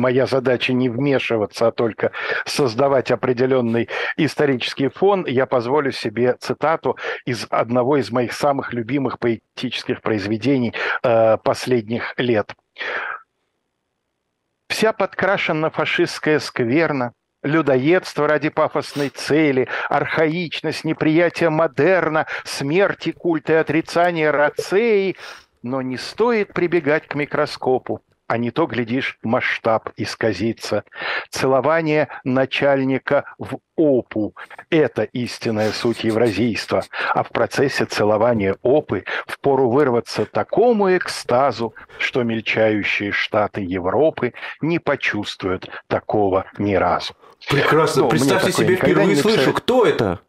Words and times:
моя 0.00 0.26
задача 0.26 0.72
не 0.72 0.88
вмешиваться, 0.88 1.68
а 1.68 1.72
только 1.72 2.10
создавать 2.44 3.10
определенный 3.10 3.88
исторический 4.16 4.88
фон, 4.88 5.26
я 5.26 5.46
позволю 5.46 5.92
себе 5.92 6.36
цитату 6.40 6.96
из 7.24 7.46
одного 7.50 7.98
из 7.98 8.10
моих 8.10 8.32
самых 8.32 8.72
любимых 8.72 9.18
поэтических 9.18 10.02
произведений 10.02 10.74
э, 11.02 11.36
последних 11.38 12.14
лет. 12.16 12.54
«Вся 14.68 14.92
подкрашена 14.92 15.70
фашистская 15.70 16.38
скверна, 16.38 17.12
людоедство 17.42 18.28
ради 18.28 18.48
пафосной 18.48 19.08
цели, 19.08 19.68
архаичность, 19.88 20.84
неприятие 20.84 21.50
модерна, 21.50 22.26
смерти, 22.44 23.12
культа 23.12 23.54
и 23.54 23.56
отрицание 23.56 24.30
рацеи, 24.30 25.16
но 25.62 25.82
не 25.82 25.96
стоит 25.96 26.52
прибегать 26.52 27.06
к 27.06 27.14
микроскопу 27.14 28.02
а 28.30 28.38
не 28.38 28.52
то, 28.52 28.66
глядишь, 28.66 29.18
масштаб 29.24 29.90
исказится. 29.96 30.84
Целование 31.30 32.06
начальника 32.22 33.24
в 33.40 33.58
опу– 33.74 34.36
это 34.70 35.02
истинная 35.02 35.72
суть 35.72 36.04
евразийства, 36.04 36.84
а 37.12 37.24
в 37.24 37.30
процессе 37.30 37.86
целования 37.86 38.56
опы 38.62 39.02
впору 39.26 39.68
вырваться 39.68 40.26
такому 40.26 40.96
экстазу, 40.96 41.74
что 41.98 42.22
мельчающие 42.22 43.10
штаты 43.10 43.62
Европы 43.62 44.32
не 44.60 44.78
почувствуют 44.78 45.68
такого 45.88 46.44
ни 46.56 46.76
разу. 46.76 47.14
Прекрасно. 47.48 48.02
Ну, 48.02 48.10
Представьте 48.10 48.52
себе, 48.52 48.76
впервые 48.76 49.16
слышу, 49.16 49.52
кто 49.52 49.84
это? 49.84 50.20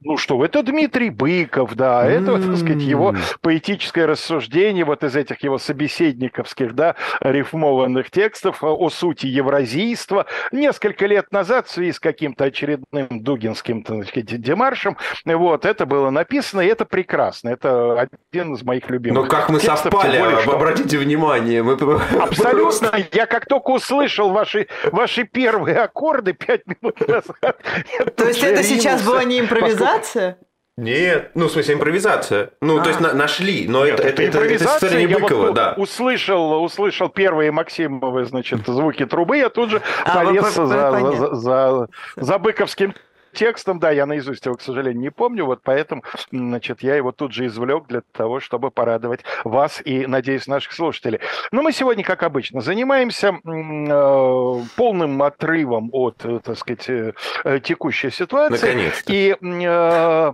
Ну 0.00 0.16
что, 0.16 0.44
это 0.44 0.62
Дмитрий 0.62 1.10
Быков, 1.10 1.74
да, 1.74 2.06
mm-hmm. 2.06 2.22
это, 2.22 2.46
так 2.46 2.56
сказать, 2.56 2.82
его 2.82 3.16
поэтическое 3.40 4.06
рассуждение 4.06 4.84
вот 4.84 5.02
из 5.02 5.16
этих 5.16 5.42
его 5.42 5.58
собеседниковских, 5.58 6.76
да, 6.76 6.94
рифмованных 7.20 8.08
текстов 8.08 8.62
о 8.62 8.90
сути 8.90 9.26
евразийства. 9.26 10.26
Несколько 10.52 11.06
лет 11.06 11.32
назад 11.32 11.66
в 11.66 11.72
связи 11.72 11.90
с 11.90 11.98
каким-то 11.98 12.44
очередным 12.44 13.08
дугинским, 13.10 13.82
так 13.82 14.06
сказать, 14.06 14.40
демаршем, 14.40 14.96
вот, 15.24 15.64
это 15.64 15.84
было 15.84 16.10
написано, 16.10 16.60
и 16.60 16.66
это 16.68 16.84
прекрасно, 16.84 17.48
это 17.48 18.08
один 18.30 18.54
из 18.54 18.62
моих 18.62 18.88
любимых 18.90 19.24
Но 19.24 19.28
как 19.28 19.48
мы 19.48 19.58
текстов, 19.58 19.92
совпали, 19.92 20.20
более, 20.20 20.42
что... 20.42 20.54
обратите 20.54 20.96
внимание. 20.98 21.64
Мы... 21.64 21.72
Абсолютно, 22.20 22.92
я 23.12 23.26
как 23.26 23.46
только 23.46 23.70
услышал 23.70 24.30
ваши, 24.30 24.68
ваши 24.92 25.24
первые 25.24 25.78
аккорды 25.78 26.34
пять 26.34 26.62
минут 26.68 27.00
назад... 27.00 27.36
То 28.16 28.28
есть 28.28 28.44
это 28.44 28.62
сейчас 28.62 29.02
была 29.04 29.24
не 29.24 29.40
импровизация? 29.40 29.87
Импровизация? 29.88 30.38
Нет, 30.76 31.32
ну, 31.34 31.48
в 31.48 31.50
смысле, 31.50 31.74
импровизация. 31.74 32.50
Ну, 32.60 32.78
а. 32.78 32.82
то 32.82 32.90
есть 32.90 33.00
на, 33.00 33.12
нашли, 33.12 33.66
но 33.66 33.84
Нет, 33.84 33.98
это, 33.98 34.08
это, 34.08 34.22
это, 34.22 34.38
это 34.38 34.64
история 34.64 35.04
не 35.04 35.12
Быкова, 35.12 35.46
вот 35.46 35.54
да. 35.54 35.74
Услышал, 35.76 36.62
услышал 36.62 37.08
первые 37.08 37.50
Максимовы, 37.50 38.24
значит, 38.26 38.60
звуки 38.64 39.04
трубы, 39.04 39.38
я 39.38 39.48
тут 39.48 39.70
же 39.70 39.82
а, 40.04 40.24
полез 40.24 40.54
за, 40.54 40.66
за, 40.66 41.34
за, 41.34 41.88
за 42.14 42.38
быковским 42.38 42.94
текстом, 43.32 43.78
да, 43.78 43.90
я 43.90 44.06
наизусть 44.06 44.44
его, 44.46 44.56
к 44.56 44.62
сожалению, 44.62 45.00
не 45.00 45.10
помню, 45.10 45.44
вот 45.44 45.60
поэтому, 45.62 46.02
значит, 46.30 46.82
я 46.82 46.96
его 46.96 47.12
тут 47.12 47.32
же 47.32 47.46
извлек 47.46 47.86
для 47.86 48.02
того, 48.12 48.40
чтобы 48.40 48.70
порадовать 48.70 49.20
вас 49.44 49.80
и, 49.84 50.06
надеюсь, 50.06 50.46
наших 50.46 50.72
слушателей. 50.72 51.20
Но 51.52 51.62
мы 51.62 51.72
сегодня, 51.72 52.04
как 52.04 52.22
обычно, 52.22 52.60
занимаемся 52.60 53.28
э, 53.44 54.62
полным 54.76 55.22
отрывом 55.22 55.90
от, 55.92 56.24
э, 56.24 56.40
так 56.40 56.58
сказать, 56.58 56.88
э, 56.88 57.12
э, 57.44 57.60
текущей 57.60 58.10
ситуации. 58.10 58.66
Наконец-то. 58.66 59.12
И 59.12 59.36
э, 59.40 60.32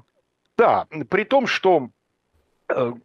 да, 0.57 0.87
при 1.11 1.25
том, 1.25 1.47
что 1.47 1.89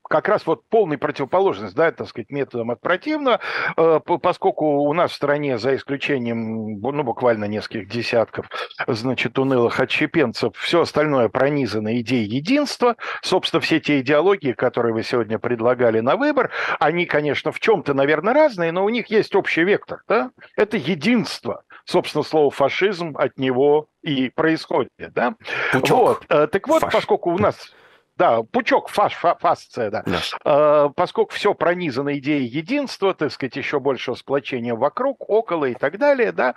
как 0.08 0.28
раз 0.28 0.46
вот 0.46 0.64
полная 0.70 0.98
противоположность, 0.98 1.76
да, 1.76 1.92
так 1.92 2.08
сказать, 2.08 2.30
методом 2.30 2.72
от 2.72 2.82
противного, 2.82 3.40
э, 3.78 4.00
поскольку 4.22 4.66
у 4.84 4.94
нас 4.94 5.12
в 5.12 5.16
стране, 5.16 5.58
за 5.58 5.76
исключением, 5.76 6.80
ну, 6.80 7.04
буквально 7.04 7.46
нескольких 7.46 7.90
десятков, 7.90 8.48
значит, 8.88 9.38
унылых 9.38 9.80
отщепенцев, 9.80 10.56
все 10.58 10.82
остальное 10.82 11.30
пронизано 11.30 12.00
идеей 12.00 12.28
единства. 12.28 12.96
Собственно, 13.22 13.62
все 13.62 13.80
те 13.80 14.00
идеологии, 14.02 14.54
которые 14.54 14.94
вы 14.94 15.04
сегодня 15.04 15.40
предлагали 15.40 16.00
на 16.00 16.16
выбор, 16.16 16.52
они, 16.80 17.06
конечно, 17.06 17.52
в 17.52 17.60
чем-то, 17.60 17.94
наверное, 17.94 18.34
разные, 18.34 18.72
но 18.72 18.84
у 18.84 18.90
них 18.90 19.08
есть 19.08 19.36
общий 19.36 19.64
вектор, 19.64 20.02
да? 20.08 20.32
Это 20.56 20.78
единство. 20.78 21.64
Собственно, 21.86 22.24
слово 22.24 22.52
фашизм 22.52 23.16
от 23.18 23.38
него 23.38 23.88
и 24.04 24.30
происходит, 24.30 24.92
да? 24.98 25.36
Пучок. 25.72 25.98
Вот. 25.98 26.26
Э, 26.30 26.48
так 26.48 26.68
вот, 26.68 26.82
Фаш. 26.82 26.94
поскольку 26.94 27.32
у 27.32 27.38
нас 27.38 27.74
да, 28.20 28.44
пучок, 28.44 28.90
фаш, 28.90 29.14
фа, 29.14 29.36
фасция, 29.40 29.90
да. 29.90 30.04
да. 30.06 30.20
Э, 30.44 30.90
поскольку 30.94 31.34
все 31.34 31.54
пронизано 31.54 32.18
идеей 32.20 32.46
единства, 32.46 33.14
так 33.14 33.32
сказать, 33.32 33.56
еще 33.56 33.80
большего 33.80 34.16
сплочения 34.16 34.76
вокруг, 34.76 35.30
около 35.30 35.66
и 35.66 35.74
так 35.74 35.98
далее, 35.98 36.34
да, 36.34 36.56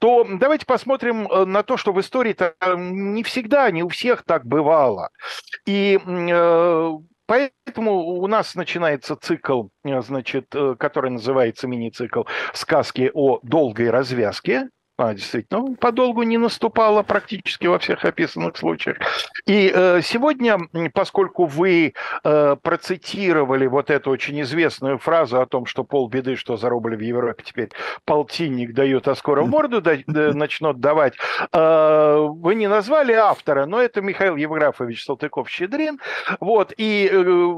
то 0.00 0.26
давайте 0.28 0.66
посмотрим 0.66 1.28
э, 1.28 1.44
на 1.44 1.62
то, 1.62 1.76
что 1.76 1.92
в 1.92 2.00
истории-то 2.00 2.56
не 2.76 3.22
всегда, 3.22 3.70
не 3.70 3.84
у 3.84 3.88
всех 3.88 4.24
так 4.24 4.44
бывало. 4.44 5.10
И 5.66 6.00
э, 6.04 6.90
Поэтому 7.26 8.00
у 8.00 8.26
нас 8.26 8.54
начинается 8.54 9.16
цикл, 9.16 9.68
э, 9.84 10.02
значит, 10.02 10.54
э, 10.54 10.74
который 10.78 11.10
называется 11.10 11.66
мини-цикл 11.66 12.24
«Сказки 12.52 13.10
о 13.14 13.38
долгой 13.42 13.88
развязке», 13.88 14.68
а, 14.96 15.12
действительно, 15.12 15.60
ну, 15.60 15.76
подолгу 15.76 16.22
не 16.22 16.38
наступало 16.38 17.02
практически 17.02 17.66
во 17.66 17.78
всех 17.78 18.04
описанных 18.04 18.56
случаях. 18.56 18.98
И 19.44 19.70
э, 19.74 20.00
сегодня, 20.02 20.58
поскольку 20.92 21.46
вы 21.46 21.94
э, 22.22 22.56
процитировали 22.62 23.66
вот 23.66 23.90
эту 23.90 24.10
очень 24.10 24.40
известную 24.42 24.98
фразу 24.98 25.40
о 25.40 25.46
том, 25.46 25.66
что 25.66 25.82
полбеды, 25.82 26.36
что 26.36 26.56
за 26.56 26.68
рубль 26.68 26.96
в 26.96 27.00
Европе 27.00 27.42
теперь 27.44 27.70
полтинник 28.04 28.72
дают, 28.72 29.08
а 29.08 29.16
скоро 29.16 29.44
морду 29.44 29.80
да, 29.80 29.96
да, 30.06 30.32
начнут 30.32 30.78
давать, 30.78 31.14
э, 31.52 32.26
вы 32.28 32.54
не 32.54 32.68
назвали 32.68 33.12
автора, 33.12 33.66
но 33.66 33.82
это 33.82 34.00
Михаил 34.00 34.36
Евграфович 34.36 35.04
Салтыков-Щедрин. 35.04 35.98
Вот, 36.38 36.72
и 36.76 37.10
э, 37.12 37.54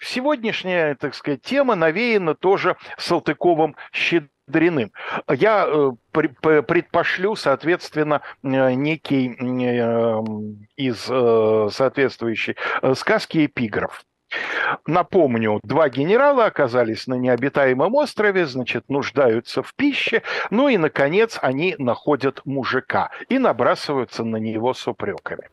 сегодняшняя, 0.00 0.94
так 0.94 1.14
сказать, 1.14 1.42
тема 1.42 1.74
навеяна 1.74 2.34
тоже 2.34 2.76
Салтыковым 2.96 3.76
Дряным. 4.48 4.92
Я 5.28 5.66
э, 5.66 5.92
предпошлю, 6.12 7.36
соответственно, 7.36 8.22
э, 8.42 8.72
некий 8.72 9.36
э, 9.38 10.22
из 10.76 10.98
соответствующей 11.74 12.56
сказки 12.94 13.46
эпиграф. 13.46 14.04
Напомню, 14.86 15.60
два 15.62 15.88
генерала 15.88 16.46
оказались 16.46 17.06
на 17.06 17.14
необитаемом 17.14 17.94
острове, 17.94 18.46
значит, 18.46 18.88
нуждаются 18.88 19.62
в 19.62 19.74
пище, 19.74 20.22
ну 20.50 20.68
и, 20.68 20.76
наконец, 20.76 21.38
они 21.40 21.74
находят 21.78 22.42
мужика 22.44 23.10
и 23.28 23.38
набрасываются 23.38 24.24
на 24.24 24.36
него 24.36 24.74
с 24.74 24.86
упреками. 24.86 25.48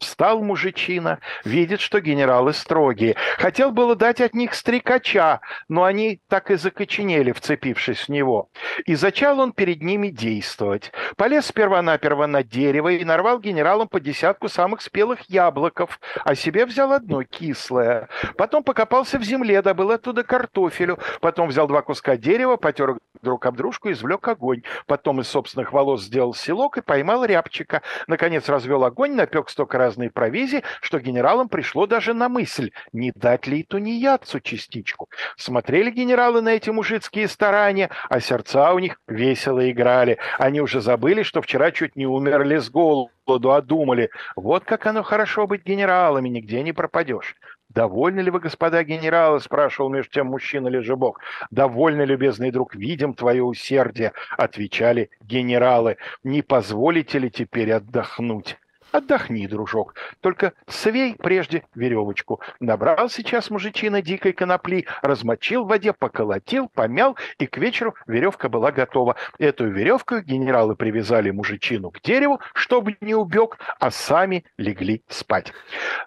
Встал 0.00 0.42
мужичина, 0.42 1.20
видит, 1.44 1.80
что 1.80 2.00
генералы 2.00 2.52
строгие. 2.52 3.16
Хотел 3.38 3.70
было 3.70 3.94
дать 3.94 4.20
от 4.20 4.34
них 4.34 4.54
стрекача, 4.54 5.40
но 5.68 5.84
они 5.84 6.20
так 6.28 6.50
и 6.50 6.56
закоченели, 6.56 7.32
вцепившись 7.32 8.02
в 8.02 8.08
него. 8.08 8.50
И 8.84 8.94
зачал 8.94 9.40
он 9.40 9.52
перед 9.52 9.82
ними 9.82 10.08
действовать. 10.08 10.92
Полез 11.16 11.46
сперва-наперво 11.46 12.26
на 12.26 12.42
дерево 12.42 12.88
и 12.88 13.04
нарвал 13.04 13.38
генералам 13.40 13.88
по 13.88 14.00
десятку 14.00 14.48
самых 14.48 14.82
спелых 14.82 15.28
яблоков, 15.28 16.00
а 16.24 16.34
себе 16.34 16.66
взял 16.66 16.92
одно 16.92 17.22
кислое. 17.22 18.08
Потом 18.36 18.62
покопался 18.62 19.18
в 19.18 19.22
земле, 19.22 19.62
добыл 19.62 19.90
оттуда 19.90 20.22
картофелю. 20.22 20.98
Потом 21.20 21.48
взял 21.48 21.66
два 21.66 21.82
куска 21.82 22.16
дерева, 22.16 22.56
потер 22.56 22.98
друг 23.22 23.46
об 23.46 23.56
дружку, 23.56 23.90
извлек 23.90 24.26
огонь. 24.28 24.62
Потом 24.86 25.20
из 25.20 25.28
собственных 25.28 25.72
волос 25.72 26.02
сделал 26.02 26.34
селок 26.34 26.78
и 26.78 26.82
поймал 26.82 27.24
рябчика. 27.24 27.82
Наконец 28.06 28.48
развел 28.48 28.84
огонь, 28.84 29.14
напек 29.14 29.48
столько 29.48 29.78
разной 29.86 30.10
провизии, 30.10 30.62
что 30.80 30.98
генералам 30.98 31.48
пришло 31.48 31.86
даже 31.86 32.12
на 32.12 32.28
мысль, 32.28 32.70
не 32.92 33.12
дать 33.14 33.46
ли 33.46 33.60
и 33.60 33.62
тунеядцу 33.62 34.40
частичку. 34.40 35.08
Смотрели 35.36 35.90
генералы 35.90 36.42
на 36.42 36.50
эти 36.50 36.70
мужицкие 36.70 37.28
старания, 37.28 37.90
а 38.08 38.20
сердца 38.20 38.72
у 38.72 38.78
них 38.80 39.00
весело 39.06 39.70
играли. 39.70 40.18
Они 40.38 40.60
уже 40.60 40.80
забыли, 40.80 41.22
что 41.22 41.40
вчера 41.40 41.70
чуть 41.70 41.96
не 41.96 42.06
умерли 42.06 42.58
с 42.58 42.68
голоду, 42.68 43.52
а 43.52 43.62
думали, 43.62 44.10
вот 44.34 44.64
как 44.64 44.86
оно 44.86 45.02
хорошо 45.02 45.46
быть 45.46 45.64
генералами, 45.64 46.28
нигде 46.28 46.62
не 46.62 46.72
пропадешь. 46.72 47.36
«Довольны 47.68 48.20
ли 48.20 48.30
вы, 48.30 48.40
господа 48.40 48.82
генералы?»– 48.84 49.38
спрашивал 49.40 49.90
между 49.90 50.10
тем 50.10 50.28
мужчина 50.28 50.68
Лежебок. 50.68 51.20
«Довольны, 51.50 52.02
любезный 52.02 52.50
друг, 52.50 52.74
видим 52.74 53.12
твое 53.12 53.42
усердие»,– 53.42 54.12
отвечали 54.38 55.10
генералы. 55.20 55.98
«Не 56.24 56.40
позволите 56.42 57.18
ли 57.18 57.30
теперь 57.30 57.72
отдохнуть?» 57.72 58.56
Отдохни, 58.96 59.46
дружок. 59.46 59.94
только 60.22 60.54
свей 60.66 61.16
прежде 61.16 61.64
веревочку. 61.74 62.40
Набрал 62.60 63.10
сейчас 63.10 63.50
мужичина 63.50 64.00
дикой 64.00 64.32
конопли, 64.32 64.86
размочил 65.02 65.64
в 65.64 65.68
воде, 65.68 65.92
поколотил, 65.92 66.70
помял, 66.72 67.14
и 67.38 67.46
к 67.46 67.58
вечеру 67.58 67.94
веревка 68.06 68.48
была 68.48 68.72
готова. 68.72 69.16
Эту 69.38 69.68
веревку 69.68 70.20
генералы 70.20 70.76
привязали 70.76 71.30
мужичину 71.30 71.90
к 71.90 72.00
дереву, 72.00 72.40
чтобы 72.54 72.96
не 73.02 73.14
убег, 73.14 73.58
а 73.78 73.90
сами 73.90 74.46
легли 74.56 75.02
спать. 75.08 75.52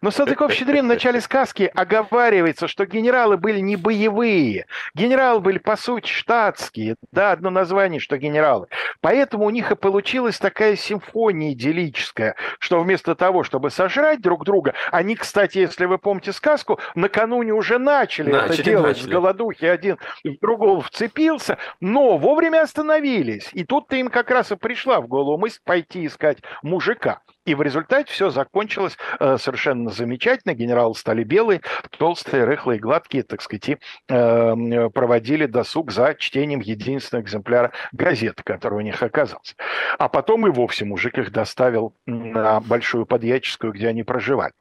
Но 0.02 0.10
Салтыков-Щедрин 0.10 0.86
в 0.86 0.88
начале 0.88 1.22
сказки 1.22 1.72
оговаривается, 1.76 2.68
что 2.68 2.88
генералы 2.88 3.38
были 3.38 3.60
не 3.60 3.76
боевые. 3.76 4.66
Генералы 4.96 5.42
были, 5.42 5.60
по 5.60 5.76
сути, 5.76 6.10
штатские. 6.10 6.96
Да, 7.12 7.34
одно 7.34 7.52
название, 7.52 8.00
что 8.00 8.18
генералы. 8.18 8.66
Поэтому 9.00 9.46
у 9.46 9.52
них 9.52 9.72
и 9.72 9.76
получилась 9.76 10.40
такая 10.40 10.76
симфония 10.76 11.54
идиллическая, 11.54 12.36
что 12.58 12.79
вместо 12.82 13.16
того, 13.16 13.44
чтобы 13.44 13.70
сожрать 13.70 14.22
друг 14.22 14.46
друга, 14.46 14.74
они, 14.92 15.16
кстати, 15.16 15.60
если 15.60 15.86
вы 15.86 15.98
помните 15.98 16.34
сказку, 16.34 16.80
накануне 16.96 17.54
уже 17.54 17.78
начали, 17.78 18.32
начали 18.32 18.54
это 18.54 18.64
делать 18.64 18.98
начали. 18.98 19.04
с 19.04 19.08
голодухи, 19.08 19.66
один 19.66 19.98
в 20.24 20.40
другого 20.40 20.82
вцепился, 20.82 21.58
но 21.80 22.18
вовремя 22.18 22.62
остановились. 22.62 23.50
И 23.54 23.64
тут-то 23.64 23.96
им 23.96 24.10
как 24.10 24.30
раз 24.32 24.52
и 24.52 24.56
пришла 24.56 25.02
в 25.02 25.08
голову 25.08 25.38
мысль 25.38 25.60
пойти 25.64 26.06
искать 26.06 26.40
мужика. 26.64 27.22
И 27.50 27.56
в 27.56 27.64
результате 27.64 28.14
все 28.14 28.30
закончилось 28.30 28.96
э, 29.20 29.40
совершенно 29.40 29.90
замечательно. 29.90 30.54
Генералы 30.54 30.94
стали 30.94 31.24
белые, 31.24 31.62
толстые, 31.98 32.44
рыхлые, 32.44 32.80
гладкие, 32.80 33.24
так 33.24 33.42
сказать, 33.42 33.70
и 33.70 33.78
э, 34.08 34.90
проводили 34.94 35.48
досуг 35.48 35.92
за 35.92 36.14
чтением 36.14 36.60
единственного 36.60 37.24
экземпляра 37.24 37.72
газеты, 37.92 38.44
который 38.44 38.76
у 38.76 38.82
них 38.82 39.02
оказался. 39.02 39.56
А 39.98 40.10
потом 40.10 40.46
и 40.46 40.52
вовсе 40.52 40.86
мужик 40.86 41.18
их 41.18 41.32
доставил 41.32 41.96
на 42.06 42.60
Большую 42.60 43.08
Подьяческую, 43.08 43.74
где 43.74 43.88
они 43.88 44.04
проживали. 44.04 44.54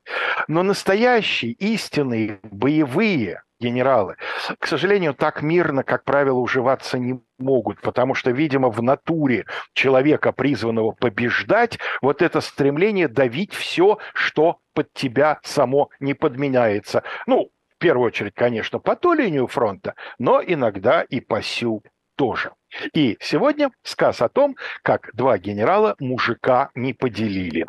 Но 0.48 0.62
настоящие, 0.62 1.52
истинные, 1.52 2.38
боевые 2.42 3.42
генералы, 3.60 4.16
к 4.58 4.66
сожалению, 4.66 5.12
так 5.12 5.42
мирно, 5.42 5.82
как 5.82 6.04
правило, 6.04 6.38
уживаться 6.38 6.98
не 6.98 7.20
могут, 7.38 7.80
потому 7.80 8.14
что, 8.14 8.30
видимо, 8.30 8.70
в 8.70 8.82
натуре 8.82 9.46
человека, 9.72 10.32
призванного 10.32 10.92
побеждать, 10.92 11.78
вот 12.02 12.22
это 12.22 12.40
стремление 12.40 13.08
давить 13.08 13.52
все, 13.54 13.98
что 14.14 14.58
под 14.74 14.92
тебя 14.92 15.38
само 15.42 15.90
не 16.00 16.14
подменяется. 16.14 17.02
Ну, 17.26 17.50
в 17.74 17.78
первую 17.78 18.08
очередь, 18.08 18.34
конечно, 18.34 18.78
по 18.78 18.96
ту 18.96 19.12
линию 19.12 19.46
фронта, 19.46 19.94
но 20.18 20.42
иногда 20.44 21.02
и 21.02 21.20
по 21.20 21.42
сю 21.42 21.82
тоже. 22.16 22.50
И 22.92 23.16
сегодня 23.20 23.70
сказ 23.82 24.20
о 24.20 24.28
том, 24.28 24.56
как 24.82 25.10
два 25.14 25.38
генерала 25.38 25.94
мужика 26.00 26.70
не 26.74 26.92
поделили. 26.92 27.66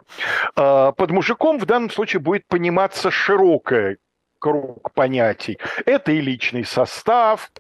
А, 0.56 0.92
под 0.92 1.12
мужиком 1.12 1.60
в 1.60 1.66
данном 1.66 1.92
случае 1.92 2.20
будет 2.20 2.48
пониматься 2.48 3.12
широкое 3.12 3.98
круг 4.40 4.92
понятий. 4.94 5.60
Это 5.86 6.12
и 6.12 6.22
личный 6.22 6.66
состав, 6.66 7.52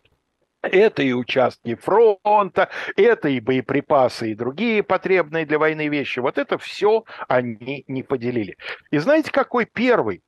это 0.61 1.01
и 1.01 1.13
участки 1.13 1.75
фронта, 1.75 2.69
это 2.95 3.29
и 3.29 3.39
боеприпасы, 3.39 4.31
и 4.31 4.35
другие 4.35 4.83
потребные 4.83 5.45
для 5.45 5.59
войны 5.59 5.87
вещи. 5.87 6.19
Вот 6.19 6.37
это 6.37 6.57
все 6.57 7.03
они 7.27 7.83
не 7.87 8.03
поделили. 8.03 8.57
И 8.91 8.97
знаете, 8.97 9.31
какой 9.31 9.65
первый 9.65 10.21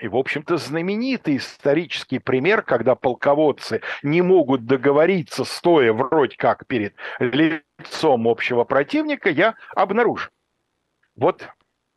и, 0.00 0.08
в 0.08 0.16
общем-то, 0.16 0.56
знаменитый 0.56 1.36
исторический 1.36 2.18
пример, 2.18 2.62
когда 2.62 2.94
полководцы 2.94 3.82
не 4.02 4.22
могут 4.22 4.64
договориться, 4.64 5.44
стоя 5.44 5.92
вроде 5.92 6.36
как 6.36 6.66
перед 6.66 6.94
лицом 7.18 8.26
общего 8.26 8.64
противника, 8.64 9.28
я 9.28 9.56
обнаружил. 9.74 10.30
Вот 11.16 11.46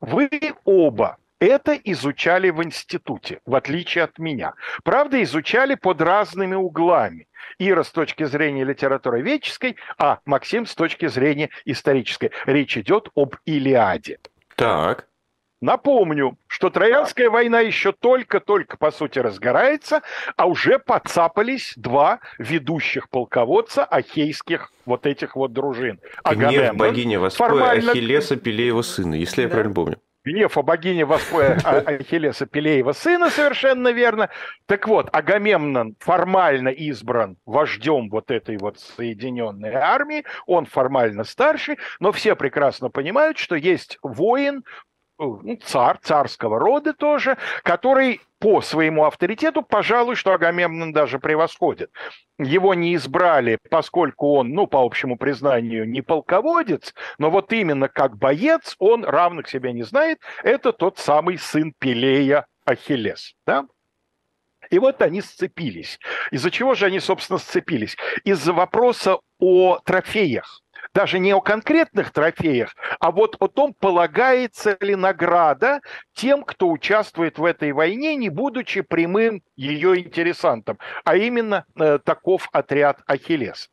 вы 0.01 0.29
оба 0.65 1.17
это 1.39 1.73
изучали 1.73 2.49
в 2.49 2.63
институте, 2.63 3.41
в 3.45 3.55
отличие 3.55 4.05
от 4.05 4.17
меня. 4.17 4.53
Правда, 4.83 5.21
изучали 5.23 5.75
под 5.75 6.01
разными 6.01 6.55
углами. 6.55 7.27
Ира 7.59 7.83
с 7.83 7.91
точки 7.91 8.23
зрения 8.23 8.63
литературоведческой, 8.63 9.77
а 9.97 10.19
Максим 10.25 10.65
с 10.65 10.75
точки 10.75 11.07
зрения 11.07 11.49
исторической. 11.65 12.31
Речь 12.45 12.77
идет 12.77 13.09
об 13.15 13.35
Илиаде. 13.45 14.19
Так. 14.55 15.07
Напомню, 15.63 16.37
что 16.47 16.69
Троянская 16.69 17.29
война 17.29 17.61
еще 17.61 17.93
только-только, 17.93 18.75
по 18.75 18.91
сути, 18.91 19.19
разгорается, 19.19 20.01
а 20.35 20.45
уже 20.45 20.77
подцапались 20.77 21.71
два 21.77 22.19
ведущих 22.37 23.09
полководца 23.09 23.85
ахейских 23.85 24.73
вот 24.85 25.05
этих 25.05 25.37
вот 25.37 25.53
дружин. 25.53 26.01
Гнев 26.29 26.75
богини 26.75 27.15
Воспоя 27.15 27.49
формально... 27.49 27.91
Ахиллеса 27.93 28.35
Пелеева 28.35 28.81
сына, 28.81 29.15
если 29.15 29.37
да. 29.37 29.41
я 29.43 29.49
правильно 29.49 29.73
помню. 29.73 29.97
Гнев 30.25 30.57
о 30.57 30.63
богине 30.63 31.05
Воспоя 31.05 31.59
а, 31.65 31.79
Ахиллеса 31.79 32.45
Пелеева 32.45 32.93
сына, 32.93 33.29
совершенно 33.29 33.89
верно. 33.89 34.29
Так 34.65 34.87
вот, 34.87 35.09
Агамемнон 35.11 35.95
формально 35.99 36.69
избран 36.69 37.37
вождем 37.45 38.09
вот 38.09 38.31
этой 38.31 38.57
вот 38.57 38.79
соединенной 38.79 39.73
армии, 39.73 40.23
он 40.45 40.65
формально 40.65 41.25
старший, 41.25 41.77
но 41.99 42.11
все 42.11 42.35
прекрасно 42.35 42.89
понимают, 42.89 43.37
что 43.37 43.55
есть 43.55 43.97
воин, 44.01 44.63
царь, 45.63 45.97
царского 46.01 46.59
рода 46.59 46.93
тоже, 46.93 47.37
который 47.63 48.21
по 48.39 48.61
своему 48.61 49.05
авторитету, 49.05 49.61
пожалуй, 49.61 50.15
что 50.15 50.33
Агамемнон 50.33 50.91
даже 50.91 51.17
превосходит. 51.17 51.91
Его 52.37 52.73
не 52.73 52.95
избрали, 52.95 53.57
поскольку 53.69 54.33
он, 54.33 54.49
ну, 54.49 54.67
по 54.67 54.83
общему 54.83 55.17
признанию, 55.17 55.87
не 55.87 56.01
полководец, 56.01 56.93
но 57.17 57.29
вот 57.29 57.53
именно 57.53 57.87
как 57.87 58.17
боец 58.17 58.75
он 58.79 59.05
равных 59.05 59.47
себе 59.47 59.71
не 59.71 59.83
знает. 59.83 60.19
Это 60.43 60.73
тот 60.73 60.97
самый 60.97 61.37
сын 61.37 61.73
Пелея 61.79 62.45
Ахиллес. 62.65 63.33
Да? 63.45 63.65
И 64.69 64.79
вот 64.79 65.01
они 65.01 65.21
сцепились. 65.21 65.99
Из-за 66.31 66.51
чего 66.51 66.73
же 66.75 66.87
они, 66.87 66.99
собственно, 66.99 67.39
сцепились? 67.39 67.95
Из-за 68.23 68.53
вопроса 68.53 69.19
о 69.39 69.79
трофеях 69.85 70.62
даже 70.93 71.19
не 71.19 71.33
о 71.33 71.41
конкретных 71.41 72.11
трофеях, 72.11 72.75
а 72.99 73.11
вот 73.11 73.35
о 73.39 73.47
том, 73.47 73.73
полагается 73.73 74.77
ли 74.79 74.95
награда 74.95 75.81
тем, 76.13 76.43
кто 76.43 76.69
участвует 76.69 77.37
в 77.37 77.45
этой 77.45 77.71
войне, 77.71 78.15
не 78.15 78.29
будучи 78.29 78.81
прямым 78.81 79.41
ее 79.55 79.99
интересантом, 79.99 80.77
а 81.03 81.15
именно 81.15 81.65
э, 81.75 81.99
таков 82.03 82.47
отряд 82.51 83.01
Ахиллес. 83.07 83.69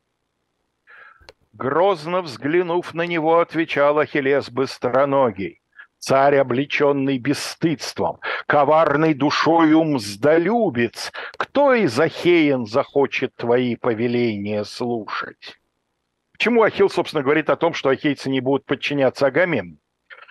Грозно 1.53 2.21
взглянув 2.21 2.93
на 2.93 3.05
него, 3.05 3.39
отвечал 3.39 3.99
Ахиллес 3.99 4.49
быстроногий. 4.49 5.61
Царь, 5.99 6.37
облеченный 6.37 7.19
бесстыдством, 7.19 8.19
коварный 8.47 9.13
душою 9.13 9.83
мздолюбец, 9.83 11.11
кто 11.37 11.75
из 11.75 11.99
Ахеен 11.99 12.65
захочет 12.65 13.35
твои 13.35 13.75
повеления 13.75 14.63
слушать? 14.63 15.60
Почему 16.41 16.63
Ахилл, 16.63 16.89
собственно, 16.89 17.21
говорит 17.21 17.51
о 17.51 17.55
том, 17.55 17.75
что 17.75 17.89
ахейцы 17.89 18.27
не 18.27 18.39
будут 18.39 18.65
подчиняться 18.65 19.27
Агамемну? 19.27 19.77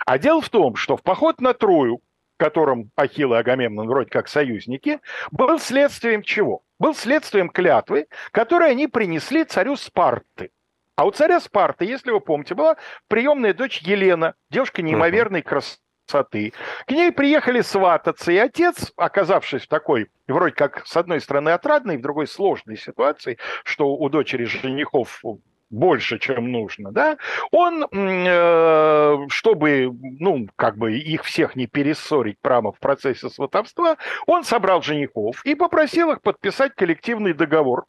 А 0.04 0.18
дело 0.18 0.40
в 0.40 0.48
том, 0.48 0.74
что 0.74 0.96
в 0.96 1.04
поход 1.04 1.40
на 1.40 1.54
Трою, 1.54 1.98
в 2.34 2.36
котором 2.36 2.90
Ахилл 2.96 3.34
и 3.34 3.36
Агамемнон 3.36 3.86
вроде 3.86 4.10
как 4.10 4.26
союзники, 4.26 4.98
был 5.30 5.60
следствием 5.60 6.24
чего? 6.24 6.62
Был 6.80 6.96
следствием 6.96 7.48
клятвы, 7.48 8.08
которую 8.32 8.72
они 8.72 8.88
принесли 8.88 9.44
царю 9.44 9.76
Спарты. 9.76 10.50
А 10.96 11.04
у 11.04 11.12
царя 11.12 11.38
Спарты, 11.38 11.84
если 11.84 12.10
вы 12.10 12.18
помните, 12.18 12.56
была 12.56 12.76
приемная 13.06 13.54
дочь 13.54 13.78
Елена, 13.78 14.34
девушка 14.50 14.82
неимоверной 14.82 15.42
красоты. 15.42 16.54
К 16.88 16.90
ней 16.90 17.12
приехали 17.12 17.60
свататься, 17.60 18.32
и 18.32 18.36
отец, 18.36 18.92
оказавшись 18.96 19.62
в 19.62 19.68
такой, 19.68 20.10
вроде 20.26 20.56
как, 20.56 20.84
с 20.88 20.96
одной 20.96 21.20
стороны, 21.20 21.50
отрадной, 21.50 21.98
в 21.98 22.02
другой 22.02 22.26
сложной 22.26 22.78
ситуации, 22.78 23.38
что 23.62 23.94
у 23.94 24.08
дочери 24.08 24.42
женихов 24.42 25.22
больше, 25.70 26.18
чем 26.18 26.50
нужно, 26.50 26.92
да, 26.92 27.16
он, 27.52 27.86
э, 27.90 29.26
чтобы, 29.28 29.90
ну, 30.18 30.48
как 30.56 30.76
бы 30.76 30.98
их 30.98 31.24
всех 31.24 31.56
не 31.56 31.66
перессорить 31.66 32.38
прямо 32.40 32.72
в 32.72 32.78
процессе 32.78 33.30
сватовства, 33.30 33.96
он 34.26 34.44
собрал 34.44 34.82
женихов 34.82 35.44
и 35.44 35.54
попросил 35.54 36.10
их 36.10 36.22
подписать 36.22 36.74
коллективный 36.74 37.32
договор, 37.32 37.86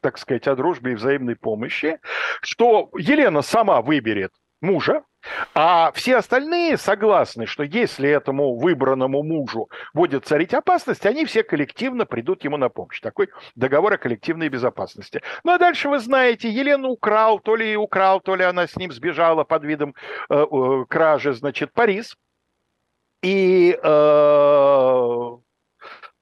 так 0.00 0.18
сказать, 0.18 0.46
о 0.46 0.54
дружбе 0.54 0.92
и 0.92 0.94
взаимной 0.94 1.36
помощи, 1.36 1.98
что 2.40 2.90
Елена 2.96 3.42
сама 3.42 3.82
выберет 3.82 4.32
мужа, 4.64 5.04
а 5.54 5.92
все 5.92 6.16
остальные 6.16 6.76
согласны, 6.76 7.46
что 7.46 7.62
если 7.62 8.08
этому 8.08 8.56
выбранному 8.56 9.22
мужу 9.22 9.70
будет 9.94 10.26
царить 10.26 10.52
опасность, 10.52 11.06
они 11.06 11.24
все 11.24 11.42
коллективно 11.42 12.06
придут 12.06 12.44
ему 12.44 12.56
на 12.56 12.68
помощь. 12.68 13.00
Такой 13.00 13.28
договор 13.54 13.92
о 13.92 13.98
коллективной 13.98 14.48
безопасности. 14.48 15.22
Ну 15.44 15.52
а 15.52 15.58
дальше 15.58 15.88
вы 15.88 15.98
знаете, 15.98 16.48
Елену 16.50 16.90
украл, 16.90 17.38
то 17.38 17.56
ли 17.56 17.76
украл, 17.76 18.20
то 18.20 18.34
ли 18.34 18.44
она 18.44 18.66
с 18.66 18.76
ним 18.76 18.92
сбежала 18.92 19.44
под 19.44 19.64
видом 19.64 19.94
э, 20.28 20.34
э, 20.34 20.84
кражи, 20.88 21.32
значит, 21.32 21.72
Парис. 21.72 22.16
И 23.22 23.78
э, 23.82 25.30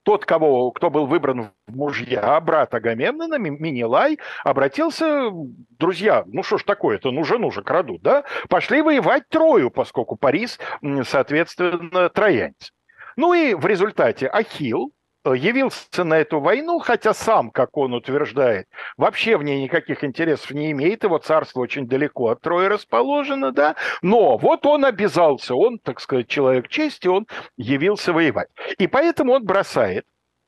тот, 0.03 0.25
кого, 0.25 0.71
кто 0.73 0.91
был 0.91 1.07
выбран 1.07 1.51
в 1.67 1.77
мужья, 1.77 2.41
брат 2.41 2.75
Агамемнона, 2.75 3.37
Минилай, 3.37 4.19
обратился, 4.45 5.31
друзья, 5.79 6.25
ну 6.27 6.43
что 6.43 6.59
ж 6.59 6.65
такое-то, 6.65 7.11
ну 7.11 7.25
жену 7.25 7.51
же 7.51 7.63
крадут, 7.63 8.03
да? 8.03 8.25
Пошли 8.49 8.83
воевать 8.83 9.29
Трою, 9.29 9.71
поскольку 9.71 10.17
Парис, 10.17 10.59
соответственно, 11.05 12.09
троянец. 12.09 12.73
Ну 13.17 13.35
и 13.35 13.55
в 13.55 13.67
результате 13.67 14.27
Ахил, 14.27 14.93
явился 15.25 16.05
на 16.05 16.19
эту 16.19 16.41
войну, 16.41 16.79
хотя 16.79 17.15
сам, 17.15 17.51
как 17.51 17.77
он 17.77 17.95
утверждает, 17.95 18.69
вообще 18.97 19.37
в 19.37 19.43
ней 19.43 19.63
никаких 19.63 20.03
интересов 20.05 20.51
не 20.51 20.73
имеет, 20.73 21.05
его 21.05 21.19
царство 21.19 21.61
очень 21.61 21.87
далеко 21.87 22.29
от 22.29 22.41
Трои 22.41 22.67
расположено, 22.67 23.53
да, 23.53 23.77
но 24.03 24.37
вот 24.37 24.67
он 24.67 24.85
обязался, 24.85 25.55
он, 25.55 25.79
так 25.79 26.01
сказать, 26.01 26.29
человек 26.29 26.69
чести, 26.69 27.07
он 27.07 27.27
явился 27.57 28.13
воевать. 28.13 28.49
И 28.79 28.87
поэтому 28.87 29.33
он 29.33 29.45
бросает 29.45 30.05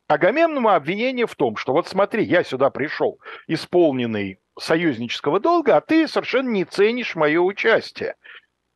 Агамемному 0.07 0.69
обвинение 0.69 1.27
в 1.27 1.35
том, 1.35 1.57
что 1.57 1.73
вот 1.73 1.89
смотри, 1.89 2.25
я 2.25 2.45
сюда 2.45 2.71
пришел, 2.71 3.19
исполненный 3.47 4.39
союзнического 4.59 5.41
долга, 5.41 5.77
а 5.77 5.81
ты 5.81 6.07
совершенно 6.09 6.51
не 6.51 6.65
ценишь 6.65 7.15
мое 7.15 7.41
участие. 7.41 8.17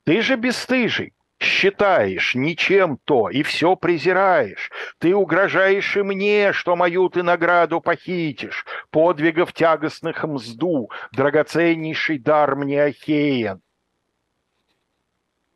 Ты 0.04 0.22
же 0.22 0.36
бесстыжий 0.36 1.12
считаешь 1.40 2.35
ничем 2.35 2.99
то 3.04 3.28
и 3.30 3.42
все 3.42 3.76
презираешь. 3.76 4.71
Ты 4.99 5.14
угрожаешь 5.14 5.97
и 5.97 6.02
мне, 6.02 6.52
что 6.52 6.76
мою 6.76 7.09
ты 7.09 7.23
награду 7.23 7.80
похитишь. 7.80 8.64
Подвигов 8.90 9.52
тягостных 9.52 10.25
мзду, 10.25 10.90
драгоценнейший 11.12 12.18
дар 12.18 12.57
мне 12.57 12.83
Ахеен. 12.85 13.62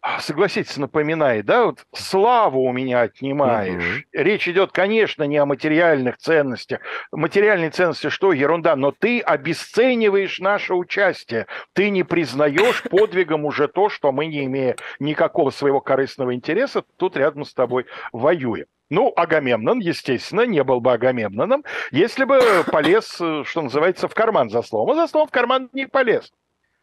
А, 0.04 0.18
согласитесь, 0.18 0.78
напоминает, 0.78 1.46
да, 1.46 1.66
вот 1.66 1.86
славу 1.94 2.64
у 2.64 2.72
меня 2.72 3.02
отнимаешь. 3.02 4.00
Угу. 4.00 4.20
Речь 4.24 4.48
идет, 4.48 4.72
конечно, 4.72 5.22
не 5.22 5.36
о 5.36 5.46
материальных 5.46 6.16
ценностях. 6.16 6.80
Материальные 7.12 7.70
ценности 7.70 8.08
что, 8.08 8.32
ерунда, 8.32 8.74
но 8.74 8.90
ты 8.90 9.20
обесцениваешь 9.20 10.40
наше 10.40 10.74
участие. 10.74 11.46
Ты 11.72 11.90
не 11.90 12.02
признаешь 12.02 12.82
подвигом 12.90 13.44
уже 13.44 13.68
то, 13.68 13.90
что 13.90 14.10
мы, 14.10 14.26
не 14.26 14.44
имея 14.46 14.74
никакого 14.98 15.50
своего 15.50 15.80
корыстного 15.80 16.34
интереса, 16.34 16.82
тут 16.96 17.16
рядом 17.16 17.44
с 17.44 17.54
тобой 17.54 17.86
воюем. 18.12 18.66
Ну, 18.90 19.12
Агамемнон, 19.14 19.78
естественно, 19.78 20.44
не 20.44 20.64
был 20.64 20.80
бы 20.80 20.92
Агамемноном, 20.92 21.64
если 21.92 22.24
бы 22.24 22.40
полез, 22.72 23.20
э, 23.20 23.44
что 23.46 23.62
называется, 23.62 24.08
в 24.08 24.14
карман 24.14 24.50
за 24.50 24.62
словом. 24.62 24.90
А 24.90 24.94
за 24.96 25.06
словом 25.06 25.28
в 25.28 25.30
карман 25.30 25.70
не 25.72 25.86
полез. 25.86 26.32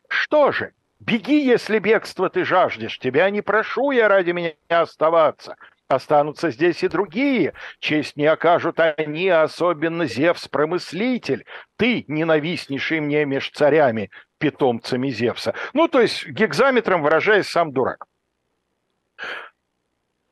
Что 0.07 0.53
же, 0.53 0.71
Беги, 0.99 1.45
если 1.45 1.79
бегство 1.79 2.29
ты 2.29 2.43
жаждешь, 2.43 2.99
тебя 2.99 3.29
не 3.29 3.41
прошу 3.41 3.91
я 3.91 4.07
ради 4.07 4.31
меня 4.31 4.53
оставаться. 4.67 5.55
Останутся 5.87 6.51
здесь 6.51 6.83
и 6.83 6.87
другие, 6.87 7.53
честь 7.79 8.15
не 8.15 8.27
окажут 8.27 8.79
они, 8.79 9.27
особенно 9.29 10.03
Зевс-промыслитель, 10.03 11.45
ты, 11.77 12.05
ненавистнейший 12.07 12.99
мне 12.99 13.25
меж 13.25 13.49
царями, 13.49 14.11
питомцами 14.37 15.09
Зевса. 15.09 15.55
Ну, 15.73 15.87
то 15.87 15.99
есть, 16.01 16.27
гекзаметром 16.27 17.01
выражаясь, 17.01 17.47
сам 17.47 17.71
дурак. 17.71 18.05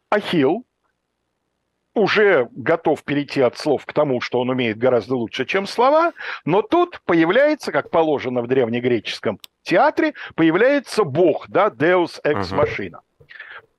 Ахилл, 0.09 0.63
уже 1.97 2.47
готов 2.51 3.03
перейти 3.03 3.41
от 3.41 3.57
слов 3.57 3.85
к 3.85 3.93
тому, 3.93 4.21
что 4.21 4.39
он 4.39 4.49
умеет 4.49 4.77
гораздо 4.77 5.15
лучше, 5.15 5.45
чем 5.45 5.65
слова, 5.65 6.13
но 6.45 6.61
тут 6.61 7.01
появляется, 7.05 7.71
как 7.71 7.89
положено 7.89 8.41
в 8.41 8.47
древнегреческом 8.47 9.39
театре, 9.63 10.13
появляется 10.35 11.03
бог, 11.03 11.45
да, 11.49 11.67
Deus 11.67 12.21
Ex 12.23 12.53
Machina. 12.53 12.99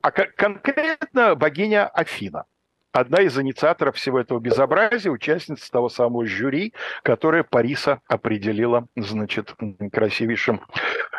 А 0.03 0.11
конкретно 0.11 1.35
богиня 1.35 1.87
Афина– 1.87 2.45
одна 2.99 3.23
из 3.23 3.39
инициаторов 3.39 3.97
всего 3.97 4.21
этого 4.21 4.41
безобразия, 4.41 5.11
участница 5.11 5.71
того 5.71 5.89
самого 5.89 6.27
жюри, 6.27 6.73
которое 7.03 7.43
Париса 7.43 8.01
определила, 8.07 8.87
значит, 8.97 9.55
красивейшим 9.93 10.61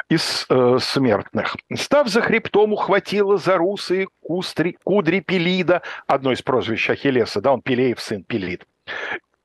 из 0.10 0.46
э, 0.50 0.78
смертных. 0.82 1.56
Став 1.76 2.08
за 2.08 2.22
хребтом, 2.22 2.74
ухватила 2.74 3.38
за 3.38 3.58
русы 3.58 4.08
кустри, 4.22 4.78
кудри 4.84 5.20
Пелида, 5.20 5.82
одно 6.08 6.32
из 6.32 6.42
прозвищ 6.42 6.90
Ахиллеса, 6.90 7.42
да, 7.42 7.54
он 7.54 7.62
Пелеев 7.62 8.00
сын 8.00 8.24
Пелид. 8.24 8.66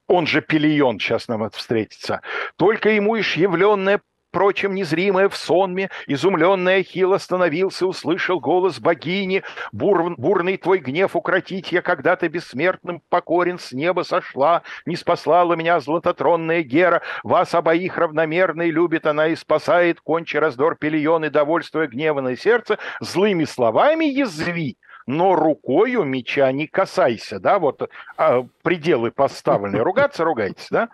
Он 0.07 0.27
же 0.27 0.43
Пелион, 0.43 0.99
сейчас 0.99 1.29
нам 1.29 1.45
это 1.45 1.57
встретится. 1.57 2.21
Только 2.57 2.91
ему 2.91 3.17
ишь 3.17 3.37
явленная 3.37 4.01
впрочем, 4.35 4.75
незримое 4.75 5.29
в 5.29 5.37
сонме, 5.37 5.91
изумленный 6.09 6.79
Ахилл 6.79 7.13
остановился, 7.13 7.87
услышал 7.87 8.41
голос 8.41 8.81
богини, 8.81 9.45
Бур, 9.71 10.17
бурный 10.17 10.57
твой 10.57 10.79
гнев 10.79 11.15
укротить 11.15 11.71
я 11.71 11.83
когда-то 11.83 12.29
бессмертным 12.29 13.01
покорен, 13.09 13.61
с 13.61 13.71
неба 13.71 14.03
сошла, 14.03 14.63
не 14.87 14.97
спаслала 14.97 15.55
меня 15.55 15.79
златотронная 15.79 16.63
Гера, 16.65 17.03
вас 17.23 17.55
обоих 17.55 17.97
равномерно 17.97 18.63
и 18.63 18.73
любит 18.73 19.07
она 19.07 19.29
и 19.29 19.37
спасает, 19.37 20.01
кончи 20.01 20.37
раздор 20.37 20.75
пелион 20.75 21.27
и 21.27 21.31
довольствуя 21.31 21.87
гневанное 21.87 22.35
сердце, 22.35 22.79
злыми 23.01 23.45
словами 23.45 24.05
язви, 24.05 24.79
но 25.07 25.37
рукою 25.37 26.03
меча 26.03 26.51
не 26.51 26.67
касайся, 26.67 27.39
да, 27.39 27.61
вот 27.61 27.89
а, 28.17 28.45
пределы 28.63 29.13
поставлены, 29.13 29.79
ругаться 29.79 30.25
ругайтесь, 30.25 30.67
да, 30.71 30.89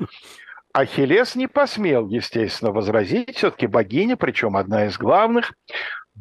Ахиллес 0.72 1.34
не 1.34 1.48
посмел, 1.48 2.08
естественно, 2.08 2.70
возразить, 2.70 3.36
все-таки 3.36 3.66
богиня, 3.66 4.16
причем 4.16 4.56
одна 4.56 4.86
из 4.86 4.96
главных, 4.98 5.52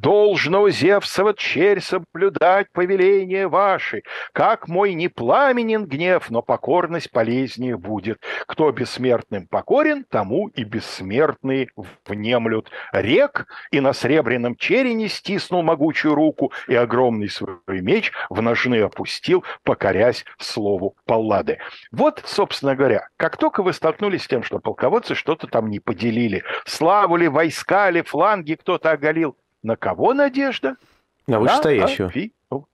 Должно 0.01 0.70
Зевсова 0.70 1.34
черь 1.34 1.82
соблюдать 1.82 2.72
повеление 2.72 3.50
ваши. 3.50 4.03
Как 4.32 4.70
мой 4.70 4.94
не 4.94 5.10
пламенен 5.10 5.86
гнев, 5.86 6.29
но 6.29 6.41
покорность 6.41 7.12
полезнее 7.12 7.75
будет. 7.75 8.22
Кто 8.48 8.72
бессмертным 8.72 9.48
покорен, 9.48 10.06
тому 10.10 10.48
и 10.50 10.63
бессмертные 10.63 11.68
внемлют. 12.06 12.72
Рек 12.94 13.48
и 13.72 13.82
на 13.82 13.91
сребряном 13.91 14.56
черене 14.56 15.10
стиснул 15.10 15.63
могучую 15.63 16.15
руку 16.15 16.53
и 16.70 16.75
огромный 16.75 17.27
свой 17.27 17.58
меч 17.68 18.13
в 18.29 18.41
ножны 18.41 18.79
опустил, 18.79 19.44
покорясь 19.63 20.24
слову 20.38 20.96
Паллады. 21.06 21.58
Вот, 21.91 22.22
собственно 22.25 22.74
говоря, 22.74 23.10
как 23.18 23.36
только 23.36 23.63
вы 23.63 23.74
столкнулись 23.74 24.24
с 24.24 24.27
тем, 24.27 24.44
что 24.44 24.60
полководцы 24.60 25.13
что-то 25.13 25.48
там 25.48 25.70
не 25.70 25.82
поделили, 25.82 26.44
славу 26.65 27.18
ли, 27.18 27.27
войска 27.27 27.89
ли, 27.89 28.01
фланги 28.01 28.53
кто-то 28.53 28.91
оголил, 28.91 29.36
на 29.63 29.75
кого 29.75 30.13
надежда? 30.13 30.75
На 31.28 31.39
вышестоящего. 31.39 32.06
На 32.06 32.10
Афину. 32.10 32.68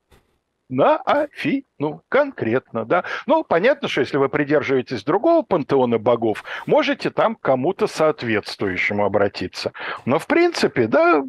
На 0.68 0.98
Афину, 0.98 2.04
конкретно, 2.10 2.86
да. 2.86 3.04
Ну, 3.28 3.44
понятно, 3.44 3.88
что 3.88 4.02
если 4.02 4.18
вы 4.18 4.30
придерживаетесь 4.30 5.04
другого 5.04 5.44
пантеона 5.44 6.00
богов, 6.00 6.44
можете 6.66 7.12
там 7.12 7.36
к 7.36 7.42
кому-то 7.42 7.86
соответствующему 7.86 9.06
обратиться. 9.06 9.74
Но, 10.06 10.18
в 10.18 10.26
принципе, 10.28 10.88
да, 10.88 11.24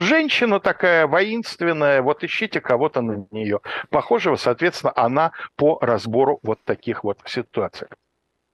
Женщина 0.00 0.60
такая 0.60 1.08
воинственная, 1.08 2.02
вот 2.02 2.22
ищите 2.22 2.60
кого-то 2.60 3.00
на 3.00 3.26
нее. 3.32 3.60
Похожего, 3.90 4.36
соответственно, 4.36 4.92
она 4.94 5.32
по 5.56 5.78
разбору 5.80 6.38
вот 6.44 6.62
таких 6.62 7.02
вот 7.02 7.18
ситуаций. 7.24 7.88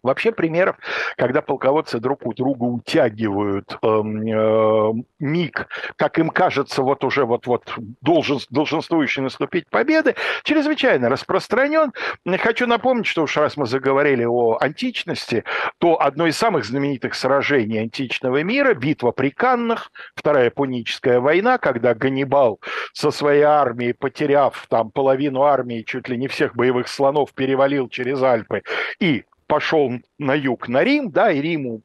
Вообще 0.05 0.33
примеров, 0.33 0.77
когда 1.17 1.41
полководцы 1.41 1.99
друг 1.99 2.27
у 2.27 2.35
друга 2.35 2.65
утягивают 2.65 3.79
э, 3.83 3.87
э, 3.87 4.93
миг, 5.19 5.67
как 5.97 6.19
им 6.19 6.29
кажется, 6.29 6.83
вот 6.83 7.03
уже 7.05 7.25
вот-вот 7.25 7.75
должен, 8.03 8.39
долженствующий 8.51 9.23
наступить 9.23 9.69
победы, 9.71 10.15
чрезвычайно 10.43 11.09
распространен. 11.09 11.95
Хочу 12.39 12.67
напомнить, 12.67 13.07
что 13.07 13.23
уж 13.23 13.35
раз 13.39 13.57
мы 13.57 13.65
заговорили 13.65 14.25
о 14.25 14.59
античности, 14.61 15.45
то 15.79 15.99
одно 15.99 16.27
из 16.27 16.37
самых 16.37 16.67
знаменитых 16.67 17.15
сражений 17.15 17.81
античного 17.81 18.43
мира– 18.43 18.75
битва 18.85 19.13
при 19.13 19.31
Каннах, 19.31 19.91
Вторая 20.15 20.51
Пуническая 20.51 21.19
война, 21.19 21.57
когда 21.57 21.95
Ганнибал 21.95 22.61
со 22.93 23.11
своей 23.11 23.43
армией, 23.43 23.95
потеряв 23.95 24.67
там 24.69 24.91
половину 24.91 25.45
армии, 25.45 25.81
чуть 25.81 26.11
ли 26.11 26.19
не 26.19 26.29
всех 26.29 26.55
боевых 26.55 26.89
слонов, 26.89 27.33
перевалил 27.33 27.89
через 27.89 28.23
Альпы 28.23 28.63
и 29.01 29.25
пошел 29.55 29.93
на 30.19 30.35
юг, 30.35 30.67
на 30.69 30.83
Рим, 30.83 31.13
да, 31.13 31.31
и 31.31 31.41
Риму 31.41 31.83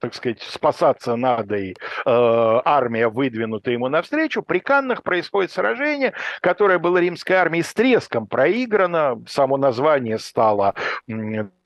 так 0.00 0.14
сказать, 0.14 0.42
спасаться 0.42 1.14
надо, 1.14 1.56
и 1.58 1.72
э, 1.72 1.74
армия 2.06 3.08
выдвинута 3.08 3.70
ему 3.70 3.88
навстречу. 3.88 4.42
При 4.42 4.58
Каннах 4.58 5.04
происходит 5.04 5.52
сражение, 5.52 6.12
которое 6.40 6.80
было 6.80 6.98
римской 6.98 7.36
армией 7.36 7.62
с 7.62 7.72
треском 7.72 8.26
проиграно. 8.26 9.22
Само 9.28 9.58
название 9.58 10.18
стало 10.18 10.74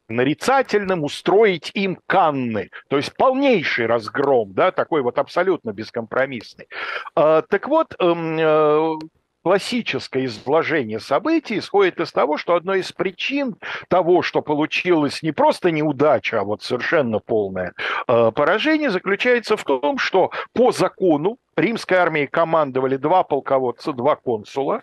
нарицательным 0.08 1.02
устроить 1.02 1.70
им 1.72 1.98
Канны, 2.06 2.70
то 2.88 2.98
есть 2.98 3.16
полнейший 3.16 3.86
разгром, 3.86 4.52
да, 4.52 4.70
такой 4.70 5.00
вот 5.00 5.18
абсолютно 5.18 5.72
бескомпромиссный. 5.72 6.68
Э, 7.16 7.42
так 7.48 7.68
вот, 7.68 7.94
эм, 7.98 8.38
э, 8.38 8.98
классическое 9.46 10.24
изложение 10.24 10.98
событий 10.98 11.60
исходит 11.60 12.00
из 12.00 12.10
того, 12.10 12.36
что 12.36 12.56
одной 12.56 12.80
из 12.80 12.90
причин 12.90 13.54
того, 13.86 14.22
что 14.22 14.42
получилось 14.42 15.22
не 15.22 15.30
просто 15.30 15.70
неудача, 15.70 16.40
а 16.40 16.42
вот 16.42 16.64
совершенно 16.64 17.20
полное 17.20 17.72
э, 18.08 18.32
поражение, 18.34 18.90
заключается 18.90 19.56
в 19.56 19.62
том, 19.62 19.98
что 19.98 20.32
по 20.52 20.72
закону 20.72 21.38
римской 21.56 21.96
армией 21.96 22.26
командовали 22.26 22.96
два 22.96 23.22
полководца, 23.22 23.92
два 23.92 24.16
консула, 24.16 24.82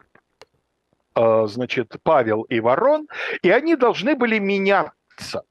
э, 1.13 1.45
значит, 1.47 1.97
Павел 2.01 2.43
и 2.43 2.61
Ворон, 2.61 3.09
и 3.41 3.49
они 3.49 3.75
должны 3.75 4.15
были 4.15 4.39
меняться. 4.39 5.43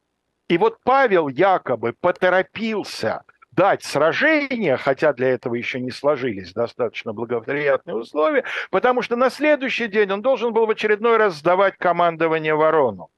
И 0.49 0.57
вот 0.57 0.79
Павел 0.85 1.29
якобы 1.29 1.93
поторопился 2.01 3.25
дать 3.53 3.85
сражение, 3.85 4.77
хотя 4.77 5.13
для 5.13 5.29
этого 5.29 5.55
еще 5.55 5.81
не 5.81 5.91
сложились 5.91 6.53
достаточно 6.53 7.13
благоприятные 7.13 7.97
условия, 7.97 8.45
потому 8.71 9.03
что 9.03 9.17
на 9.17 9.31
следующий 9.31 9.87
день 9.87 10.11
он 10.11 10.23
должен 10.23 10.53
был 10.53 10.67
в 10.67 10.71
очередной 10.71 11.17
раз 11.17 11.37
сдавать 11.37 11.77
командование 11.77 12.55
Ворону. 12.55 13.11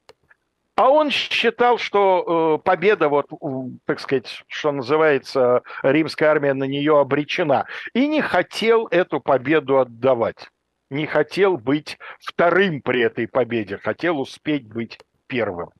А 0.77 0.91
он 0.91 1.11
считал, 1.11 1.79
что 1.79 2.59
э, 2.59 2.65
победа, 2.65 3.09
вот, 3.09 3.27
так 3.85 4.01
сказать, 4.01 4.43
что 4.49 4.73
называется, 4.73 5.63
римская 5.85 6.31
армия 6.31 6.53
на 6.53 6.65
нее 6.65 6.99
обречена. 6.99 7.67
И 7.93 8.09
не 8.09 8.21
хотел 8.21 8.89
эту 8.89 9.21
победу 9.21 9.79
отдавать. 9.79 10.51
Не 10.91 11.07
хотел 11.07 11.59
быть 11.59 11.97
вторым 12.19 12.83
при 12.83 13.03
этой 13.03 13.29
победе, 13.29 13.79
хотел 13.79 14.21
успеть 14.21 14.67
быть 14.67 14.99
первым. 15.29 15.71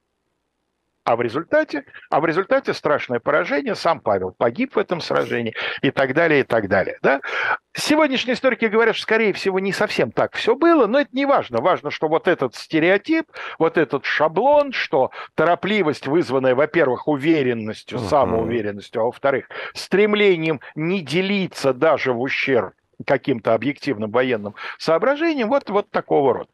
А 1.05 1.17
в 1.17 1.21
результате, 1.21 1.85
а 2.09 2.21
в 2.21 2.27
результате 2.27 2.73
страшное 2.73 3.21
поражение, 3.21 3.75
сам 3.75 4.01
Павел 4.01 4.33
погиб 4.33 4.75
в 4.75 4.79
этом 4.79 5.03
сражении 5.03 5.55
и 5.83 5.91
так 5.91 6.15
далее, 6.15 6.41
и 6.41 6.43
так 6.45 6.67
далее. 6.67 6.99
Да? 7.03 7.21
Сегодняшние 7.77 8.35
историки 8.35 8.65
говорят, 8.65 8.97
что, 8.97 9.03
скорее 9.03 9.35
всего, 9.35 9.59
не 9.59 9.73
совсем 9.73 10.13
так 10.13 10.35
все 10.35 10.57
было, 10.57 10.87
но 10.87 11.01
это 11.01 11.11
не 11.13 11.27
важно. 11.27 11.61
Важно, 11.61 11.91
что 11.91 12.09
вот 12.09 12.27
этот 12.27 12.55
стереотип, 12.55 13.27
вот 13.59 13.77
этот 13.77 14.07
шаблон, 14.07 14.73
что 14.73 15.11
торопливость, 15.35 16.07
вызванная, 16.07 16.55
во-первых, 16.55 17.07
уверенностью, 17.07 17.99
самоуверенностью, 17.99 19.03
а 19.03 19.05
во-вторых, 19.05 19.51
стремлением 19.75 20.61
не 20.75 21.03
делиться 21.03 21.75
даже 21.75 22.15
в 22.15 22.21
ущерб 22.21 22.73
каким-то 23.07 23.53
объективным 23.53 24.11
военным 24.11 24.55
соображениям, 24.79 25.51
вот, 25.51 25.69
вот 25.69 25.91
такого 25.91 26.33
рода. 26.33 26.51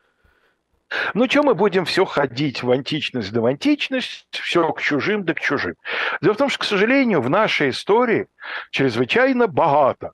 Ну, 1.15 1.29
что 1.29 1.43
мы 1.43 1.55
будем 1.55 1.85
все 1.85 2.05
ходить 2.05 2.63
в 2.63 2.71
античность 2.71 3.33
да 3.33 3.41
в 3.41 3.47
античность, 3.47 4.27
все 4.31 4.73
к 4.73 4.81
чужим 4.81 5.25
да 5.25 5.35
к 5.35 5.41
чужим. 5.41 5.75
Дело 6.21 6.35
в 6.35 6.39
том, 6.39 6.49
что, 6.49 6.61
к 6.61 6.65
сожалению, 6.65 7.21
в 7.21 7.31
нашей 7.31 7.71
истории 7.71 8.27
чрезвычайно 8.71 9.47
богато 9.47 10.13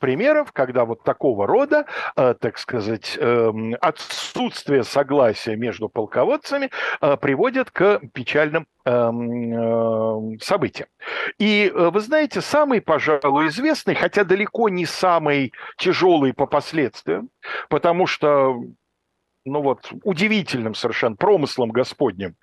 примеров, 0.00 0.50
когда 0.52 0.84
вот 0.84 1.04
такого 1.04 1.46
рода, 1.46 1.84
э, 2.16 2.34
так 2.40 2.58
сказать, 2.58 3.16
э, 3.20 3.52
отсутствие 3.80 4.82
согласия 4.82 5.54
между 5.54 5.88
полководцами 5.88 6.70
э, 7.00 7.16
приводит 7.18 7.70
к 7.70 8.00
печальным 8.12 8.66
эм, 8.84 10.34
э, 10.34 10.38
событиям. 10.40 10.88
И 11.38 11.70
э, 11.72 11.90
вы 11.90 12.00
знаете, 12.00 12.40
самый, 12.40 12.80
пожалуй, 12.80 13.48
известный, 13.48 13.94
хотя 13.94 14.24
далеко 14.24 14.68
не 14.68 14.86
самый 14.86 15.52
тяжелый 15.76 16.32
по 16.32 16.46
последствиям, 16.46 17.28
потому 17.68 18.06
что 18.06 18.56
ну 19.44 19.62
вот, 19.62 19.90
удивительным 20.04 20.74
совершенно 20.74 21.16
промыслом 21.16 21.70
Господним, 21.70 22.36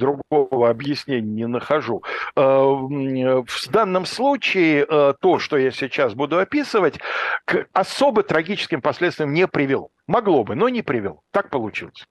другого 0.00 0.70
объяснения 0.70 1.20
не 1.20 1.46
нахожу. 1.46 2.02
Э, 2.34 2.40
в 2.40 3.68
данном 3.70 4.06
случае 4.06 4.86
э, 4.88 5.14
то, 5.20 5.38
что 5.38 5.56
я 5.56 5.70
сейчас 5.70 6.14
буду 6.14 6.38
описывать, 6.38 6.98
к 7.44 7.66
особо 7.72 8.22
трагическим 8.22 8.80
последствиям 8.80 9.32
не 9.32 9.46
привело. 9.46 9.90
Могло 10.06 10.42
бы, 10.42 10.56
но 10.56 10.68
не 10.68 10.82
привело. 10.82 11.20
Так 11.30 11.50
получилось. 11.50 12.06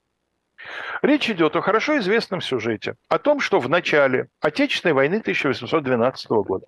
Речь 1.02 1.30
идет 1.30 1.56
о 1.56 1.62
хорошо 1.62 1.98
известном 2.00 2.42
сюжете, 2.42 2.96
о 3.08 3.18
том, 3.18 3.40
что 3.40 3.60
в 3.60 3.70
начале 3.70 4.28
Отечественной 4.42 4.94
войны 4.94 5.16
1812 5.16 6.30
года, 6.30 6.66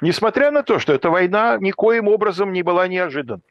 несмотря 0.00 0.50
на 0.50 0.62
то, 0.62 0.78
что 0.78 0.94
эта 0.94 1.10
война 1.10 1.58
никоим 1.60 2.08
образом 2.08 2.52
не 2.52 2.62
была 2.62 2.88
неожиданной, 2.88 3.42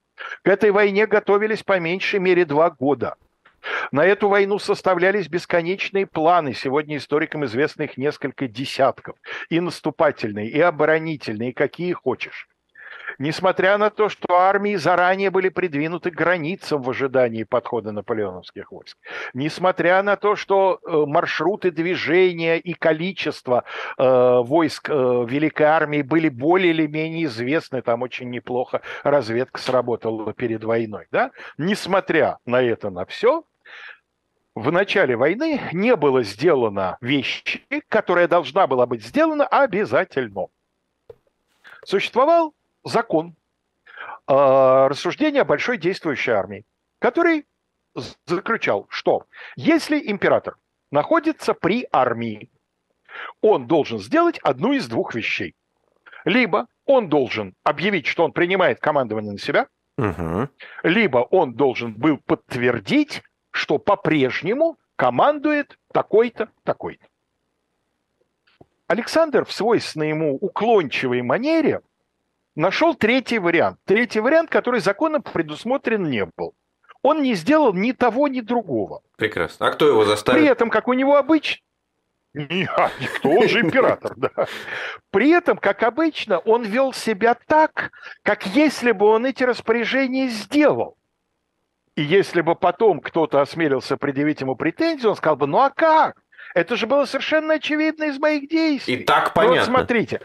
к 0.44 0.48
этой 0.48 0.72
войне 0.72 1.06
готовились 1.06 1.62
по 1.62 1.80
меньшей 1.80 2.20
мере 2.20 2.44
два 2.44 2.72
года– 2.72 3.16
на 3.92 4.06
эту 4.06 4.30
войну 4.30 4.60
составлялись 4.60 5.28
бесконечные 5.28 6.06
планы, 6.06 6.54
сегодня 6.54 6.98
историкам 6.98 7.46
известных 7.46 7.98
несколько 7.98 8.48
десятков, 8.48 9.16
и 9.50 9.60
наступательные, 9.60 10.50
и 10.50 10.60
оборонительные, 10.60 11.52
и 11.52 11.54
какие 11.54 11.94
хочешь. 11.94 12.48
Несмотря 13.20 13.78
на 13.78 13.90
то, 13.90 14.10
что 14.10 14.36
армии 14.36 14.76
заранее 14.76 15.32
были 15.32 15.50
придвинуты 15.50 16.12
к 16.12 16.16
границам 16.16 16.82
в 16.82 16.90
ожидании 16.90 17.44
подхода 17.44 17.92
наполеоновских 17.92 18.72
войск, 18.72 18.98
несмотря 19.34 20.04
на 20.04 20.18
то, 20.18 20.36
что 20.36 20.80
э, 20.86 21.06
маршруты 21.08 21.72
движения 21.72 22.58
и 22.60 22.74
количество 22.74 23.64
э, 23.98 24.04
войск 24.04 24.90
э, 24.90 24.94
Великой 25.28 25.64
армии 25.64 26.02
были 26.02 26.30
более 26.30 26.72
или 26.72 26.86
менее 26.86 27.26
известны, 27.26 27.82
там 27.82 28.04
очень 28.04 28.30
неплохо 28.30 28.82
разведка 29.04 29.60
сработала 29.60 30.34
перед 30.34 30.64
войной, 30.64 31.08
да? 31.12 31.32
несмотря 31.58 32.38
на 32.46 32.62
это, 32.62 32.92
на 32.92 33.06
все, 33.06 33.44
в 34.58 34.72
начале 34.72 35.16
войны 35.16 35.62
не 35.72 35.96
было 35.96 36.24
сделано 36.24 36.98
вещи, 37.00 37.64
которая 37.90 38.28
должна 38.28 38.66
была 38.66 38.88
быть 38.88 39.06
сделана 39.06 39.46
обязательно. 39.46 40.48
Существовал 41.86 42.56
закон 42.84 43.36
э, 44.28 44.34
рассуждения 44.34 45.42
о 45.42 45.46
большой 45.46 45.78
действующей 45.78 46.34
армии, 46.34 46.66
который 47.00 47.46
заключал, 48.26 48.88
что 48.90 49.26
если 49.56 50.00
император 50.00 50.58
находится 50.92 51.54
при 51.54 51.88
армии, 51.92 52.50
он 53.42 53.68
должен 53.68 54.00
сделать 54.00 54.40
одну 54.40 54.74
из 54.74 54.88
двух 54.88 55.14
вещей. 55.14 55.54
Либо 56.26 56.68
он 56.86 57.10
должен 57.10 57.54
объявить, 57.64 58.08
что 58.08 58.24
он 58.24 58.32
принимает 58.32 58.80
командование 58.80 59.34
на 59.34 59.40
себя, 59.40 59.68
угу. 59.98 60.50
либо 60.82 61.20
он 61.30 61.54
должен 61.54 61.94
был 61.94 62.18
подтвердить, 62.18 63.22
что 63.58 63.78
по-прежнему 63.80 64.78
командует 64.96 65.78
такой-то, 65.92 66.50
такой-то. 66.64 67.06
Александр 68.88 69.44
в 69.46 69.52
свойственной 69.52 70.10
ему 70.10 70.36
уклончивой 70.36 71.22
манере 71.22 71.82
нашел 72.56 72.96
третий 72.96 73.40
вариант. 73.40 73.80
Третий 73.86 74.22
вариант, 74.22 74.50
который 74.50 74.80
законом 74.80 75.22
предусмотрен 75.22 76.10
не 76.10 76.26
был. 76.38 76.54
Он 77.02 77.22
не 77.22 77.34
сделал 77.36 77.74
ни 77.74 77.92
того, 77.92 78.28
ни 78.28 78.42
другого. 78.42 79.02
Прекрасно. 79.18 79.68
А 79.68 79.72
кто 79.72 79.88
его 79.88 80.06
заставил? 80.06 80.40
При 80.40 80.48
этом, 80.48 80.70
как 80.70 80.88
у 80.88 80.94
него 80.94 81.18
обычно, 81.18 81.62
нет, 82.34 82.70
никто, 83.00 83.30
он 83.30 83.48
же 83.48 83.62
император, 83.62 84.14
да. 84.16 84.30
При 85.10 85.32
этом, 85.32 85.58
как 85.58 85.82
обычно, 85.82 86.38
он 86.40 86.64
вел 86.64 86.94
себя 86.94 87.36
так, 87.48 87.92
как 88.22 88.46
если 88.48 88.92
бы 88.92 89.08
он 89.08 89.26
эти 89.26 89.44
распоряжения 89.44 90.28
сделал. 90.28 90.97
И 91.98 92.04
если 92.04 92.42
бы 92.42 92.54
потом 92.54 93.00
кто-то 93.00 93.42
осмелился 93.42 93.98
предъявить 93.98 94.42
ему 94.42 94.56
претензию, 94.56 95.10
он 95.10 95.18
сказал 95.18 95.36
бы, 95.36 95.48
ну 95.48 95.58
а 95.58 95.72
как? 95.72 96.16
Это 96.54 96.76
же 96.76 96.86
было 96.86 97.06
совершенно 97.06 97.56
очевидно 97.56 98.04
из 98.04 98.20
моих 98.20 98.48
действий. 98.48 98.98
И 98.98 99.04
так 99.04 99.34
понятно. 99.34 99.58
Вот 99.58 99.66
смотрите. 99.66 100.22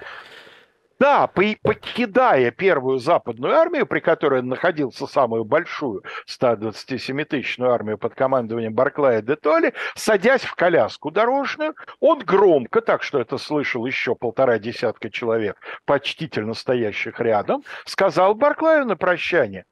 Да, 1.01 1.27
покидая 1.27 2.51
первую 2.51 2.99
западную 2.99 3.57
армию, 3.57 3.87
при 3.87 4.01
которой 4.01 4.41
он 4.41 4.49
находился 4.49 5.07
самую 5.07 5.45
большую 5.47 6.05
127-тысячную 6.29 7.73
армию 7.73 7.97
под 7.97 8.15
командованием 8.15 8.75
Барклая 8.75 9.23
де 9.23 9.35
Толли, 9.35 9.73
садясь 9.95 10.43
в 10.43 10.55
коляску 10.55 11.11
дорожную, 11.11 11.75
он 12.01 12.19
громко, 12.19 12.83
так 12.83 13.03
что 13.03 13.19
это 13.19 13.39
слышал 13.39 13.87
еще 13.87 14.15
полтора 14.15 14.59
десятка 14.59 15.11
человек, 15.11 15.57
почтительно 15.87 16.53
стоящих 16.53 17.19
рядом, 17.19 17.65
сказал 17.87 18.35
Барклаю 18.35 18.85
на 18.85 18.95
прощание, 18.95 19.65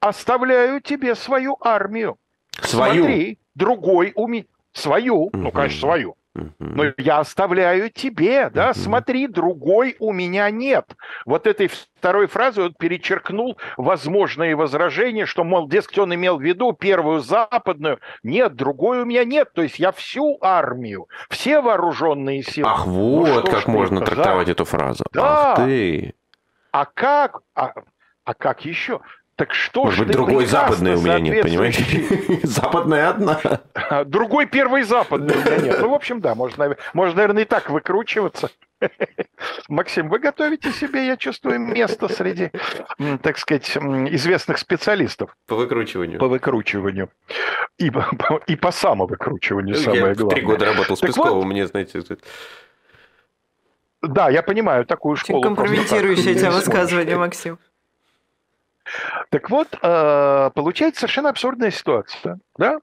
оставляю 0.00 0.80
тебе 0.80 1.14
свою 1.14 1.56
армию. 1.60 2.16
Свою? 2.60 3.04
Смотри, 3.04 3.38
другой 3.54 4.12
уме... 4.14 4.46
Свою, 4.72 5.24
угу. 5.24 5.36
ну, 5.36 5.50
конечно, 5.50 5.80
свою. 5.80 6.16
Но 6.58 6.84
я 6.98 7.18
оставляю 7.18 7.90
тебе, 7.90 8.50
да, 8.50 8.74
смотри, 8.74 9.26
другой 9.26 9.96
у 9.98 10.12
меня 10.12 10.50
нет. 10.50 10.94
Вот 11.24 11.46
этой 11.46 11.68
второй 11.68 12.26
фразой 12.26 12.66
он 12.66 12.74
перечеркнул 12.74 13.58
возможные 13.76 14.54
возражения, 14.54 15.26
что, 15.26 15.44
мол, 15.44 15.68
дескать, 15.68 15.98
он 15.98 16.14
имел 16.14 16.38
в 16.38 16.42
виду 16.42 16.72
первую 16.72 17.20
западную. 17.20 17.98
Нет, 18.22 18.54
другой 18.54 19.02
у 19.02 19.04
меня 19.04 19.24
нет. 19.24 19.52
То 19.52 19.62
есть 19.62 19.78
я 19.78 19.92
всю 19.92 20.38
армию, 20.40 21.08
все 21.28 21.60
вооруженные 21.60 22.42
силы. 22.42 22.68
Ах, 22.70 22.86
ну, 22.86 23.24
вот 23.24 23.44
ну, 23.44 23.50
как 23.50 23.66
можно 23.66 24.00
трактовать 24.00 24.46
да? 24.46 24.52
эту 24.52 24.64
фразу. 24.64 25.04
Да. 25.12 25.52
Ах 25.52 25.56
ты. 25.56 26.14
А 26.70 26.84
как? 26.84 27.40
А, 27.54 27.72
а 28.24 28.34
как 28.34 28.64
еще? 28.64 29.00
Так 29.38 29.54
что 29.54 29.84
Может 29.84 30.08
быть, 30.08 30.16
другой 30.16 30.46
западный 30.46 30.96
у 30.96 31.00
меня 31.00 31.20
нет, 31.20 31.42
понимаешь? 31.44 31.78
Западная 32.42 33.10
одна. 33.10 33.38
Другой 34.04 34.46
первый 34.46 34.82
западный 34.82 35.32
у 35.36 35.38
меня 35.38 35.56
нет. 35.58 35.78
Ну, 35.80 35.90
в 35.90 35.94
общем, 35.94 36.20
да, 36.20 36.34
можно, 36.34 36.76
можно, 36.92 37.14
наверное, 37.14 37.44
и 37.44 37.46
так 37.46 37.70
выкручиваться. 37.70 38.50
Максим, 39.68 40.08
вы 40.08 40.18
готовите 40.18 40.72
себе, 40.72 41.06
я 41.06 41.16
чувствую, 41.16 41.60
место 41.60 42.08
среди, 42.08 42.50
так 43.22 43.38
сказать, 43.38 43.76
известных 43.76 44.58
специалистов. 44.58 45.36
По 45.46 45.54
выкручиванию. 45.54 46.18
По 46.18 46.26
выкручиванию. 46.26 47.08
И, 47.76 47.90
по, 47.90 48.40
и 48.48 48.56
по 48.56 48.72
самовыкручиванию, 48.72 49.76
самое 49.76 50.00
я 50.00 50.14
главное. 50.14 50.34
три 50.34 50.42
года 50.42 50.64
работал 50.64 50.96
с 50.96 51.00
Песковым, 51.00 51.34
вот, 51.34 51.44
мне, 51.44 51.64
знаете... 51.68 52.02
Да, 54.02 54.30
я 54.30 54.42
понимаю 54.42 54.84
такую 54.84 55.14
школу. 55.14 55.42
Компрометирующее 55.42 56.34
тебя 56.34 56.50
высказывание, 56.50 57.16
Максим. 57.16 57.60
Так 59.30 59.50
вот, 59.50 59.68
э, 59.80 60.50
получается 60.54 61.00
совершенно 61.00 61.30
абсурдная 61.30 61.70
ситуация. 61.70 62.38
Да? 62.56 62.80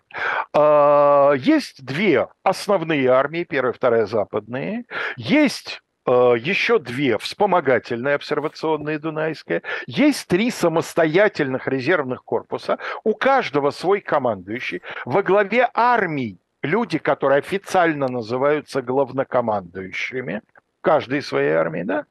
А, 0.54 1.34
есть 1.34 1.84
две 1.84 2.28
основные 2.44 3.10
армии, 3.10 3.44
первая, 3.44 3.74
вторая 3.74 4.06
западные. 4.06 4.86
Есть 5.18 5.82
а, 6.06 6.34
еще 6.34 6.80
две 6.80 7.18
вспомогательные 7.18 8.16
обсервационные 8.16 9.00
Дунайская. 9.00 9.64
Есть 9.88 10.28
три 10.28 10.52
самостоятельных 10.52 11.68
резервных 11.68 12.24
корпуса. 12.24 12.78
У 13.04 13.14
каждого 13.14 13.72
свой 13.72 14.02
командующий. 14.02 14.82
Во 15.06 15.24
главе 15.24 15.70
армий 15.74 16.40
люди, 16.62 16.98
которые 16.98 17.40
официально 17.40 18.08
называются 18.08 18.82
главнокомандующими 18.82 20.42
каждой 20.86 21.24
своей 21.24 21.54
армии, 21.54 21.82
да? 21.82 22.06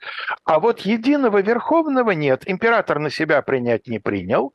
А 0.44 0.58
вот 0.58 0.80
единого 0.80 1.40
верховного 1.40 2.10
нет. 2.10 2.42
Император 2.46 2.98
на 2.98 3.08
себя 3.08 3.40
принять 3.40 3.86
не 3.86 4.00
принял. 4.00 4.52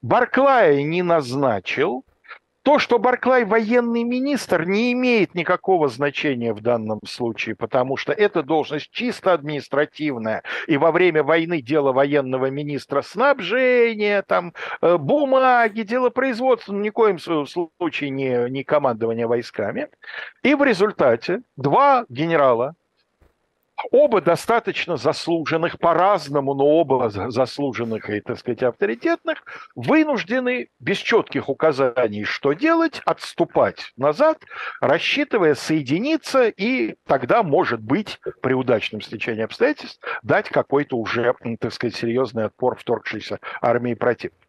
Барклая 0.00 0.82
не 0.82 1.02
назначил. 1.02 2.04
То, 2.62 2.78
что 2.78 2.98
Барклай 2.98 3.44
военный 3.44 4.04
министр, 4.04 4.64
не 4.64 4.92
имеет 4.92 5.34
никакого 5.34 5.88
значения 5.88 6.52
в 6.52 6.60
данном 6.60 7.00
случае, 7.06 7.56
потому 7.56 7.96
что 7.96 8.12
эта 8.12 8.42
должность 8.42 8.90
чисто 8.90 9.32
административная. 9.32 10.42
И 10.66 10.76
во 10.78 10.90
время 10.90 11.22
войны 11.22 11.60
дело 11.62 11.92
военного 11.92 12.50
министра 12.50 13.02
снабжения, 13.02 14.22
там, 14.22 14.54
э, 14.80 14.96
бумаги, 14.96 15.82
дело 15.82 16.10
производства, 16.10 16.72
ни 16.72 16.88
в 16.88 16.92
коем 16.92 17.18
случае 17.18 18.10
не, 18.10 18.50
не 18.50 18.64
командование 18.64 19.26
войсками. 19.26 19.88
И 20.42 20.54
в 20.54 20.62
результате 20.62 21.42
два 21.56 22.06
генерала 22.08 22.74
Оба 23.90 24.20
достаточно 24.20 24.96
заслуженных 24.96 25.78
по-разному, 25.78 26.54
но 26.54 26.64
оба 26.64 27.10
заслуженных 27.10 28.10
и, 28.10 28.20
так 28.20 28.38
сказать, 28.38 28.62
авторитетных, 28.62 29.44
вынуждены 29.76 30.68
без 30.80 30.98
четких 30.98 31.48
указаний, 31.48 32.24
что 32.24 32.54
делать, 32.54 33.00
отступать 33.04 33.92
назад, 33.96 34.42
рассчитывая 34.80 35.54
соединиться 35.54 36.48
и 36.48 36.96
тогда, 37.06 37.42
может 37.42 37.80
быть, 37.80 38.20
при 38.42 38.52
удачном 38.52 39.00
стечении 39.00 39.42
обстоятельств, 39.42 40.02
дать 40.22 40.48
какой-то 40.48 40.96
уже, 40.96 41.34
так 41.60 41.72
сказать, 41.72 41.94
серьезный 41.94 42.46
отпор 42.46 42.76
вторгшейся 42.76 43.38
армии 43.60 43.94
противника. 43.94 44.44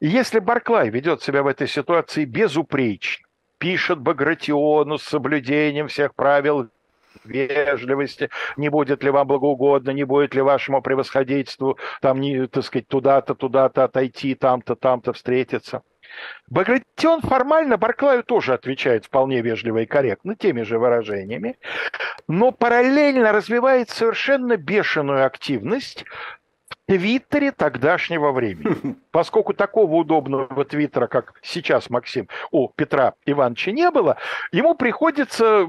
Если 0.00 0.40
Барклай 0.40 0.90
ведет 0.90 1.22
себя 1.22 1.42
в 1.42 1.46
этой 1.46 1.68
ситуации 1.68 2.24
безупречно, 2.24 3.26
пишет 3.58 4.00
Багратиону 4.00 4.98
с 4.98 5.04
соблюдением 5.04 5.88
всех 5.88 6.14
правил 6.14 6.68
вежливости, 7.26 8.30
не 8.56 8.68
будет 8.68 9.02
ли 9.02 9.10
вам 9.10 9.26
благоугодно, 9.26 9.90
не 9.90 10.04
будет 10.04 10.34
ли 10.34 10.42
вашему 10.42 10.82
превосходительству 10.82 11.78
там, 12.00 12.20
не, 12.20 12.46
так 12.46 12.64
сказать, 12.64 12.88
туда-то, 12.88 13.34
туда-то 13.34 13.84
отойти, 13.84 14.34
там-то, 14.34 14.76
там-то 14.76 15.12
встретиться. 15.12 15.82
Багратион 16.48 17.20
формально 17.20 17.76
Барклаю 17.76 18.22
тоже 18.22 18.54
отвечает 18.54 19.04
вполне 19.04 19.40
вежливо 19.42 19.78
и 19.78 19.86
корректно, 19.86 20.36
теми 20.36 20.62
же 20.62 20.78
выражениями, 20.78 21.58
но 22.28 22.52
параллельно 22.52 23.32
развивает 23.32 23.90
совершенно 23.90 24.56
бешеную 24.56 25.26
активность 25.26 26.04
в 26.68 26.76
Твиттере 26.86 27.50
тогдашнего 27.50 28.32
времени. 28.32 28.96
Поскольку 29.10 29.54
такого 29.54 29.92
удобного 29.96 30.64
Твиттера, 30.64 31.08
как 31.08 31.34
сейчас 31.42 31.90
Максим, 31.90 32.28
у 32.52 32.68
Петра 32.68 33.14
Ивановича 33.24 33.72
не 33.72 33.90
было, 33.90 34.16
ему 34.52 34.74
приходится 34.74 35.66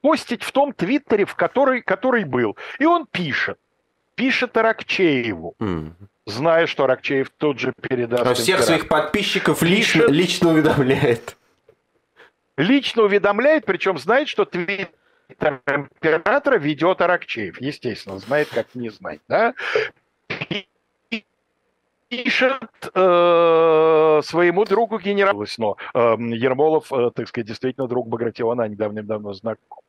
постить 0.00 0.42
в 0.42 0.52
том 0.52 0.72
твиттере, 0.72 1.24
в 1.24 1.34
который, 1.34 1.82
который 1.82 2.24
был. 2.24 2.56
И 2.78 2.84
он 2.84 3.06
пишет. 3.06 3.58
Пишет 4.14 4.56
Аракчееву. 4.56 5.54
Mm. 5.60 5.92
Зная, 6.26 6.66
что 6.66 6.84
Аракчеев 6.84 7.30
тут 7.30 7.58
же 7.58 7.72
передаст. 7.80 8.26
А 8.26 8.34
всех 8.34 8.62
своих 8.62 8.88
подписчиков 8.88 9.62
лично, 9.62 10.02
пишет, 10.02 10.10
лично 10.10 10.50
уведомляет. 10.50 11.36
Лично 12.56 13.02
уведомляет, 13.02 13.64
причем 13.64 13.98
знает, 13.98 14.28
что 14.28 14.44
твиттер 14.44 14.88
императора 15.66 16.58
ведет 16.58 17.00
Аракчеев. 17.00 17.60
Естественно, 17.60 18.18
знает, 18.18 18.48
как 18.48 18.74
не 18.74 18.90
знать. 18.90 19.20
Да? 19.28 19.54
пишет 22.08 22.62
э, 22.94 24.20
своему 24.24 24.64
другу 24.64 24.98
генералу 24.98 25.44
но 25.58 25.76
э, 25.94 25.98
Ермолов, 25.98 26.92
э, 26.92 27.10
так 27.14 27.28
сказать, 27.28 27.46
действительно 27.46 27.86
друг 27.86 28.08
Багратиона, 28.08 28.64
они 28.64 28.76
давным-давно 28.76 29.32
знакомы. 29.34 29.82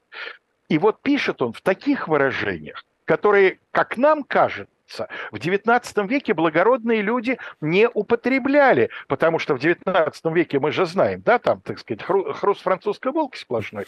И 0.67 0.77
вот 0.77 1.01
пишет 1.01 1.41
он 1.41 1.53
в 1.53 1.61
таких 1.61 2.07
выражениях, 2.07 2.85
которые, 3.05 3.59
как 3.71 3.97
нам 3.97 4.23
кажется, 4.23 5.07
в 5.31 5.35
XIX 5.35 6.07
веке 6.07 6.33
благородные 6.33 7.01
люди 7.01 7.37
не 7.61 7.87
употребляли, 7.87 8.89
потому 9.07 9.39
что 9.39 9.55
в 9.55 9.59
XIX 9.59 10.33
веке 10.33 10.59
мы 10.59 10.71
же 10.71 10.85
знаем, 10.85 11.21
да, 11.21 11.39
там, 11.39 11.61
так 11.61 11.79
сказать, 11.79 12.03
хру, 12.03 12.33
хруст 12.33 12.61
французской 12.61 13.11
волки 13.11 13.37
сплошной. 13.37 13.87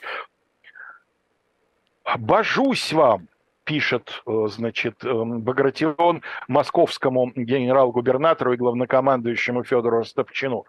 «Божусь 2.18 2.94
вам, 2.94 3.28
пишет, 3.64 4.22
э, 4.26 4.48
значит, 4.50 5.04
э, 5.04 5.14
Багратион 5.14 6.24
московскому 6.48 7.32
генерал-губернатору 7.36 8.54
и 8.54 8.58
главнокомандующему 8.58 9.64
Федору 9.64 10.00
Ростовчину. 10.00 10.66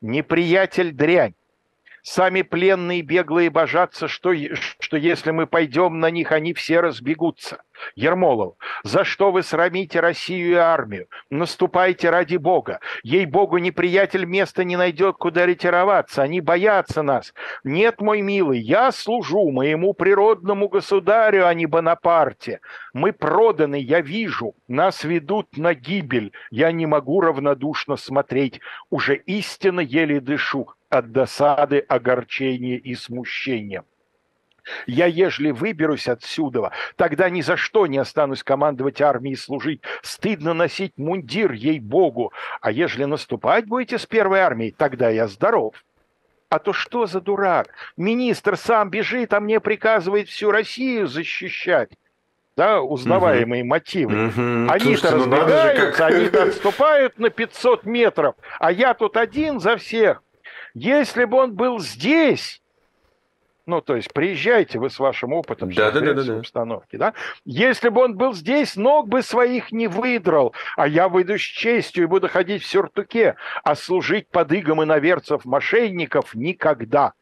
«Неприятель 0.00 0.92
дрянь, 0.92 1.34
Сами 2.08 2.42
пленные 2.42 3.02
беглые 3.02 3.50
божатся, 3.50 4.06
что, 4.06 4.32
что 4.78 4.96
если 4.96 5.32
мы 5.32 5.48
пойдем 5.48 5.98
на 5.98 6.08
них, 6.08 6.30
они 6.30 6.54
все 6.54 6.78
разбегутся. 6.78 7.64
Ермолов, 7.96 8.54
за 8.84 9.02
что 9.02 9.32
вы 9.32 9.42
срамите 9.42 9.98
Россию 9.98 10.50
и 10.52 10.54
армию? 10.54 11.08
Наступайте 11.30 12.08
ради 12.10 12.36
Бога. 12.36 12.78
Ей-богу, 13.02 13.58
неприятель 13.58 14.24
места 14.24 14.62
не 14.62 14.76
найдет, 14.76 15.16
куда 15.16 15.46
ретироваться. 15.46 16.22
Они 16.22 16.40
боятся 16.40 17.02
нас. 17.02 17.34
Нет, 17.64 18.00
мой 18.00 18.20
милый, 18.20 18.60
я 18.60 18.92
служу 18.92 19.50
моему 19.50 19.92
природному 19.92 20.68
государю, 20.68 21.48
а 21.48 21.54
не 21.54 21.66
Бонапарте. 21.66 22.60
Мы 22.92 23.12
проданы, 23.12 23.80
я 23.80 24.00
вижу. 24.00 24.54
Нас 24.68 25.02
ведут 25.02 25.56
на 25.56 25.74
гибель. 25.74 26.32
Я 26.52 26.70
не 26.70 26.86
могу 26.86 27.20
равнодушно 27.20 27.96
смотреть. 27.96 28.60
Уже 28.90 29.16
истинно 29.16 29.80
еле 29.80 30.20
дышу 30.20 30.68
от 30.88 31.12
досады, 31.12 31.78
огорчения 31.78 32.76
и 32.76 32.94
смущения. 32.94 33.84
Я, 34.86 35.06
ежели 35.06 35.50
выберусь 35.50 36.08
отсюда, 36.08 36.72
тогда 36.96 37.30
ни 37.30 37.40
за 37.40 37.56
что 37.56 37.86
не 37.86 37.98
останусь 37.98 38.42
командовать 38.42 39.00
армией 39.00 39.36
служить. 39.36 39.82
Стыдно 40.02 40.54
носить 40.54 40.94
мундир, 40.96 41.52
ей-богу. 41.52 42.32
А 42.60 42.72
ежели 42.72 43.04
наступать 43.04 43.66
будете 43.66 43.98
с 43.98 44.06
первой 44.06 44.40
армией, 44.40 44.74
тогда 44.76 45.08
я 45.08 45.28
здоров. 45.28 45.74
А 46.48 46.58
то 46.58 46.72
что 46.72 47.06
за 47.06 47.20
дурак? 47.20 47.68
Министр 47.96 48.56
сам 48.56 48.90
бежит, 48.90 49.32
а 49.34 49.40
мне 49.40 49.60
приказывает 49.60 50.28
всю 50.28 50.50
Россию 50.50 51.06
защищать. 51.06 51.90
Да, 52.56 52.80
узнаваемые 52.80 53.62
угу. 53.62 53.68
мотивы. 53.68 54.28
Угу. 54.28 54.72
Они-то 54.72 55.10
ну, 55.10 55.18
разбегаются, 55.18 56.06
они-то 56.06 56.44
отступают 56.44 57.18
на 57.18 57.28
500 57.28 57.84
метров, 57.84 58.34
а 58.58 58.72
я 58.72 58.94
тут 58.94 59.18
один 59.18 59.60
за 59.60 59.76
всех. 59.76 60.22
Если 60.78 61.24
бы 61.24 61.38
он 61.38 61.54
был 61.54 61.78
здесь, 61.78 62.60
ну, 63.64 63.80
то 63.80 63.96
есть 63.96 64.12
приезжайте 64.12 64.78
вы 64.78 64.90
с 64.90 64.98
вашим 64.98 65.32
опытом 65.32 65.72
да, 65.72 65.90
да, 65.90 66.00
да, 66.00 66.12
да, 66.12 66.22
да. 66.22 66.38
обстановки, 66.40 66.96
да? 66.96 67.14
Если 67.46 67.88
бы 67.88 68.02
он 68.02 68.14
был 68.14 68.34
здесь, 68.34 68.76
ног 68.76 69.08
бы 69.08 69.22
своих 69.22 69.72
не 69.72 69.88
выдрал, 69.88 70.54
а 70.76 70.86
я 70.86 71.08
выйду 71.08 71.38
с 71.38 71.40
честью 71.40 72.04
и 72.04 72.06
буду 72.06 72.28
ходить 72.28 72.62
в 72.62 72.66
сюртуке, 72.66 73.36
а 73.64 73.74
служить 73.74 74.28
под 74.28 74.52
игом 74.52 74.84
иноверцев 74.84 75.46
мошенников 75.46 76.34
никогда. 76.34 77.14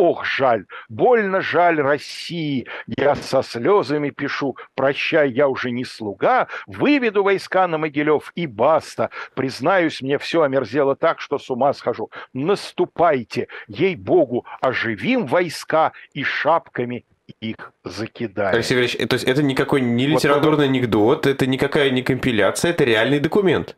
Ох, 0.00 0.24
жаль, 0.24 0.64
больно 0.88 1.42
жаль 1.42 1.78
России. 1.78 2.66
Я 2.86 3.14
со 3.14 3.42
слезами 3.42 4.08
пишу, 4.08 4.56
прощай, 4.74 5.30
я 5.30 5.46
уже 5.46 5.70
не 5.70 5.84
слуга, 5.84 6.48
выведу 6.66 7.22
войска 7.22 7.68
на 7.68 7.76
Могилев 7.76 8.32
и 8.34 8.46
баста. 8.46 9.10
Признаюсь, 9.34 10.00
мне 10.00 10.16
все 10.16 10.40
омерзело 10.40 10.96
так, 10.96 11.20
что 11.20 11.38
с 11.38 11.50
ума 11.50 11.74
схожу. 11.74 12.10
Наступайте, 12.32 13.48
ей-богу, 13.68 14.46
оживим 14.62 15.26
войска 15.26 15.92
и 16.14 16.24
шапками 16.24 17.04
их 17.42 17.74
закидаем. 17.84 18.54
Алексей 18.54 18.76
Валерьевич, 18.76 19.06
то 19.06 19.14
есть 19.14 19.26
это 19.26 19.42
никакой 19.42 19.82
не 19.82 20.06
литературный 20.06 20.64
вот, 20.66 20.70
анекдот, 20.70 21.26
это 21.26 21.46
никакая 21.46 21.90
не 21.90 22.00
компиляция, 22.00 22.70
это 22.70 22.84
реальный 22.84 23.20
документ. 23.20 23.76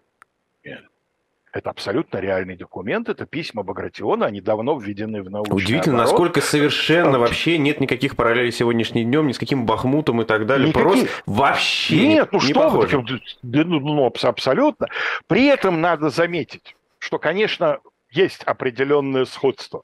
Это 1.53 1.69
абсолютно 1.69 2.17
реальный 2.17 2.57
документ, 2.57 3.11
это 3.11 3.27
письма 3.27 3.63
Багратиона, 3.63 4.25
они 4.25 4.41
давно 4.41 4.79
введены 4.79 5.23
в 5.23 5.31
научный 5.31 5.55
Удивительно, 5.55 5.97
оборот. 6.05 6.13
насколько 6.13 6.41
совершенно 6.41 7.19
вообще 7.19 7.59
нет 7.59 7.79
никаких 7.79 8.17
параллелей 8.17 8.51
сегодняшним 8.51 9.05
днем, 9.05 9.27
ни 9.27 9.33
с 9.33 9.39
каким 9.39 9.67
Бахмутом 9.67 10.23
и 10.23 10.25
так 10.25 10.47
далее. 10.47 10.69
Никаких... 10.69 10.83
Просто 10.83 11.09
вообще 11.27 12.09
Нет, 12.09 12.33
ну 12.33 12.39
не 12.39 12.53
что 12.53 12.55
похоже. 12.55 12.99
вы, 12.99 13.65
ну, 13.65 13.81
ну, 13.81 14.07
абсолютно. 14.07 14.89
При 15.27 15.45
этом 15.45 15.83
надо 15.83 16.09
заметить, 16.09 16.75
что, 16.99 17.19
конечно, 17.19 17.81
есть 18.11 18.43
определенное 18.45 19.27
сходство 19.27 19.83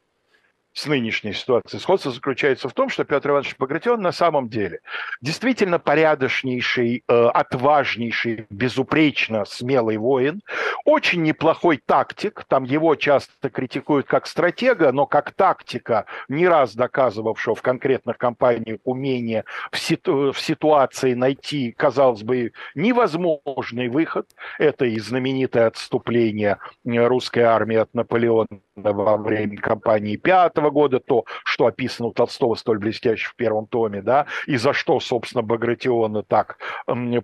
с 0.73 0.87
нынешней 0.87 1.33
ситуацией. 1.33 1.81
Сходство 1.81 2.13
заключается 2.13 2.69
в 2.69 2.73
том, 2.73 2.89
что 2.89 3.05
Петр 3.05 3.31
Иванович 3.31 3.57
Багратион 3.59 4.01
на 4.01 4.13
самом 4.13 4.49
деле 4.49 4.81
действительно 5.21 5.79
порядочнейший, 5.79 7.03
э, 7.09 7.27
отважнейший, 7.35 8.47
безупречно 8.51 9.45
смелый 9.45 9.97
воин, 9.97 10.43
очень 10.85 11.23
неплохой 11.23 11.81
тактик, 11.85 12.45
там 12.49 12.65
его 12.65 12.95
часто 12.95 13.51
критикуют 13.51 14.07
как 14.07 14.27
стратега, 14.27 14.93
но 14.93 15.07
как 15.07 15.33
тактика, 15.33 16.07
не 16.29 16.47
раз 16.47 16.75
доказывавшего 16.75 17.55
в 17.55 17.63
конкретных 17.63 18.19
компаниях 18.19 18.79
умение 18.85 19.45
в, 19.73 19.79
ситу- 19.79 20.33
в 20.33 20.41
ситуации 20.41 21.15
найти, 21.15 21.73
казалось 21.73 22.23
бы, 22.23 22.53
невозможный 22.75 23.89
выход. 23.89 24.29
Это 24.59 24.85
и 24.85 24.99
знаменитое 24.99 25.67
отступление 25.67 26.59
русской 26.85 27.41
армии 27.41 27.77
от 27.77 27.93
Наполеона 27.95 28.47
во 28.83 29.17
время 29.17 29.57
кампании 29.57 30.17
пятого 30.17 30.71
года, 30.71 31.01
то, 31.01 31.25
что 31.45 31.67
описано 31.67 32.09
у 32.09 32.13
Толстого 32.13 32.55
столь 32.55 32.79
блестяще 32.79 33.29
в 33.29 33.35
первом 33.37 33.67
томе, 33.67 34.03
да, 34.03 34.27
и 34.47 34.57
за 34.57 34.73
что, 34.73 35.01
собственно, 35.01 35.43
Багратиона 35.43 36.23
так 36.23 36.59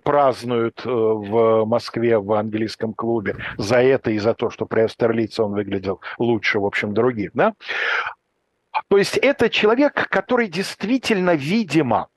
празднуют 0.03 0.85
э, 0.85 0.89
в 0.89 1.65
Москве 1.65 2.19
в 2.19 2.31
английском 2.33 2.93
клубе, 2.93 3.35
за 3.57 3.81
это 3.81 4.11
и 4.11 4.17
за 4.17 4.33
то, 4.33 4.49
что 4.49 4.65
при 4.65 4.81
Австерлице 4.81 5.43
он 5.43 5.53
выглядел 5.53 6.01
лучше, 6.17 6.59
в 6.59 6.65
общем, 6.65 6.93
других, 6.93 7.31
да. 7.33 7.53
То 8.89 8.97
есть 8.97 9.17
это 9.17 9.49
человек, 9.49 10.09
который 10.09 10.47
действительно, 10.47 11.35
видимо, 11.35 12.09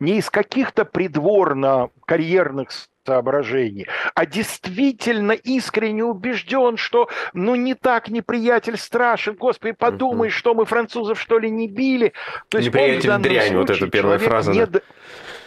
не 0.00 0.18
из 0.18 0.30
каких-то 0.30 0.84
придворно-карьерных 0.84 2.70
соображений, 3.06 3.86
а 4.14 4.26
действительно 4.26 5.32
искренне 5.32 6.04
убежден, 6.04 6.76
что 6.76 7.08
ну 7.32 7.54
не 7.54 7.74
так 7.74 8.08
неприятель 8.08 8.76
страшен, 8.76 9.34
господи, 9.34 9.74
подумай, 9.74 10.28
uh-huh. 10.28 10.32
что 10.32 10.54
мы 10.54 10.64
французов 10.64 11.20
что 11.20 11.38
ли 11.38 11.50
не 11.50 11.68
били. 11.68 12.12
То 12.48 12.58
есть 12.58 12.68
неприятель 12.68 13.18
дрянь, 13.18 13.56
вот 13.56 13.70
эта 13.70 13.86
первая 13.88 14.18
фраза. 14.18 14.52
Не... 14.52 14.66
Да? 14.66 14.80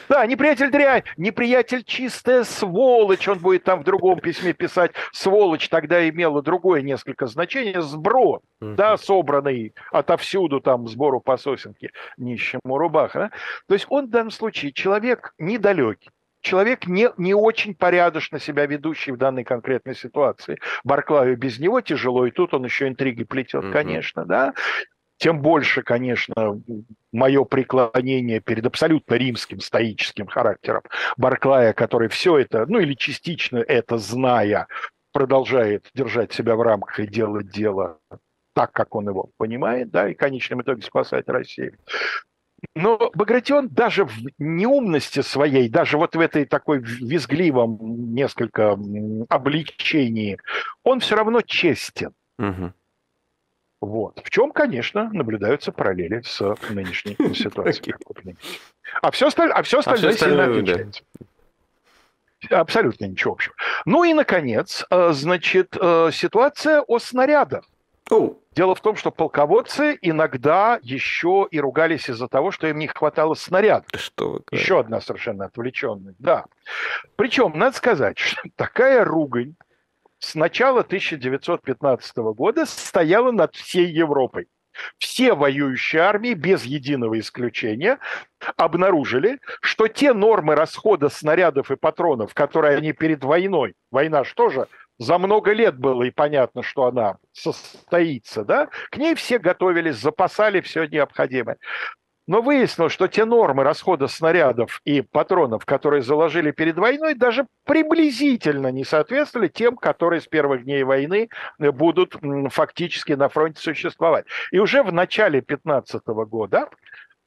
Да, 0.08 0.26
неприятель 0.28 0.70
дрянь, 0.70 1.04
неприятель 1.18 1.84
чистая 1.84 2.44
сволочь. 2.44 3.28
Он 3.28 3.40
будет 3.40 3.64
там 3.64 3.82
в 3.82 3.84
другом 3.84 4.20
письме 4.20 4.54
писать. 4.54 4.92
Сволочь 5.12 5.68
тогда 5.70 6.08
имела 6.08 6.44
другое 6.44 6.82
несколько 6.82 7.26
значение. 7.26 7.76
Uh-huh. 7.76 8.42
да, 8.76 8.98
собранный 8.98 9.74
отовсюду 9.92 10.60
там 10.60 10.88
сбору 10.88 11.20
по 11.20 11.38
сосенке 11.38 11.92
нищему 12.18 12.78
рубаха. 12.78 13.20
Да? 13.20 13.32
То 13.68 13.74
есть 13.74 13.86
он 13.90 14.08
в 14.08 14.10
данном 14.10 14.32
случае 14.32 14.72
человек 14.72 15.34
недалекий 15.38 16.12
человек 16.46 16.88
не, 16.88 17.10
не 17.18 17.34
очень 17.34 17.76
порядочно 17.76 18.40
себя 18.40 18.66
ведущий 18.66 19.12
в 19.12 19.18
данной 19.18 19.44
конкретной 19.44 19.96
ситуации. 19.96 20.60
Барклаю 20.84 21.36
без 21.38 21.60
него 21.60 21.82
тяжело, 21.82 22.26
и 22.26 22.32
тут 22.32 22.54
он 22.54 22.64
еще 22.64 22.88
интриги 22.88 23.24
плетет, 23.24 23.64
mm-hmm. 23.64 23.72
конечно, 23.72 24.26
да. 24.26 24.54
Тем 25.18 25.42
больше, 25.42 25.82
конечно, 25.82 26.62
мое 27.12 27.46
преклонение 27.46 28.42
перед 28.42 28.66
абсолютно 28.66 29.16
римским 29.16 29.62
стоическим 29.62 30.28
характером 30.28 30.82
Барклая, 31.18 31.74
который 31.74 32.10
все 32.10 32.38
это, 32.38 32.66
ну 32.68 32.80
или 32.80 32.94
частично 32.94 33.58
это 33.58 33.98
зная, 33.98 34.68
продолжает 35.14 35.90
держать 35.94 36.34
себя 36.34 36.56
в 36.56 36.62
рамках 36.62 37.00
и 37.00 37.08
делать 37.08 37.50
дело 37.50 38.00
так, 38.54 38.72
как 38.74 38.94
он 38.96 39.08
его 39.08 39.30
понимает, 39.38 39.90
да, 39.90 40.10
и 40.10 40.14
в 40.14 40.18
конечном 40.18 40.62
итоге 40.62 40.82
спасать 40.82 41.28
Россию. 41.28 41.78
Но 42.74 43.12
Багратион 43.14 43.70
даже 43.70 44.06
в 44.06 44.14
неумности 44.38 45.22
своей, 45.22 45.70
даже 45.70 45.98
вот 45.98 46.16
в 46.16 46.20
этой 46.20 46.46
такой 46.46 46.80
визгливом 46.80 48.14
несколько 48.14 48.78
обличении, 49.30 50.40
он 50.84 51.00
все 51.00 51.16
равно 51.16 51.42
честен. 51.42 52.14
Угу. 52.40 52.74
Вот. 53.82 54.22
В 54.24 54.30
чем, 54.30 54.52
конечно, 54.52 55.10
наблюдаются 55.12 55.72
параллели 55.72 56.22
с 56.22 56.42
нынешней 56.70 57.16
ситуацией. 57.36 57.96
А 59.02 59.12
все, 59.12 59.28
осталь... 59.28 59.52
а 59.52 59.62
все 59.64 59.80
остальное, 59.80 60.12
а 60.12 60.14
все 60.14 60.26
остальное 60.26 60.48
сильно 60.48 60.60
отличается. 60.60 61.04
Абсолютно 62.50 63.06
ничего 63.06 63.34
общего. 63.34 63.56
Ну 63.86 64.04
и, 64.04 64.14
наконец, 64.14 64.86
э, 64.90 65.12
значит, 65.14 65.76
э, 65.80 66.10
ситуация 66.12 66.82
о 66.82 67.00
снарядах. 67.00 67.66
Oh. 68.12 68.38
Дело 68.56 68.74
в 68.74 68.80
том, 68.80 68.96
что 68.96 69.12
полководцы 69.12 69.98
иногда 70.02 70.80
еще 70.82 71.46
и 71.52 71.60
ругались 71.60 72.10
из-за 72.10 72.30
того, 72.30 72.52
что 72.52 72.68
им 72.68 72.80
не 72.80 72.88
хватало 72.88 73.34
снарядов. 73.34 73.88
Что 74.00 74.32
вы 74.32 74.44
еще 74.52 74.80
одна 74.80 75.02
совершенно 75.02 75.46
отвлеченная. 75.46 76.16
Да. 76.20 76.46
Причем, 77.18 77.54
надо 77.56 77.76
сказать, 77.76 78.18
что 78.20 78.42
такая 78.56 79.04
ругань 79.04 79.56
с 80.20 80.36
начала 80.36 80.82
1915 80.82 82.18
года 82.18 82.66
стояла 82.66 83.32
над 83.32 83.56
всей 83.56 83.88
Европой. 83.88 84.48
Все 84.98 85.34
воюющие 85.34 86.02
армии, 86.02 86.34
без 86.34 86.64
единого 86.64 87.20
исключения, 87.20 88.00
обнаружили, 88.58 89.40
что 89.62 89.88
те 89.88 90.14
нормы 90.14 90.56
расхода 90.56 91.10
снарядов 91.10 91.72
и 91.72 91.78
патронов, 91.78 92.34
которые 92.34 92.78
они 92.78 92.92
перед 92.92 93.24
войной, 93.24 93.76
война 93.90 94.26
что 94.26 94.50
же 94.50 94.68
за 94.98 95.18
много 95.18 95.52
лет 95.52 95.78
было 95.78 96.04
и 96.04 96.12
понятно, 96.12 96.64
что 96.64 96.86
она 96.86 97.18
состоится, 97.34 98.44
да, 98.44 98.70
к 98.90 98.98
ней 98.98 99.16
все 99.16 99.40
готовились, 99.40 99.98
запасали 99.98 100.62
все 100.62 100.86
необходимое. 100.86 101.58
Но 102.28 102.42
выяснилось, 102.42 102.92
что 102.92 103.08
те 103.08 103.24
нормы 103.24 103.64
расхода 103.64 104.08
снарядов 104.08 104.82
и 104.84 105.02
патронов, 105.02 105.64
которые 105.66 106.02
заложили 106.02 106.50
перед 106.50 106.76
войной, 106.78 107.14
даже 107.14 107.46
приблизительно 107.66 108.72
не 108.72 108.84
соответствовали 108.84 109.48
тем, 109.48 109.78
которые 109.78 110.22
с 110.22 110.28
первых 110.28 110.64
дней 110.64 110.84
войны 110.84 111.30
будут 111.60 112.16
фактически 112.50 113.14
на 113.14 113.30
фронте 113.30 113.62
существовать. 113.62 114.26
И 114.52 114.58
уже 114.58 114.82
в 114.82 114.92
начале 114.92 115.42
2015 115.42 116.08
года 116.08 116.70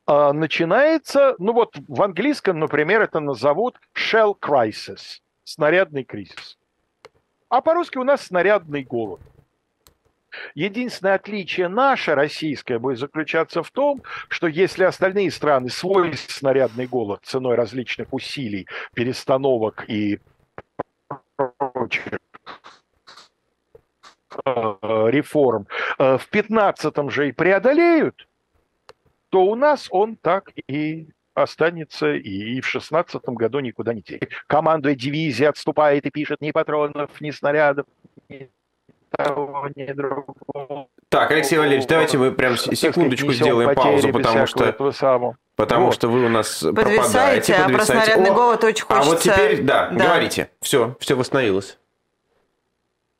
э, 0.08 0.32
начинается, 0.32 1.36
ну 1.38 1.52
вот 1.52 1.76
в 1.86 2.02
английском, 2.02 2.58
например, 2.58 3.00
это 3.00 3.20
назовут 3.20 3.78
shell 3.96 4.34
crisis, 4.36 5.20
снарядный 5.44 6.02
кризис. 6.02 6.57
А 7.48 7.60
по-русски 7.60 7.98
у 7.98 8.04
нас 8.04 8.26
снарядный 8.26 8.82
голод. 8.82 9.20
Единственное 10.54 11.14
отличие 11.14 11.68
наше, 11.68 12.14
российское, 12.14 12.78
будет 12.78 12.98
заключаться 12.98 13.62
в 13.62 13.70
том, 13.70 14.02
что 14.28 14.46
если 14.46 14.84
остальные 14.84 15.30
страны 15.30 15.70
свой 15.70 16.14
снарядный 16.14 16.86
голод 16.86 17.20
ценой 17.24 17.54
различных 17.54 18.12
усилий, 18.12 18.66
перестановок 18.94 19.84
и 19.88 20.20
прочих 21.36 22.18
э, 24.44 24.76
реформ 25.10 25.66
э, 25.98 26.18
в 26.18 26.28
15-м 26.30 27.10
же 27.10 27.28
и 27.28 27.32
преодолеют, 27.32 28.28
то 29.30 29.44
у 29.44 29.54
нас 29.54 29.88
он 29.90 30.16
так 30.16 30.52
и 30.68 31.08
останется 31.42 32.12
и 32.12 32.60
в 32.60 32.66
шестнадцатом 32.66 33.34
году 33.34 33.60
никуда 33.60 33.94
не 33.94 34.02
течет. 34.02 34.30
Командуя 34.46 34.94
дивизии 34.94 35.44
отступает 35.44 36.06
и 36.06 36.10
пишет 36.10 36.40
ни 36.40 36.50
патронов, 36.50 37.10
ни 37.20 37.30
снарядов, 37.30 37.86
ни 38.28 38.50
того, 39.10 39.68
ни 39.74 39.86
другого. 39.92 40.88
Так, 41.08 41.30
Алексей 41.30 41.58
Валерьевич, 41.58 41.86
давайте 41.86 42.18
мы 42.18 42.32
прям 42.32 42.56
секундочку 42.56 43.32
сделаем 43.32 43.74
паузу, 43.74 44.12
потому 44.12 44.46
что... 44.46 45.34
Потому 45.56 45.86
вот. 45.86 45.94
что 45.94 46.06
вы 46.08 46.24
у 46.24 46.28
нас 46.28 46.60
подвисаете, 46.60 47.54
пропадаете, 47.54 47.54
а 47.54 47.68
про 47.68 47.84
снарядный 47.84 48.30
голод 48.30 48.62
очень 48.62 48.84
хочется... 48.84 49.10
А 49.10 49.12
вот 49.12 49.20
теперь, 49.20 49.62
да, 49.62 49.88
да. 49.88 50.04
говорите. 50.04 50.50
Все, 50.60 50.96
все 51.00 51.16
восстановилось. 51.16 51.78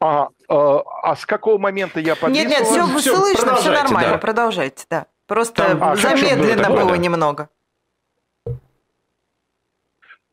А, 0.01 0.29
а, 0.49 0.83
а 1.03 1.17
с 1.17 1.27
какого 1.27 1.59
момента 1.59 1.99
я 1.99 2.15
подвисла? 2.15 2.49
Нет, 2.49 2.49
нет, 2.49 2.65
все, 2.65 2.87
все 2.99 3.17
слышно, 3.17 3.57
все 3.57 3.73
нормально, 3.73 4.13
да. 4.13 4.19
продолжайте, 4.19 4.85
да. 4.89 5.07
Просто 5.27 5.65
Там, 5.65 5.83
а, 5.83 5.97
замедленно 5.97 6.69
было, 6.69 6.85
было 6.85 6.95
немного. 6.95 7.49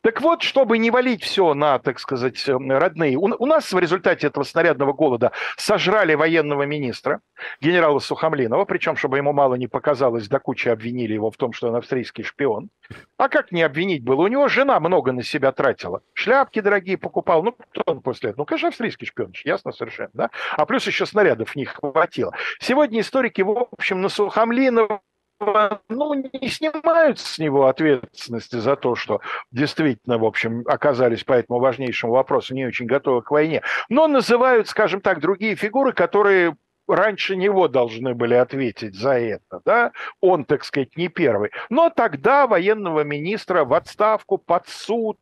Так 0.06 0.20
вот, 0.20 0.42
чтобы 0.42 0.78
не 0.78 0.92
валить 0.92 1.24
все 1.24 1.52
на, 1.52 1.80
так 1.80 1.98
сказать, 1.98 2.40
эм, 2.48 2.70
родные, 2.70 3.16
у, 3.16 3.24
у 3.24 3.44
нас 3.44 3.72
в 3.72 3.78
результате 3.80 4.28
этого 4.28 4.44
снарядного 4.44 4.92
голода 4.92 5.32
сожрали 5.56 6.14
военного 6.14 6.62
министра, 6.62 7.22
генерала 7.60 7.98
Сухомлинова, 7.98 8.66
причем, 8.66 8.94
чтобы 8.94 9.16
ему 9.16 9.32
мало 9.32 9.56
не 9.56 9.66
показалось, 9.66 10.28
до 10.28 10.38
кучи 10.38 10.68
обвинили 10.68 11.14
его 11.14 11.32
в 11.32 11.36
том, 11.36 11.52
что 11.52 11.70
он 11.70 11.74
австрийский 11.74 12.22
шпион. 12.22 12.70
А 13.16 13.28
как 13.28 13.50
не 13.50 13.64
обвинить 13.64 14.04
было? 14.04 14.22
У 14.22 14.28
него 14.28 14.46
жена 14.46 14.78
много 14.78 15.10
на 15.10 15.24
себя 15.24 15.50
тратила. 15.50 16.02
Шляпки 16.12 16.60
дорогие 16.60 16.98
покупал. 16.98 17.42
Ну, 17.42 17.50
кто 17.50 17.82
он 17.86 18.00
после 18.00 18.30
этого? 18.30 18.42
Ну, 18.42 18.46
конечно, 18.46 18.68
австрийский 18.68 19.08
шпион, 19.08 19.32
ясно 19.44 19.72
совершенно, 19.72 20.10
да? 20.14 20.30
А 20.52 20.66
плюс 20.66 20.86
еще 20.86 21.04
снарядов 21.06 21.56
не 21.56 21.64
хватило. 21.64 22.32
Сегодня 22.60 23.00
историки, 23.00 23.42
в 23.42 23.66
общем, 23.72 24.02
на 24.02 24.08
Сухомлинова 24.08 25.00
ну, 25.40 26.14
не 26.14 26.48
снимают 26.48 27.18
с 27.18 27.38
него 27.38 27.66
ответственности 27.66 28.56
за 28.56 28.76
то, 28.76 28.94
что 28.94 29.20
действительно, 29.50 30.18
в 30.18 30.24
общем, 30.24 30.62
оказались 30.66 31.24
по 31.24 31.34
этому 31.34 31.58
важнейшему 31.60 32.12
вопросу 32.12 32.54
не 32.54 32.66
очень 32.66 32.86
готовы 32.86 33.22
к 33.22 33.30
войне, 33.30 33.62
но 33.88 34.06
называют, 34.08 34.68
скажем 34.68 35.00
так, 35.00 35.20
другие 35.20 35.54
фигуры, 35.54 35.92
которые 35.92 36.56
раньше 36.88 37.36
него 37.36 37.68
должны 37.68 38.14
были 38.14 38.34
ответить 38.34 38.94
за 38.94 39.18
это, 39.18 39.60
да, 39.64 39.92
он, 40.20 40.44
так 40.44 40.64
сказать, 40.64 40.96
не 40.96 41.08
первый. 41.08 41.50
Но 41.68 41.90
тогда 41.90 42.46
военного 42.46 43.02
министра 43.02 43.64
в 43.64 43.74
отставку, 43.74 44.38
под 44.38 44.68
суд, 44.68 45.18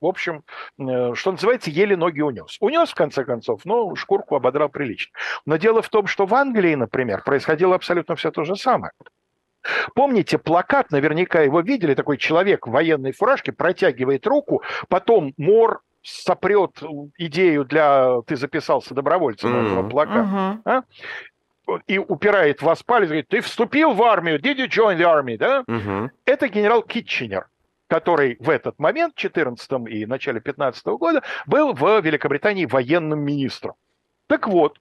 в 0.00 0.06
общем, 0.06 0.44
э, 0.78 1.14
что 1.14 1.32
называется, 1.32 1.70
еле 1.70 1.96
ноги 1.96 2.20
унес. 2.20 2.56
Унес, 2.60 2.90
в 2.90 2.94
конце 2.94 3.24
концов, 3.24 3.64
но 3.64 3.94
шкурку 3.96 4.36
ободрал 4.36 4.68
прилично. 4.68 5.12
Но 5.44 5.56
дело 5.56 5.82
в 5.82 5.88
том, 5.88 6.06
что 6.06 6.26
в 6.26 6.34
Англии, 6.34 6.74
например, 6.74 7.22
происходило 7.24 7.74
абсолютно 7.74 8.14
все 8.14 8.30
то 8.30 8.44
же 8.44 8.54
самое. 8.54 8.92
Помните, 9.94 10.38
плакат, 10.38 10.90
наверняка 10.90 11.42
его 11.42 11.60
видели, 11.60 11.94
такой 11.94 12.16
человек 12.16 12.66
в 12.66 12.70
военной 12.70 13.12
фуражке 13.12 13.52
протягивает 13.52 14.26
руку, 14.26 14.62
потом 14.88 15.34
Мор 15.36 15.80
сопрет 16.02 16.82
идею 17.18 17.64
для 17.64 18.22
«ты 18.26 18.36
записался 18.36 18.94
добровольцем» 18.94 19.54
mm-hmm. 19.54 19.66
этого 19.66 19.88
плаката. 19.88 20.28
Mm-hmm. 20.28 20.60
А? 20.64 20.82
и 21.86 21.98
упирает 21.98 22.62
в 22.62 22.84
палец, 22.84 23.08
говорит, 23.08 23.28
ты 23.28 23.40
вступил 23.40 23.92
в 23.92 24.02
армию, 24.02 24.38
did 24.38 24.56
you 24.56 24.68
join 24.68 24.96
the 24.96 25.04
army, 25.04 25.36
да? 25.36 25.64
Угу. 25.66 26.10
Это 26.24 26.48
генерал 26.48 26.82
Китченер, 26.82 27.48
который 27.88 28.36
в 28.40 28.48
этот 28.48 28.78
момент, 28.78 29.14
в 29.14 29.18
14 29.18 29.70
и 29.88 30.06
начале 30.06 30.40
15 30.40 30.86
года, 30.86 31.22
был 31.46 31.74
в 31.74 32.00
Великобритании 32.00 32.66
военным 32.66 33.20
министром. 33.20 33.74
Так 34.26 34.48
вот, 34.48 34.78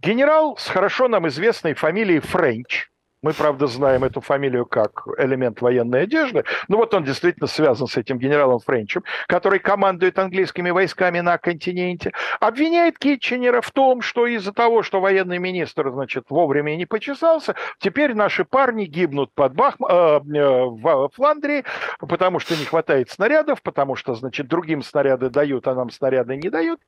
генерал 0.00 0.56
с 0.56 0.68
хорошо 0.68 1.08
нам 1.08 1.28
известной 1.28 1.74
фамилией 1.74 2.20
Френч, 2.20 2.88
мы, 3.24 3.32
правда, 3.32 3.66
знаем 3.66 4.04
эту 4.04 4.20
фамилию 4.20 4.66
как 4.66 5.06
элемент 5.16 5.62
военной 5.62 6.02
одежды. 6.02 6.44
Но 6.68 6.76
вот 6.76 6.92
он 6.92 7.04
действительно 7.04 7.46
связан 7.46 7.86
с 7.86 7.96
этим 7.96 8.18
генералом 8.18 8.58
Френчем, 8.58 9.02
который 9.28 9.60
командует 9.60 10.18
английскими 10.18 10.68
войсками 10.68 11.20
на 11.20 11.38
континенте. 11.38 12.12
Обвиняет 12.38 12.98
Китченера 12.98 13.62
в 13.62 13.70
том, 13.70 14.02
что 14.02 14.26
из-за 14.26 14.52
того, 14.52 14.82
что 14.82 15.00
военный 15.00 15.38
министр, 15.38 15.90
значит, 15.90 16.26
вовремя 16.28 16.76
не 16.76 16.84
почесался, 16.84 17.54
теперь 17.78 18.14
наши 18.14 18.44
парни 18.44 18.84
гибнут 18.84 19.32
под 19.32 19.54
Бах... 19.54 19.76
э, 19.80 19.94
э, 19.94 20.20
в 20.20 21.08
Фландрии, 21.14 21.64
потому 22.00 22.40
что 22.40 22.54
не 22.54 22.66
хватает 22.66 23.08
снарядов, 23.08 23.62
потому 23.62 23.96
что, 23.96 24.14
значит, 24.14 24.48
другим 24.48 24.82
снаряды 24.82 25.30
дают, 25.30 25.66
а 25.66 25.74
нам 25.74 25.88
снаряды 25.88 26.36
не 26.36 26.50
дают. 26.50 26.78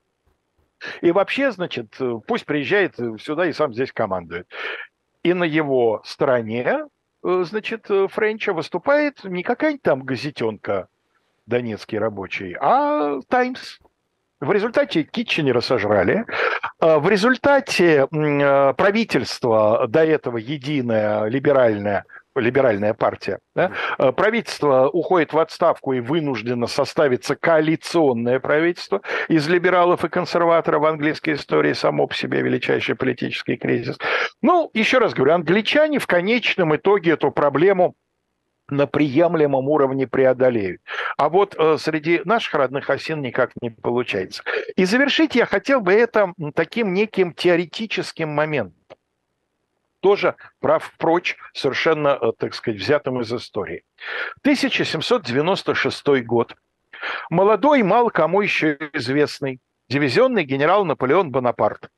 И 1.00 1.12
вообще, 1.12 1.50
значит, 1.50 1.96
пусть 2.26 2.44
приезжает 2.44 2.96
сюда 3.22 3.46
и 3.46 3.54
сам 3.54 3.72
здесь 3.72 3.90
командует 3.90 4.46
и 5.26 5.34
на 5.34 5.42
его 5.42 6.02
стороне, 6.04 6.84
э, 7.24 7.44
значит, 7.44 7.90
э, 7.90 8.06
Френча 8.08 8.52
выступает 8.52 9.24
не 9.24 9.42
какая-нибудь 9.42 9.82
там 9.82 10.02
газетенка 10.02 10.86
донецкий 11.46 11.98
рабочий, 11.98 12.56
а 12.60 13.18
«Таймс». 13.28 13.78
В 14.38 14.52
результате 14.52 15.02
Китченера 15.02 15.60
сожрали. 15.60 16.26
А 16.78 17.00
в 17.00 17.08
результате 17.08 18.06
э, 18.06 18.74
правительство, 18.74 19.86
до 19.88 20.04
этого 20.04 20.36
единое, 20.36 21.24
либеральное, 21.24 22.04
либеральная 22.36 22.94
партия, 22.94 23.38
да, 23.54 23.72
э, 23.98 24.12
правительство 24.12 24.88
уходит 24.88 25.32
в 25.32 25.38
отставку 25.38 25.92
и 25.92 26.00
вынуждено 26.00 26.66
составиться 26.66 27.36
коалиционное 27.36 28.40
правительство 28.40 29.02
из 29.28 29.48
либералов 29.48 30.04
и 30.04 30.08
консерваторов 30.08 30.82
в 30.82 30.86
английской 30.86 31.34
истории 31.34 31.72
само 31.72 32.06
по 32.06 32.14
себе 32.14 32.42
величайший 32.42 32.94
политический 32.94 33.56
кризис. 33.56 33.98
Ну, 34.42 34.70
еще 34.74 34.98
раз 34.98 35.14
говорю, 35.14 35.34
англичане 35.34 35.98
в 35.98 36.06
конечном 36.06 36.76
итоге 36.76 37.12
эту 37.12 37.30
проблему 37.30 37.94
на 38.68 38.86
приемлемом 38.86 39.68
уровне 39.68 40.06
преодолеют. 40.06 40.80
А 41.16 41.28
вот 41.28 41.54
э, 41.56 41.76
среди 41.78 42.20
наших 42.24 42.54
родных 42.54 42.90
осин 42.90 43.22
никак 43.22 43.52
не 43.60 43.70
получается. 43.70 44.42
И 44.74 44.84
завершить 44.84 45.34
я 45.34 45.46
хотел 45.46 45.80
бы 45.80 45.92
это 45.92 46.32
таким 46.54 46.92
неким 46.92 47.32
теоретическим 47.32 48.28
моментом 48.28 48.74
тоже 50.00 50.34
прав 50.60 50.92
прочь, 50.98 51.36
совершенно, 51.54 52.18
э, 52.20 52.32
так 52.38 52.54
сказать, 52.54 52.80
взятым 52.80 53.20
из 53.20 53.32
истории. 53.32 53.84
1796 54.42 56.22
год. 56.22 56.54
Молодой, 57.30 57.82
мало 57.82 58.10
кому 58.10 58.40
еще 58.40 58.78
известный, 58.92 59.60
дивизионный 59.88 60.44
генерал 60.44 60.84
Наполеон 60.84 61.30
Бонапарт 61.30 61.88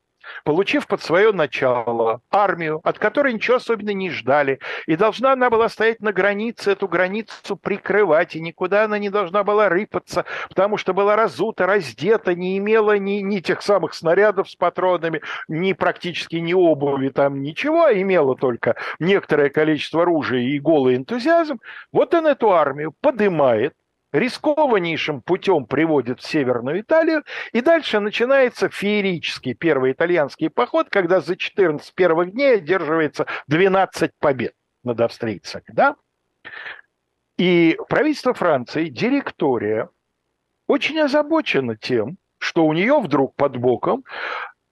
получив 0.43 0.87
под 0.87 1.01
свое 1.01 1.31
начало 1.31 2.21
армию, 2.31 2.81
от 2.83 2.99
которой 2.99 3.33
ничего 3.33 3.57
особенно 3.57 3.91
не 3.91 4.09
ждали, 4.09 4.59
и 4.87 4.95
должна 4.95 5.33
она 5.33 5.49
была 5.49 5.69
стоять 5.69 6.01
на 6.01 6.11
границе, 6.11 6.71
эту 6.71 6.87
границу 6.87 7.55
прикрывать, 7.55 8.35
и 8.35 8.41
никуда 8.41 8.85
она 8.85 8.99
не 8.99 9.09
должна 9.09 9.43
была 9.43 9.69
рыпаться, 9.69 10.25
потому 10.49 10.77
что 10.77 10.93
была 10.93 11.15
разута, 11.15 11.65
раздета, 11.65 12.33
не 12.35 12.57
имела 12.57 12.97
ни, 12.97 13.21
ни 13.21 13.39
тех 13.39 13.61
самых 13.61 13.93
снарядов 13.93 14.49
с 14.49 14.55
патронами, 14.55 15.21
ни 15.47 15.73
практически 15.73 16.35
ни 16.37 16.53
обуви, 16.53 17.09
там 17.09 17.41
ничего, 17.41 17.85
а 17.85 17.93
имела 17.93 18.35
только 18.35 18.75
некоторое 18.99 19.49
количество 19.49 20.03
оружия 20.03 20.41
и 20.41 20.59
голый 20.59 20.95
энтузиазм, 20.95 21.59
вот 21.91 22.13
он 22.13 22.27
эту 22.27 22.51
армию 22.51 22.93
подымает, 23.01 23.73
рискованнейшим 24.11 25.21
путем 25.21 25.65
приводит 25.65 26.19
в 26.19 26.27
Северную 26.27 26.81
Италию, 26.81 27.23
и 27.51 27.61
дальше 27.61 27.99
начинается 27.99 28.69
феерический 28.69 29.53
первый 29.53 29.91
итальянский 29.91 30.49
поход, 30.49 30.89
когда 30.89 31.21
за 31.21 31.35
14 31.35 31.93
первых 31.93 32.31
дней 32.31 32.55
одерживается 32.55 33.25
12 33.47 34.11
побед 34.19 34.53
над 34.83 34.99
австрийцами. 35.01 35.65
Да? 35.67 35.95
И 37.37 37.77
правительство 37.87 38.33
Франции, 38.33 38.89
директория, 38.89 39.89
очень 40.67 40.99
озабочено 40.99 41.75
тем, 41.75 42.17
что 42.37 42.65
у 42.65 42.73
нее 42.73 42.99
вдруг 42.99 43.35
под 43.35 43.57
боком 43.57 44.03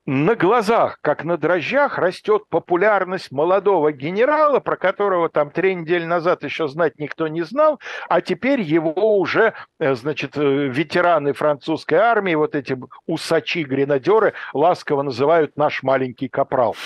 на 0.08 0.36
глазах, 0.36 1.00
как 1.02 1.26
на 1.26 1.38
дрожжах, 1.38 1.98
растет 1.98 2.44
популярность 2.50 3.30
молодого 3.30 3.92
генерала, 3.92 4.62
про 4.62 4.78
которого 4.78 5.28
там 5.28 5.52
три 5.52 5.76
недели 5.76 6.06
назад 6.06 6.46
еще 6.46 6.70
знать 6.70 6.98
никто 6.98 7.28
не 7.28 7.42
знал, 7.42 7.82
а 8.08 8.22
теперь 8.22 8.62
его 8.62 9.18
уже, 9.20 9.54
э, 9.80 9.96
значит, 9.96 10.38
э, 10.38 10.68
ветераны 10.68 11.34
французской 11.34 11.96
армии, 11.96 12.36
вот 12.36 12.56
эти 12.56 12.78
усачи-гренадеры, 13.06 14.34
ласково 14.54 15.02
называют 15.02 15.58
наш 15.58 15.84
маленький 15.84 16.30
капрал. 16.30 16.78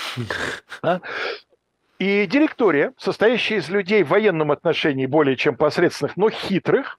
И 2.00 2.26
директория, 2.26 2.92
состоящая 2.98 3.58
из 3.58 3.68
людей 3.68 4.02
в 4.02 4.08
военном 4.08 4.50
отношении 4.50 5.06
более 5.06 5.36
чем 5.36 5.54
посредственных, 5.54 6.16
но 6.16 6.28
хитрых, 6.28 6.98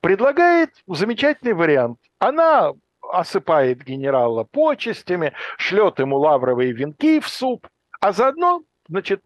предлагает 0.00 0.70
замечательный 0.88 1.52
вариант. 1.52 1.98
Она 2.18 2.72
осыпает 3.12 3.82
генерала 3.82 4.44
почестями, 4.44 5.32
шлет 5.58 5.98
ему 5.98 6.18
лавровые 6.18 6.72
венки 6.72 7.20
в 7.20 7.28
суп, 7.28 7.66
а 8.00 8.12
заодно, 8.12 8.62
значит, 8.88 9.22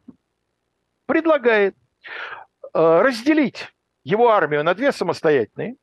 предлагает 1.06 1.76
э, 2.74 3.00
разделить 3.02 3.68
его 4.02 4.30
армию 4.30 4.64
на 4.64 4.74
две 4.74 4.92
самостоятельные. 4.92 5.76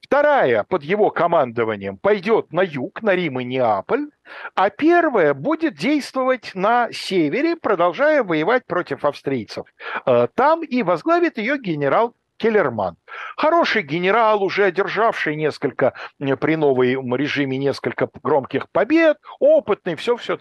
Вторая 0.00 0.64
под 0.64 0.82
его 0.82 1.10
командованием 1.10 1.96
пойдет 1.96 2.52
на 2.52 2.60
юг, 2.60 3.02
на 3.02 3.14
Рим 3.14 3.40
и 3.40 3.44
Неаполь, 3.44 4.10
а 4.54 4.68
первая 4.68 5.32
будет 5.32 5.76
действовать 5.76 6.50
на 6.54 6.92
севере, 6.92 7.56
продолжая 7.56 8.22
воевать 8.22 8.66
против 8.66 9.04
австрийцев. 9.06 9.66
Э, 10.04 10.28
там 10.34 10.62
и 10.62 10.82
возглавит 10.82 11.38
ее 11.38 11.58
генерал 11.58 12.14
Келлерман. 12.42 12.96
Хороший 13.36 13.82
генерал, 13.82 14.42
уже 14.42 14.64
одержавший 14.64 15.36
несколько 15.36 15.94
при 16.18 16.56
новом 16.56 17.14
режиме 17.14 17.56
несколько 17.56 18.08
громких 18.20 18.68
побед, 18.72 19.16
опытный, 19.38 19.94
все-все. 19.94 20.38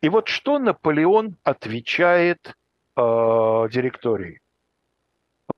И 0.00 0.08
вот 0.08 0.28
что 0.28 0.58
Наполеон 0.58 1.36
отвечает 1.44 2.54
э, 2.96 3.00
директории. 3.70 4.40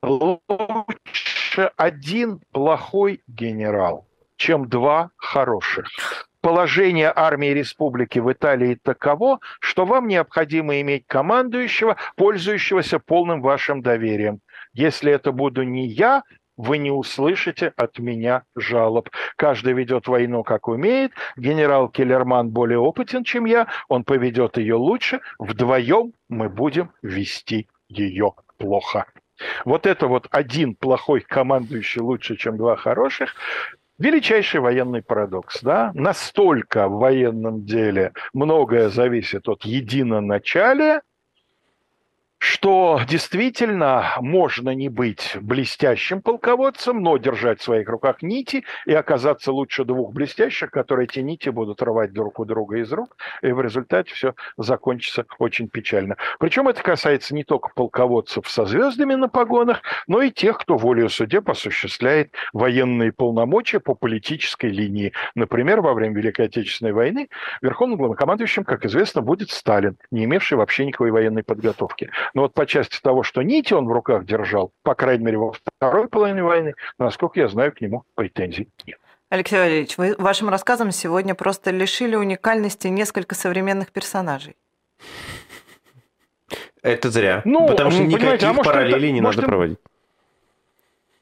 Лучше 0.02 1.70
один 1.76 2.40
плохой 2.50 3.22
генерал, 3.28 4.08
чем 4.36 4.68
два 4.68 5.10
хороших. 5.16 5.86
Положение 6.40 7.12
армии 7.14 7.54
республики 7.54 8.18
в 8.18 8.30
Италии 8.30 8.74
таково, 8.74 9.38
что 9.60 9.86
вам 9.86 10.08
необходимо 10.08 10.80
иметь 10.80 11.06
командующего, 11.06 11.96
пользующегося 12.16 12.98
полным 12.98 13.40
вашим 13.40 13.80
доверием. 13.82 14.40
Если 14.74 15.10
это 15.10 15.32
буду 15.32 15.62
не 15.62 15.86
я, 15.86 16.22
вы 16.56 16.78
не 16.78 16.90
услышите 16.90 17.72
от 17.76 17.98
меня 17.98 18.44
жалоб. 18.54 19.08
Каждый 19.36 19.72
ведет 19.72 20.06
войну, 20.06 20.44
как 20.44 20.68
умеет. 20.68 21.12
Генерал 21.36 21.88
Келлерман 21.88 22.50
более 22.50 22.78
опытен, 22.78 23.24
чем 23.24 23.44
я. 23.44 23.66
Он 23.88 24.04
поведет 24.04 24.56
ее 24.56 24.74
лучше. 24.74 25.20
Вдвоем 25.38 26.12
мы 26.28 26.48
будем 26.48 26.90
вести 27.02 27.68
ее 27.88 28.34
плохо. 28.58 29.06
Вот 29.64 29.86
это 29.86 30.06
вот 30.06 30.28
один 30.30 30.74
плохой 30.76 31.20
командующий 31.20 32.00
лучше, 32.00 32.36
чем 32.36 32.56
два 32.56 32.76
хороших. 32.76 33.34
Величайший 33.98 34.60
военный 34.60 35.02
парадокс, 35.02 35.60
да? 35.62 35.92
Настолько 35.94 36.88
в 36.88 36.98
военном 36.98 37.64
деле 37.64 38.12
многое 38.32 38.88
зависит 38.88 39.48
от 39.48 39.64
единоначалия, 39.64 41.02
что 42.44 43.00
действительно 43.08 44.12
можно 44.20 44.74
не 44.74 44.90
быть 44.90 45.34
блестящим 45.40 46.20
полководцем, 46.20 47.02
но 47.02 47.16
держать 47.16 47.60
в 47.60 47.64
своих 47.64 47.88
руках 47.88 48.20
нити 48.20 48.64
и 48.84 48.92
оказаться 48.92 49.50
лучше 49.50 49.84
двух 49.84 50.12
блестящих, 50.12 50.70
которые 50.70 51.06
эти 51.06 51.20
нити 51.20 51.48
будут 51.48 51.80
рвать 51.80 52.12
друг 52.12 52.38
у 52.38 52.44
друга 52.44 52.76
из 52.76 52.92
рук, 52.92 53.16
и 53.40 53.50
в 53.50 53.62
результате 53.62 54.12
все 54.12 54.34
закончится 54.58 55.24
очень 55.38 55.68
печально. 55.68 56.16
Причем 56.38 56.68
это 56.68 56.82
касается 56.82 57.34
не 57.34 57.44
только 57.44 57.70
полководцев 57.74 58.46
со 58.46 58.66
звездами 58.66 59.14
на 59.14 59.30
погонах, 59.30 59.80
но 60.06 60.20
и 60.20 60.30
тех, 60.30 60.58
кто 60.58 60.76
волею 60.76 61.08
судеб 61.08 61.48
осуществляет 61.48 62.34
военные 62.52 63.12
полномочия 63.12 63.80
по 63.80 63.94
политической 63.94 64.68
линии. 64.68 65.14
Например, 65.34 65.80
во 65.80 65.94
время 65.94 66.16
Великой 66.16 66.46
Отечественной 66.46 66.92
войны 66.92 67.30
верховным 67.62 67.96
главнокомандующим, 67.96 68.64
как 68.64 68.84
известно, 68.84 69.22
будет 69.22 69.50
Сталин, 69.50 69.96
не 70.10 70.24
имевший 70.24 70.58
вообще 70.58 70.84
никакой 70.84 71.10
военной 71.10 71.42
подготовки. 71.42 72.10
Но 72.34 72.42
вот 72.42 72.52
по 72.52 72.66
части 72.66 73.00
того, 73.00 73.22
что 73.22 73.42
нити 73.42 73.72
он 73.72 73.86
в 73.86 73.92
руках 73.92 74.24
держал, 74.24 74.72
по 74.82 74.94
крайней 74.94 75.24
мере, 75.24 75.38
во 75.38 75.52
второй 75.52 76.08
половине 76.08 76.42
войны, 76.42 76.74
насколько 76.98 77.38
я 77.38 77.48
знаю, 77.48 77.72
к 77.72 77.80
нему 77.80 78.02
претензий 78.14 78.68
нет. 78.84 78.98
Алексей 79.30 79.58
Валерьевич, 79.58 79.96
вы 79.96 80.16
вашим 80.18 80.48
рассказом 80.48 80.90
сегодня 80.90 81.34
просто 81.34 81.70
лишили 81.70 82.16
уникальности 82.16 82.88
несколько 82.88 83.34
современных 83.34 83.90
персонажей. 83.90 84.56
Это 86.82 87.10
зря. 87.10 87.40
Ну, 87.44 87.68
потому 87.68 87.90
что 87.90 88.02
никаких 88.02 88.48
а 88.48 88.52
может, 88.52 88.72
параллелей 88.72 89.08
это, 89.08 89.14
не 89.14 89.20
может, 89.20 89.40
надо 89.40 89.48
проводить. 89.48 89.78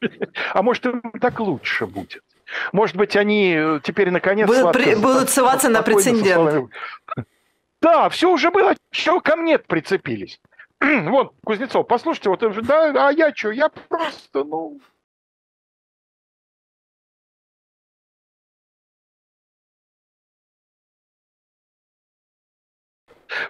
А 0.53 0.63
может, 0.63 0.85
им 0.85 1.01
так 1.21 1.39
лучше 1.39 1.87
будет? 1.87 2.25
Может 2.73 2.97
быть, 2.97 3.17
они 3.17 3.57
теперь 3.85 4.11
наконец 4.11 4.49
будут, 4.49 4.73
при, 4.73 4.95
будут 4.97 5.31
ссылаться 5.31 5.69
на 5.69 5.83
прецедент. 5.83 6.71
Да, 7.81 8.09
все 8.09 8.31
уже 8.31 8.51
было. 8.51 8.75
Чего 8.91 9.21
ко 9.21 9.37
мне 9.37 9.59
прицепились? 9.59 10.41
вот, 11.11 11.35
Кузнецов, 11.45 11.87
послушайте, 11.87 12.29
вот, 12.29 12.41
да, 12.63 13.09
а 13.09 13.13
я 13.13 13.35
что, 13.35 13.51
я 13.51 13.69
просто, 13.69 14.45
ну, 14.45 14.81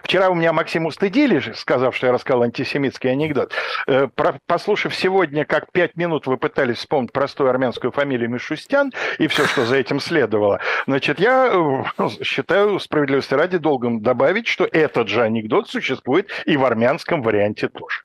Вчера 0.03 0.29
у 0.29 0.35
меня 0.35 0.53
Максим 0.53 0.85
устыдили, 0.85 1.53
сказав, 1.55 1.95
что 1.95 2.07
я 2.07 2.13
рассказал 2.13 2.43
антисемитский 2.43 3.11
анекдот. 3.11 3.53
Э, 3.87 4.07
послушав 4.47 4.95
сегодня, 4.95 5.45
как 5.45 5.71
пять 5.71 5.95
минут 5.95 6.27
вы 6.27 6.37
пытались 6.37 6.77
вспомнить 6.77 7.11
простую 7.11 7.49
армянскую 7.49 7.91
фамилию 7.91 8.29
Мишустян 8.29 8.91
и 9.19 9.27
все, 9.27 9.45
что 9.45 9.65
за 9.65 9.77
этим 9.77 9.99
следовало, 9.99 10.59
значит, 10.87 11.19
я 11.19 11.49
э, 11.51 12.09
считаю 12.23 12.79
справедливости 12.79 13.33
ради 13.33 13.57
долгом 13.57 14.01
добавить, 14.01 14.47
что 14.47 14.67
этот 14.71 15.07
же 15.07 15.21
анекдот 15.21 15.69
существует 15.69 16.29
и 16.45 16.57
в 16.57 16.65
армянском 16.65 17.21
варианте 17.21 17.69
тоже. 17.69 18.01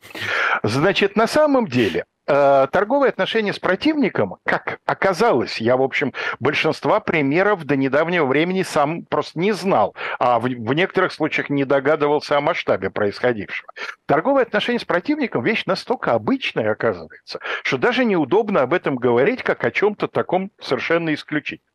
Значит, 0.62 1.16
на 1.16 1.26
самом 1.26 1.66
деле, 1.66 2.05
торговые 2.29 3.09
отношения 3.09 3.53
с 3.53 3.59
противником, 3.59 4.37
как 4.45 4.79
оказалось, 4.85 5.61
я, 5.61 5.76
в 5.76 5.83
общем, 5.83 6.12
большинства 6.41 7.01
примеров 7.01 7.64
до 7.64 7.76
недавнего 7.76 8.26
времени 8.26 8.62
сам 8.62 9.05
просто 9.05 9.39
не 9.39 9.53
знал, 9.53 9.95
а 10.18 10.39
в, 10.39 10.45
в 10.45 10.74
некоторых 10.74 11.12
случаях 11.12 11.49
не 11.49 11.64
догадывался 11.64 12.37
о 12.37 12.41
масштабе 12.41 12.91
происходившего. 12.91 13.72
Торговые 14.07 14.43
отношения 14.43 14.79
с 14.79 14.85
противником– 14.85 15.43
вещь 15.45 15.64
настолько 15.66 16.12
обычная, 16.12 16.72
оказывается, 16.72 17.41
что 17.62 17.79
даже 17.79 18.05
неудобно 18.05 18.62
об 18.62 18.74
этом 18.74 18.97
говорить, 18.97 19.43
как 19.43 19.64
о 19.64 19.70
чем-то 19.70 20.09
таком 20.09 20.51
совершенно 20.61 21.14
исключительном. 21.14 21.68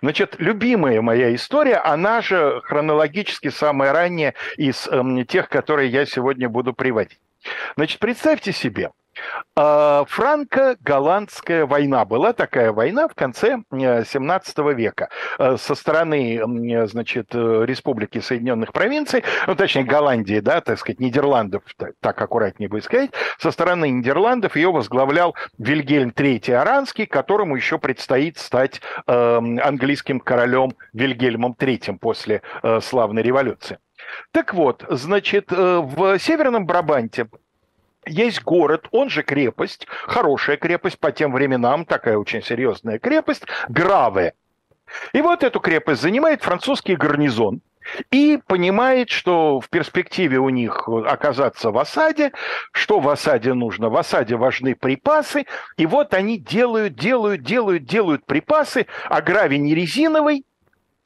Значит, 0.00 0.36
любимая 0.38 1.02
моя 1.02 1.34
история, 1.34 1.76
она 1.76 2.22
же 2.22 2.60
хронологически 2.64 3.48
самая 3.48 3.92
ранняя 3.92 4.34
из 4.56 4.88
э, 4.88 5.24
тех, 5.26 5.48
которые 5.48 5.90
я 5.90 6.06
сегодня 6.06 6.48
буду 6.48 6.72
приводить. 6.72 7.20
Значит, 7.76 7.98
представьте 8.00 8.52
себе, 8.52 8.90
а, 9.56 10.04
франко-голландская 10.08 11.66
война. 11.66 12.04
Была 12.04 12.32
такая 12.32 12.72
война 12.72 13.08
в 13.08 13.14
конце 13.14 13.58
17 13.70 14.58
э, 14.58 14.74
века 14.74 15.08
э, 15.38 15.56
со 15.58 15.74
стороны, 15.74 16.40
значит, 16.86 17.34
э, 17.34 17.64
Республики 17.64 18.20
Соединенных 18.20 18.72
Провинций, 18.72 19.24
ну, 19.46 19.54
точнее, 19.56 19.84
Голландии, 19.84 20.40
да, 20.40 20.60
так 20.60 20.78
сказать, 20.78 21.00
Нидерландов, 21.00 21.62
так 22.00 22.20
аккуратнее 22.20 22.68
бы 22.68 22.80
сказать, 22.80 23.10
со 23.38 23.50
стороны 23.50 23.90
Нидерландов 23.90 24.56
ее 24.56 24.70
возглавлял 24.70 25.34
Вильгельм 25.58 26.10
III 26.10 26.54
Аранский, 26.54 27.06
которому 27.06 27.56
еще 27.56 27.78
предстоит 27.78 28.38
стать 28.38 28.80
английским 29.06 30.20
королем 30.20 30.72
Вильгельмом 30.92 31.56
III 31.58 31.98
после 31.98 32.42
славной 32.80 33.22
революции. 33.22 33.78
Так 34.32 34.54
вот, 34.54 34.84
значит, 34.88 35.50
в 35.50 36.18
Северном 36.18 36.66
Брабанте 36.66 37.28
есть 38.06 38.42
город, 38.42 38.88
он 38.90 39.10
же 39.10 39.22
крепость, 39.22 39.86
хорошая 40.04 40.56
крепость 40.56 40.98
по 40.98 41.12
тем 41.12 41.32
временам, 41.32 41.84
такая 41.84 42.16
очень 42.16 42.42
серьезная 42.42 42.98
крепость, 42.98 43.44
Граве. 43.68 44.34
И 45.12 45.20
вот 45.20 45.42
эту 45.42 45.60
крепость 45.60 46.00
занимает 46.00 46.42
французский 46.42 46.96
гарнизон 46.96 47.60
и 48.10 48.38
понимает, 48.46 49.10
что 49.10 49.60
в 49.60 49.68
перспективе 49.68 50.38
у 50.38 50.48
них 50.48 50.88
оказаться 50.88 51.70
в 51.70 51.78
осаде, 51.78 52.32
что 52.72 53.00
в 53.00 53.08
осаде 53.08 53.52
нужно? 53.54 53.88
В 53.88 53.96
осаде 53.96 54.36
важны 54.36 54.74
припасы, 54.74 55.46
и 55.76 55.86
вот 55.86 56.14
они 56.14 56.38
делают, 56.38 56.94
делают, 56.94 57.42
делают, 57.42 57.84
делают 57.84 58.24
припасы, 58.26 58.86
а 59.08 59.20
гравий 59.20 59.58
не 59.58 59.74
резиновый, 59.74 60.44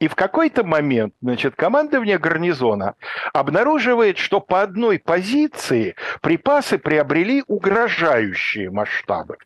и 0.03 0.07
в 0.09 0.15
какой-то 0.15 0.65
момент, 0.65 1.13
значит, 1.21 1.55
командование 1.55 2.17
гарнизона 2.17 2.95
обнаруживает, 3.31 4.17
что 4.17 4.41
по 4.41 4.61
одной 4.61 4.99
позиции 4.99 5.95
припасы 6.21 6.77
приобрели 6.77 7.41
угрожающие 7.47 8.69
масштабы. 8.69 9.37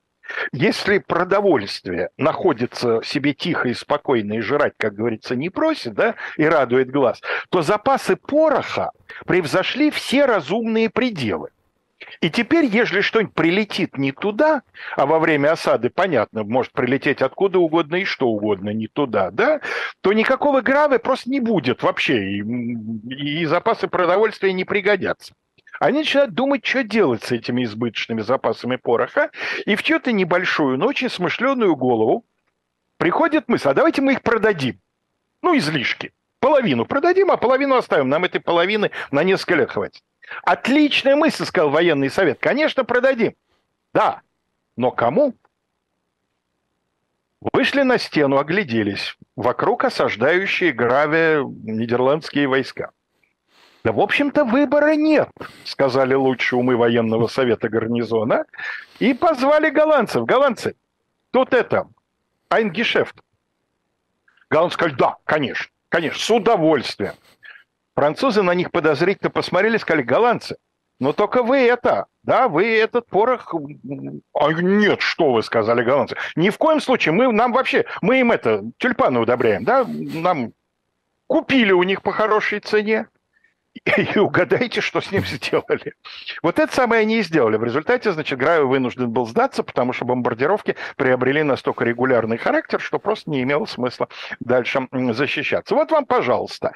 Если 0.51 0.97
продовольствие 0.97 2.09
находится 2.17 3.01
себе 3.03 3.35
тихо 3.35 3.67
и 3.67 3.75
спокойно 3.75 4.33
и 4.33 4.41
жрать, 4.41 4.73
как 4.77 4.95
говорится, 4.95 5.35
не 5.35 5.51
просит, 5.51 5.93
да, 5.93 6.15
и 6.37 6.45
радует 6.45 6.89
глаз, 6.89 7.21
то 7.49 7.61
запасы 7.61 8.15
пороха 8.15 8.89
превзошли 9.27 9.91
все 9.91 10.25
разумные 10.25 10.89
пределы. 10.89 11.49
И 12.21 12.29
теперь, 12.29 12.65
если 12.65 13.01
что-нибудь 13.01 13.33
прилетит 13.33 13.97
не 13.97 14.11
туда, 14.11 14.61
а 14.95 15.05
во 15.05 15.19
время 15.19 15.53
осады, 15.53 15.89
понятно, 15.89 16.43
может 16.43 16.71
прилететь 16.71 17.21
откуда 17.21 17.59
угодно 17.59 17.97
и 17.97 18.05
что 18.05 18.27
угодно 18.27 18.69
не 18.69 18.87
туда, 18.87 19.31
да, 19.31 19.61
то 20.01 20.13
никакого 20.13 20.61
гравы 20.61 20.99
просто 20.99 21.29
не 21.29 21.39
будет 21.39 21.81
вообще, 21.83 22.37
и, 22.37 22.43
и 23.41 23.45
запасы 23.45 23.87
продовольствия 23.87 24.53
не 24.53 24.63
пригодятся. 24.63 25.33
Они 25.79 25.99
начинают 25.99 26.33
думать, 26.33 26.65
что 26.65 26.83
делать 26.83 27.23
с 27.23 27.31
этими 27.31 27.63
избыточными 27.63 28.21
запасами 28.21 28.77
пороха, 28.77 29.29
и 29.65 29.75
в 29.75 29.83
чью-то 29.83 30.11
небольшую, 30.11 30.77
но 30.77 30.87
очень 30.87 31.09
смышленую 31.09 31.75
голову 31.75 32.25
приходит 32.97 33.47
мысль, 33.47 33.69
а 33.69 33.73
давайте 33.73 34.01
мы 34.01 34.13
их 34.13 34.21
продадим. 34.21 34.79
Ну, 35.41 35.57
излишки. 35.57 36.13
Половину 36.39 36.85
продадим, 36.85 37.31
а 37.31 37.37
половину 37.37 37.75
оставим. 37.75 38.09
Нам 38.09 38.23
этой 38.23 38.39
половины 38.39 38.91
на 39.11 39.23
несколько 39.23 39.55
лет 39.55 39.71
хватит. 39.71 40.03
Отличная 40.43 41.15
мысль, 41.15 41.45
сказал 41.45 41.69
военный 41.69 42.09
совет. 42.09 42.39
Конечно, 42.39 42.83
продадим. 42.83 43.33
Да, 43.93 44.21
но 44.75 44.91
кому? 44.91 45.33
Вышли 47.53 47.81
на 47.81 47.97
стену, 47.97 48.37
огляделись. 48.37 49.15
Вокруг 49.35 49.85
осаждающие 49.85 50.71
Граве 50.71 51.43
нидерландские 51.43 52.47
войска. 52.47 52.91
Да, 53.83 53.93
в 53.93 53.99
общем-то, 53.99 54.43
выбора 54.43 54.95
нет, 54.95 55.29
сказали 55.63 56.13
лучшие 56.13 56.59
умы 56.59 56.75
военного 56.75 57.27
совета 57.27 57.69
гарнизона. 57.69 58.45
И 58.99 59.13
позвали 59.13 59.69
голландцев. 59.69 60.25
Голландцы, 60.25 60.75
тут 61.31 61.53
это, 61.53 61.87
Айнгешефт. 62.49 63.15
Голландцы 64.49 64.75
сказали, 64.75 64.95
да, 64.95 65.15
конечно, 65.23 65.67
конечно, 65.89 66.19
с 66.19 66.29
удовольствием. 66.29 67.13
Французы 67.97 68.43
на 68.43 68.53
них 68.53 68.69
подозрительно 68.69 69.31
посмотрели, 69.31 69.77
сказали, 69.77 70.03
голландцы, 70.03 70.57
но 70.99 71.13
только 71.13 71.41
вы 71.41 71.57
это, 71.57 72.05
да, 72.21 72.47
вы 72.47 72.77
этот 72.77 73.07
порох... 73.07 73.55
А 74.35 74.53
нет, 74.53 75.01
что 75.01 75.31
вы, 75.33 75.41
сказали 75.41 75.83
голландцы. 75.83 76.15
Ни 76.35 76.51
в 76.51 76.59
коем 76.59 76.79
случае, 76.79 77.13
мы 77.13 77.33
нам 77.33 77.53
вообще, 77.53 77.85
мы 78.03 78.19
им 78.19 78.31
это, 78.31 78.61
тюльпаны 78.77 79.19
удобряем, 79.19 79.63
да, 79.63 79.83
нам 79.87 80.51
купили 81.25 81.71
у 81.71 81.81
них 81.81 82.03
по 82.03 82.11
хорошей 82.11 82.59
цене, 82.59 83.07
и 83.83 84.19
угадайте, 84.19 84.79
что 84.81 85.01
с 85.01 85.11
ним 85.11 85.25
сделали. 85.25 85.95
Вот 86.43 86.59
это 86.59 86.71
самое 86.71 87.01
они 87.01 87.17
и 87.17 87.23
сделали. 87.23 87.57
В 87.57 87.63
результате, 87.63 88.11
значит, 88.11 88.37
Граю 88.37 88.67
вынужден 88.67 89.09
был 89.09 89.25
сдаться, 89.25 89.63
потому 89.63 89.91
что 89.93 90.05
бомбардировки 90.05 90.75
приобрели 90.97 91.41
настолько 91.41 91.83
регулярный 91.83 92.37
характер, 92.37 92.79
что 92.79 92.99
просто 92.99 93.31
не 93.31 93.41
имело 93.41 93.65
смысла 93.65 94.07
дальше 94.39 94.87
защищаться. 94.91 95.73
Вот 95.73 95.89
вам, 95.89 96.05
пожалуйста, 96.05 96.73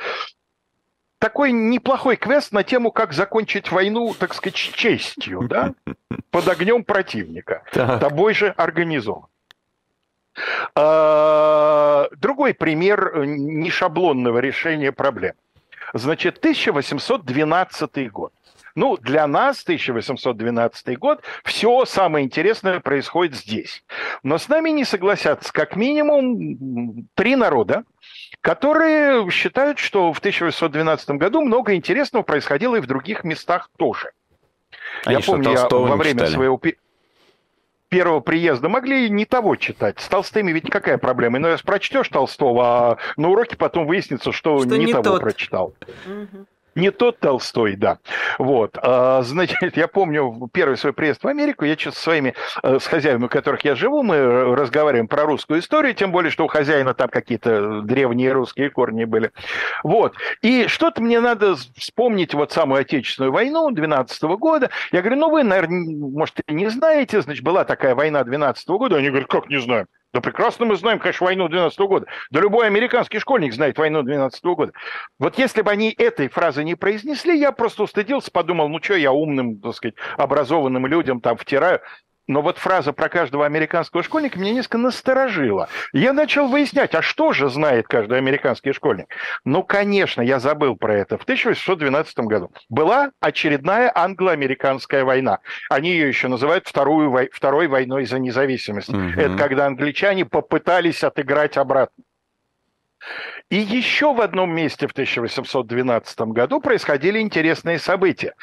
такой 1.21 1.51
неплохой 1.51 2.17
квест 2.17 2.51
на 2.51 2.63
тему, 2.63 2.91
как 2.91 3.13
закончить 3.13 3.71
войну, 3.71 4.13
так 4.17 4.33
сказать, 4.33 4.55
честью, 4.55 5.47
да, 5.47 5.73
под 6.31 6.47
огнем 6.47 6.83
противника, 6.83 7.63
тобой 7.71 8.33
же 8.33 8.49
организован. 8.49 9.27
А, 10.75 12.07
другой 12.17 12.53
пример 12.55 13.25
нешаблонного 13.25 14.39
решения 14.39 14.91
проблем. 14.91 15.35
Значит, 15.93 16.39
1812 16.39 18.11
год. 18.11 18.33
Ну, 18.75 18.97
для 18.97 19.27
нас 19.27 19.63
1812 19.63 20.97
год 20.97 21.21
все 21.43 21.85
самое 21.85 22.25
интересное 22.25 22.79
происходит 22.79 23.35
здесь. 23.35 23.83
Но 24.23 24.37
с 24.37 24.47
нами 24.47 24.69
не 24.69 24.85
согласятся 24.85 25.51
как 25.51 25.75
минимум 25.75 27.07
три 27.15 27.35
народа, 27.35 27.83
которые 28.41 29.29
считают, 29.29 29.79
что 29.79 30.13
в 30.13 30.19
1812 30.19 31.11
году 31.11 31.41
много 31.41 31.75
интересного 31.75 32.23
происходило 32.23 32.75
и 32.75 32.81
в 32.81 32.87
других 32.87 33.23
местах 33.23 33.69
тоже. 33.77 34.11
Они 35.05 35.15
я 35.15 35.21
помню, 35.21 35.51
я 35.51 35.67
во 35.67 35.95
время 35.95 36.19
читали? 36.19 36.33
своего 36.33 36.61
первого 37.89 38.21
приезда 38.21 38.69
могли 38.69 39.09
не 39.09 39.25
того 39.25 39.57
читать. 39.57 39.99
С 39.99 40.07
Толстыми 40.07 40.51
ведь 40.51 40.69
какая 40.69 40.97
проблема? 40.97 41.39
Ну, 41.39 41.49
раз 41.49 41.61
прочтешь 41.61 42.07
Толстого, 42.07 42.63
а 42.65 42.97
на 43.17 43.29
уроке 43.29 43.57
потом 43.57 43.85
выяснится, 43.85 44.31
что, 44.31 44.59
что 44.59 44.77
не, 44.77 44.85
не 44.85 44.93
того 44.93 45.03
тот. 45.03 45.21
прочитал. 45.21 45.73
Угу. 46.05 46.45
Не 46.75 46.91
тот 46.91 47.19
Толстой, 47.19 47.75
да. 47.75 47.99
Вот. 48.37 48.77
А, 48.81 49.21
значит, 49.23 49.57
я 49.75 49.87
помню 49.87 50.49
первый 50.53 50.77
свой 50.77 50.93
приезд 50.93 51.23
в 51.23 51.27
Америку, 51.27 51.65
я 51.65 51.77
что-то 51.77 51.97
со 51.97 52.03
своими, 52.03 52.33
э, 52.63 52.79
с 52.79 52.87
хозяевами, 52.87 53.25
у 53.25 53.29
которых 53.29 53.65
я 53.65 53.75
живу, 53.75 54.03
мы 54.03 54.55
разговариваем 54.55 55.07
про 55.07 55.23
русскую 55.23 55.59
историю, 55.59 55.93
тем 55.93 56.11
более, 56.11 56.31
что 56.31 56.45
у 56.45 56.47
хозяина 56.47 56.93
там 56.93 57.09
какие-то 57.09 57.81
древние 57.81 58.31
русские 58.31 58.69
корни 58.69 59.03
были. 59.03 59.31
Вот. 59.83 60.15
И 60.41 60.67
что-то 60.67 61.01
мне 61.01 61.19
надо 61.19 61.55
вспомнить 61.75 62.33
вот 62.33 62.51
самую 62.51 62.81
Отечественную 62.81 63.33
войну 63.33 63.69
12 63.71 64.23
года. 64.23 64.69
Я 64.91 65.01
говорю, 65.01 65.19
ну 65.19 65.29
вы, 65.29 65.43
наверное, 65.43 65.95
может, 65.95 66.39
не 66.47 66.69
знаете, 66.69 67.21
значит, 67.21 67.43
была 67.43 67.65
такая 67.65 67.95
война 67.95 68.23
12 68.23 68.67
года. 68.69 68.95
Они 68.97 69.09
говорят, 69.09 69.27
как 69.27 69.49
не 69.49 69.59
знаем? 69.59 69.87
Да 70.13 70.19
прекрасно 70.19 70.65
мы 70.65 70.75
знаем, 70.75 70.99
конечно, 70.99 71.25
войну 71.25 71.47
12 71.47 71.79
года. 71.79 72.05
Да 72.31 72.41
любой 72.41 72.67
американский 72.67 73.19
школьник 73.19 73.53
знает 73.53 73.77
войну 73.77 74.03
12 74.03 74.43
года. 74.43 74.73
Вот 75.19 75.37
если 75.37 75.61
бы 75.61 75.71
они 75.71 75.89
этой 75.97 76.27
фразы 76.27 76.65
не 76.65 76.75
произнесли, 76.75 77.37
я 77.39 77.53
просто 77.53 77.83
устыдился, 77.83 78.29
подумал, 78.29 78.67
ну 78.67 78.81
что 78.81 78.95
я 78.95 79.13
умным, 79.13 79.61
так 79.61 79.73
сказать, 79.73 79.95
образованным 80.17 80.85
людям 80.85 81.21
там 81.21 81.37
втираю. 81.37 81.79
Но 82.31 82.41
вот 82.41 82.57
фраза 82.57 82.93
про 82.93 83.09
каждого 83.09 83.45
американского 83.45 84.03
школьника 84.03 84.39
меня 84.39 84.53
несколько 84.53 84.77
насторожила. 84.77 85.67
Я 85.91 86.13
начал 86.13 86.47
выяснять, 86.47 86.95
а 86.95 87.01
что 87.01 87.33
же 87.33 87.49
знает 87.49 87.89
каждый 87.89 88.17
американский 88.17 88.71
школьник? 88.71 89.07
Ну, 89.43 89.63
конечно, 89.63 90.21
я 90.21 90.39
забыл 90.39 90.77
про 90.77 90.95
это. 90.95 91.17
В 91.17 91.23
1812 91.23 92.19
году 92.19 92.49
была 92.69 93.11
очередная 93.19 93.91
англо-американская 93.93 95.03
война. 95.03 95.39
Они 95.69 95.91
ее 95.91 96.07
еще 96.07 96.29
называют 96.29 96.65
вторую, 96.65 97.29
второй 97.33 97.67
войной 97.67 98.05
за 98.05 98.17
независимость. 98.17 98.87
Угу. 98.87 99.19
Это 99.19 99.35
когда 99.35 99.65
англичане 99.65 100.23
попытались 100.23 101.03
отыграть 101.03 101.57
обратно. 101.57 102.01
И 103.49 103.57
еще 103.57 104.13
в 104.13 104.21
одном 104.21 104.55
месте 104.55 104.87
в 104.87 104.91
1812 104.91 106.19
году 106.21 106.61
происходили 106.61 107.19
интересные 107.19 107.77
события 107.77 108.35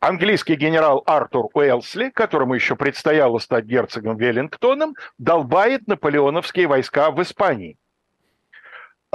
английский 0.00 0.54
генерал 0.54 1.02
Артур 1.06 1.48
Уэлсли, 1.54 2.10
которому 2.10 2.54
еще 2.54 2.76
предстояло 2.76 3.38
стать 3.38 3.64
герцогом 3.64 4.16
Веллингтоном, 4.16 4.94
долбает 5.18 5.86
наполеоновские 5.86 6.66
войска 6.66 7.10
в 7.10 7.22
Испании. 7.22 7.76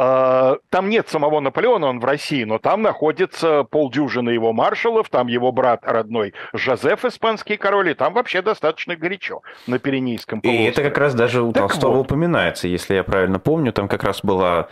А, 0.04 0.58
там 0.72 0.90
нет 0.90 1.10
самого 1.10 1.42
Наполеона, 1.42 1.86
он 1.86 2.00
в 2.00 2.06
России, 2.06 2.44
но 2.44 2.58
там 2.58 2.82
находится 2.82 3.66
полдюжины 3.66 4.32
его 4.32 4.52
маршалов, 4.52 5.10
там 5.10 5.28
его 5.28 5.52
брат 5.52 5.82
родной 5.84 6.34
Жозеф, 6.54 7.06
испанский 7.06 7.56
король, 7.56 7.92
и 7.92 7.94
там 7.94 8.14
вообще 8.14 8.42
достаточно 8.42 8.96
горячо 8.96 9.44
на 9.68 9.78
Пиренейском 9.78 10.42
полуострове. 10.42 10.68
И 10.68 10.72
это 10.72 10.82
как 10.82 10.98
раз 10.98 11.14
даже 11.14 11.44
у 11.44 11.54
так 11.54 11.70
Толстого 11.70 11.98
вот. 11.98 12.08
упоминается, 12.08 12.68
если 12.68 12.96
я 12.96 13.04
правильно 13.04 13.38
помню, 13.38 13.74
там 13.74 13.88
как 13.88 14.04
раз 14.04 14.22
была 14.24 14.70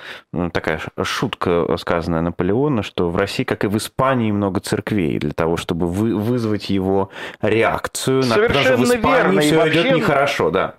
такая 0.52 0.82
шутка 1.04 1.78
сказанная 1.78 2.22
Наполеона, 2.22 2.82
что 2.82 3.12
в 3.12 3.16
России, 3.16 3.44
как 3.44 3.64
и 3.64 3.68
в 3.68 3.78
Испании, 3.78 4.32
много 4.32 4.62
церквей 4.62 5.20
для 5.20 5.34
того, 5.34 5.58
чтобы 5.58 5.86
вы, 5.86 6.16
вызвать 6.16 6.72
его 6.72 7.12
реакцию. 7.40 8.24
Совершенно 8.24 8.64
даже 8.64 8.78
в 8.78 8.84
Испании 8.84 9.16
верно. 9.16 9.42
все 9.42 9.58
вообще... 9.58 9.82
идет 9.82 9.96
нехорошо, 9.96 10.50
да. 10.50 10.74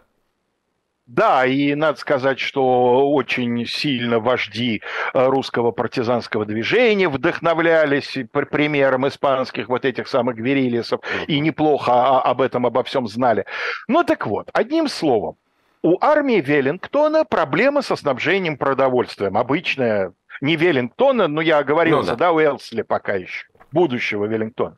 Да, 1.11 1.44
и 1.44 1.74
надо 1.74 1.98
сказать, 1.98 2.38
что 2.38 3.11
очень 3.11 3.66
сильно 3.66 4.20
вожди 4.20 4.80
э, 5.12 5.26
русского 5.26 5.72
партизанского 5.72 6.46
движения 6.46 7.08
вдохновлялись 7.08 8.16
примером 8.30 9.08
испанских 9.08 9.68
вот 9.68 9.84
этих 9.84 10.06
самых 10.06 10.36
гверилисов 10.36 11.00
и 11.26 11.40
неплохо 11.40 12.20
об 12.20 12.40
этом 12.40 12.64
обо 12.64 12.84
всем 12.84 13.08
знали. 13.08 13.44
Ну 13.88 14.04
так 14.04 14.24
вот, 14.24 14.50
одним 14.52 14.86
словом, 14.86 15.36
у 15.82 15.98
армии 16.00 16.40
Веллингтона 16.40 17.24
проблема 17.24 17.82
со 17.82 17.96
снабжением 17.96 18.56
продовольствием. 18.56 19.36
Обычная, 19.36 20.12
не 20.40 20.54
Веллингтона, 20.54 21.26
но 21.26 21.40
я 21.40 21.58
оговорился, 21.58 22.12
ну, 22.12 22.16
да. 22.18 22.26
да, 22.26 22.32
Уэлсли 22.32 22.82
пока 22.82 23.14
еще, 23.14 23.48
будущего 23.72 24.26
Веллингтона. 24.26 24.76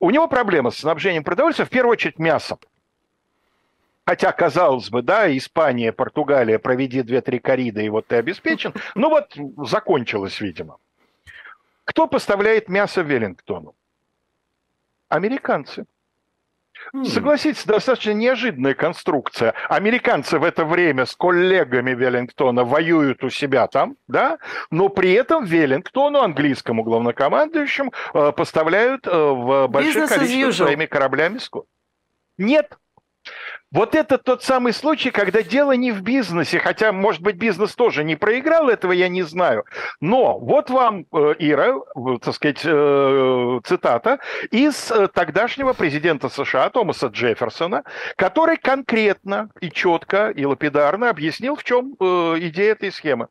У 0.00 0.10
него 0.10 0.28
проблема 0.28 0.70
с 0.70 0.76
снабжением 0.76 1.24
продовольствия, 1.24 1.64
в 1.64 1.70
первую 1.70 1.92
очередь, 1.92 2.18
мясом. 2.18 2.58
Хотя, 4.04 4.32
казалось 4.32 4.90
бы, 4.90 5.02
да, 5.02 5.34
Испания, 5.36 5.92
Португалия, 5.92 6.58
проведи 6.58 7.02
две-три 7.02 7.38
кориды, 7.38 7.84
и 7.84 7.88
вот 7.88 8.08
ты 8.08 8.16
обеспечен. 8.16 8.74
Ну 8.94 9.08
вот, 9.08 9.36
закончилось, 9.68 10.40
видимо. 10.40 10.78
Кто 11.84 12.08
поставляет 12.08 12.68
мясо 12.68 13.02
Веллингтону? 13.02 13.74
Американцы. 15.08 15.86
Согласитесь, 17.04 17.64
достаточно 17.64 18.12
неожиданная 18.12 18.74
конструкция. 18.74 19.54
Американцы 19.68 20.38
в 20.38 20.44
это 20.44 20.64
время 20.64 21.06
с 21.06 21.14
коллегами 21.14 21.92
Веллингтона 21.92 22.64
воюют 22.64 23.22
у 23.22 23.30
себя 23.30 23.68
там, 23.68 23.96
да, 24.08 24.38
но 24.70 24.88
при 24.88 25.12
этом 25.12 25.44
Веллингтону, 25.44 26.20
английскому 26.20 26.82
главнокомандующему, 26.82 27.92
э, 28.14 28.32
поставляют 28.32 29.06
э, 29.06 29.10
в 29.10 29.68
больших 29.68 30.08
количествах 30.08 30.54
своими 30.54 30.86
кораблями 30.86 31.38
скот. 31.38 31.66
Нет, 32.36 32.76
вот 33.72 33.94
это 33.94 34.18
тот 34.18 34.42
самый 34.42 34.74
случай, 34.74 35.10
когда 35.10 35.42
дело 35.42 35.72
не 35.72 35.92
в 35.92 36.02
бизнесе, 36.02 36.58
хотя, 36.58 36.92
может 36.92 37.22
быть, 37.22 37.36
бизнес 37.36 37.74
тоже 37.74 38.04
не 38.04 38.16
проиграл, 38.16 38.68
этого 38.68 38.92
я 38.92 39.08
не 39.08 39.22
знаю. 39.22 39.64
Но 40.00 40.38
вот 40.38 40.68
вам, 40.68 41.06
э, 41.10 41.34
Ира, 41.38 41.78
так 42.20 42.34
сказать, 42.34 42.60
э, 42.64 43.60
цитата 43.64 44.18
из 44.50 44.90
э, 44.90 45.08
тогдашнего 45.08 45.72
президента 45.72 46.28
США 46.28 46.68
Томаса 46.68 47.06
Джефферсона, 47.06 47.84
который 48.16 48.58
конкретно 48.58 49.48
и 49.60 49.70
четко 49.70 50.28
и 50.28 50.44
лапидарно 50.44 51.08
объяснил, 51.08 51.56
в 51.56 51.64
чем 51.64 51.94
идея 51.94 52.72
этой 52.72 52.92
схемы. 52.92 53.28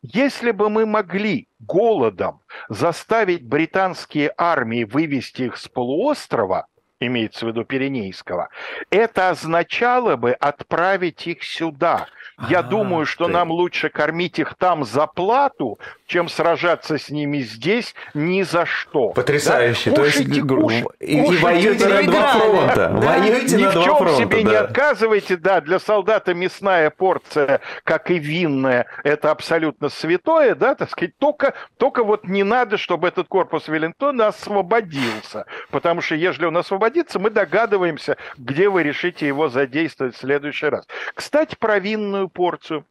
Если 0.00 0.52
бы 0.52 0.70
мы 0.70 0.86
могли 0.86 1.48
голодом 1.58 2.40
заставить 2.70 3.44
британские 3.44 4.32
армии 4.38 4.84
вывести 4.84 5.42
их 5.42 5.58
с 5.58 5.68
полуострова– 5.68 6.66
имеется 7.00 7.44
в 7.44 7.48
виду 7.48 7.64
Пиренейского, 7.64 8.48
это 8.90 9.30
означало 9.30 10.16
бы 10.16 10.32
отправить 10.32 11.26
их 11.26 11.42
сюда. 11.42 12.06
Я 12.48 12.60
а, 12.60 12.62
думаю, 12.62 13.04
что 13.04 13.26
ты... 13.26 13.32
нам 13.32 13.50
лучше 13.50 13.88
кормить 13.88 14.38
их 14.38 14.54
там 14.54 14.84
за 14.84 15.06
плату, 15.06 15.78
чем 16.06 16.28
сражаться 16.28 16.96
с 16.96 17.10
ними 17.10 17.38
здесь 17.38 17.94
ни 18.14 18.42
за 18.42 18.64
что. 18.64 19.08
Потрясающе. 19.10 19.90
Да? 19.90 19.96
То 19.96 20.04
есть 20.04 20.18
кушайте, 20.18 20.94
и, 21.00 21.18
и 21.18 21.36
воюете 21.38 21.88
на 21.88 22.02
два 22.04 22.32
фронта. 22.32 22.74
Да. 22.76 22.88
Воюете 22.90 23.56
Ни 23.56 23.64
на 23.64 23.70
в 23.70 23.84
чем 23.84 23.96
фронта, 23.96 24.16
себе 24.16 24.42
да. 24.44 24.50
не 24.50 24.56
отказывайте. 24.56 25.36
Да, 25.36 25.60
для 25.60 25.80
солдата 25.80 26.32
мясная 26.32 26.90
порция, 26.90 27.60
как 27.82 28.10
и 28.10 28.18
винная, 28.18 28.86
это 29.02 29.32
абсолютно 29.32 29.88
святое, 29.88 30.54
да, 30.54 30.76
так 30.76 30.90
сказать. 30.90 31.16
Только, 31.18 31.54
только 31.76 32.04
вот 32.04 32.24
не 32.28 32.44
надо, 32.44 32.76
чтобы 32.76 33.08
этот 33.08 33.26
корпус 33.26 33.66
Веллингтона 33.66 34.28
освободился. 34.28 35.46
Потому 35.70 36.02
что 36.02 36.14
если 36.14 36.44
он 36.44 36.56
освободится, 36.56 36.87
мы 37.18 37.30
догадываемся, 37.30 38.16
где 38.36 38.68
вы 38.68 38.82
решите 38.82 39.26
его 39.26 39.48
задействовать 39.48 40.14
в 40.14 40.18
следующий 40.18 40.66
раз. 40.66 40.86
Кстати, 41.14 41.56
про 41.58 41.78
винную 41.78 42.28
порцию 42.28 42.84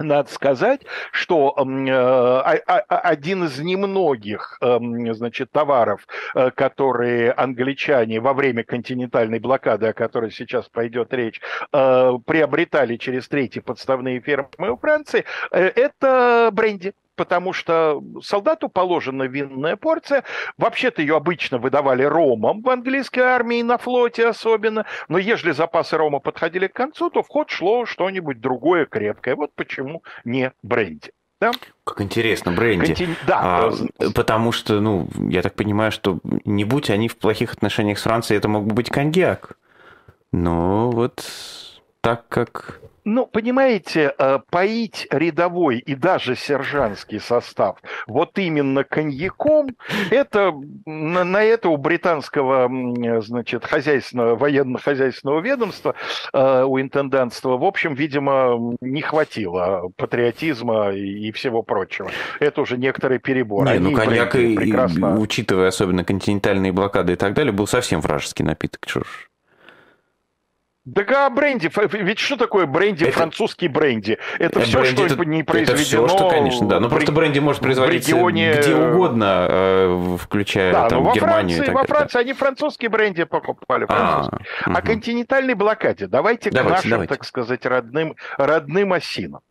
надо 0.00 0.30
сказать, 0.30 0.80
что 1.12 1.54
э, 1.56 2.56
один 2.88 3.44
из 3.44 3.58
немногих 3.58 4.56
эм, 4.62 5.12
значит, 5.14 5.50
товаров, 5.50 6.06
э, 6.34 6.50
которые 6.52 7.32
англичане 7.32 8.20
во 8.20 8.32
время 8.32 8.64
континентальной 8.64 9.38
блокады, 9.38 9.88
о 9.88 9.92
которой 9.92 10.30
сейчас 10.30 10.68
пойдет 10.68 11.12
речь, 11.12 11.40
э, 11.72 12.12
приобретали 12.24 12.96
через 12.96 13.28
третьи 13.28 13.60
подставные 13.60 14.20
фирмы 14.20 14.70
у 14.70 14.76
Франции, 14.76 15.24
это 15.50 16.50
бренди 16.52 16.94
потому 17.20 17.52
что 17.52 18.02
солдату 18.22 18.70
положена 18.70 19.24
винная 19.24 19.76
порция. 19.76 20.24
Вообще-то 20.56 21.02
ее 21.02 21.18
обычно 21.18 21.58
выдавали 21.58 22.02
ромом 22.02 22.62
в 22.62 22.70
английской 22.70 23.20
армии, 23.20 23.60
на 23.60 23.76
флоте 23.76 24.26
особенно. 24.26 24.86
Но 25.08 25.18
если 25.18 25.50
запасы 25.50 25.98
рома 25.98 26.18
подходили 26.18 26.66
к 26.66 26.72
концу, 26.72 27.10
то 27.10 27.22
в 27.22 27.28
ход 27.28 27.50
шло 27.50 27.84
что-нибудь 27.84 28.40
другое 28.40 28.86
крепкое. 28.86 29.36
Вот 29.36 29.50
почему 29.54 30.02
не 30.24 30.52
бренди. 30.62 31.12
Да? 31.42 31.50
Как 31.84 32.00
интересно, 32.00 32.52
бренди. 32.52 32.86
Контин... 32.86 33.14
Да. 33.26 33.40
А, 33.42 33.72
потому 34.14 34.50
что, 34.50 34.80
ну, 34.80 35.06
я 35.28 35.42
так 35.42 35.54
понимаю, 35.54 35.92
что 35.92 36.20
не 36.46 36.64
будь 36.64 36.88
они 36.88 37.08
в 37.08 37.18
плохих 37.18 37.52
отношениях 37.52 37.98
с 37.98 38.02
Францией, 38.04 38.38
это 38.38 38.48
мог 38.48 38.64
бы 38.64 38.74
быть 38.74 38.88
коньяк. 38.88 39.58
Но 40.32 40.90
вот 40.90 41.22
так 42.00 42.26
как 42.28 42.80
Ну, 43.04 43.26
понимаете, 43.26 44.14
э, 44.18 44.38
поить 44.50 45.06
рядовой 45.10 45.78
и 45.78 45.94
даже 45.94 46.36
сержантский 46.36 47.20
состав 47.20 47.78
вот 48.06 48.38
именно 48.38 48.84
коньяком, 48.84 49.76
это 50.10 50.52
на, 50.84 51.24
на 51.24 51.42
это 51.42 51.68
у 51.68 51.76
британского, 51.76 52.70
значит, 53.22 53.64
хозяйственного, 53.64 54.36
военно-хозяйственного 54.36 55.40
ведомства, 55.40 55.94
э, 56.32 56.64
у 56.64 56.80
интендантства, 56.80 57.56
в 57.56 57.64
общем, 57.64 57.94
видимо, 57.94 58.76
не 58.80 59.02
хватило 59.02 59.90
патриотизма 59.96 60.90
и, 60.90 61.30
всего 61.32 61.62
прочего. 61.62 62.10
Это 62.40 62.60
уже 62.60 62.76
некоторый 62.76 63.18
перебор. 63.18 63.66
Не, 63.66 63.78
ну 63.78 63.92
коньяк, 63.92 64.34
и, 64.34 64.56
прекрасно... 64.56 65.16
учитывая 65.18 65.68
особенно 65.68 66.04
континентальные 66.04 66.72
блокады 66.72 67.12
и 67.12 67.16
так 67.16 67.34
далее, 67.34 67.52
был 67.52 67.66
совсем 67.66 68.00
вражеский 68.00 68.44
напиток. 68.44 68.84
Чушь. 68.84 69.29
Да 70.86 71.26
а 71.26 71.30
бренди, 71.30 71.70
ведь 71.92 72.18
что 72.18 72.38
такое 72.38 72.64
бренди, 72.64 73.04
это... 73.04 73.12
французский 73.12 73.68
бренди? 73.68 74.18
Это, 74.38 74.60
это 74.60 74.60
все, 74.60 74.80
бренди, 74.80 74.96
что 74.96 75.14
это, 75.14 75.24
не 75.26 75.42
произведено. 75.42 75.74
Это 75.74 75.84
все, 75.84 76.08
что, 76.08 76.30
конечно, 76.30 76.68
да. 76.68 76.80
Ну 76.80 76.88
просто 76.88 77.12
бренди 77.12 77.38
может 77.38 77.60
производиться 77.60 78.12
регионе... 78.12 78.54
где 78.54 78.74
угодно, 78.74 79.46
э, 79.50 80.16
включая 80.18 80.72
да, 80.72 80.88
там, 80.88 81.04
во 81.04 81.12
Германию. 81.12 81.58
Франции, 81.58 81.74
во 81.74 81.84
Франции 81.84 82.20
они 82.20 82.32
французские 82.32 82.88
бренди 82.88 83.24
покупали. 83.24 83.84
А, 83.90 84.30
угу. 84.32 84.74
О 84.74 84.80
континентальной 84.80 85.52
блокаде. 85.52 86.06
Давайте, 86.06 86.50
давайте 86.50 86.70
к 86.70 86.76
нашим, 86.76 86.90
давайте. 86.90 87.14
так 87.14 87.24
сказать, 87.26 87.66
родным, 87.66 88.16
родным 88.38 88.94
осинам. 88.94 89.42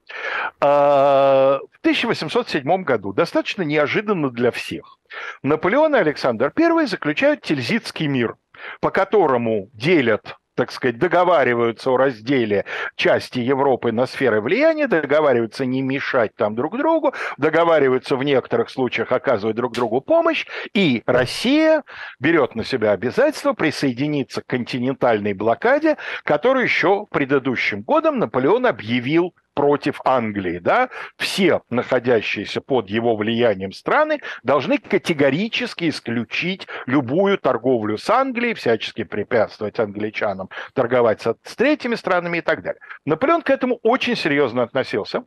А, 0.62 1.60
в 1.72 1.80
1807 1.82 2.84
году, 2.84 3.14
достаточно 3.14 3.62
неожиданно 3.62 4.32
для 4.32 4.50
всех, 4.50 4.98
Наполеон 5.44 5.96
и 5.96 6.00
Александр 6.00 6.52
I 6.58 6.88
заключают 6.88 7.42
Тильзитский 7.42 8.08
мир, 8.08 8.36
по 8.82 8.90
которому 8.90 9.70
делят 9.74 10.39
так 10.60 10.74
сказать, 10.74 10.98
договариваются 10.98 11.90
о 11.90 11.96
разделе 11.96 12.66
части 12.98 13.40
Европы 13.40 13.94
на 13.94 14.06
сферы 14.06 14.42
влияния, 14.42 14.88
договариваются 14.88 15.66
не 15.66 15.82
мешать 15.82 16.36
там 16.36 16.54
друг 16.54 16.78
другу, 16.78 17.14
договариваются 17.38 18.18
в 18.18 18.24
некоторых 18.26 18.70
случаях 18.70 19.14
оказывать 19.14 19.56
друг 19.56 19.74
другу 19.74 20.02
помощь, 20.02 20.46
и 20.74 21.02
Россия 21.06 21.84
берет 22.20 22.56
на 22.56 22.66
себя 22.66 22.92
обязательство 22.92 23.54
присоединиться 23.54 24.42
к 24.42 24.48
континентальной 24.48 25.32
блокаде, 25.32 25.96
которую 26.26 26.66
еще 26.66 27.06
предыдущим 27.10 27.82
годом 27.82 28.20
Наполеон 28.20 28.66
объявил 28.66 29.34
против 29.60 30.00
Англии, 30.06 30.60
да, 30.60 30.90
все 31.18 31.64
находящиеся 31.70 32.62
под 32.62 32.90
его 32.90 33.18
влиянием 33.18 33.74
страны 33.74 34.22
должны 34.42 34.78
категорически 34.78 35.90
исключить 35.90 36.66
любую 36.86 37.38
торговлю 37.38 37.98
с 37.98 38.10
Англией, 38.10 38.54
всячески 38.54 39.04
препятствовать 39.04 39.78
англичанам 39.78 40.50
торговать 40.74 41.24
с, 41.24 41.36
третьими 41.58 41.96
странами 41.96 42.38
и 42.38 42.42
так 42.42 42.64
далее. 42.64 42.80
Наполеон 43.04 43.42
к 43.42 43.50
этому 43.50 43.82
очень 43.84 44.16
серьезно 44.16 44.64
относился, 44.64 45.26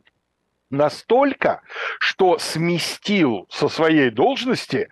настолько, 0.71 1.61
что 1.99 2.39
сместил 2.39 3.45
со 3.51 3.67
своей 3.67 4.09
должности 4.09 4.89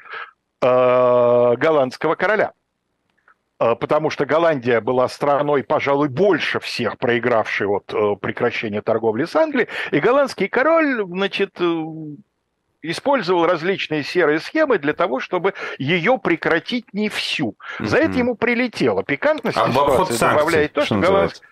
э, 0.62 1.56
голландского 1.58 2.14
короля– 2.14 2.52
потому 3.76 4.10
что 4.10 4.26
Голландия 4.26 4.82
была 4.82 5.08
страной, 5.08 5.64
пожалуй, 5.64 6.10
больше 6.10 6.60
всех 6.60 6.98
проигравшей 6.98 7.68
от 7.68 7.94
э, 7.94 8.16
прекращения 8.20 8.82
торговли 8.82 9.26
с 9.26 9.36
Англией, 9.36 9.70
и 9.92 10.00
голландский 10.00 10.48
король, 10.48 11.06
значит, 11.06 11.52
э, 11.60 11.84
использовал 12.82 13.46
различные 13.46 14.04
серые 14.04 14.40
схемы 14.40 14.80
для 14.80 14.94
того, 14.94 15.20
чтобы 15.20 15.54
ее 15.78 16.18
прекратить 16.18 16.94
не 16.94 17.10
всю. 17.10 17.56
За 17.80 17.98
это 17.98 18.18
ему 18.18 18.36
прилетело. 18.36 19.04
Пикантность 19.04 19.58
а 19.58 19.70
ситуации 19.70 20.18
добавляет 20.18 20.74
то, 20.74 20.86
что 20.86 20.96
голландский 20.96 21.46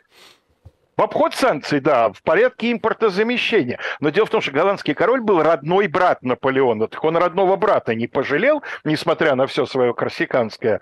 в 0.99 1.01
обход 1.01 1.33
санкций, 1.33 1.79
да, 1.79 2.11
в 2.11 2.21
порядке 2.23 2.73
импортозамещения. 2.73 3.79
Но 4.01 4.09
дело 4.09 4.25
в 4.25 4.29
том, 4.29 4.41
что 4.41 4.51
голландский 4.51 4.93
король 4.93 5.21
был 5.21 5.41
родной 5.41 5.87
брат 5.87 6.21
Наполеона. 6.23 6.89
Так 6.89 7.01
он 7.05 7.15
родного 7.15 7.55
брата 7.55 7.95
не 7.95 8.07
пожалел, 8.07 8.63
несмотря 8.83 9.35
на 9.35 9.47
все 9.47 9.65
свое 9.65 9.93
корсиканское 9.93 10.81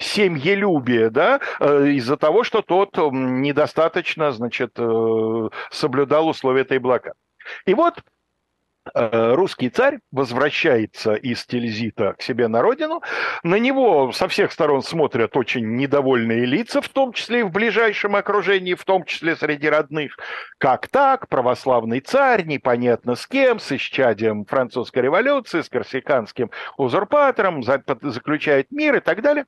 семьелюбие, 0.00 1.10
да, 1.10 1.38
э, 1.60 1.90
из-за 1.90 2.16
того, 2.16 2.42
что 2.42 2.62
тот 2.62 2.96
недостаточно, 3.12 4.32
значит, 4.32 4.72
э, 4.78 5.48
соблюдал 5.70 6.26
условия 6.26 6.62
этой 6.62 6.78
блокады. 6.78 7.14
И 7.66 7.74
вот 7.74 8.02
русский 8.94 9.70
царь 9.70 9.98
возвращается 10.12 11.14
из 11.14 11.44
Тильзита 11.46 12.14
к 12.14 12.22
себе 12.22 12.48
на 12.48 12.62
родину. 12.62 13.02
На 13.42 13.58
него 13.58 14.12
со 14.12 14.28
всех 14.28 14.52
сторон 14.52 14.82
смотрят 14.82 15.36
очень 15.36 15.76
недовольные 15.76 16.44
лица, 16.44 16.80
в 16.80 16.88
том 16.88 17.12
числе 17.12 17.40
и 17.40 17.42
в 17.42 17.50
ближайшем 17.50 18.16
окружении, 18.16 18.74
в 18.74 18.84
том 18.84 19.04
числе 19.04 19.36
среди 19.36 19.68
родных. 19.68 20.16
Как 20.58 20.88
так? 20.88 21.28
Православный 21.28 22.00
царь, 22.00 22.44
непонятно 22.44 23.14
с 23.14 23.26
кем, 23.26 23.58
с 23.58 23.72
исчадием 23.72 24.44
французской 24.44 25.00
революции, 25.00 25.60
с 25.60 25.68
корсиканским 25.68 26.50
узурпатором, 26.76 27.62
заключает 27.62 28.70
мир 28.70 28.96
и 28.96 29.00
так 29.00 29.22
далее. 29.22 29.46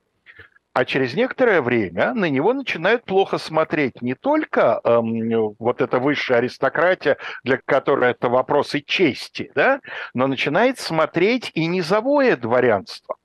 А 0.73 0.85
через 0.85 1.13
некоторое 1.15 1.61
время 1.61 2.13
на 2.13 2.29
него 2.29 2.53
начинают 2.53 3.03
плохо 3.03 3.37
смотреть 3.37 4.01
не 4.01 4.15
только 4.15 4.79
эм, 4.85 5.53
вот 5.59 5.81
эта 5.81 5.99
высшая 5.99 6.35
аристократия, 6.37 7.17
для 7.43 7.57
которой 7.57 8.11
это 8.11 8.29
вопросы 8.29 8.79
чести, 8.79 9.51
да, 9.53 9.81
но 10.13 10.27
начинает 10.27 10.79
смотреть 10.79 11.51
и 11.55 11.65
низовое 11.65 12.37
дворянство, 12.37 13.17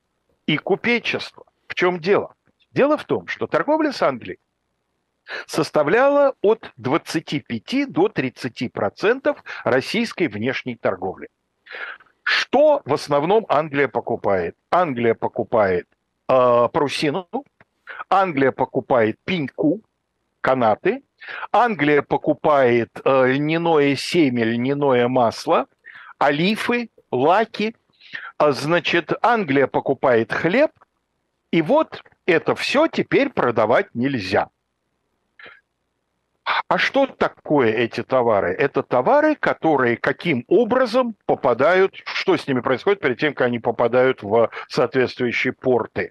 и 0.47 0.57
купечество. 0.57 1.45
В 1.69 1.77
чем 1.77 2.01
дело? 2.01 2.35
Дело 2.73 2.97
в 2.97 3.05
том, 3.05 3.29
что 3.29 3.47
торговля 3.47 3.93
с 3.93 4.03
Англией 4.03 4.41
составляла 5.47 6.35
от 6.41 6.73
25 6.79 7.93
до 7.93 8.09
30 8.09 8.73
процентов 8.73 9.43
российской 9.65 10.27
внешней 10.27 10.75
торговли. 10.75 11.29
Что 12.25 12.83
в 12.85 12.93
основном 12.93 13.47
Англия 13.49 13.87
покупает? 13.87 14.57
Англия 14.71 15.15
покупает 15.15 15.87
э, 16.29 16.69
парусину, 16.73 17.29
Англия 18.09 18.53
покупает 18.53 19.19
пеньку, 19.25 19.81
канаты, 20.41 21.03
Англия 21.53 22.03
покупает 22.03 22.91
э, 23.05 23.33
льняное 23.33 23.97
семя, 23.97 24.45
льняное 24.45 25.09
масло, 25.09 25.67
олифы, 26.19 26.91
лаки, 27.11 27.75
а, 28.39 28.53
значит, 28.53 29.13
Англия 29.23 29.67
покупает 29.67 30.33
хлеб, 30.33 30.71
и 31.51 31.63
вот 31.63 32.03
это 32.27 32.55
все 32.55 32.87
теперь 32.87 33.31
продавать 33.31 33.95
нельзя. 33.95 34.49
А 36.69 36.79
что 36.79 37.07
такое 37.07 37.73
эти 37.73 38.03
товары? 38.03 38.53
Это 38.53 38.83
товары, 38.83 39.35
которые 39.35 39.97
каким 39.97 40.45
образом 40.47 41.17
попадают, 41.27 41.95
что 42.05 42.37
с 42.37 42.47
ними 42.47 42.61
происходит 42.61 43.01
перед 43.01 43.19
тем, 43.19 43.35
как 43.35 43.49
они 43.49 43.59
попадают 43.59 44.23
в 44.23 44.51
соответствующие 44.69 45.53
порты. 45.53 46.11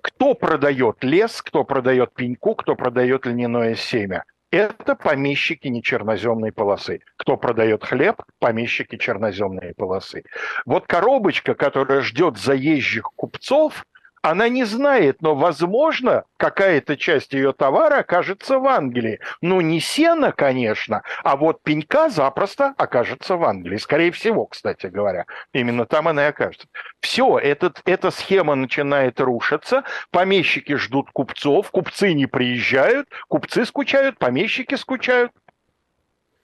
Кто 0.00 0.34
продает 0.34 1.02
лес, 1.02 1.42
кто 1.42 1.64
продает 1.64 2.14
пеньку, 2.14 2.54
кто 2.54 2.76
продает 2.76 3.26
льняное 3.26 3.74
семя? 3.74 4.24
Это 4.50 4.94
помещики 4.94 5.66
нечерноземной 5.66 6.52
полосы. 6.52 7.00
Кто 7.16 7.36
продает 7.36 7.84
хлеб? 7.84 8.22
Помещики 8.38 8.96
черноземной 8.96 9.74
полосы. 9.74 10.22
Вот 10.64 10.86
коробочка, 10.86 11.54
которая 11.54 12.02
ждет 12.02 12.38
заезжих 12.38 13.10
купцов, 13.16 13.84
она 14.24 14.48
не 14.48 14.64
знает, 14.64 15.20
но, 15.20 15.34
возможно, 15.34 16.24
какая-то 16.38 16.96
часть 16.96 17.34
ее 17.34 17.52
товара 17.52 17.98
окажется 17.98 18.58
в 18.58 18.66
Англии. 18.66 19.20
Ну, 19.42 19.60
не 19.60 19.80
сено, 19.80 20.32
конечно, 20.32 21.02
а 21.22 21.36
вот 21.36 21.62
пенька 21.62 22.08
запросто 22.08 22.72
окажется 22.78 23.36
в 23.36 23.44
Англии. 23.44 23.76
Скорее 23.76 24.12
всего, 24.12 24.46
кстати 24.46 24.86
говоря. 24.86 25.26
Именно 25.52 25.84
там 25.84 26.08
она 26.08 26.24
и 26.24 26.28
окажется. 26.30 26.68
Все, 27.00 27.38
этот, 27.38 27.82
эта 27.84 28.10
схема 28.10 28.54
начинает 28.54 29.20
рушиться, 29.20 29.84
помещики 30.10 30.74
ждут 30.76 31.10
купцов, 31.12 31.70
купцы 31.70 32.14
не 32.14 32.24
приезжают, 32.24 33.10
купцы 33.28 33.66
скучают, 33.66 34.16
помещики 34.16 34.76
скучают. 34.76 35.32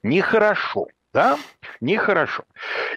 Нехорошо 0.03 0.89
да, 1.13 1.39
нехорошо. 1.81 2.45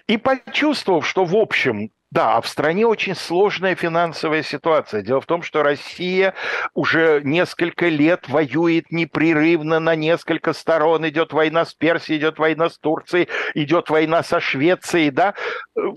И 0.06 0.16
почувствовав, 0.16 1.06
что 1.06 1.24
в 1.24 1.34
общем 1.34 1.90
да, 2.14 2.36
а 2.36 2.40
в 2.40 2.46
стране 2.46 2.86
очень 2.86 3.16
сложная 3.16 3.74
финансовая 3.74 4.44
ситуация. 4.44 5.02
Дело 5.02 5.20
в 5.20 5.26
том, 5.26 5.42
что 5.42 5.64
Россия 5.64 6.34
уже 6.72 7.20
несколько 7.24 7.88
лет 7.88 8.28
воюет 8.28 8.92
непрерывно 8.92 9.80
на 9.80 9.96
несколько 9.96 10.52
сторон. 10.52 11.08
Идет 11.08 11.32
война 11.32 11.64
с 11.64 11.74
Персией, 11.74 12.20
идет 12.20 12.38
война 12.38 12.70
с 12.70 12.78
Турцией, 12.78 13.28
идет 13.54 13.90
война 13.90 14.22
со 14.22 14.38
Швецией, 14.38 15.10
да. 15.10 15.34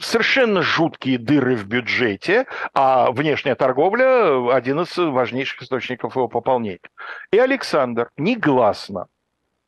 Совершенно 0.01 0.63
жуткие 0.63 1.19
дыры 1.19 1.55
в 1.55 1.67
бюджете, 1.67 2.47
а 2.73 3.11
внешняя 3.11 3.53
торговля– 3.53 4.51
один 4.55 4.81
из 4.81 4.97
важнейших 4.97 5.61
источников 5.61 6.15
его 6.15 6.27
пополнения. 6.27 6.79
И 7.31 7.37
Александр 7.37 8.09
негласно 8.17 9.05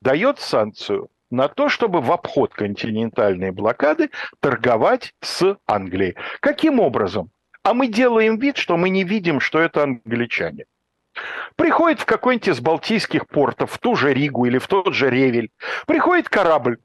дает 0.02 0.40
санкцию 0.40 1.10
на 1.30 1.48
то, 1.48 1.70
чтобы 1.70 2.02
в 2.02 2.12
обход 2.12 2.54
континентальной 2.54 3.52
блокады 3.52 4.10
торговать 4.40 5.14
с 5.22 5.58
Англией. 5.68 6.16
Каким 6.40 6.80
образом? 6.80 7.32
А 7.64 7.74
мы 7.74 7.88
делаем 7.88 8.38
вид, 8.38 8.58
что 8.58 8.78
мы 8.78 8.90
не 8.90 9.04
видим, 9.04 9.40
что 9.40 9.60
это 9.60 9.84
англичане. 9.84 10.66
приходит 11.56 12.00
в 12.00 12.06
какой-нибудь 12.06 12.48
из 12.48 12.60
балтийских 12.62 13.28
портов, 13.28 13.72
в 13.72 13.78
ту 13.80 13.96
же 13.96 14.14
Ригу 14.14 14.46
или 14.46 14.58
в 14.58 14.68
тот 14.68 14.94
же 14.94 15.10
Ревель, 15.10 15.52
приходит 15.86 16.30
корабль 16.30 16.78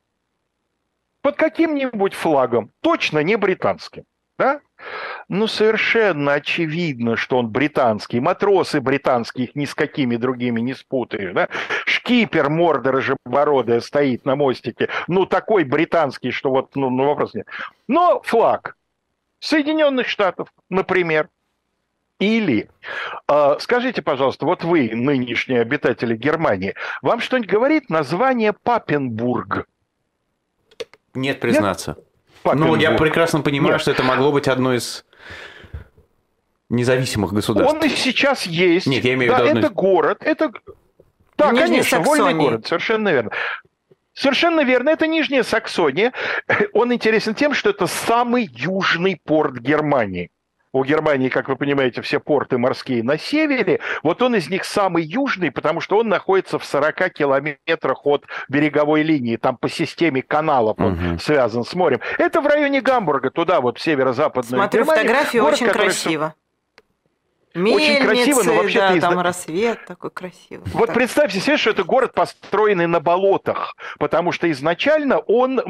под 1.23 1.37
каким-нибудь 1.37 2.15
флагом, 2.15 2.73
точно 2.81 3.21
не 3.21 3.37
британским, 3.37 4.05
да? 4.39 4.61
Ну, 5.29 5.47
совершенно 5.47 6.35
очевидно, 6.35 7.17
что 7.17 7.39
он 7.39 7.49
британский. 7.49 8.21
Матросы 8.21 8.81
британские, 8.81 9.47
их 9.47 9.55
ни 9.55 9.65
с 9.65 9.75
какими 9.75 10.17
другими 10.17 10.61
не 10.61 10.75
спутаешь. 10.75 11.33
Да? 11.33 11.49
Шкипер 11.87 12.51
морда 12.51 12.93
рыжебородая 12.93 13.81
стоит 13.81 14.25
на 14.27 14.37
мостике. 14.37 14.89
Ну, 15.09 15.27
такой 15.27 15.65
британский, 15.65 16.31
что 16.31 16.51
вот, 16.51 16.77
ну, 16.77 16.91
ну 16.91 17.07
вопрос 17.07 17.35
нет. 17.35 17.47
Но 17.89 18.21
флаг 18.23 18.77
Соединенных 19.39 20.09
Штатов, 20.09 20.49
например, 20.69 21.29
или, 22.19 22.71
э, 23.29 23.57
скажите, 23.61 24.01
пожалуйста, 24.03 24.47
вот 24.47 24.63
вы, 24.65 24.91
нынешние 24.95 25.61
обитатели 25.61 26.17
Германии, 26.17 26.75
вам 27.03 27.21
что-нибудь 27.21 27.51
говорит 27.51 27.91
название 27.91 28.53
Папенбург? 28.53 29.67
Нет, 31.15 31.41
признаться. 31.41 31.95
Нет? 31.97 32.07
Ну, 32.45 32.77
я 32.77 32.93
прекрасно 32.93 33.41
понимаю, 33.41 33.75
Нет. 33.75 33.81
что 33.81 33.91
это 33.91 34.03
могло 34.03 34.33
быть 34.33 34.49
одно 34.49 34.75
из 34.75 35.05
независимых 36.69 37.33
государств. 37.33 37.75
Он 37.75 37.83
и 37.83 37.89
сейчас 37.89 38.47
есть. 38.47 38.87
Нет, 38.87 39.05
я 39.05 39.15
имею 39.15 39.33
в 39.33 39.39
виду... 39.39 39.49
Одно... 39.49 39.61
это 39.61 39.71
город, 39.71 40.19
это... 40.21 40.51
Да, 41.37 41.51
Нижняя 41.51 41.67
конечно, 41.69 41.99
Саксония. 41.99 42.23
вольный 42.23 42.35
город, 42.35 42.67
совершенно 42.67 43.09
верно. 43.09 43.31
Совершенно 44.13 44.61
верно, 44.63 44.91
это 44.91 45.07
Нижняя 45.07 45.43
Саксония. 45.43 46.13
Он 46.73 46.93
интересен 46.93 47.35
тем, 47.35 47.55
что 47.55 47.71
это 47.71 47.87
самый 47.87 48.49
южный 48.53 49.21
порт 49.25 49.57
Германии 49.57 50.31
у 50.75 50.85
Германии, 50.85 51.29
как 51.29 51.49
вы 51.49 51.57
понимаете, 51.57 52.03
все 52.03 52.19
порты 52.19 52.59
морские 52.59 53.03
на 53.03 53.17
севере, 53.17 53.81
вот 54.03 54.21
он 54.23 54.35
из 54.35 54.51
них 54.51 54.65
самый 54.65 55.05
южный, 55.05 55.51
потому 55.51 55.81
что 55.81 55.97
он 55.99 56.09
находится 56.09 56.59
в 56.59 56.65
40 56.65 57.13
километрах 57.13 58.05
от 58.05 58.25
береговой 58.49 59.03
линии, 59.03 59.37
там 59.37 59.57
по 59.57 59.69
системе 59.69 60.21
каналов 60.21 60.79
он 60.79 60.93
угу. 60.93 61.19
связан 61.19 61.65
с 61.65 61.75
морем. 61.75 62.01
Это 62.19 62.41
в 62.41 62.47
районе 62.47 62.81
Гамбурга, 62.81 63.31
туда 63.31 63.61
вот 63.61 63.79
в 63.79 63.83
северо-западную 63.83 64.61
Смотрю, 64.61 64.81
Германию. 64.81 65.05
фотографии 65.05 65.39
город, 65.39 65.55
очень 65.55 65.69
красиво. 65.69 66.35
Мельницы, 67.55 67.93
Очень 67.93 68.07
красиво, 68.07 68.43
но 68.43 68.55
вообще 68.55 68.79
да, 68.81 69.01
там 69.01 69.21
рассвет 69.21 69.85
такой 69.87 70.11
красивый. 70.11 70.67
Вот 70.73 70.87
так. 70.87 70.95
представьте 70.97 71.39
себе, 71.39 71.57
что 71.57 71.71
это 71.71 71.85
город, 71.85 72.13
построенный 72.13 72.89
на 72.89 72.99
болотах, 72.99 73.77
потому 73.99 74.33
что 74.33 74.51
изначально 74.51 75.19
он 75.19 75.61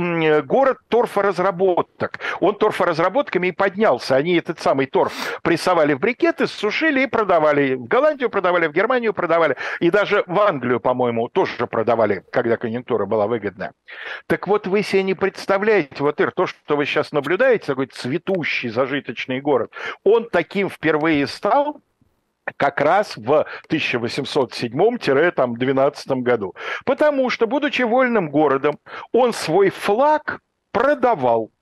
город 0.47 0.79
торфоразработок. 0.89 2.21
Он 2.41 2.55
торфоразработками 2.55 3.49
и 3.49 3.53
поднялся. 3.53 4.17
Они 4.17 4.37
этот 4.37 4.61
самый 4.61 4.87
торф 4.87 5.13
прессовали 5.43 5.93
в 5.93 6.01
брикеты, 6.01 6.47
сушили 6.47 7.03
и 7.03 7.07
продавали. 7.07 7.75
В 7.75 7.85
Голландию 7.85 8.31
продавали, 8.31 8.67
в 8.67 8.73
Германию 8.73 9.13
продавали. 9.13 9.57
И 9.81 9.91
даже 9.91 10.25
в 10.27 10.41
Англию, 10.41 10.81
по-моему, 10.81 11.29
тоже 11.29 11.67
продавали, 11.67 12.25
когда 12.33 12.57
конъюнктура 12.57 13.05
была 13.05 13.27
выгодная. 13.27 13.73
Так 14.27 14.49
вот, 14.49 14.67
вы 14.67 14.83
себе 14.83 15.03
не 15.03 15.15
представляете, 15.15 15.97
вот, 15.99 16.19
Ир, 16.21 16.33
то, 16.33 16.47
что 16.47 16.77
вы 16.77 16.87
сейчас 16.87 17.13
наблюдаете, 17.13 17.67
такой 17.67 17.87
цветущий, 17.87 18.71
зажиточный 18.71 19.41
город, 19.41 19.71
он 20.03 20.29
таким 20.31 20.71
впервые 20.71 21.27
стал, 21.27 21.74
как 22.57 22.81
раз 22.81 23.17
в 23.17 23.47
1807-12 23.71 26.21
году. 26.21 26.55
Потому 26.85 27.31
что, 27.31 27.47
будучи 27.47 27.83
вольным 27.83 28.31
городом, 28.31 28.81
он 29.13 29.33
свой 29.33 29.71
флаг 29.71 30.41
продавал. 30.73 31.53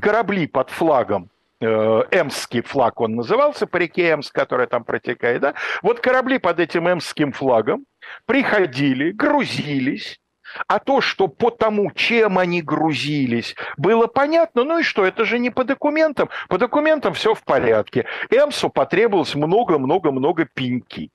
Корабли 0.00 0.46
под 0.46 0.70
флагом 0.70 1.28
э, 1.60 1.66
Эмский 2.10 2.62
флаг 2.62 3.00
он 3.00 3.16
назывался, 3.16 3.66
по 3.66 3.78
реке 3.78 4.12
Эмс, 4.12 4.30
которая 4.30 4.66
там 4.66 4.84
протекает, 4.84 5.40
да? 5.40 5.54
Вот 5.82 6.00
корабли 6.00 6.38
под 6.38 6.60
этим 6.60 6.86
эмским 6.88 7.32
флагом 7.32 7.86
приходили, 8.26 9.12
грузились, 9.12 10.20
а 10.66 10.78
то, 10.78 11.00
что 11.00 11.28
по 11.28 11.50
тому, 11.50 11.90
чем 11.92 12.38
они 12.38 12.62
грузились, 12.62 13.54
было 13.76 14.06
понятно, 14.06 14.64
ну 14.64 14.78
и 14.78 14.82
что, 14.82 15.04
это 15.04 15.24
же 15.24 15.38
не 15.38 15.50
по 15.50 15.64
документам. 15.64 16.28
По 16.48 16.58
документам 16.58 17.14
все 17.14 17.34
в 17.34 17.42
порядке. 17.42 18.06
Эмсу 18.30 18.68
потребовалось 18.70 19.34
много-много-много 19.34 20.46
пеньки. 20.46 21.10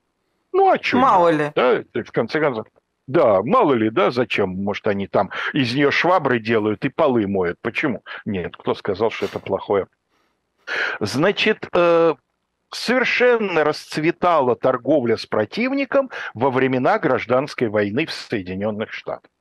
Ну, 0.51 0.71
а 0.71 0.81
что? 0.81 0.97
Мало 0.97 1.29
ли. 1.29 1.51
Да, 1.55 1.83
в 1.93 2.11
конце 2.11 2.39
концов. 2.39 2.67
Да, 3.07 3.41
мало 3.41 3.73
ли, 3.73 3.89
да, 3.89 4.11
зачем? 4.11 4.49
Может, 4.63 4.85
они 4.85 5.07
там 5.07 5.31
из 5.53 5.73
нее 5.73 5.89
швабры 5.89 6.39
делают 6.39 6.85
и 6.85 6.89
полы 6.89 7.25
моют. 7.27 7.57
Почему? 7.61 8.03
Нет, 8.25 8.55
кто 8.55 8.75
сказал, 8.75 9.09
что 9.09 9.25
это 9.25 9.39
плохое? 9.39 9.87
Значит, 10.99 11.67
э, 11.73 12.13
совершенно 12.71 13.63
расцветала 13.63 14.55
торговля 14.55 15.17
с 15.17 15.25
противником 15.25 16.09
во 16.33 16.49
времена 16.49 16.99
гражданской 16.99 17.69
войны 17.69 18.05
в 18.05 18.11
Соединенных 18.11 18.91
Штатах. 18.93 19.31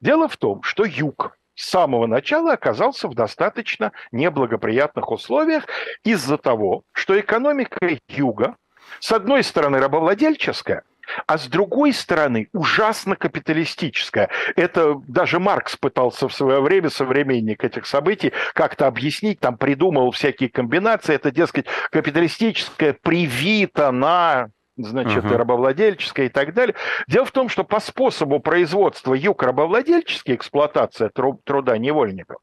Дело 0.00 0.28
в 0.28 0.36
том, 0.36 0.62
что 0.62 0.84
юг 0.84 1.36
с 1.54 1.68
самого 1.68 2.06
начала 2.06 2.52
оказался 2.52 3.08
в 3.08 3.14
достаточно 3.14 3.92
неблагоприятных 4.12 5.10
условиях 5.10 5.66
из-за 6.02 6.36
того, 6.36 6.82
что 6.92 7.18
экономика 7.18 7.98
юга, 8.08 8.56
с 9.00 9.12
одной 9.12 9.44
стороны, 9.44 9.78
рабовладельческая, 9.78 10.82
а 11.26 11.38
с 11.38 11.46
другой 11.46 11.92
стороны 11.92 12.48
ужасно 12.52 13.16
капиталистическая. 13.16 14.30
Это 14.56 14.94
даже 15.06 15.38
Маркс 15.38 15.76
пытался 15.76 16.28
в 16.28 16.34
свое 16.34 16.60
время, 16.60 16.90
современник 16.90 17.64
этих 17.64 17.86
событий, 17.86 18.32
как-то 18.54 18.86
объяснить, 18.86 19.40
там 19.40 19.56
придумал 19.56 20.10
всякие 20.10 20.48
комбинации. 20.48 21.14
Это, 21.14 21.30
дескать, 21.30 21.66
капиталистическая 21.90 22.92
привита 22.92 23.90
на 23.90 24.48
значит, 24.76 25.24
uh-huh. 25.24 25.36
рабовладельческая 25.36 26.26
и 26.26 26.28
так 26.28 26.52
далее. 26.52 26.74
Дело 27.06 27.24
в 27.24 27.30
том, 27.30 27.48
что 27.48 27.62
по 27.62 27.78
способу 27.78 28.40
производства 28.40 29.14
юг 29.14 29.42
рабовладельческий, 29.42 30.34
эксплуатация 30.34 31.10
труда 31.10 31.78
невольников, 31.78 32.38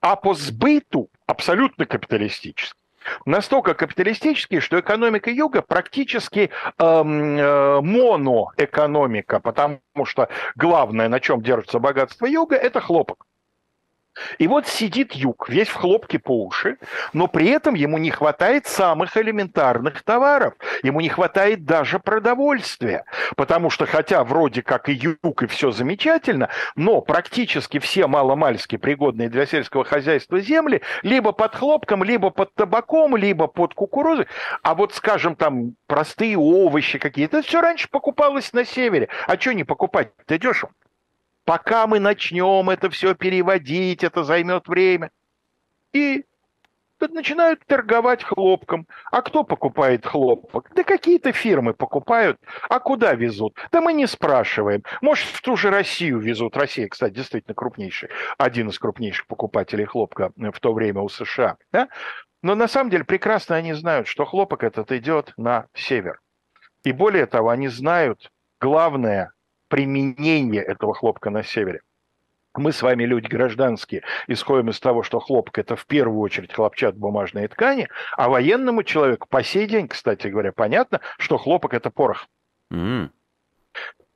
а 0.00 0.14
по 0.14 0.34
сбыту 0.34 1.08
абсолютно 1.26 1.84
капиталистический 1.84 2.83
настолько 3.26 3.74
капиталистический, 3.74 4.60
что 4.60 4.80
экономика 4.80 5.30
юга 5.30 5.62
практически 5.62 6.50
эм, 6.78 7.36
э, 7.36 7.80
моноэкономика, 7.80 9.40
потому 9.40 9.80
что 10.04 10.28
главное, 10.56 11.08
на 11.08 11.20
чем 11.20 11.42
держится 11.42 11.78
богатство 11.78 12.26
юга, 12.26 12.56
это 12.56 12.80
хлопок. 12.80 13.26
И 14.38 14.46
вот 14.46 14.66
сидит 14.66 15.12
юг, 15.12 15.48
весь 15.48 15.68
в 15.68 15.74
хлопке 15.74 16.18
по 16.18 16.44
уши, 16.44 16.78
но 17.12 17.26
при 17.26 17.48
этом 17.48 17.74
ему 17.74 17.98
не 17.98 18.10
хватает 18.10 18.66
самых 18.66 19.16
элементарных 19.16 20.02
товаров. 20.02 20.54
Ему 20.82 21.00
не 21.00 21.08
хватает 21.08 21.64
даже 21.64 21.98
продовольствия. 21.98 23.04
Потому 23.36 23.70
что, 23.70 23.86
хотя 23.86 24.24
вроде 24.24 24.62
как 24.62 24.88
и 24.88 24.92
юг, 24.92 25.42
и 25.42 25.46
все 25.46 25.70
замечательно, 25.70 26.48
но 26.76 27.00
практически 27.00 27.78
все 27.78 28.06
маломальски 28.06 28.76
пригодные 28.76 29.28
для 29.28 29.46
сельского 29.46 29.84
хозяйства 29.84 30.40
земли 30.40 30.80
либо 31.02 31.32
под 31.32 31.54
хлопком, 31.54 32.04
либо 32.04 32.30
под 32.30 32.54
табаком, 32.54 33.16
либо 33.16 33.48
под 33.48 33.74
кукурузой. 33.74 34.26
А 34.62 34.74
вот, 34.74 34.94
скажем, 34.94 35.36
там 35.36 35.74
простые 35.86 36.38
овощи 36.38 36.98
какие-то, 36.98 37.34
это 37.34 37.42
все 37.46 37.60
раньше 37.60 37.88
покупалось 37.88 38.52
на 38.52 38.64
севере. 38.64 39.08
А 39.26 39.38
что 39.38 39.52
не 39.52 39.64
покупать? 39.64 40.12
Ты 40.26 40.38
дешево. 40.38 40.70
Пока 41.44 41.86
мы 41.86 42.00
начнем 42.00 42.70
это 42.70 42.90
все 42.90 43.14
переводить, 43.14 44.02
это 44.02 44.24
займет 44.24 44.66
время. 44.66 45.10
И 45.92 46.24
начинают 47.12 47.60
торговать 47.66 48.22
хлопком. 48.24 48.86
А 49.10 49.22
кто 49.22 49.44
покупает 49.44 50.06
хлопок? 50.06 50.70
Да 50.74 50.84
какие-то 50.84 51.32
фирмы 51.32 51.74
покупают. 51.74 52.40
А 52.68 52.80
куда 52.80 53.14
везут? 53.14 53.58
Да 53.72 53.80
мы 53.80 53.92
не 53.92 54.06
спрашиваем. 54.06 54.82
Может, 55.02 55.26
в 55.26 55.42
ту 55.42 55.56
же 55.56 55.70
Россию 55.70 56.18
везут. 56.18 56.56
Россия, 56.56 56.88
кстати, 56.88 57.12
действительно 57.12 57.54
крупнейший, 57.54 58.08
один 58.38 58.68
из 58.68 58.78
крупнейших 58.78 59.26
покупателей 59.26 59.84
хлопка 59.84 60.32
в 60.36 60.60
то 60.60 60.72
время 60.72 61.02
у 61.02 61.08
США. 61.08 61.56
Да? 61.72 61.88
Но 62.42 62.54
на 62.54 62.68
самом 62.68 62.90
деле 62.90 63.04
прекрасно 63.04 63.56
они 63.56 63.72
знают, 63.72 64.06
что 64.06 64.24
хлопок 64.24 64.64
этот 64.64 64.92
идет 64.92 65.32
на 65.36 65.66
север. 65.74 66.20
И 66.84 66.92
более 66.92 67.26
того, 67.26 67.50
они 67.50 67.68
знают 67.68 68.30
главное 68.60 69.32
применение 69.68 70.62
этого 70.62 70.94
хлопка 70.94 71.30
на 71.30 71.42
севере. 71.42 71.80
Мы 72.56 72.70
с 72.72 72.82
вами, 72.82 73.04
люди 73.04 73.26
гражданские, 73.26 74.02
исходим 74.28 74.70
из 74.70 74.78
того, 74.78 75.02
что 75.02 75.18
хлопок– 75.18 75.58
это 75.60 75.74
в 75.74 75.86
первую 75.86 76.20
очередь 76.20 76.52
хлопчат-бумажные 76.52 77.48
ткани, 77.48 77.88
а 78.16 78.28
военному 78.28 78.84
человеку 78.84 79.26
по 79.28 79.42
сей 79.42 79.66
день, 79.66 79.88
кстати 79.88 80.28
говоря, 80.28 80.52
понятно, 80.52 81.00
что 81.18 81.36
хлопок– 81.36 81.74
это 81.74 81.90
порох. 81.90 82.28
Mm. 82.72 83.10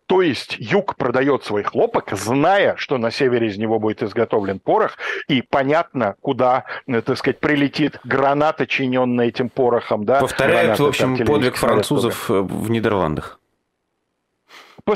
То 0.07 0.23
есть 0.23 0.57
юг 0.59 0.97
продает 0.97 1.45
свой 1.45 1.65
хлопок, 1.65 2.13
зная, 2.13 2.77
что 2.77 2.97
на 2.97 3.11
севере 3.11 3.49
из 3.49 3.59
него 3.59 3.79
будет 3.81 4.03
изготовлен 4.03 4.61
порох, 4.61 4.97
и 5.27 5.43
понятно, 5.43 6.15
куда, 6.23 6.65
э, 6.87 7.03
так 7.03 7.19
сказать, 7.19 7.41
прилетит 7.41 7.99
граната, 8.05 8.67
чиненная 8.67 9.27
этим 9.27 9.51
порохом. 9.51 10.05
Да? 10.05 10.21
Повторяют, 10.21 10.79
граната, 10.79 10.83
в 10.85 10.87
общем, 10.87 11.27
подвиг 11.27 11.57
французов 11.57 12.29
в 12.29 12.71
Нидерландах 12.71 13.39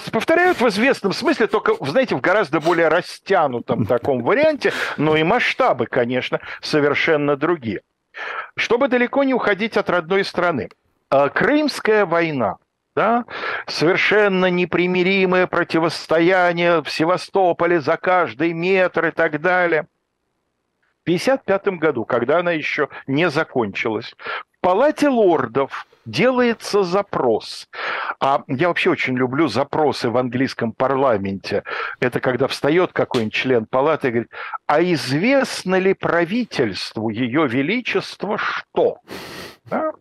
повторяют 0.01 0.61
в 0.61 0.68
известном 0.68 1.12
смысле, 1.12 1.47
только, 1.47 1.74
знаете, 1.84 2.14
в 2.14 2.20
гораздо 2.20 2.61
более 2.61 2.88
растянутом 2.88 3.86
таком 3.86 4.22
варианте, 4.22 4.72
но 4.97 5.16
и 5.16 5.22
масштабы, 5.22 5.86
конечно, 5.86 6.40
совершенно 6.61 7.36
другие. 7.36 7.82
Чтобы 8.57 8.88
далеко 8.88 9.24
не 9.24 9.34
уходить 9.34 9.76
от 9.76 9.88
родной 9.90 10.24
страны, 10.24 10.68
э, 11.11 11.28
Крымская 11.30 12.07
война 12.07 12.57
да, 12.95 13.24
совершенно 13.66 14.47
непримиримое 14.51 15.47
противостояние 15.47 16.82
в 16.82 16.90
Севастополе 16.90 17.80
за 17.80 17.97
каждый 17.97 18.53
метр 18.53 19.07
и 19.07 19.11
так 19.11 19.40
далее. 19.40 19.86
В 21.01 21.09
1955 21.09 21.78
году, 21.78 22.05
когда 22.05 22.38
она 22.38 22.53
еще 22.53 22.88
не 23.07 23.28
закончилась, 23.30 24.14
в 24.18 24.61
Палате 24.61 25.09
лордов 25.09 25.86
делается 26.05 26.82
запрос. 26.82 27.68
А 28.20 28.42
я 28.48 28.68
вообще 28.68 28.90
очень 28.90 29.16
люблю 29.16 29.48
запросы 29.48 30.11
в 30.11 30.16
английском 30.16 30.72
парламенте. 30.72 31.64
Это 32.00 32.20
когда 32.20 32.46
встает 32.48 32.92
какой-нибудь 32.92 33.34
член 33.34 33.66
палаты 33.66 34.09
и 34.09 34.11
говорит, 34.11 34.32
а 34.66 34.82
известно 34.82 35.78
ли 35.78 35.94
правительству 35.94 37.09
Ее 37.09 37.46
Величества 37.46 38.38
что? 38.38 38.98
Да? 39.64 39.92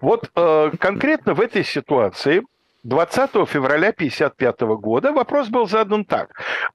Вот 0.00 0.30
э, 0.34 0.70
конкретно 0.78 1.34
в 1.34 1.40
этой 1.40 1.64
ситуации 1.64 2.42
20 2.82 3.30
февраля 3.46 3.90
1955 3.90 4.60
года 4.78 5.12
вопрос 5.12 5.48
был 5.48 5.68
задан 5.68 6.04
так. 6.04 6.30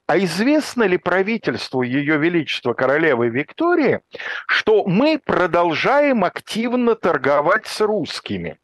А 0.06 0.18
известно 0.18 0.84
ли 0.84 0.98
правительству 0.98 1.82
Ее 1.82 2.16
Величества 2.16 2.74
Королевы 2.74 3.28
Виктории, 3.28 4.00
что 4.46 4.84
мы 4.86 5.18
продолжаем 5.18 6.24
активно 6.24 6.94
торговать 6.94 7.66
с 7.66 7.80
русскими? 7.80 8.58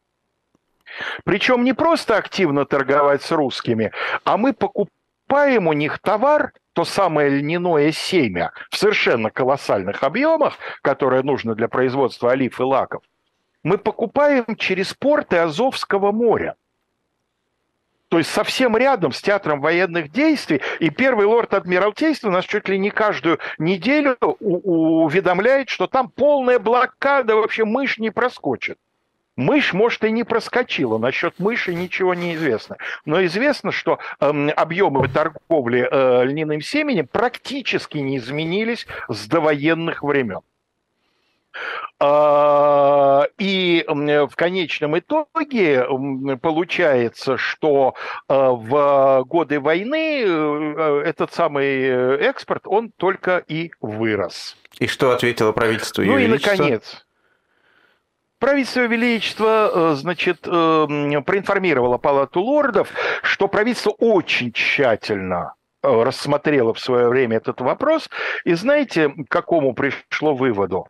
Причем 1.23 1.63
не 1.63 1.73
просто 1.73 2.17
активно 2.17 2.65
торговать 2.65 3.21
с 3.21 3.31
русскими, 3.31 3.91
а 4.23 4.37
мы 4.37 4.53
покупаем 4.53 5.67
у 5.67 5.73
них 5.73 5.99
товар, 5.99 6.53
то 6.73 6.85
самое 6.85 7.29
льняное 7.29 7.91
семя 7.91 8.51
в 8.69 8.77
совершенно 8.77 9.29
колоссальных 9.29 10.03
объемах, 10.03 10.57
которое 10.81 11.23
нужно 11.23 11.55
для 11.55 11.67
производства 11.67 12.31
олив 12.31 12.59
и 12.59 12.63
лаков, 12.63 13.03
мы 13.63 13.77
покупаем 13.77 14.55
через 14.57 14.93
порты 14.93 15.37
Азовского 15.37 16.11
моря. 16.11 16.55
То 18.09 18.19
есть 18.19 18.29
совсем 18.29 18.77
рядом 18.77 19.11
с 19.11 19.21
театром 19.21 19.59
военных 19.59 20.11
действий, 20.11 20.61
и 20.79 20.91
первый 20.91 21.25
лорд 21.25 21.55
Адмиралтейства 21.55 22.29
нас 22.29 22.45
чуть 22.45 22.69
ли 22.69 22.77
не 22.77 22.91
каждую 22.91 23.39
неделю 23.57 24.17
уведомляет, 24.19 25.69
что 25.69 25.87
там 25.87 26.09
полная 26.09 26.59
блокада, 26.59 27.35
вообще 27.35 27.65
мышь 27.65 27.97
не 27.97 28.11
проскочит. 28.11 28.77
Мышь, 29.35 29.73
может, 29.73 30.03
и 30.03 30.11
не 30.11 30.23
проскочила. 30.23 30.97
Насчет 30.97 31.39
мыши 31.39 31.73
ничего 31.73 32.13
не 32.13 32.35
известно. 32.35 32.77
Но 33.05 33.23
известно, 33.25 33.71
что 33.71 33.99
э, 34.19 34.49
объемы 34.49 35.07
торговли 35.07 35.87
э, 35.89 36.25
льняным 36.25 36.61
семенем 36.61 37.07
практически 37.07 37.97
не 37.97 38.17
изменились 38.17 38.85
с 39.09 39.27
довоенных 39.27 40.03
времен. 40.03 40.41
А, 41.99 43.27
и 43.37 43.85
в 43.87 44.35
конечном 44.35 44.97
итоге 44.97 45.85
получается, 46.41 47.37
что 47.37 47.93
э, 48.27 48.33
в 48.33 49.23
годы 49.27 49.59
войны 49.59 50.23
э, 50.25 51.03
этот 51.05 51.31
самый 51.33 52.17
экспорт, 52.17 52.63
он 52.65 52.91
только 52.97 53.37
и 53.47 53.71
вырос. 53.81 54.57
И 54.79 54.87
что 54.87 55.11
ответило 55.11 55.51
правительство 55.51 56.01
Ее 56.01 56.11
Ну 56.11 56.17
и, 56.17 56.27
наконец, 56.27 57.05
Правительство 58.43 58.81
Величества, 58.81 59.71
э, 59.73 59.95
значит, 59.95 60.41
проинформировало 60.41 61.97
Палату 61.97 62.41
лордов, 62.41 62.89
что 63.21 63.47
правительство 63.47 63.91
очень 63.91 64.51
тщательно 64.51 65.53
рассмотрело 65.81 66.73
в 66.73 66.79
свое 66.81 67.07
время 67.07 67.37
этот 67.37 67.61
вопрос, 67.61 68.09
и 68.43 68.53
знаете, 68.55 69.07
к 69.07 69.29
какому 69.29 69.73
пришло 69.73 70.35
выводу? 70.35 70.89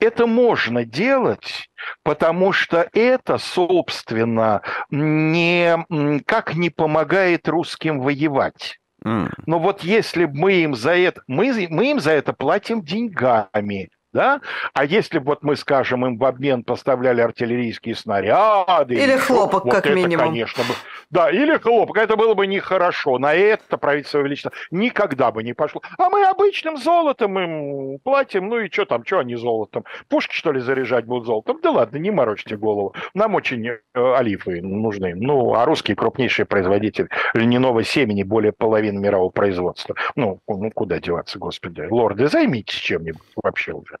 Это 0.00 0.26
можно 0.26 0.86
делать, 0.86 1.68
потому 2.02 2.52
что 2.52 2.88
это, 2.94 3.36
собственно, 3.36 4.62
не, 4.90 5.76
как 6.24 6.54
не 6.54 6.70
помогает 6.70 7.46
русским 7.46 8.00
воевать. 8.00 8.78
Но 9.02 9.58
вот 9.58 9.82
если 9.82 10.24
мы 10.24 10.54
им 10.54 10.74
за 10.74 10.96
это, 10.96 11.20
мы, 11.26 11.68
мы 11.68 11.90
им 11.90 12.00
за 12.00 12.12
это 12.12 12.32
платим 12.32 12.80
деньгами, 12.80 13.90
да? 14.16 14.40
А 14.72 14.84
если 14.84 15.18
вот 15.18 15.42
мы, 15.42 15.56
скажем, 15.56 16.06
им 16.06 16.16
в 16.16 16.24
обмен 16.24 16.64
поставляли 16.64 17.20
артиллерийские 17.20 17.94
снаряды... 17.94 18.94
Или 18.94 19.16
хлопок, 19.18 19.64
вот 19.66 19.74
как 19.74 19.86
это, 19.86 19.94
минимум. 19.94 20.28
конечно, 20.28 20.64
бы... 20.64 20.74
Да, 21.10 21.30
или 21.30 21.56
хлопок, 21.58 21.98
это 21.98 22.16
было 22.16 22.34
бы 22.34 22.46
нехорошо. 22.46 23.18
На 23.18 23.34
это 23.34 23.76
правительство 23.76 24.18
величество 24.18 24.52
никогда 24.70 25.30
бы 25.30 25.42
не 25.42 25.52
пошло. 25.52 25.82
А 25.98 26.08
мы 26.08 26.24
обычным 26.24 26.78
золотом 26.78 27.38
им 27.38 27.98
платим, 28.00 28.48
ну 28.48 28.58
и 28.58 28.70
что 28.70 28.86
там, 28.86 29.04
что 29.04 29.18
они 29.18 29.36
золотом? 29.36 29.84
Пушки, 30.08 30.34
что 30.34 30.50
ли, 30.50 30.60
заряжать 30.60 31.04
будут 31.04 31.26
золотом? 31.26 31.60
Да 31.62 31.70
ладно, 31.70 31.98
не 31.98 32.10
морочьте 32.10 32.56
голову. 32.56 32.94
Нам 33.12 33.34
очень 33.34 33.68
э, 33.68 33.78
олифы 33.94 34.62
нужны. 34.62 35.14
Ну, 35.14 35.54
а 35.54 35.66
русские 35.66 35.94
крупнейший 35.94 36.46
производитель 36.46 37.08
льняного 37.34 37.84
семени, 37.84 38.22
более 38.22 38.52
половины 38.52 38.98
мирового 38.98 39.28
производства. 39.28 39.94
Ну, 40.16 40.40
ну 40.48 40.70
куда 40.70 40.98
деваться, 41.00 41.38
господи. 41.38 41.82
Лорды, 41.90 42.28
займитесь 42.28 42.76
чем-нибудь 42.76 43.20
вообще 43.36 43.72
уже. 43.72 43.98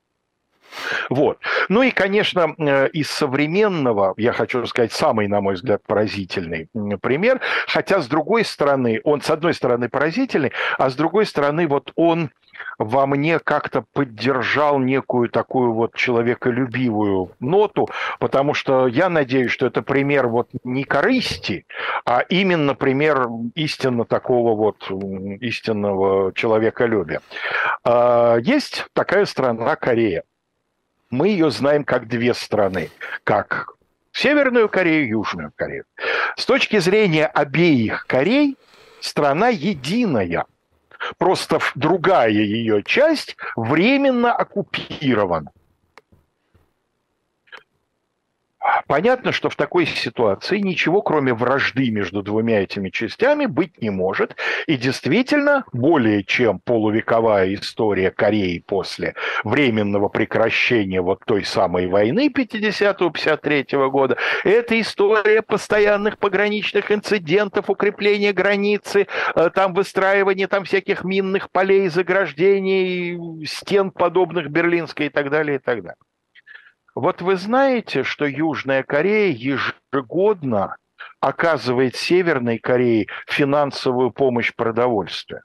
Вот. 1.10 1.38
Ну 1.68 1.82
и, 1.82 1.90
конечно, 1.90 2.54
э, 2.58 2.88
из 2.88 3.10
современного, 3.10 4.14
я 4.16 4.32
хочу 4.32 4.64
сказать, 4.66 4.92
самый, 4.92 5.28
на 5.28 5.40
мой 5.40 5.54
взгляд, 5.54 5.82
поразительный 5.86 6.68
пример, 7.00 7.40
хотя, 7.66 8.00
с 8.00 8.06
другой 8.06 8.44
стороны, 8.44 9.00
он, 9.04 9.20
с 9.20 9.30
одной 9.30 9.54
стороны, 9.54 9.88
поразительный, 9.88 10.52
а 10.78 10.90
с 10.90 10.94
другой 10.94 11.26
стороны, 11.26 11.66
вот 11.66 11.92
он 11.96 12.30
во 12.78 13.06
мне 13.06 13.38
как-то 13.38 13.84
поддержал 13.92 14.78
некую 14.78 15.28
такую 15.28 15.72
вот 15.72 15.94
человеколюбивую 15.94 17.32
ноту, 17.40 17.88
потому 18.18 18.54
что 18.54 18.86
я 18.86 19.08
надеюсь, 19.08 19.50
что 19.50 19.66
это 19.66 19.82
пример 19.82 20.28
вот 20.28 20.48
не 20.64 20.84
корысти, 20.84 21.66
а 22.04 22.20
именно 22.20 22.74
пример 22.74 23.28
истинно 23.54 24.04
такого 24.04 24.54
вот 24.54 24.90
истинного 25.40 26.32
человеколюбия. 26.34 27.20
А, 27.84 28.36
есть 28.36 28.86
такая 28.92 29.24
страна 29.24 29.76
Корея 29.76 30.24
мы 31.16 31.28
ее 31.28 31.50
знаем 31.50 31.84
как 31.84 32.06
две 32.08 32.34
страны, 32.34 32.90
как 33.24 33.72
Северную 34.12 34.68
Корею 34.68 35.04
и 35.06 35.10
Южную 35.10 35.52
Корею. 35.56 35.84
С 36.36 36.46
точки 36.46 36.78
зрения 36.78 37.26
обеих 37.26 38.06
Корей, 38.06 38.56
страна 39.00 39.48
единая. 39.48 40.44
Просто 41.18 41.60
другая 41.74 42.30
ее 42.30 42.82
часть 42.82 43.36
временно 43.56 44.32
оккупирована. 44.32 45.50
Понятно, 48.86 49.32
что 49.32 49.50
в 49.50 49.56
такой 49.56 49.86
ситуации 49.86 50.58
ничего, 50.58 51.02
кроме 51.02 51.34
вражды 51.34 51.90
между 51.90 52.22
двумя 52.22 52.62
этими 52.62 52.90
частями, 52.90 53.46
быть 53.46 53.80
не 53.80 53.90
может. 53.90 54.36
И 54.66 54.76
действительно, 54.76 55.64
более 55.72 56.24
чем 56.24 56.60
полувековая 56.60 57.54
история 57.54 58.10
Кореи 58.10 58.62
после 58.64 59.14
временного 59.44 60.08
прекращения 60.08 61.00
вот 61.00 61.20
той 61.24 61.44
самой 61.44 61.86
войны 61.86 62.28
50-53 62.28 63.90
года, 63.90 64.16
это 64.44 64.80
история 64.80 65.42
постоянных 65.42 66.18
пограничных 66.18 66.90
инцидентов, 66.90 67.70
укрепления 67.70 68.32
границы, 68.32 69.06
э, 69.34 69.50
там 69.50 69.74
выстраивания 69.74 70.48
там 70.48 70.64
всяких 70.64 71.04
минных 71.04 71.50
полей, 71.50 71.88
заграждений, 71.88 73.44
стен 73.46 73.90
подобных 73.90 74.48
Берлинской 74.50 75.06
и 75.06 75.10
так 75.10 75.30
далее, 75.30 75.56
и 75.56 75.60
так 75.60 75.82
далее. 75.82 75.96
Вот 76.96 77.20
вы 77.20 77.36
знаете, 77.36 78.04
что 78.04 78.24
Южная 78.24 78.82
Корея 78.82 79.30
ежегодно 79.30 80.76
оказывает 81.20 81.94
Северной 81.94 82.58
Корее 82.58 83.08
финансовую 83.26 84.10
помощь 84.10 84.54
продовольствия. 84.54 85.42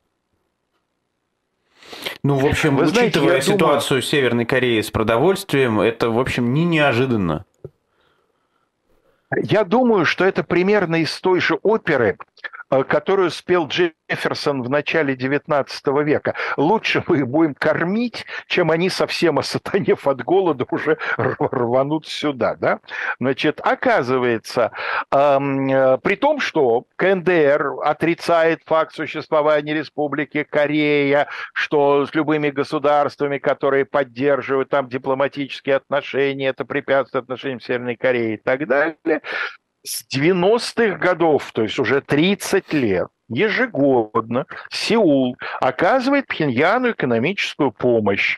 Ну, 2.24 2.36
в 2.36 2.46
общем, 2.46 2.78
Вы 2.78 2.86
учитывая 2.86 3.42
знаете, 3.42 3.52
ситуацию 3.52 3.90
думаю... 3.90 4.02
Северной 4.02 4.46
Кореи 4.46 4.80
с 4.80 4.90
продовольствием, 4.92 5.82
это, 5.82 6.10
в 6.10 6.20
общем, 6.20 6.54
не 6.54 6.64
неожиданно. 6.64 7.44
Я 9.36 9.66
думаю, 9.66 10.06
что 10.06 10.24
это 10.24 10.44
примерно 10.44 11.02
из 11.02 11.20
той 11.20 11.42
же 11.42 11.56
оперы, 11.64 12.18
которую 12.88 13.30
спел 13.32 13.68
Джефферсон 13.68 14.64
в 14.64 14.70
начале 14.70 15.16
XIX 15.16 15.68
века. 16.04 16.36
Лучше 16.56 17.04
мы 17.08 17.18
их 17.20 17.28
будем 17.28 17.54
кормить, 17.54 18.26
чем 18.48 18.72
они 18.72 18.90
совсем 18.90 19.40
осатанев 19.40 20.08
от 20.08 20.24
голода 20.24 20.66
уже 20.72 20.98
рванут 21.18 22.08
сюда. 22.08 22.56
Да? 22.56 22.80
Значит, 23.20 23.60
оказывается, 23.62 24.72
эм, 25.12 25.70
э, 25.70 25.98
при 25.98 26.16
том, 26.16 26.40
что 26.40 26.86
КНДР 26.96 27.82
отрицает 27.84 28.62
факт 28.66 28.96
существования 28.96 29.74
Республики 29.74 30.44
Корея, 30.44 31.28
что 31.54 32.06
с 32.06 32.16
любыми 32.16 32.50
государствами, 32.50 33.38
которые 33.38 33.86
поддерживают 33.86 34.70
там 34.70 34.88
дипломатические 34.88 35.76
отношения, 35.76 36.48
это 36.48 36.66
препятствует 36.66 37.24
отношениям 37.24 37.60
Северной 37.60 37.96
Кореи 37.98 38.36
и 38.36 38.38
так 38.38 38.68
далее, 38.68 39.22
с 39.84 40.06
90-х 40.14 40.98
годов, 40.98 41.52
то 41.54 41.64
есть 41.64 41.80
уже 41.80 42.02
30 42.02 42.74
лет, 42.74 43.08
ежегодно 43.30 44.46
Сеул 44.70 45.38
оказывает 45.60 46.28
Пхеньяну 46.28 46.92
экономическую 46.92 47.72
помощь. 47.72 48.38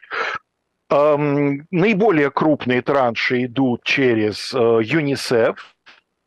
Эм, 0.89 1.65
наиболее 1.71 2.29
крупные 2.29 2.81
транши 2.81 3.45
идут 3.45 3.83
через 3.83 4.53
э, 4.53 4.57
ЮНИСЕФ, 4.83 5.72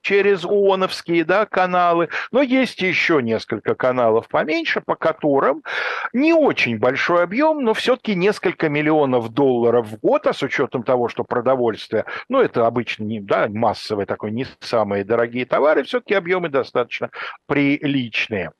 через 0.06 0.44
ООНовские 0.44 1.24
да, 1.24 1.46
каналы, 1.46 2.10
но 2.30 2.40
есть 2.40 2.80
еще 2.80 3.20
несколько 3.20 3.74
каналов 3.74 4.28
поменьше, 4.28 4.80
по 4.80 4.94
которым 4.94 5.64
не 6.12 6.32
очень 6.32 6.78
большой 6.78 7.24
объем, 7.24 7.64
но 7.64 7.74
все-таки 7.74 8.14
несколько 8.14 8.68
миллионов 8.68 9.30
долларов 9.30 9.88
в 9.88 9.98
год, 9.98 10.28
а 10.28 10.32
с 10.32 10.44
учетом 10.44 10.84
того, 10.84 11.08
что 11.08 11.24
продовольствие, 11.24 12.04
ну, 12.28 12.40
это 12.40 12.68
обычно 12.68 13.02
не 13.02 13.18
да, 13.18 13.48
массовые, 13.48 14.06
такой, 14.06 14.30
не 14.30 14.46
самые 14.60 15.02
дорогие 15.02 15.44
товары, 15.44 15.82
все-таки 15.82 16.14
объемы 16.14 16.50
достаточно 16.50 17.10
приличные. 17.46 18.52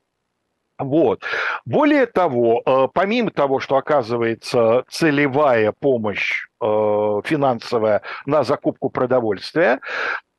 Вот. 0.79 1.23
Более 1.65 2.07
того, 2.07 2.63
э, 2.67 2.89
помимо 2.93 3.31
того, 3.31 3.61
что 3.61 3.77
оказывается 3.77 4.85
целевая 4.89 5.73
помощь 5.73 6.49
э, 6.61 6.65
финансовая 7.25 8.03
на 8.27 8.45
закупку 8.45 8.91
продовольствия, 8.91 9.81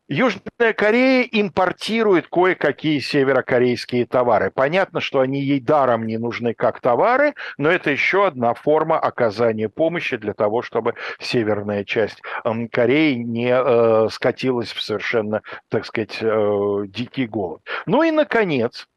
Южная 0.09 0.71
Корея 0.73 1.27
импортирует 1.29 2.27
кое-какие 2.27 2.99
северокорейские 2.99 4.05
товары. 4.05 4.51
Понятно, 4.51 5.01
что 5.01 5.19
они 5.19 5.41
ей 5.41 5.59
даром 5.59 6.05
не 6.05 6.17
нужны 6.17 6.53
как 6.53 6.79
товары, 6.79 7.33
но 7.57 7.69
это 7.69 7.89
еще 7.89 8.25
одна 8.25 8.53
форма 8.53 8.97
оказания 8.97 9.67
помощи 9.67 10.15
для 10.15 10.33
того, 10.33 10.61
чтобы 10.61 10.93
северная 11.19 11.83
часть 11.83 12.21
эм, 12.45 12.69
Кореи 12.69 13.15
не 13.15 13.51
э, 13.51 14.07
скатилась 14.09 14.71
в 14.71 14.81
совершенно, 14.81 15.41
так 15.67 15.85
сказать, 15.85 16.17
э, 16.21 16.83
дикий 16.87 17.27
голод. 17.27 17.61
Ну 17.85 18.01
и, 18.01 18.11
наконец, 18.11 18.87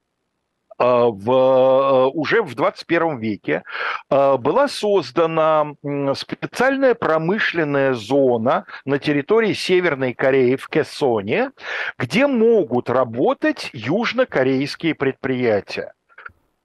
в, 0.84 1.30
э, 1.30 2.06
уже 2.14 2.42
в 2.42 2.54
21 2.54 3.18
веке 3.18 3.62
э, 4.08 4.36
была 4.38 4.66
создана 4.68 5.74
специальная 6.14 6.94
промышленная 6.94 7.94
зона 7.94 8.64
на 8.84 8.98
территории 8.98 9.52
Северной 9.52 10.14
Кореи 10.14 10.56
в 10.56 10.68
Кессоне, 10.68 11.50
где 11.98 12.26
могут 12.26 12.88
работать 12.88 13.70
южнокорейские 13.72 14.94
предприятия. 14.94 15.92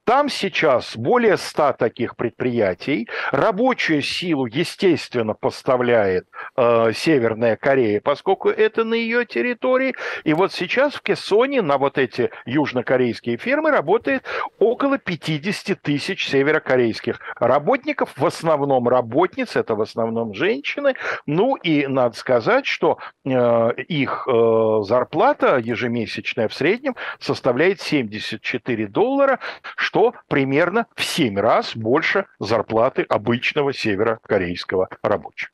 Там 0.06 0.30
сейчас 0.30 0.95
более 0.95 1.36
100 1.36 1.74
таких 1.80 2.16
предприятий. 2.16 3.10
Рабочую 3.32 4.03
силу, 4.03 4.45
естественно, 4.45 5.34
поставляет 5.34 6.28
э, 6.56 6.91
Северная 6.93 7.56
Корея, 7.56 8.01
поскольку 8.01 8.49
это 8.49 8.84
на 8.84 8.93
ее 8.93 9.26
территории. 9.26 9.95
И 10.24 10.36
вот 10.36 10.53
сейчас 10.53 10.93
в 10.93 11.01
Кессоне 11.01 11.64
на 11.64 11.80
вот 11.80 11.97
эти 11.97 12.30
южнокорейские 12.45 13.38
фирмы 13.38 13.72
работает 13.72 14.24
около 14.60 14.99
50 14.99 15.82
тысяч 15.82 16.30
северокорейских 16.30 17.20
работников, 17.38 18.12
в 18.16 18.26
основном 18.28 18.88
работниц, 18.88 19.56
это 19.56 19.74
в 19.74 19.82
основном 19.82 20.36
женщины. 20.36 20.93
Ну 21.26 21.56
и 21.56 21.88
надо 21.88 22.16
сказать, 22.16 22.68
что 22.68 22.99
э, 23.26 23.74
их 23.88 24.28
э, 24.28 24.82
зарплата 24.84 25.58
ежемесячная 25.58 26.47
в 26.47 26.53
среднем 26.53 26.95
составляет 27.20 27.82
74 27.82 28.86
доллара, 28.86 29.39
что 29.76 29.95
что 29.96 30.14
примерно 30.28 30.88
в 30.93 31.06
7 31.06 31.39
раз 31.39 31.74
больше 31.74 32.26
зарплаты 32.39 33.04
обычного 33.04 33.72
северокорейского 33.72 34.89
рабочего. 35.02 35.52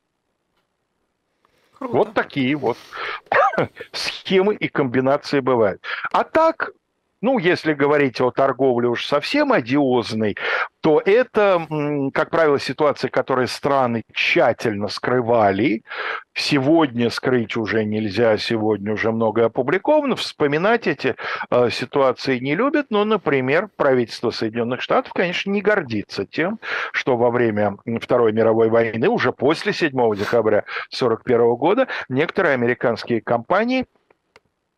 Круто. 1.77 1.95
Вот 1.95 2.13
такие 2.15 2.55
вот 2.55 2.75
схемы 3.91 4.55
и 4.55 4.67
комбинации 4.67 5.41
бывают. 5.41 5.83
А 6.11 6.23
так, 6.23 6.71
ну, 7.21 7.37
если 7.37 7.73
говорить 7.73 8.19
о 8.19 8.31
торговле 8.31 8.89
уж 8.89 9.05
совсем 9.05 9.53
одиозной, 9.53 10.35
то 10.81 10.99
это, 11.05 11.67
как 12.13 12.31
правило, 12.31 12.59
ситуация, 12.59 13.09
которые 13.09 13.47
страны 13.47 14.03
тщательно 14.11 14.87
скрывали. 14.87 15.83
Сегодня 16.33 17.11
скрыть 17.11 17.55
уже 17.55 17.83
нельзя, 17.83 18.37
сегодня 18.37 18.93
уже 18.93 19.11
многое 19.11 19.45
опубликовано. 19.45 20.15
Вспоминать 20.15 20.87
эти 20.87 21.15
э, 21.51 21.69
ситуации 21.69 22.39
не 22.39 22.55
любят, 22.55 22.87
но, 22.89 23.05
например, 23.05 23.69
правительство 23.75 24.31
Соединенных 24.31 24.81
Штатов, 24.81 25.13
конечно, 25.13 25.51
не 25.51 25.61
гордится 25.61 26.25
тем, 26.25 26.59
что 26.93 27.17
во 27.17 27.29
время 27.29 27.77
Второй 28.01 28.31
мировой 28.31 28.69
войны, 28.69 29.07
уже 29.07 29.31
после 29.31 29.73
7 29.73 29.91
декабря 30.15 30.63
1941 30.89 31.55
года, 31.55 31.87
некоторые 32.09 32.53
американские 32.53 33.21
компании– 33.21 33.85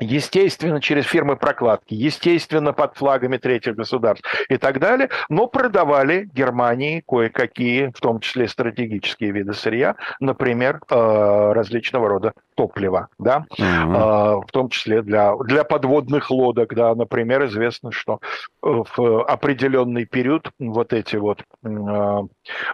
естественно, 0.04 0.82
через 0.82 1.06
фирмы 1.06 1.36
прокладки, 1.36 1.94
естественно, 1.94 2.74
под 2.74 2.96
флагами 2.98 3.38
третьих 3.38 3.76
государств 3.76 4.26
и 4.50 4.58
так 4.58 4.80
далее, 4.80 5.10
но 5.30 5.48
продавали 5.48 6.30
Германии 6.34 7.04
кое-какие, 7.08 7.92
в 7.96 8.00
том 8.00 8.20
числе 8.20 8.48
стратегические 8.48 9.32
виды 9.32 9.54
сырья, 9.54 9.96
например, 10.20 10.80
э, 10.90 11.52
различного 11.54 12.10
рода 12.10 12.34
топлива, 12.56 13.10
да, 13.20 13.46
mm-hmm. 13.58 14.42
в 14.48 14.52
том 14.52 14.70
числе 14.70 15.02
для, 15.02 15.36
для 15.38 15.64
подводных 15.64 16.32
лодок, 16.32 16.74
да, 16.76 16.96
например, 16.96 17.46
известно, 17.46 17.92
что 17.92 18.20
в 18.62 19.24
определенный 19.24 20.06
период 20.06 20.50
вот 20.60 20.94
эти 20.94 21.16
вот 21.16 21.44
э, 21.64 22.20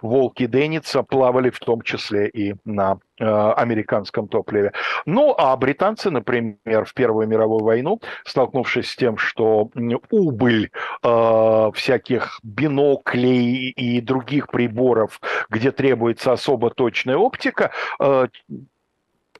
волки 0.02 0.46
Деница 0.46 1.02
плавали 1.02 1.50
в 1.50 1.58
том 1.58 1.82
числе 1.82 2.28
и 2.28 2.54
на 2.64 2.98
э, 3.18 3.24
американском 3.24 4.28
топливе. 4.28 4.72
Ну, 5.06 5.34
а 5.36 5.56
британцы, 5.56 6.10
например, 6.10 6.84
в 6.84 6.94
Первую 6.94 7.26
мировую 7.26 7.64
войну, 7.64 8.00
столкнувшись 8.24 8.90
с 8.90 8.96
тем, 8.96 9.16
что 9.16 9.70
убыль 10.10 10.70
э, 11.02 11.70
всяких 11.74 12.40
биноклей 12.42 13.70
и 13.70 14.00
других 14.00 14.48
приборов, 14.48 15.20
где 15.48 15.72
требуется 15.72 16.32
особо 16.32 16.70
точная 16.70 17.16
оптика, 17.16 17.70
э, 18.00 18.28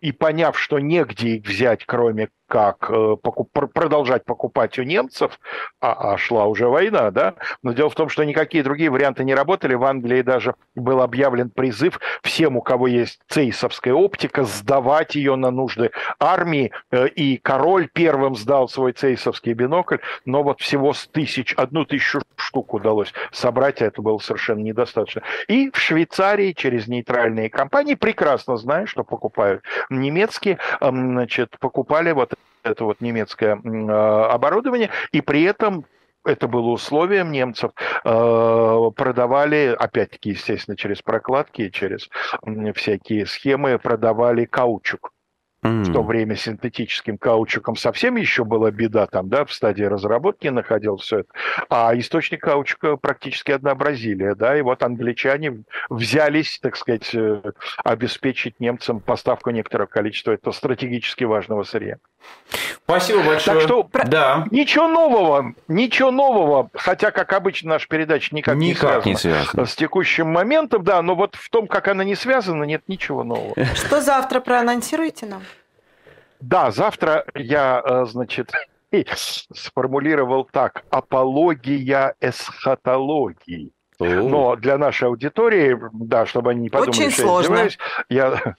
и 0.00 0.12
поняв, 0.12 0.58
что 0.58 0.78
негде 0.78 1.36
их 1.36 1.46
взять, 1.46 1.84
кроме 1.84 2.30
как 2.50 2.90
э, 2.90 3.16
покуп, 3.22 3.48
продолжать 3.52 4.24
покупать 4.24 4.76
у 4.80 4.82
немцев, 4.82 5.38
а, 5.80 6.14
а 6.14 6.18
шла 6.18 6.46
уже 6.46 6.66
война, 6.66 7.12
да, 7.12 7.34
но 7.62 7.72
дело 7.72 7.88
в 7.88 7.94
том, 7.94 8.08
что 8.08 8.24
никакие 8.24 8.64
другие 8.64 8.90
варианты 8.90 9.22
не 9.22 9.36
работали. 9.36 9.74
В 9.74 9.84
Англии 9.84 10.22
даже 10.22 10.56
был 10.74 11.00
объявлен 11.00 11.50
призыв 11.50 12.00
всем, 12.24 12.56
у 12.56 12.60
кого 12.60 12.88
есть 12.88 13.20
цейсовская 13.28 13.94
оптика, 13.94 14.42
сдавать 14.42 15.14
ее 15.14 15.36
на 15.36 15.52
нужды 15.52 15.92
армии, 16.18 16.72
э, 16.90 17.06
и 17.06 17.36
король 17.36 17.88
первым 17.92 18.34
сдал 18.34 18.68
свой 18.68 18.94
цейсовский 18.94 19.52
бинокль, 19.52 19.98
но 20.24 20.42
вот 20.42 20.60
всего 20.60 20.92
с 20.92 21.06
тысяч, 21.06 21.54
одну 21.54 21.84
тысячу 21.84 22.20
штук 22.34 22.74
удалось 22.74 23.14
собрать, 23.30 23.80
а 23.80 23.86
это 23.86 24.02
было 24.02 24.18
совершенно 24.18 24.60
недостаточно. 24.60 25.22
И 25.46 25.70
в 25.70 25.78
Швейцарии 25.78 26.52
через 26.52 26.88
нейтральные 26.88 27.48
компании, 27.48 27.94
прекрасно 27.94 28.56
зная, 28.56 28.86
что 28.86 29.04
покупают 29.04 29.62
немецкие, 29.88 30.58
значит, 30.80 31.56
покупали 31.60 32.10
вот 32.10 32.34
это 32.62 32.84
вот 32.84 33.00
немецкое 33.00 33.60
а, 33.64 34.30
оборудование, 34.32 34.90
и 35.12 35.20
при 35.20 35.42
этом 35.42 35.84
это 36.24 36.48
было 36.48 36.70
условием 36.70 37.32
немцев, 37.32 37.72
а, 38.04 38.90
продавали, 38.90 39.74
опять-таки, 39.78 40.30
естественно, 40.30 40.76
через 40.76 41.02
прокладки, 41.02 41.70
через 41.70 42.08
всякие 42.74 43.26
схемы, 43.26 43.78
продавали 43.78 44.44
каучук. 44.44 45.12
Mm. 45.62 45.82
В 45.84 45.92
то 45.92 46.02
время 46.02 46.36
синтетическим 46.36 47.18
каучуком 47.18 47.76
совсем 47.76 48.16
еще 48.16 48.44
была 48.44 48.70
беда, 48.70 49.06
там, 49.06 49.28
да, 49.28 49.44
в 49.44 49.52
стадии 49.52 49.82
разработки 49.82 50.48
находил 50.48 50.96
все 50.96 51.20
это. 51.20 51.28
А 51.68 51.92
источник 51.96 52.40
каучука 52.40 52.96
практически 52.96 53.52
одна 53.52 53.74
Бразилия, 53.74 54.34
да, 54.34 54.56
и 54.56 54.62
вот 54.62 54.82
англичане 54.82 55.62
взялись, 55.90 56.58
так 56.62 56.76
сказать, 56.76 57.14
э, 57.14 57.42
обеспечить 57.84 58.58
немцам 58.58 59.00
поставку 59.00 59.50
некоторого 59.50 59.86
количества 59.86 60.32
этого 60.32 60.52
стратегически 60.52 61.24
важного 61.24 61.62
сырья. 61.64 61.96
Спасибо 62.84 63.22
большое. 63.22 63.58
Так 63.58 63.68
что 63.68 63.88
да. 64.06 64.46
ничего 64.50 64.88
нового, 64.88 65.54
ничего 65.68 66.10
нового, 66.10 66.70
хотя, 66.74 67.10
как 67.10 67.32
обычно, 67.32 67.70
наша 67.70 67.86
передача 67.86 68.34
никак, 68.34 68.56
никак 68.56 69.06
не, 69.06 69.14
связана 69.14 69.40
не 69.40 69.44
связана 69.44 69.66
с 69.66 69.76
текущим 69.76 70.26
моментом, 70.28 70.82
да, 70.82 71.00
но 71.02 71.14
вот 71.14 71.36
в 71.36 71.50
том, 71.50 71.66
как 71.66 71.88
она 71.88 72.02
не 72.04 72.14
связана, 72.14 72.64
нет 72.64 72.82
ничего 72.88 73.24
нового. 73.24 73.54
Что 73.74 74.00
завтра 74.00 74.40
проанонсируете 74.40 75.26
нам? 75.26 75.42
Да, 76.40 76.70
завтра 76.70 77.24
я, 77.34 77.82
э, 77.84 78.04
значит, 78.06 78.50
сформулировал 79.52 80.48
так. 80.50 80.84
Апология 80.90 82.14
эсхатологии. 82.20 83.72
Но 83.98 84.56
для 84.56 84.78
нашей 84.78 85.08
аудитории, 85.08 85.78
да, 85.92 86.24
чтобы 86.24 86.52
они 86.52 86.62
не 86.62 86.70
подумали, 86.70 86.90
Очень 86.90 87.10
что 87.10 87.22
сложно. 87.22 87.54
я 87.54 87.66
издеваюсь, 87.68 87.78
я 88.08 88.54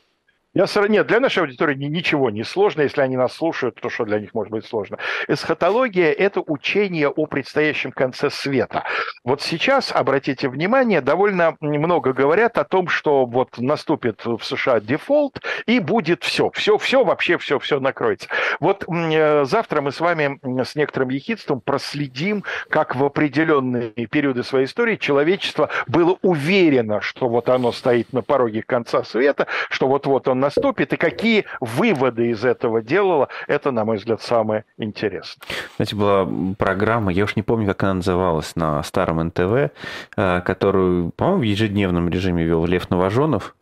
я 0.54 0.68
Нет, 0.90 1.08
для 1.08 1.22
нашей 1.22 1.40
аудитории 1.40 1.76
ничего 1.76 2.30
не 2.30 2.44
сложно. 2.44 2.82
Если 2.82 3.00
они 3.00 3.16
нас 3.16 3.34
слушают, 3.34 3.80
то 3.80 3.90
что 3.90 4.04
для 4.04 4.20
них 4.20 4.34
может 4.34 4.52
быть 4.52 4.66
сложно? 4.66 4.98
Эсхатология– 5.30 6.12
это 6.18 6.42
учение 6.42 7.08
о 7.08 7.26
предстоящем 7.26 7.94
конце 7.94 8.30
света. 8.30 8.84
Вот 9.24 9.42
сейчас, 9.42 9.94
обратите 9.94 10.50
внимание, 10.50 11.00
довольно 11.00 11.56
много 11.62 12.12
говорят 12.12 12.58
о 12.58 12.66
том, 12.66 12.90
что 12.90 13.26
вот 13.26 13.60
наступит 13.60 14.26
в 14.26 14.42
США 14.42 14.82
дефолт, 14.82 15.42
и 15.68 15.80
будет 15.80 16.24
все. 16.24 16.50
Все, 16.54 16.78
все, 16.78 17.06
вообще 17.06 17.38
все, 17.38 17.58
все 17.58 17.80
накроется. 17.80 18.28
Вот 18.60 18.84
э, 18.90 19.46
завтра 19.46 19.80
мы 19.80 19.94
с 19.94 20.02
вами 20.02 20.38
с 20.64 20.76
некоторым 20.76 21.10
ехидством 21.10 21.62
проследим, 21.62 22.44
как 22.70 22.98
в 22.98 23.06
определенные 23.06 23.92
периоды 23.92 24.44
своей 24.44 24.66
истории 24.66 24.98
человечество 24.98 25.70
было 25.88 26.18
уверено, 26.22 27.00
что 27.00 27.30
вот 27.30 27.48
оно 27.48 27.72
стоит 27.72 28.12
на 28.12 28.22
пороге 28.22 28.64
конца 28.64 29.06
света, 29.06 29.48
что 29.70 29.88
вот-вот 29.88 30.28
он 30.28 30.41
наступит 30.42 30.92
и 30.94 30.98
какие 30.98 31.46
выводы 31.62 32.32
из 32.32 32.44
этого 32.44 32.82
делала, 32.82 33.30
это, 33.48 33.72
на 33.72 33.86
мой 33.86 33.98
взгляд, 33.98 34.22
самое 34.22 34.66
интересное. 34.78 35.48
Знаете, 35.78 35.96
была 35.96 36.28
программа, 36.58 37.14
я 37.14 37.24
уж 37.24 37.36
не 37.36 37.44
помню, 37.44 37.68
как 37.68 37.84
она 37.84 37.94
называлась, 37.96 38.56
на 38.56 38.84
старом 38.84 39.24
НТВ, 39.28 39.72
э, 40.18 40.42
которую, 40.42 41.12
по-моему, 41.12 41.42
в 41.42 41.44
ежедневном 41.44 42.10
режиме 42.10 42.44
вел 42.44 42.66
Лев 42.66 42.90
Новоженов. 42.90 43.56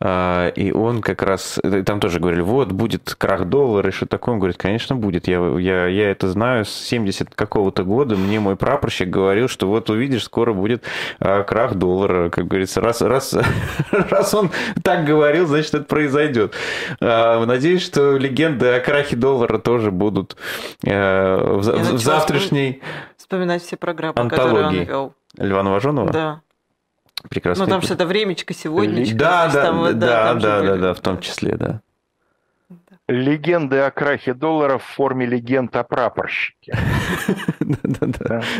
А, 0.00 0.48
и 0.48 0.72
он 0.72 1.00
как 1.02 1.22
раз, 1.22 1.60
там 1.86 2.00
тоже 2.00 2.18
говорили, 2.18 2.42
вот, 2.42 2.72
будет 2.72 3.14
крах 3.14 3.44
доллара 3.46 3.88
и 3.88 3.92
что 3.92 4.06
такое. 4.06 4.34
Он 4.34 4.38
говорит, 4.40 4.56
конечно, 4.58 4.96
будет. 4.96 5.28
Я, 5.28 5.38
я, 5.58 5.86
я 5.86 6.10
это 6.10 6.28
знаю 6.28 6.64
с 6.64 6.70
70 6.70 7.34
какого-то 7.34 7.84
года. 7.84 8.16
Мне 8.16 8.40
мой 8.40 8.56
прапорщик 8.56 9.08
говорил, 9.08 9.48
что 9.48 9.68
вот 9.68 9.88
увидишь, 9.90 10.24
скоро 10.24 10.52
будет 10.52 10.82
а, 11.20 11.44
крах 11.44 11.74
доллара. 11.74 12.28
Как 12.28 12.48
говорится, 12.48 12.80
раз, 12.80 13.02
раз, 13.02 13.36
раз 13.90 14.34
он 14.34 14.50
так 14.82 15.04
говорил, 15.04 15.46
значит, 15.46 15.74
это 15.74 15.84
произойдет. 15.84 16.54
А, 17.00 17.44
надеюсь, 17.44 17.82
что 17.82 18.16
легенды 18.16 18.66
о 18.68 18.80
крахе 18.80 19.16
доллара 19.16 19.58
тоже 19.58 19.90
будут 19.90 20.36
в, 20.82 21.56
в 21.56 21.98
завтрашней 21.98 22.82
вспоминать 23.16 23.62
все 23.62 23.76
программы, 23.76 24.20
антологии. 24.20 24.46
которые 24.46 24.66
он 24.66 24.84
вел. 24.84 25.14
Льва 25.38 25.62
Новоженова? 25.62 26.12
Да 26.12 26.40
прекрасно. 27.28 27.64
Ну, 27.64 27.70
там 27.70 27.82
что-то 27.82 28.06
времечко 28.06 28.54
сегодня. 28.54 29.04
Да, 29.14 29.48
да, 29.48 29.62
там, 29.62 29.84
да, 29.84 29.92
да, 29.92 30.34
да, 30.34 30.60
да, 30.62 30.76
да, 30.76 30.94
в 30.94 31.00
том 31.00 31.20
числе, 31.20 31.56
да. 31.56 31.80
Легенды 33.06 33.80
о 33.80 33.90
крахе 33.90 34.32
доллара 34.32 34.78
в 34.78 34.82
форме 34.82 35.26
легенд 35.26 35.76
о 35.76 35.84
прапорщике. 35.84 36.74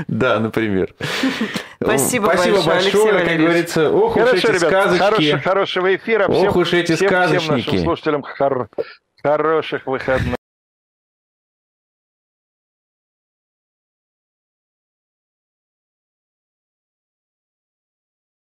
Да, 0.07 0.39
например. 0.39 0.95
Спасибо 1.83 2.27
большое, 2.27 3.25
как 3.25 3.39
говорится. 3.39 3.91
Ох 3.91 4.17
уж 4.17 4.35
эти 4.35 4.59
сказочки. 4.59 5.39
Хорошего 5.39 5.95
эфира. 5.95 6.27
Ох 6.29 6.57
уж 6.57 6.75
эти 6.75 6.93
сказочники. 6.93 7.39
Всем 7.39 7.57
нашим 7.57 7.79
слушателям 7.79 8.25
хороших 9.23 9.87
выходных. 9.87 10.37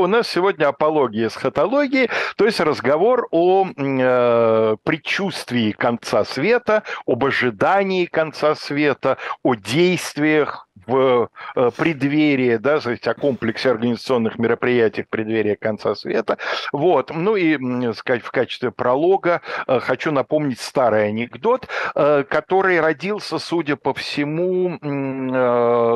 У 0.03 0.09
нас 0.09 0.27
сегодня 0.27 0.67
апология 0.67 1.29
эсхатологии, 1.29 2.11
то 2.35 2.45
есть 2.45 2.59
разговор 2.59 3.29
о 3.31 3.65
э, 3.69 4.77
предчувствии 4.83 5.71
конца 5.71 6.25
света, 6.25 6.83
об 7.07 7.25
ожидании 7.25 8.07
конца 8.07 8.57
света, 8.57 9.19
о 9.45 9.55
действиях 9.55 10.67
в 10.87 11.29
э, 11.55 11.71
преддверии, 11.77 12.57
да, 12.57 12.81
то 12.81 12.91
есть 12.91 13.07
о 13.07 13.15
комплексе 13.15 13.71
организационных 13.71 14.39
мероприятий 14.39 15.03
в 15.03 15.09
преддверии 15.09 15.55
конца 15.55 15.95
света. 15.95 16.39
Вот. 16.73 17.11
Ну 17.15 17.37
и 17.37 17.93
сказать, 17.95 18.23
в 18.23 18.31
качестве 18.31 18.71
пролога 18.71 19.43
э, 19.67 19.81
хочу 19.81 20.13
напомнить 20.13 20.61
старый 20.61 21.09
анекдот, 21.09 21.69
э, 21.95 22.25
который 22.29 22.81
родился, 22.81 23.39
судя 23.39 23.77
по 23.77 23.95
всему, 23.95 24.79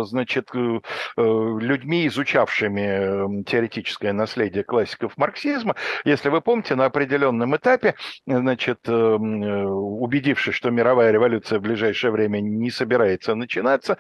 значит, 0.05 0.51
людьми, 0.55 2.07
изучавшими 2.07 3.43
теоретическое 3.45 4.13
наследие 4.13 4.65
классиков 4.65 5.17
марксизма. 5.17 5.75
Если 6.05 6.29
вы 6.29 6.41
помните, 6.41 6.75
на 6.75 6.87
определенном 6.87 7.57
этапе, 7.57 7.95
значит, 8.27 8.89
убедившись, 8.89 10.55
что 10.55 10.71
мировая 10.71 11.11
революция 11.11 11.59
в 11.59 11.63
ближайшее 11.63 12.11
время 12.11 12.41
не 12.41 12.71
собирается 12.71 13.35
начинаться, 13.35 13.99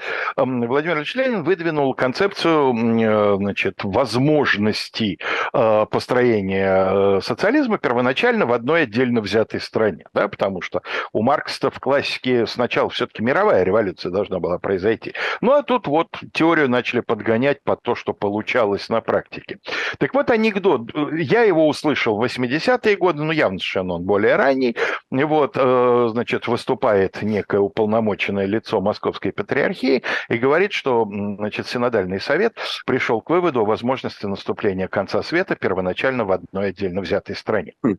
Владимир 0.66 0.96
Ильич 0.96 1.14
Ленин 1.14 1.42
выдвинул 1.42 1.94
концепцию 1.94 2.74
э, 2.74 3.36
значит, 3.36 3.84
возможностей 3.84 5.18
э, 5.52 5.86
построения 5.90 7.18
э, 7.18 7.20
социализма 7.22 7.78
первоначально 7.78 8.46
в 8.46 8.52
одной 8.52 8.82
отдельно 8.82 9.20
взятой 9.20 9.60
стране. 9.60 10.04
Да, 10.12 10.28
потому 10.28 10.60
что 10.60 10.82
у 11.12 11.22
Маркса 11.22 11.70
в 11.70 11.78
классике 11.80 12.46
сначала 12.46 12.90
все-таки 12.90 13.22
мировая 13.22 13.62
революция 13.62 14.10
должна 14.10 14.38
была 14.38 14.58
произойти. 14.58 15.14
Ну 15.40 15.52
а 15.52 15.62
тут 15.62 15.86
вот 15.86 16.08
теорию 16.32 16.68
начали 16.68 17.00
подгонять 17.00 17.62
под 17.62 17.82
то, 17.82 17.94
что 17.94 18.12
получалось 18.12 18.88
на 18.88 19.00
практике. 19.00 19.58
Так 19.98 20.14
вот 20.14 20.30
анекдот. 20.30 20.90
Я 21.12 21.42
его 21.42 21.68
услышал 21.68 22.16
в 22.16 22.24
80-е 22.24 22.96
годы, 22.96 23.22
ну 23.22 23.32
явно 23.32 23.58
совершенно 23.58 23.94
он 23.94 24.04
более 24.04 24.36
ранний. 24.36 24.76
Вот, 25.10 25.54
значит, 25.54 26.48
выступает 26.48 27.22
некое 27.22 27.60
уполномоченное 27.60 28.46
лицо 28.46 28.80
Московской 28.80 29.32
патриархии 29.32 30.02
и 30.28 30.36
говорит, 30.36 30.55
говорит, 30.56 30.72
что 30.72 31.04
значит, 31.04 31.66
Синодальный 31.66 32.18
совет 32.18 32.56
пришел 32.86 33.20
к 33.20 33.28
выводу 33.28 33.60
о 33.60 33.66
возможности 33.66 34.24
наступления 34.24 34.88
конца 34.88 35.22
света 35.22 35.54
первоначально 35.54 36.24
в 36.24 36.32
одной 36.32 36.68
отдельно 36.68 37.02
взятой 37.02 37.36
стране. 37.36 37.74
Хм. 37.82 37.98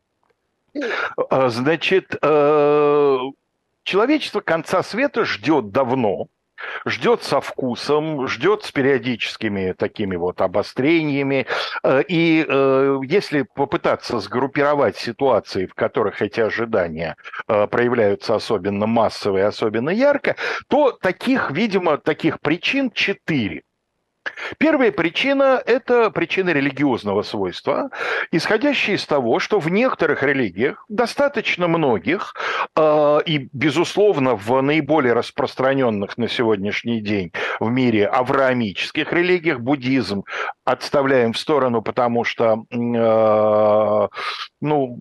А, 1.29 1.49
значит, 1.49 2.15
э, 2.19 3.17
человечество 3.83 4.41
конца 4.41 4.81
света 4.81 5.23
ждет 5.23 5.69
давно, 5.69 6.29
ждет 6.85 7.23
со 7.23 7.41
вкусом, 7.41 8.27
ждет 8.27 8.63
с 8.63 8.71
периодическими 8.71 9.73
такими 9.73 10.15
вот 10.15 10.41
обострениями. 10.41 11.45
Э, 11.83 12.01
и 12.07 12.45
э, 12.47 12.99
если 13.03 13.43
попытаться 13.43 14.19
сгруппировать 14.19 14.97
ситуации, 14.97 15.65
в 15.65 15.73
которых 15.73 16.21
эти 16.21 16.39
ожидания 16.39 17.15
э, 17.47 17.67
проявляются 17.67 18.35
особенно 18.35 18.87
массово 18.87 19.37
и 19.37 19.41
особенно 19.41 19.89
ярко, 19.89 20.35
то 20.67 20.91
таких, 20.91 21.51
видимо, 21.51 21.97
таких 21.97 22.39
причин 22.39 22.91
четыре. 22.91 23.63
Первая 24.57 24.91
причина– 24.91 25.61
это 25.65 26.09
причина 26.11 26.51
религиозного 26.51 27.21
свойства, 27.21 27.89
исходящая 28.31 28.95
из 28.95 29.05
того, 29.05 29.39
что 29.39 29.59
в 29.59 29.69
некоторых 29.69 30.23
религиях, 30.23 30.85
достаточно 30.89 31.67
многих, 31.67 32.33
э, 32.75 33.19
и, 33.25 33.49
безусловно, 33.53 34.35
в 34.35 34.61
наиболее 34.61 35.13
распространенных 35.13 36.17
на 36.17 36.27
сегодняшний 36.27 37.01
день 37.01 37.31
в 37.59 37.69
мире 37.69 38.07
авраамических 38.07 39.11
религиях, 39.13 39.59
буддизм 39.59 40.23
отставляем 40.65 41.33
в 41.33 41.37
сторону, 41.37 41.81
потому 41.81 42.23
что 42.23 42.65
э, 42.71 44.07
ну, 44.61 44.97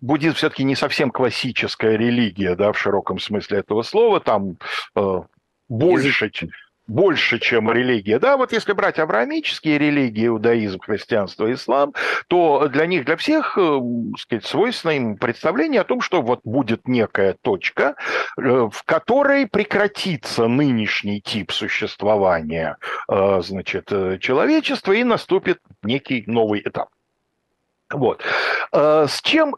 буддизм 0.00 0.34
все-таки 0.34 0.64
не 0.64 0.76
совсем 0.76 1.10
классическая 1.10 1.96
религия, 1.96 2.54
да, 2.54 2.72
в 2.72 2.78
широком 2.78 3.18
смысле 3.18 3.58
этого 3.58 3.82
слова, 3.82 4.20
там 4.20 4.58
э, 4.94 5.20
больше 5.68 6.30
больше, 6.88 7.38
чем 7.38 7.70
религия. 7.70 8.18
Да, 8.18 8.36
вот 8.36 8.52
если 8.52 8.72
брать 8.72 8.98
авраамические 8.98 9.78
религии, 9.78 10.26
иудаизм, 10.26 10.80
христианство, 10.80 11.52
ислам, 11.52 11.94
то 12.28 12.66
для 12.68 12.86
них, 12.86 13.04
для 13.04 13.16
всех, 13.16 13.56
э, 13.58 13.80
сказать, 14.18 14.46
свойственно 14.46 14.92
им 14.92 15.16
представление 15.16 15.82
о 15.82 15.84
том, 15.84 16.00
что 16.00 16.22
вот 16.22 16.40
будет 16.44 16.88
некая 16.88 17.36
точка, 17.40 17.94
э, 18.36 18.40
в 18.40 18.82
которой 18.84 19.46
прекратится 19.46 20.48
нынешний 20.48 21.20
тип 21.20 21.52
существования, 21.52 22.78
э, 23.08 23.40
значит, 23.42 23.88
человечества 24.20 24.92
и 24.92 25.04
наступит 25.04 25.60
некий 25.82 26.24
новый 26.26 26.62
этап. 26.64 26.88
Вот. 27.90 28.22
С 28.70 29.22
чем 29.22 29.56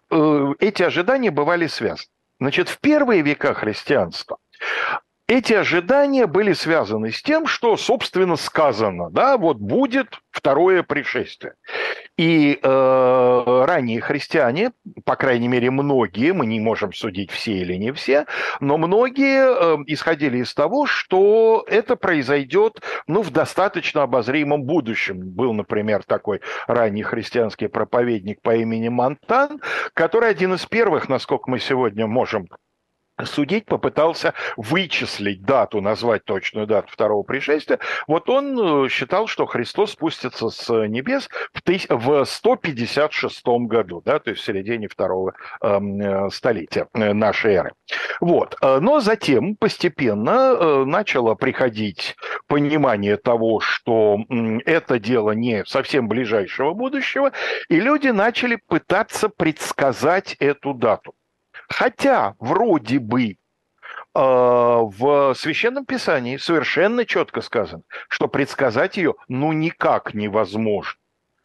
эти 0.61 0.85
ожидания 0.85 1.33
бывали 1.33 1.67
связаны? 1.67 2.07
Значит, 2.39 2.69
в 2.69 2.79
первые 2.79 3.23
века 3.23 3.55
христианства 3.55 4.39
эти 5.31 5.53
ожидания 5.53 6.27
были 6.27 6.53
связаны 6.53 7.13
с 7.13 7.23
тем, 7.23 7.47
что, 7.47 7.77
собственно, 7.77 8.35
сказано, 8.35 9.11
да, 9.11 9.39
вот 9.39 9.59
будет 9.59 10.19
второе 10.33 10.83
пришествие. 10.83 11.55
И 12.19 12.59
э, 12.61 13.65
ранние 13.67 14.01
христиане, 14.01 14.73
по 15.05 15.15
крайней 15.15 15.47
мере, 15.47 15.71
многие, 15.71 16.33
мы 16.33 16.47
не 16.47 16.59
можем 16.59 16.93
судить 16.93 17.31
все 17.31 17.53
или 17.53 17.75
не 17.75 17.93
все, 17.93 18.27
но 18.59 18.77
многие 18.77 19.45
э, 19.45 19.85
исходили 19.87 20.39
из 20.39 20.53
того, 20.53 20.87
что 20.87 21.65
это 21.69 21.95
произойдет 21.95 22.83
ну, 23.07 23.23
в 23.23 23.31
достаточно 23.31 24.03
обозримом 24.03 24.65
будущем. 24.65 25.21
Был, 25.21 25.53
например, 25.53 26.03
такой 26.03 26.41
ранний 26.67 27.05
христианский 27.05 27.69
проповедник 27.69 28.43
по 28.43 28.57
имени 28.57 28.89
Монтан, 28.89 29.61
который 29.95 30.29
один 30.29 30.55
из 30.55 30.67
первых, 30.67 31.09
насколько 31.09 31.49
мы 31.49 31.61
сегодня 31.61 32.09
можем 32.09 32.49
судить 33.27 33.67
попытался 33.67 34.35
вычислить 34.57 35.43
дату, 35.43 35.81
назвать 35.81 36.25
точную 36.25 36.67
дату 36.67 36.89
второго 36.91 37.23
пришествия. 37.23 37.79
Вот 38.07 38.29
он 38.29 38.85
э, 38.85 38.89
считал, 38.89 39.27
что 39.27 39.47
Христос 39.47 39.93
спустится 39.93 40.49
с 40.49 40.69
небес 40.87 41.29
в 41.89 42.25
156 42.25 43.47
году, 43.47 44.03
да, 44.05 44.19
то 44.19 44.31
есть 44.31 44.43
в 44.43 44.45
середине 44.45 44.89
второго 44.89 45.35
эм, 45.63 46.01
э, 46.01 46.31
столетия 46.31 46.89
э, 46.95 47.13
нашей 47.13 47.55
эры. 47.55 47.73
Вот. 48.21 48.57
Но 48.63 49.01
затем 49.01 49.57
постепенно 49.57 50.85
начало 50.85 51.35
приходить 51.35 52.17
понимание 52.47 53.17
того, 53.17 53.61
что 53.61 54.19
это 54.65 54.99
дело 54.99 55.33
не 55.33 55.65
совсем 55.65 56.07
ближайшего 56.09 56.75
будущего, 56.75 57.33
и 57.69 57.81
люди 57.81 58.09
начали 58.09 58.57
пытаться 58.69 59.29
предсказать 59.29 60.37
эту 60.39 60.75
дату. 60.75 61.15
Хотя 61.71 62.35
вроде 62.41 62.99
бы 62.99 63.31
э, 63.31 63.37
в 64.15 65.35
Священном 65.35 65.87
Писании 65.87 66.37
совершенно 66.37 67.07
четко 67.07 67.41
сказано, 67.41 67.85
что 68.09 68.27
предсказать 68.27 68.97
ее 68.97 69.15
ну 69.29 69.53
никак 69.53 70.13
невозможно. 70.13 70.99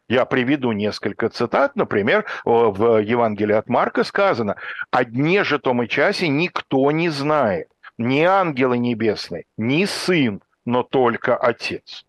Я 0.08 0.24
приведу 0.24 0.72
несколько 0.72 1.28
цитат. 1.28 1.74
Например, 1.74 2.24
в 2.44 3.00
Евангелии 3.02 3.54
от 3.54 3.68
Марка 3.68 4.04
сказано, 4.04 4.56
«О 4.90 5.04
дне 5.04 5.42
же 5.42 5.58
том 5.58 5.82
и 5.82 5.88
часе 5.88 6.28
никто 6.28 6.90
не 6.90 7.08
знает, 7.08 7.68
ни 7.98 8.20
ангелы 8.20 8.78
небесные, 8.78 9.44
ни 9.56 9.84
сын, 9.84 10.42
но 10.64 10.82
только 10.82 11.36
Отец». 11.36 12.04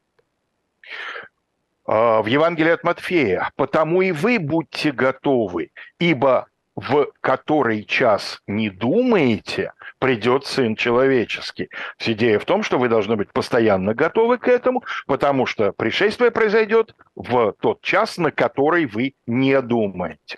А, 1.85 2.21
в 2.21 2.27
Евангелии 2.27 2.71
от 2.71 2.83
Матфея, 2.83 3.51
«Потому 3.55 4.01
и 4.01 4.11
вы 4.11 4.37
будьте 4.37 4.91
готовы, 4.91 5.71
ибо 5.97 6.47
в 6.77 7.07
который 7.21 7.83
час 7.83 8.39
не 8.45 8.69
думаете, 8.69 9.73
придет 9.97 10.45
Сын 10.45 10.75
Человеческий. 10.75 11.69
Идея 11.99 12.37
в 12.37 12.45
том, 12.45 12.61
что 12.61 12.77
вы 12.77 12.87
должны 12.87 13.15
быть 13.15 13.33
постоянно 13.33 13.95
готовы 13.95 14.37
к 14.37 14.47
этому, 14.47 14.83
потому 15.07 15.47
что 15.47 15.71
пришествие 15.71 16.29
произойдет 16.29 16.95
в 17.15 17.55
тот 17.59 17.81
час, 17.81 18.19
на 18.19 18.31
который 18.31 18.85
вы 18.85 19.15
не 19.25 19.59
думаете. 19.61 20.37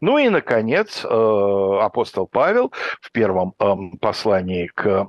Ну 0.00 0.18
и, 0.18 0.28
наконец, 0.28 1.04
э, 1.04 1.08
апостол 1.08 2.26
Павел 2.26 2.72
в 3.00 3.10
первом 3.12 3.54
эм, 3.58 3.96
послании 3.98 4.66
к 4.66 5.08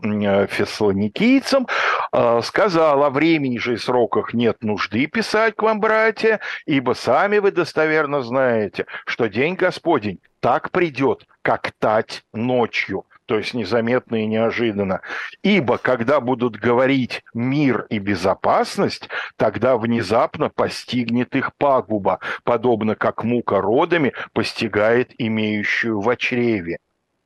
фессалоникийцам 0.49 1.67
э, 2.13 2.41
сказал, 2.41 3.03
о 3.03 3.09
времени 3.09 3.57
же 3.57 3.73
и 3.73 3.77
сроках 3.77 4.33
нет 4.33 4.63
нужды 4.63 5.07
писать 5.07 5.55
к 5.55 5.63
вам, 5.63 5.81
братья, 5.81 6.39
ибо 6.65 6.93
сами 6.93 7.39
вы 7.39 7.51
достоверно 7.51 8.21
знаете, 8.21 8.85
что 9.05 9.27
день 9.27 9.55
Господень 9.55 10.19
так 10.39 10.71
придет, 10.71 11.25
как 11.41 11.73
тать 11.79 12.23
ночью 12.33 13.03
то 13.27 13.37
есть 13.37 13.53
незаметно 13.53 14.23
и 14.23 14.25
неожиданно. 14.25 15.01
Ибо 15.43 15.77
когда 15.77 16.19
будут 16.19 16.55
говорить 16.55 17.23
мир 17.33 17.85
и 17.89 17.99
безопасность, 17.99 19.09
тогда 19.35 19.77
внезапно 19.77 20.49
постигнет 20.49 21.35
их 21.35 21.51
пагуба, 21.57 22.19
подобно 22.43 22.95
как 22.95 23.23
мука 23.23 23.61
родами 23.61 24.13
постигает 24.33 25.11
имеющую 25.17 25.99
в 25.99 26.15
чреве 26.15 26.77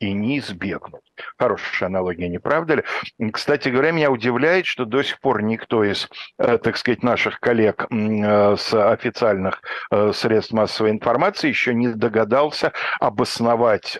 и 0.01 0.13
не 0.13 0.39
избегнут. 0.39 1.01
Хорошая 1.37 1.87
аналогия, 1.87 2.27
не 2.27 2.39
правда 2.39 2.75
ли? 2.75 2.83
Кстати 3.31 3.69
говоря, 3.69 3.91
меня 3.91 4.09
удивляет, 4.09 4.65
что 4.65 4.85
до 4.85 5.03
сих 5.03 5.19
пор 5.19 5.43
никто 5.43 5.83
из, 5.83 6.09
э, 6.39 6.57
так 6.57 6.75
сказать, 6.77 7.03
наших 7.03 7.39
коллег 7.39 7.85
э, 7.89 8.55
с 8.57 8.73
официальных 8.73 9.61
э, 9.91 10.11
средств 10.13 10.53
массовой 10.53 10.89
информации 10.89 11.49
еще 11.49 11.75
не 11.75 11.89
догадался 11.89 12.73
обосновать 12.99 13.99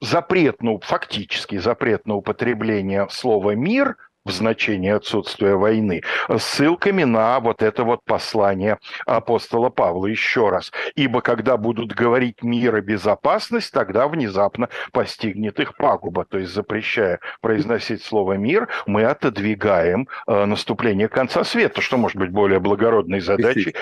запрет, 0.00 0.62
ну, 0.62 0.80
фактически 0.80 1.58
запрет 1.58 2.06
на 2.06 2.14
употребление 2.14 3.08
слова 3.10 3.54
«мир» 3.54 3.96
в 4.26 4.30
значении 4.32 4.90
отсутствия 4.90 5.54
войны, 5.54 6.02
ссылками 6.36 7.04
на 7.04 7.38
вот 7.40 7.62
это 7.62 7.84
вот 7.84 8.00
послание 8.04 8.78
апостола 9.06 9.70
Павла 9.70 10.06
еще 10.06 10.48
раз. 10.48 10.72
Ибо 10.96 11.20
когда 11.20 11.56
будут 11.56 11.92
говорить 11.92 12.42
мир 12.42 12.76
и 12.76 12.80
безопасность, 12.80 13.72
тогда 13.72 14.08
внезапно 14.08 14.68
постигнет 14.92 15.60
их 15.60 15.76
пагуба. 15.76 16.24
То 16.24 16.38
есть 16.38 16.52
запрещая 16.52 17.20
произносить 17.40 18.02
слово 18.02 18.34
мир, 18.34 18.68
мы 18.86 19.04
отодвигаем 19.04 20.08
э, 20.26 20.44
наступление 20.44 21.08
конца 21.08 21.44
света, 21.44 21.80
что 21.80 21.96
может 21.96 22.16
быть 22.16 22.30
более 22.30 22.58
благородной 22.58 23.20
задачей, 23.20 23.74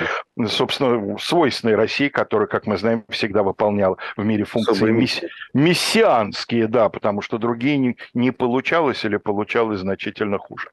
собственно, 0.46 1.16
свойственной 1.18 1.74
России, 1.74 2.08
которая, 2.08 2.48
как 2.48 2.66
мы 2.66 2.76
знаем, 2.76 3.04
всегда 3.08 3.42
выполняла 3.42 3.96
в 4.16 4.24
мире 4.24 4.44
функции 4.44 4.90
мисс... 4.90 5.22
мессианские, 5.54 6.66
да, 6.68 6.90
потому 6.90 7.22
что 7.22 7.38
другие 7.38 7.78
не, 7.78 7.96
не 8.12 8.30
получалось 8.30 9.04
или 9.04 9.16
получалось 9.16 9.80
значительно 9.80 10.33
сильно 10.34 10.38
хуже. 10.38 10.70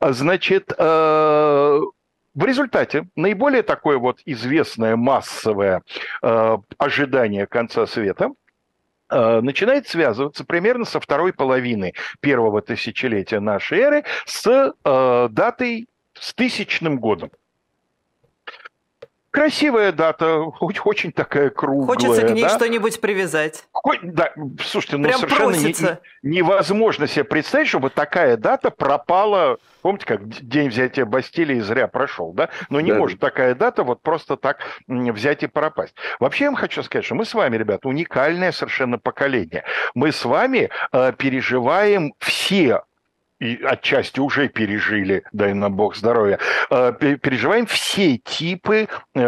А, 0.00 0.12
значит, 0.12 0.72
э, 0.76 1.80
в 2.34 2.44
результате 2.44 3.08
наиболее 3.16 3.62
такое 3.62 3.98
вот 3.98 4.20
известное 4.24 4.96
массовое 4.96 5.82
э, 6.22 6.58
ожидание 6.78 7.46
конца 7.46 7.86
света 7.86 8.30
э, 9.10 9.40
начинает 9.40 9.88
связываться 9.88 10.44
примерно 10.44 10.84
со 10.84 11.00
второй 11.00 11.32
половины 11.32 11.92
первого 12.20 12.62
тысячелетия 12.62 13.40
нашей 13.40 13.78
эры 13.78 14.04
с 14.26 14.74
датой 14.84 15.86
с 16.14 16.34
тысячным 16.34 16.98
годом. 16.98 17.30
Красивая 19.32 19.92
дата, 19.92 20.40
очень 20.40 21.10
такая 21.10 21.48
круглая. 21.48 21.86
Хочется 21.86 22.26
к 22.26 22.30
ней 22.32 22.42
да? 22.42 22.50
что-нибудь 22.50 23.00
привязать. 23.00 23.64
Да, 24.02 24.30
слушайте, 24.62 24.98
ну 24.98 25.04
Прям 25.04 25.20
совершенно 25.20 25.56
не, 26.22 26.36
невозможно 26.36 27.06
себе 27.08 27.24
представить, 27.24 27.68
чтобы 27.68 27.88
такая 27.88 28.36
дата 28.36 28.70
пропала. 28.70 29.56
Помните, 29.80 30.04
как 30.04 30.28
день 30.28 30.68
взятия 30.68 31.06
Бастилии 31.06 31.60
зря 31.60 31.88
прошел, 31.88 32.34
да? 32.34 32.50
Но 32.68 32.82
не 32.82 32.92
да. 32.92 32.98
может 32.98 33.20
такая 33.20 33.54
дата 33.54 33.84
вот 33.84 34.02
просто 34.02 34.36
так 34.36 34.58
взять 34.86 35.42
и 35.42 35.46
пропасть. 35.46 35.94
Вообще 36.20 36.44
я 36.44 36.50
вам 36.50 36.56
хочу 36.56 36.82
сказать, 36.82 37.06
что 37.06 37.14
мы 37.14 37.24
с 37.24 37.32
вами, 37.32 37.56
ребята, 37.56 37.88
уникальное 37.88 38.52
совершенно 38.52 38.98
поколение. 38.98 39.64
Мы 39.94 40.12
с 40.12 40.26
вами 40.26 40.68
э, 40.92 41.12
переживаем 41.16 42.12
все 42.18 42.82
и 43.42 43.60
отчасти 43.64 44.20
уже 44.20 44.48
пережили, 44.48 45.24
дай 45.32 45.52
нам 45.52 45.74
Бог 45.74 45.96
здоровья, 45.96 46.38
э, 46.70 46.92
переживаем 47.20 47.66
все 47.66 48.18
типы 48.18 48.88
э, 49.14 49.20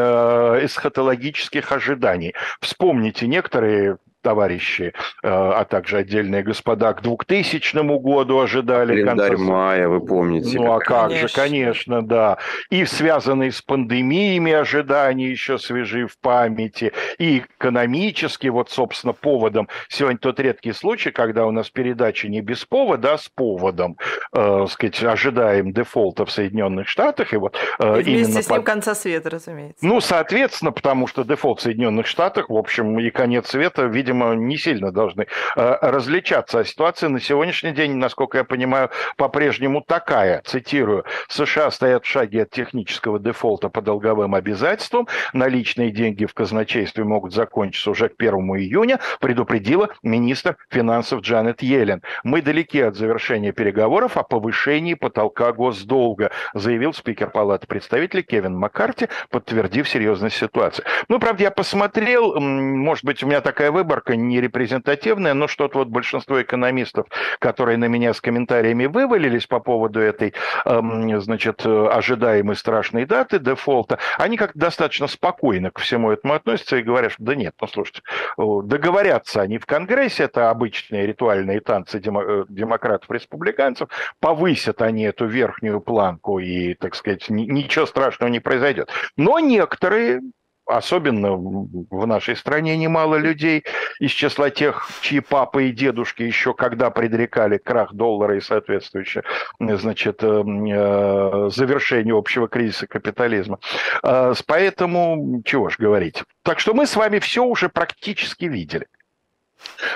эсхатологических 0.62 1.73
ожиданий. 1.73 2.35
Вспомните 2.61 3.27
некоторые 3.27 3.99
товарищи, 4.24 4.92
э, 5.22 5.28
а 5.28 5.64
также 5.64 5.98
отдельные 5.98 6.42
господа 6.42 6.94
к 6.94 7.02
2000 7.02 7.98
году 7.98 8.40
ожидали. 8.40 9.02
Календарь 9.02 9.36
конца... 9.36 9.44
мая, 9.44 9.88
вы 9.88 10.01
помните. 10.01 10.59
Ну, 10.59 10.72
а 10.72 10.78
как 10.80 11.09
конечно. 11.09 11.28
же, 11.28 11.34
конечно, 11.34 12.02
да. 12.02 12.38
И 12.70 12.84
связанные 12.86 13.52
с 13.52 13.60
пандемиями 13.62 14.51
ожидания 14.52 15.30
еще 15.30 15.59
свежи 15.59 16.06
в 16.06 16.18
памяти, 16.18 16.92
и 17.18 17.44
экономически, 17.59 18.48
вот, 18.48 18.70
собственно, 18.70 19.12
поводом. 19.12 19.68
Сегодня 19.88 20.18
тот 20.18 20.40
редкий 20.40 20.72
случай, 20.72 21.10
когда 21.10 21.46
у 21.46 21.51
нас 21.51 21.68
передача 21.68 22.28
не 22.28 22.40
без 22.40 22.64
повода, 22.64 23.14
а 23.14 23.18
с 23.18 23.28
поводом, 23.28 23.98
э, 24.32 24.66
сказать, 24.70 25.05
ожидаем 25.05 25.72
дефолта 25.72 26.24
в 26.24 26.30
Соединенных 26.30 26.88
Штатах. 26.88 27.34
И, 27.34 27.36
вот, 27.36 27.56
э, 27.78 28.01
и 28.01 28.05
вместе 28.05 28.42
с 28.42 28.48
ним 28.48 28.56
под... 28.56 28.66
конца 28.66 28.94
света, 28.94 29.28
разумеется. 29.28 29.84
Ну, 29.84 30.01
соответственно, 30.01 30.72
потому 30.72 31.06
что 31.06 31.24
дефолт 31.24 31.60
в 31.60 31.62
Соединенных 31.62 32.06
Штатах, 32.06 32.48
в 32.48 32.56
общем, 32.56 32.98
и 32.98 33.10
конец 33.10 33.48
света, 33.48 33.82
видимо, 33.82 34.14
видимо, 34.15 34.35
не 34.35 34.57
сильно 34.57 34.93
должны 34.93 35.27
э, 35.57 35.77
различаться. 35.81 36.61
А 36.61 36.65
ситуация 36.65 37.09
на 37.09 37.20
сегодняшний 37.20 37.73
день, 37.73 37.97
насколько 37.97 38.39
я 38.39 38.45
понимаю, 38.45 38.91
по-прежнему 39.16 39.81
такая. 39.81 40.43
Цитирую. 40.45 41.05
США 41.28 41.70
стоят 41.70 42.05
в 42.05 42.09
шаге 42.09 42.43
от 42.43 42.51
технического 42.51 43.19
дефолта 43.19 43.69
по 43.69 43.82
долговым 43.82 44.35
обязательствам. 44.35 45.09
Наличные 45.32 45.91
деньги 45.91 46.24
в 46.27 46.35
казначействе 46.35 47.05
могут 47.05 47.32
закончиться 47.32 47.91
уже 47.91 48.09
к 48.09 48.15
1 48.19 48.35
июня, 48.35 49.01
предупредила 49.20 49.91
министр 50.03 50.57
финансов 50.70 51.20
Джанет 51.23 51.62
Йеллен. 51.62 52.03
Мы 52.23 52.43
далеки 52.43 52.81
от 52.81 52.97
завершения 52.97 53.53
переговоров 53.53 54.16
о 54.16 54.23
повышении 54.23 54.95
потолка 54.95 55.53
госдолга, 55.53 56.31
заявил 56.55 56.93
спикер 56.93 57.31
Палаты 57.31 57.66
представителей 57.66 58.23
Кевин 58.23 58.57
Маккарти, 58.57 59.09
подтвердив 59.31 59.89
серьезность 59.89 60.36
ситуации. 60.36 60.85
Ну, 61.09 61.19
правда, 61.19 61.45
я 61.45 61.51
посмотрел, 61.51 62.39
может 62.41 63.05
быть, 63.05 63.23
у 63.23 63.27
меня 63.27 63.41
такая 63.41 63.70
выборка, 63.70 64.03
выборка 64.05 64.16
не 64.16 64.40
репрезентативная, 64.40 65.35
но 65.35 65.48
что-то 65.48 65.78
вот 65.78 65.89
большинство 65.89 66.40
экономистов, 66.40 67.06
которые 67.39 67.78
на 67.78 67.86
меня 67.86 68.12
с 68.12 68.20
комментариями 68.20 68.86
вывалились 68.86 69.47
по 69.47 69.60
поводу 69.60 70.01
этой, 70.01 70.35
эм, 70.64 71.20
значит, 71.20 71.64
ожидаемой 71.66 72.56
страшной 72.56 73.06
даты 73.06 73.39
дефолта, 73.39 73.98
они 74.18 74.36
как-то 74.36 74.59
достаточно 74.59 75.06
спокойно 75.06 75.70
к 75.70 75.78
всему 75.78 76.10
этому 76.10 76.35
относятся 76.35 76.76
и 76.76 76.82
говорят, 76.82 77.12
что 77.12 77.24
да 77.24 77.35
нет, 77.35 77.55
ну 77.60 77.66
слушайте, 77.66 78.02
договорятся 78.36 79.43
они 79.43 79.59
в 79.59 79.66
Конгрессе, 79.66 80.24
это 80.24 80.51
обычные 80.51 81.06
ритуальные 81.06 81.60
танцы 81.60 81.98
э, 81.98 82.44
демократов-республиканцев, 82.48 83.89
повысят 84.20 84.82
они 84.82 85.05
эту 85.05 85.26
верхнюю 85.26 85.81
планку 85.81 86.39
и, 86.39 86.74
так 86.74 86.94
сказать, 86.94 87.28
ничего 87.31 87.86
страшного 87.86 88.31
не 88.31 88.40
произойдет. 88.40 88.90
Но 89.16 89.39
некоторые 89.39 90.20
особенно 90.66 91.32
в 91.36 92.07
нашей 92.07 92.36
стране 92.36 92.77
немало 92.77 93.16
людей 93.16 93.65
из 94.01 94.11
числа 94.11 94.51
тех, 94.51 94.89
чьи 95.03 95.20
папы 95.20 95.69
и 95.69 95.73
дедушки 95.73 96.23
еще 96.23 96.55
когда 96.55 96.91
предрекали 96.91 97.59
крах 97.59 97.93
доллара 97.93 98.36
и 98.36 98.41
соответствующее 98.41 99.24
значит, 99.61 100.23
э, 100.23 100.27
э, 100.27 101.51
завершение 101.51 102.16
общего 102.16 102.49
кризиса 102.49 102.86
капитализма. 102.86 103.59
Э, 104.03 104.32
поэтому 104.47 105.43
чего 105.45 105.69
ж 105.69 105.77
говорить. 105.78 106.23
Так 106.43 106.61
что 106.61 106.74
мы 106.74 106.86
с 106.86 106.97
вами 106.97 107.19
все 107.19 107.45
уже 107.45 107.69
практически 107.69 108.47
видели. 108.47 108.86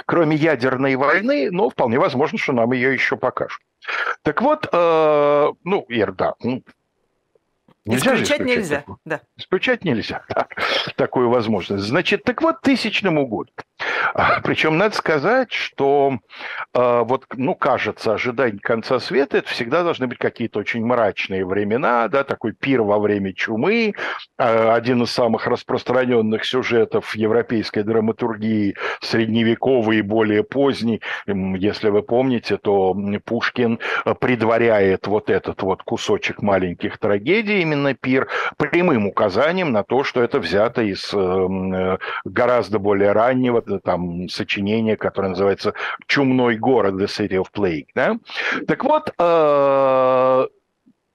Кроме 0.07 0.37
ядерной 0.37 0.97
войны, 0.97 1.51
но 1.51 1.69
вполне 1.69 1.99
возможно, 1.99 2.39
что 2.39 2.53
нам 2.53 2.73
ее 2.73 2.93
еще 2.93 3.17
покажут. 3.17 3.61
Так 4.23 4.41
вот, 4.41 4.67
ну, 4.73 5.85
Ир, 5.89 6.13
да, 6.13 6.35
ну, 6.43 6.63
Нельзя 7.89 8.15
исключать, 8.15 8.41
исключать 8.41 8.47
нельзя. 8.47 8.85
Да. 9.05 9.21
Исключать 9.37 9.85
нельзя. 9.85 10.25
Так, 10.39 10.57
такую 10.97 11.31
возможность. 11.31 11.85
Значит, 11.85 12.23
так 12.23 12.43
вот, 12.43 12.61
тысячному 12.61 13.27
году. 13.27 13.51
А, 14.15 14.41
Причем 14.41 14.77
надо 14.79 14.95
сказать, 14.95 15.53
что 15.53 16.19
э, 16.75 17.03
вот, 17.05 17.25
ну, 17.35 17.55
кажется, 17.55 18.15
ожидание 18.15 18.61
конца 18.61 18.99
света 18.99 19.39
это 19.39 19.49
всегда 19.49 19.83
должны 19.83 20.07
быть 20.07 20.19
какие-то 20.19 20.59
очень 20.59 20.85
мрачные 20.85 21.45
времена, 21.45 22.09
да, 22.09 22.25
такой 22.25 22.53
пир 22.53 22.83
во 22.83 22.99
время 22.99 23.33
чумы, 23.33 23.95
э, 24.39 24.71
один 24.71 25.03
из 25.03 25.11
самых 25.11 25.47
распространенных 25.47 26.45
сюжетов 26.45 27.15
европейской 27.15 27.83
драматургии, 27.83 28.77
средневековый 29.01 29.99
и 29.99 30.03
более 30.03 30.43
поздний. 30.43 31.01
Если 31.27 31.89
вы 31.89 32.03
помните, 32.03 32.57
то 32.57 32.97
Пушкин 33.25 33.79
предваряет 34.21 35.07
вот 35.07 35.31
этот 35.31 35.63
вот 35.63 35.83
кусочек 35.83 36.43
маленьких 36.43 36.99
трагедий, 36.99 37.61
именно 37.61 37.78
пир, 37.95 38.29
прямым 38.57 39.07
указанием 39.07 39.73
на 39.73 39.83
то, 39.83 40.05
что 40.05 40.23
это 40.23 40.39
взято 40.39 40.83
из 40.83 41.13
э, 41.13 41.99
гораздо 42.25 42.79
более 42.79 43.13
раннего 43.13 43.63
там 43.81 44.29
сочинение, 44.29 44.97
которое 44.97 45.29
называется 45.29 45.75
«Чумной 46.07 46.57
город» 46.57 46.95
«The 46.95 47.07
City 47.07 47.43
of 47.43 47.47
Plague». 47.55 47.89
Да? 47.95 48.17
Так 48.67 48.85
вот, 48.85 49.13
э, 49.19 50.47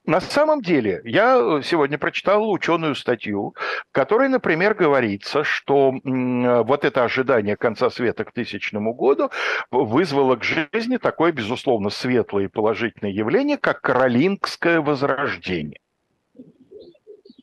на 0.05 0.19
самом 0.19 0.61
деле, 0.61 1.01
я 1.05 1.61
сегодня 1.63 1.97
прочитал 1.97 2.51
ученую 2.51 2.93
статью, 2.95 3.55
в 3.89 3.93
которой, 3.93 4.27
например, 4.27 4.73
говорится, 4.73 5.45
что 5.45 5.93
вот 6.03 6.83
это 6.83 7.05
ожидание 7.05 7.55
конца 7.55 7.89
света 7.89 8.25
к 8.25 8.33
тысячному 8.33 8.93
году 8.93 9.31
вызвало 9.71 10.35
к 10.35 10.43
жизни 10.43 10.97
такое, 10.97 11.31
безусловно, 11.31 11.89
светлое 11.89 12.45
и 12.45 12.49
положительное 12.49 13.13
явление, 13.13 13.57
как 13.57 13.79
Каролингское 13.79 14.81
возрождение 14.81 15.79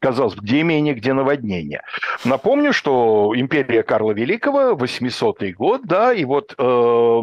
казалось, 0.01 0.35
где 0.35 0.63
имение, 0.63 0.95
где 0.95 1.13
наводнение. 1.13 1.83
Напомню, 2.25 2.73
что 2.73 3.33
империя 3.37 3.83
Карла 3.83 4.13
Великого, 4.13 4.75
800 4.75 5.43
год, 5.57 5.83
да, 5.85 6.13
и 6.13 6.25
вот 6.25 6.55
э, 6.59 7.21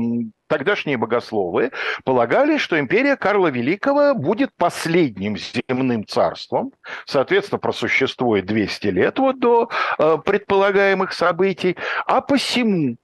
тогдашние 0.48 0.98
богословы 0.98 1.72
полагали, 2.06 2.58
что 2.58 2.80
империя 2.80 3.16
Карла 3.18 3.48
Великого 3.48 4.14
будет 4.14 4.52
последним 4.56 5.38
земным 5.38 6.06
царством, 6.06 6.72
соответственно, 7.06 7.60
просуществует 7.60 8.46
200 8.46 8.88
лет 8.88 9.20
вот 9.20 9.40
до 9.40 9.70
э, 9.98 10.18
предполагаемых 10.24 11.14
событий, 11.14 11.76
а 12.06 12.22
посему 12.22 12.98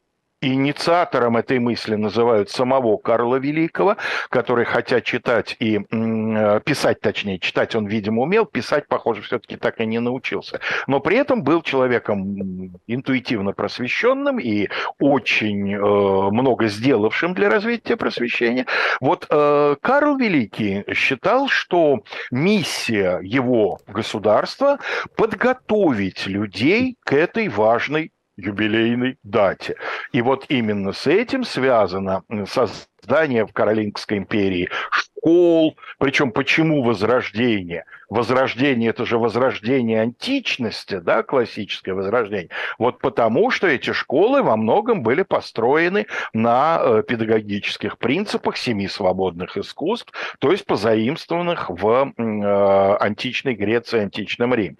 инициатором 0.43 1.37
этой 1.37 1.59
мысли 1.59 1.95
называют 1.95 2.49
самого 2.49 2.97
Карла 2.97 3.37
Великого, 3.37 3.97
который, 4.29 4.65
хотя 4.65 5.01
читать 5.01 5.55
и 5.59 5.79
э, 5.79 6.59
писать, 6.65 7.01
точнее, 7.01 7.39
читать 7.39 7.75
он, 7.75 7.87
видимо, 7.87 8.23
умел, 8.23 8.45
писать, 8.45 8.87
похоже, 8.87 9.21
все-таки 9.21 9.55
так 9.55 9.79
и 9.79 9.85
не 9.85 9.99
научился. 9.99 10.59
Но 10.87 10.99
при 10.99 11.17
этом 11.17 11.43
был 11.43 11.61
человеком 11.61 12.73
интуитивно 12.87 13.53
просвещенным 13.53 14.39
и 14.39 14.69
очень 14.99 15.73
э, 15.73 15.79
много 15.79 16.67
сделавшим 16.67 17.33
для 17.33 17.49
развития 17.49 17.97
просвещения. 17.97 18.65
Вот 18.99 19.27
э, 19.29 19.75
Карл 19.81 20.17
Великий 20.17 20.83
считал, 20.93 21.47
что 21.47 21.99
миссия 22.31 23.19
его 23.21 23.79
государства 23.87 24.79
подготовить 25.15 26.27
людей 26.27 26.97
к 27.03 27.13
этой 27.13 27.47
важной 27.49 28.11
юбилейной 28.37 29.17
дате. 29.23 29.75
И 30.11 30.21
вот 30.21 30.45
именно 30.49 30.93
с 30.93 31.07
этим 31.07 31.43
связано 31.43 32.23
создание 32.47 33.45
в 33.45 33.53
Каролингской 33.53 34.17
империи 34.17 34.69
школ, 34.91 35.77
причем 35.99 36.31
почему 36.31 36.83
возрождение? 36.83 37.85
Возрождение– 38.09 38.89
это 38.91 39.05
же 39.05 39.17
возрождение 39.17 40.01
античности, 40.01 40.99
да, 40.99 41.23
классическое 41.23 41.95
возрождение. 41.95 42.49
Вот 42.77 42.99
потому, 42.99 43.51
что 43.51 43.67
эти 43.67 43.93
школы 43.93 44.43
во 44.43 44.57
многом 44.57 45.03
были 45.03 45.23
построены 45.23 46.07
на 46.33 46.79
э, 46.79 47.03
педагогических 47.07 47.97
принципах 47.97 48.57
семи 48.57 48.87
свободных 48.87 49.57
искусств, 49.57 50.11
то 50.39 50.51
есть 50.51 50.65
позаимствованных 50.65 51.69
в 51.69 52.13
э, 52.17 52.97
античной 52.99 53.55
Греции, 53.55 53.99
античном 54.01 54.53
Риме. 54.53 54.77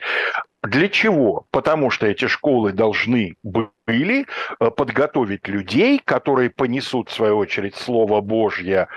Для 0.64 0.88
чего? 0.88 1.46
Потому 1.52 1.90
что 1.90 2.08
эти 2.08 2.28
школы 2.28 2.72
должны 2.72 3.36
были 3.44 4.26
э, 4.60 4.70
подготовить 4.72 5.48
людей, 5.48 6.00
которые 6.04 6.50
понесут, 6.50 7.10
в 7.10 7.14
свою 7.14 7.38
очередь, 7.38 7.76
Слово 7.76 8.22
Божье 8.22 8.88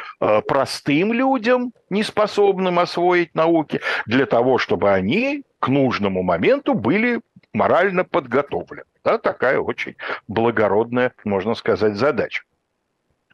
простым 0.47 1.13
людям, 1.13 1.73
неспособным 1.91 2.79
освоить 2.79 3.35
науки, 3.35 3.81
для 4.07 4.27
того, 4.27 4.59
чтобы 4.59 4.91
они 4.93 5.45
к 5.61 5.69
нужному 5.69 6.23
моменту 6.23 6.75
были 6.75 7.21
морально 7.53 8.05
подготовлены. 8.05 8.85
Да, 9.05 9.19
такая 9.19 9.59
очень 9.59 9.97
благородная, 10.29 11.13
можно 11.25 11.55
сказать, 11.55 11.95
задача. 11.95 12.43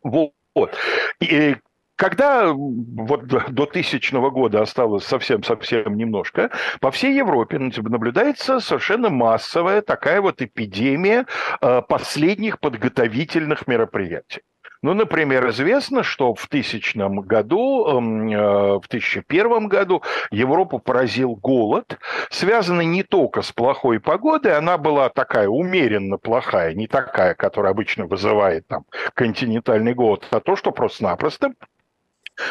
Вот. 0.03 0.77
И 1.21 1.57
когда 1.97 2.53
вот 2.53 3.27
до 3.27 3.67
тысячного 3.67 4.31
года 4.31 4.61
осталось 4.61 5.05
совсем-совсем 5.05 5.97
немножко, 5.97 6.51
по 6.81 6.91
всей 6.91 7.17
Европе 7.17 7.59
наблюдается 7.59 8.61
совершенно 8.61 9.09
массовая 9.09 9.83
такая 9.83 10.21
вот 10.21 10.43
эпидемия 10.43 11.27
э, 11.61 11.83
последних 11.89 12.59
подготовительных 12.59 13.67
мероприятий. 13.69 14.41
Ну, 14.83 14.95
например, 14.95 15.49
известно, 15.51 16.03
что 16.03 16.35
в 16.35 16.49
тысячном 16.49 17.21
году, 17.21 17.87
эм, 17.87 18.29
э, 18.29 18.81
в 18.81 18.89
1001 18.89 19.69
году 19.69 20.03
Европу 20.33 20.81
поразил 20.81 21.37
голод, 21.37 21.99
связанный 22.31 22.85
не 22.85 23.05
только 23.05 23.43
с 23.43 23.53
плохой 23.53 24.01
погодой, 24.01 24.57
она 24.57 24.79
была 24.79 25.09
такая 25.09 25.49
умеренно 25.49 26.19
плохая, 26.19 26.75
не 26.75 26.89
такая, 26.89 27.35
которая 27.35 27.71
обычно 27.71 28.07
вызывает 28.07 28.67
там 28.67 28.85
континентальный 29.15 29.95
голод, 29.95 30.27
а 30.31 30.41
то, 30.41 30.57
что 30.57 30.73
просто-напросто 30.73 31.53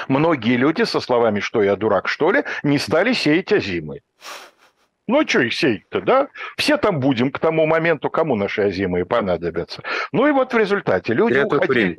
Многие 0.07 0.57
люди 0.57 0.83
со 0.83 0.99
словами 0.99 1.39
«что 1.39 1.63
я 1.63 1.75
дурак, 1.75 2.07
что 2.07 2.31
ли?» 2.31 2.43
не 2.63 2.77
стали 2.77 3.13
сеять 3.13 3.51
озимы. 3.51 4.01
Ну, 5.11 5.19
а 5.19 5.27
что 5.27 5.41
их 5.41 5.53
сеять-то, 5.53 5.99
да? 5.99 6.29
Все 6.55 6.77
там 6.77 7.01
будем 7.01 7.31
к 7.31 7.39
тому 7.39 7.65
моменту, 7.65 8.09
кому 8.09 8.37
наши 8.37 8.61
озимые 8.61 9.05
понадобятся. 9.05 9.83
Ну 10.13 10.25
и 10.25 10.31
вот 10.31 10.53
в 10.53 10.57
результате 10.57 11.13
люди 11.13 11.33
Я 11.33 11.45
уходили... 11.45 11.97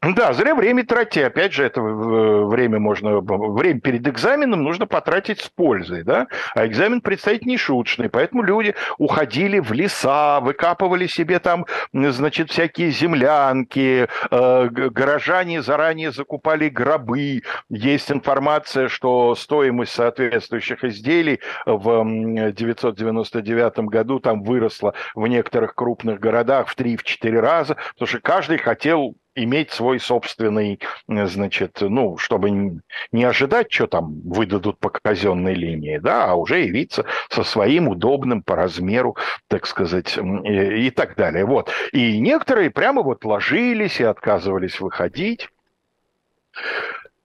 Да, 0.00 0.32
зря 0.32 0.54
время 0.54 0.86
тратить. 0.86 1.24
Опять 1.24 1.52
же, 1.52 1.64
это 1.64 1.82
время 1.82 2.78
можно... 2.78 3.20
Время 3.20 3.80
перед 3.80 4.06
экзаменом 4.06 4.62
нужно 4.62 4.86
потратить 4.86 5.40
с 5.40 5.48
пользой, 5.48 6.04
да? 6.04 6.28
А 6.54 6.64
экзамен 6.66 7.00
предстоит 7.00 7.44
не 7.44 7.56
шуточный, 7.56 8.08
поэтому 8.08 8.44
люди 8.44 8.76
уходили 8.98 9.58
в 9.58 9.72
леса, 9.72 10.38
выкапывали 10.38 11.08
себе 11.08 11.40
там, 11.40 11.66
значит, 11.92 12.50
всякие 12.52 12.92
землянки, 12.92 14.06
э, 14.30 14.68
горожане 14.68 15.62
заранее 15.62 16.12
закупали 16.12 16.68
гробы. 16.68 17.42
Есть 17.68 18.12
информация, 18.12 18.86
что 18.86 19.34
стоимость 19.34 19.94
соответствующих 19.94 20.84
изделий 20.84 21.40
в 21.66 22.52
999 22.52 23.78
году 23.88 24.20
там 24.20 24.44
выросла 24.44 24.94
в 25.16 25.26
некоторых 25.26 25.74
крупных 25.74 26.20
городах 26.20 26.68
в 26.68 26.76
3-4 26.76 27.40
раза, 27.40 27.76
потому 27.94 28.06
что 28.06 28.20
каждый 28.20 28.58
хотел 28.58 29.16
иметь 29.44 29.70
свой 29.70 30.00
собственный, 30.00 30.80
значит, 31.06 31.78
ну, 31.80 32.16
чтобы 32.18 32.80
не 33.12 33.24
ожидать, 33.24 33.72
что 33.72 33.86
там 33.86 34.20
выдадут 34.22 34.78
по 34.78 34.90
казенной 34.90 35.54
линии, 35.54 35.98
да, 35.98 36.26
а 36.26 36.34
уже 36.34 36.60
явиться 36.60 37.04
со 37.30 37.42
своим 37.44 37.88
удобным 37.88 38.42
по 38.42 38.56
размеру, 38.56 39.16
так 39.48 39.66
сказать, 39.66 40.16
и, 40.16 40.86
и 40.86 40.90
так 40.90 41.16
далее. 41.16 41.44
Вот. 41.44 41.70
И 41.92 42.18
некоторые 42.18 42.70
прямо 42.70 43.02
вот 43.02 43.24
ложились 43.24 44.00
и 44.00 44.04
отказывались 44.04 44.80
выходить. 44.80 45.48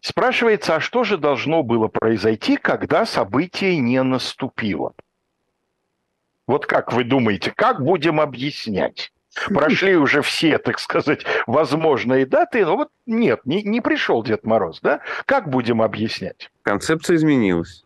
Спрашивается, 0.02 0.76
а 0.76 0.80
что 0.82 1.06
же 1.06 1.18
должно 1.18 1.64
было 1.64 1.88
произойти, 1.88 2.58
когда 2.58 3.06
событие 3.06 3.78
не 3.78 4.04
наступило? 4.04 4.94
Вот 6.46 6.66
как 6.66 6.92
вы 6.92 7.06
думаете, 7.06 7.54
как 7.56 7.82
будем 7.82 8.20
объяснять? 8.20 9.13
Прошли 9.48 9.96
уже 9.98 10.22
все, 10.22 10.58
так 10.58 10.80
сказать, 10.80 11.26
возможные 11.48 12.26
даты, 12.26 12.66
но 12.66 12.78
вот 12.78 12.90
нет, 13.06 13.42
не, 13.46 13.64
не 13.64 13.82
пришел 13.82 14.24
Дед 14.24 14.46
Мороз, 14.46 14.80
да? 14.82 15.02
Как 15.26 15.50
будем 15.50 15.82
объяснять? 15.82 16.52
Концепция 16.64 17.16
изменилась. 17.16 17.84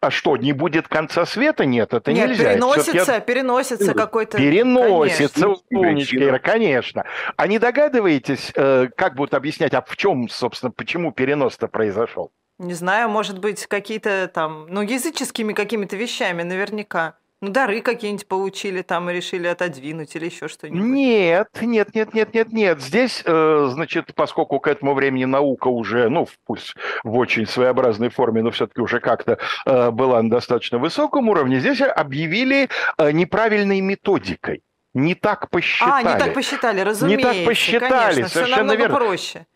А 0.00 0.10
что, 0.10 0.36
не 0.36 0.52
будет 0.52 0.88
конца 0.88 1.24
света? 1.24 1.64
Нет, 1.64 1.94
это 1.94 2.12
Нет, 2.12 2.28
нельзя. 2.28 2.52
переносится, 2.52 3.12
я... 3.14 3.20
переносится 3.20 3.94
какой-то... 3.94 4.36
Переносится, 4.36 5.48
умничка, 5.70 6.38
конечно. 6.38 7.04
А 7.36 7.46
не 7.46 7.58
догадываетесь, 7.58 8.52
э, 8.54 8.88
как 8.94 9.14
будут 9.14 9.34
объяснять, 9.34 9.72
а 9.72 9.82
в 9.82 9.96
чем, 9.96 10.28
собственно, 10.28 10.70
почему 10.70 11.12
перенос-то 11.12 11.66
произошел? 11.66 12.30
Не 12.58 12.74
знаю, 12.74 13.08
может 13.08 13.38
быть, 13.38 13.66
какие-то 13.66 14.30
там, 14.32 14.66
ну, 14.68 14.82
языческими 14.82 15.54
какими-то 15.54 15.96
вещами 15.96 16.42
наверняка. 16.42 17.16
Ну, 17.42 17.50
дары 17.50 17.82
какие-нибудь 17.82 18.26
получили 18.26 18.80
там 18.80 19.10
и 19.10 19.12
решили 19.12 19.46
отодвинуть 19.46 20.16
или 20.16 20.24
еще 20.24 20.48
что-нибудь? 20.48 20.80
Нет, 20.80 21.48
нет, 21.60 21.94
нет, 21.94 22.14
нет, 22.14 22.32
нет, 22.32 22.52
нет. 22.52 22.80
Здесь, 22.80 23.22
э, 23.26 23.68
значит, 23.70 24.14
поскольку 24.14 24.58
к 24.58 24.66
этому 24.66 24.94
времени 24.94 25.26
наука 25.26 25.68
уже, 25.68 26.08
ну, 26.08 26.26
пусть 26.46 26.74
в 27.04 27.18
очень 27.18 27.46
своеобразной 27.46 28.08
форме, 28.08 28.42
но 28.42 28.50
все-таки 28.52 28.80
уже 28.80 29.00
как-то 29.00 29.38
э, 29.66 29.90
была 29.90 30.22
на 30.22 30.30
достаточно 30.30 30.78
высоком 30.78 31.28
уровне, 31.28 31.60
здесь 31.60 31.82
объявили 31.82 32.70
э, 32.96 33.12
неправильной 33.12 33.82
методикой. 33.82 34.62
Не 34.94 35.14
так 35.14 35.50
посчитали. 35.50 36.06
А, 36.06 36.12
не 36.14 36.18
так 36.18 36.32
посчитали, 36.32 36.80
разумеется. 36.80 37.28
Не 37.28 37.34
так 37.34 37.44
посчитали, 37.44 38.14
конечно, 38.14 38.28
совершенно 38.28 38.68
все 38.68 38.78
верно. 38.78 38.96
проще. 38.96 39.46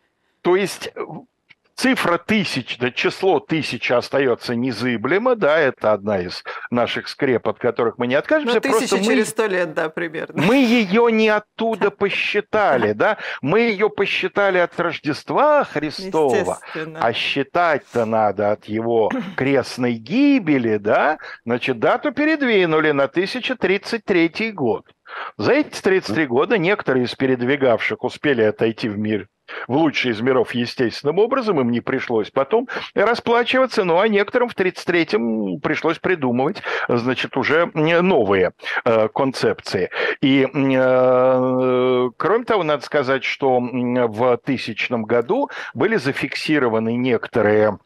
То 0.42 0.54
есть 0.54 0.92
Цифра 1.80 2.18
тысяч, 2.18 2.76
да, 2.76 2.90
число 2.90 3.40
тысячи 3.40 3.90
остается 3.90 4.54
незыблемо, 4.54 5.34
да, 5.34 5.58
это 5.58 5.94
одна 5.94 6.20
из 6.20 6.44
наших 6.70 7.08
скреп, 7.08 7.48
от 7.48 7.58
которых 7.58 7.96
мы 7.96 8.06
не 8.06 8.16
откажемся. 8.16 8.56
Ну, 8.56 8.60
тысяча 8.60 8.96
мы, 8.96 9.02
через 9.02 9.30
сто 9.30 9.46
лет, 9.46 9.72
да, 9.72 9.88
примерно. 9.88 10.42
Мы 10.42 10.56
ее 10.56 11.10
не 11.10 11.30
оттуда 11.30 11.90
посчитали, 11.90 12.92
да, 12.92 13.16
мы 13.40 13.60
ее 13.60 13.88
посчитали 13.88 14.58
от 14.58 14.78
Рождества 14.78 15.64
Христова, 15.64 16.58
а 16.96 17.12
считать-то 17.14 18.04
надо 18.04 18.52
от 18.52 18.66
его 18.66 19.10
крестной 19.38 19.94
гибели, 19.94 20.76
да, 20.76 21.16
значит, 21.46 21.78
дату 21.78 22.12
передвинули 22.12 22.90
на 22.90 23.04
1033 23.04 24.52
год. 24.52 24.84
За 25.38 25.52
эти 25.52 25.80
33 25.80 26.26
года 26.26 26.58
некоторые 26.58 27.06
из 27.06 27.14
передвигавших 27.14 28.04
успели 28.04 28.42
отойти 28.42 28.90
в 28.90 28.98
мир 28.98 29.28
в 29.68 29.76
лучший 29.76 30.12
из 30.12 30.20
миров 30.20 30.54
естественным 30.54 31.18
образом, 31.18 31.60
им 31.60 31.70
не 31.70 31.80
пришлось 31.80 32.30
потом 32.30 32.68
расплачиваться, 32.94 33.84
ну 33.84 33.98
а 33.98 34.08
некоторым 34.08 34.48
в 34.48 34.56
33-м 34.56 35.60
пришлось 35.60 35.98
придумывать, 35.98 36.62
значит, 36.88 37.36
уже 37.36 37.70
новые 37.74 38.52
э, 38.84 39.08
концепции. 39.08 39.90
И, 40.20 40.46
э, 40.52 42.10
кроме 42.16 42.44
того, 42.44 42.62
надо 42.62 42.84
сказать, 42.84 43.24
что 43.24 43.60
в 43.60 44.36
тысячном 44.38 45.04
году 45.04 45.50
были 45.74 45.96
зафиксированы 45.96 46.96
некоторые 46.96 47.78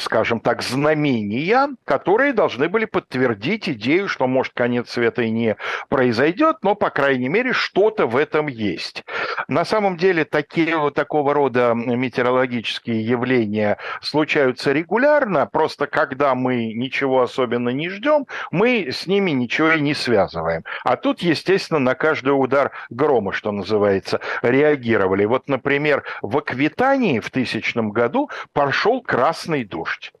скажем 0.00 0.40
так, 0.40 0.62
знамения, 0.62 1.68
которые 1.84 2.32
должны 2.32 2.68
были 2.68 2.86
подтвердить 2.86 3.68
идею, 3.68 4.08
что, 4.08 4.26
может, 4.26 4.52
конец 4.52 4.90
света 4.90 5.22
и 5.22 5.30
не 5.30 5.56
произойдет, 5.88 6.56
но, 6.62 6.74
по 6.74 6.90
крайней 6.90 7.28
мере, 7.28 7.52
что-то 7.52 8.06
в 8.06 8.16
этом 8.16 8.48
есть. 8.48 9.04
На 9.46 9.64
самом 9.64 9.96
деле, 9.96 10.24
такие, 10.24 10.76
вот 10.76 10.94
такого 10.94 11.34
рода 11.34 11.72
метеорологические 11.74 13.06
явления 13.06 13.78
случаются 14.00 14.72
регулярно, 14.72 15.46
просто 15.46 15.86
когда 15.86 16.34
мы 16.34 16.72
ничего 16.72 17.22
особенно 17.22 17.68
не 17.68 17.88
ждем, 17.90 18.26
мы 18.50 18.88
с 18.90 19.06
ними 19.06 19.30
ничего 19.30 19.72
и 19.72 19.80
не 19.80 19.94
связываем. 19.94 20.64
А 20.82 20.96
тут, 20.96 21.20
естественно, 21.20 21.78
на 21.78 21.94
каждый 21.94 22.30
удар 22.30 22.72
грома, 22.90 23.32
что 23.32 23.52
называется, 23.52 24.20
реагировали. 24.42 25.24
Вот, 25.26 25.48
например, 25.48 26.02
в 26.22 26.38
Аквитании 26.38 27.20
в 27.20 27.30
тысячном 27.30 27.92
году 27.92 28.30
прошел 28.52 29.00
красный 29.00 29.43
красный 29.44 29.64
дождь. 29.64 30.12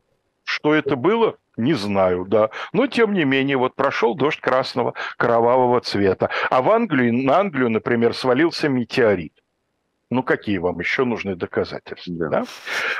Что 0.44 0.74
это 0.74 0.96
было? 0.96 1.36
Не 1.56 1.74
знаю, 1.74 2.26
да. 2.26 2.50
Но, 2.72 2.86
тем 2.86 3.14
не 3.14 3.24
менее, 3.24 3.56
вот 3.56 3.74
прошел 3.74 4.14
дождь 4.14 4.40
красного 4.40 4.94
кровавого 5.16 5.80
цвета. 5.80 6.28
А 6.50 6.60
в 6.60 6.70
Англию, 6.70 7.14
на 7.14 7.38
Англию, 7.38 7.70
например, 7.70 8.14
свалился 8.14 8.68
метеорит. 8.68 9.32
Ну, 10.14 10.22
какие 10.22 10.58
вам 10.58 10.78
еще 10.78 11.04
нужны 11.04 11.34
доказательства? 11.34 12.14
Да. 12.14 12.28
Да? 12.28 12.44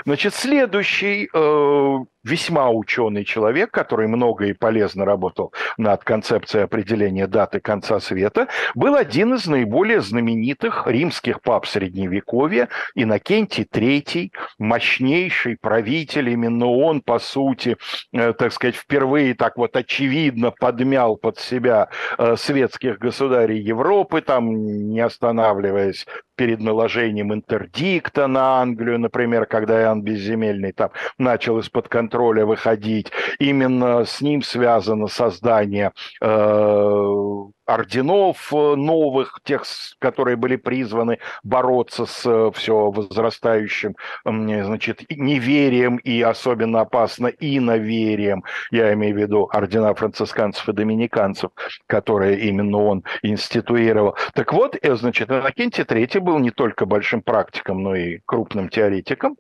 Значит, 0.05 0.35
следующий 0.35 1.31
э, 1.33 1.99
весьма 2.25 2.71
ученый 2.71 3.25
человек, 3.25 3.71
который 3.71 4.09
много 4.09 4.47
и 4.47 4.53
полезно 4.53 5.05
работал 5.05 5.53
над 5.77 6.03
концепцией 6.03 6.65
определения 6.65 7.29
даты 7.29 7.61
конца 7.61 8.01
света, 8.01 8.49
был 8.75 8.97
один 8.97 9.35
из 9.35 9.47
наиболее 9.47 10.01
знаменитых 10.01 10.89
римских 10.89 11.41
пап 11.41 11.67
Средневековья, 11.67 12.69
Иннокентий 12.97 13.65
III, 13.65 14.33
мощнейший 14.59 15.57
правитель, 15.57 16.31
именно 16.31 16.67
он, 16.67 17.01
по 17.01 17.21
сути, 17.21 17.77
э, 18.13 18.33
так 18.33 18.53
сказать, 18.53 18.75
впервые 18.75 19.35
так 19.35 19.57
вот 19.57 19.77
очевидно 19.77 20.51
подмял 20.51 21.17
под 21.17 21.39
себя 21.39 21.91
э, 22.19 22.35
светских 22.37 22.99
государей 22.99 23.61
Европы, 23.61 24.21
там 24.21 24.65
не 24.89 25.01
останавливаясь 25.01 26.07
перед 26.37 26.61
наложением 26.61 27.33
интердикта 27.33 28.27
на 28.27 28.61
Англию, 28.61 28.99
например, 28.99 29.47
когда 29.47 29.81
Иоанн 29.83 30.03
Безземельный 30.03 30.73
там 30.73 30.91
начал 31.19 31.59
из-под 31.59 31.89
контроля 31.89 32.47
выходить. 32.47 33.11
Именно 33.39 34.05
с 34.05 34.21
ним 34.21 34.43
связано 34.43 35.07
создание 35.07 35.93
э, 36.21 37.35
орденов 37.67 38.53
э, 38.53 38.75
новых, 38.77 39.41
тех, 39.45 39.65
которые 39.99 40.37
были 40.37 40.57
призваны 40.57 41.19
бороться 41.43 42.07
с 42.07 42.27
э, 42.27 42.51
все 42.55 42.91
возрастающим 42.91 43.97
значит, 44.25 45.05
неверием 45.11 45.97
и 45.97 46.21
особенно 46.23 46.81
опасно 46.81 47.29
иноверием. 47.29 48.45
Я 48.71 48.93
имею 48.95 49.15
в 49.15 49.19
виду 49.19 49.49
ордена 49.53 49.95
францисканцев 49.95 50.69
и 50.69 50.73
доминиканцев, 50.73 51.51
которые 51.87 52.41
именно 52.41 52.79
он 52.79 53.05
институировал. 53.23 54.17
Так 54.35 54.53
вот, 54.53 54.77
э, 54.81 54.95
значит, 54.97 55.31
Иннокентий 55.31 55.85
III 55.85 56.21
был 56.21 56.39
не 56.39 56.51
только 56.51 56.87
большим 56.87 57.23
практиком, 57.23 57.83
но 57.83 57.95
и 57.95 58.21
крупным 58.27 58.69
теоретиком. 58.69 59.37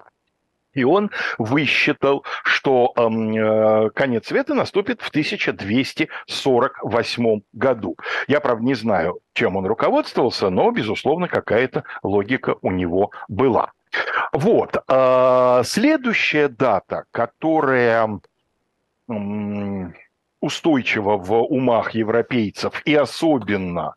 И 0.75 0.85
он 0.85 1.11
высчитал, 1.39 2.25
что 2.45 2.93
э, 2.97 3.91
конец 3.95 4.27
света 4.27 4.53
наступит 4.55 5.01
в 5.03 5.09
1248 5.09 7.41
году. 7.53 7.97
Я, 8.29 8.41
правда, 8.41 8.65
не 8.65 8.75
знаю, 8.75 9.19
чем 9.33 9.57
он 9.57 9.67
руководствовался, 9.67 10.51
но, 10.51 10.71
безусловно, 10.71 11.27
какая-то 11.29 11.83
логика 12.03 12.57
у 12.63 12.71
него 12.71 13.11
была. 13.29 13.73
Вот. 14.33 14.77
Э, 14.89 15.63
следующая 15.65 16.49
дата, 16.49 17.05
которая 17.11 18.21
э, 19.09 19.15
устойчива 20.41 21.17
в 21.17 21.43
умах 21.43 21.95
европейцев 21.95 22.83
и 22.85 22.95
особенно 22.95 23.95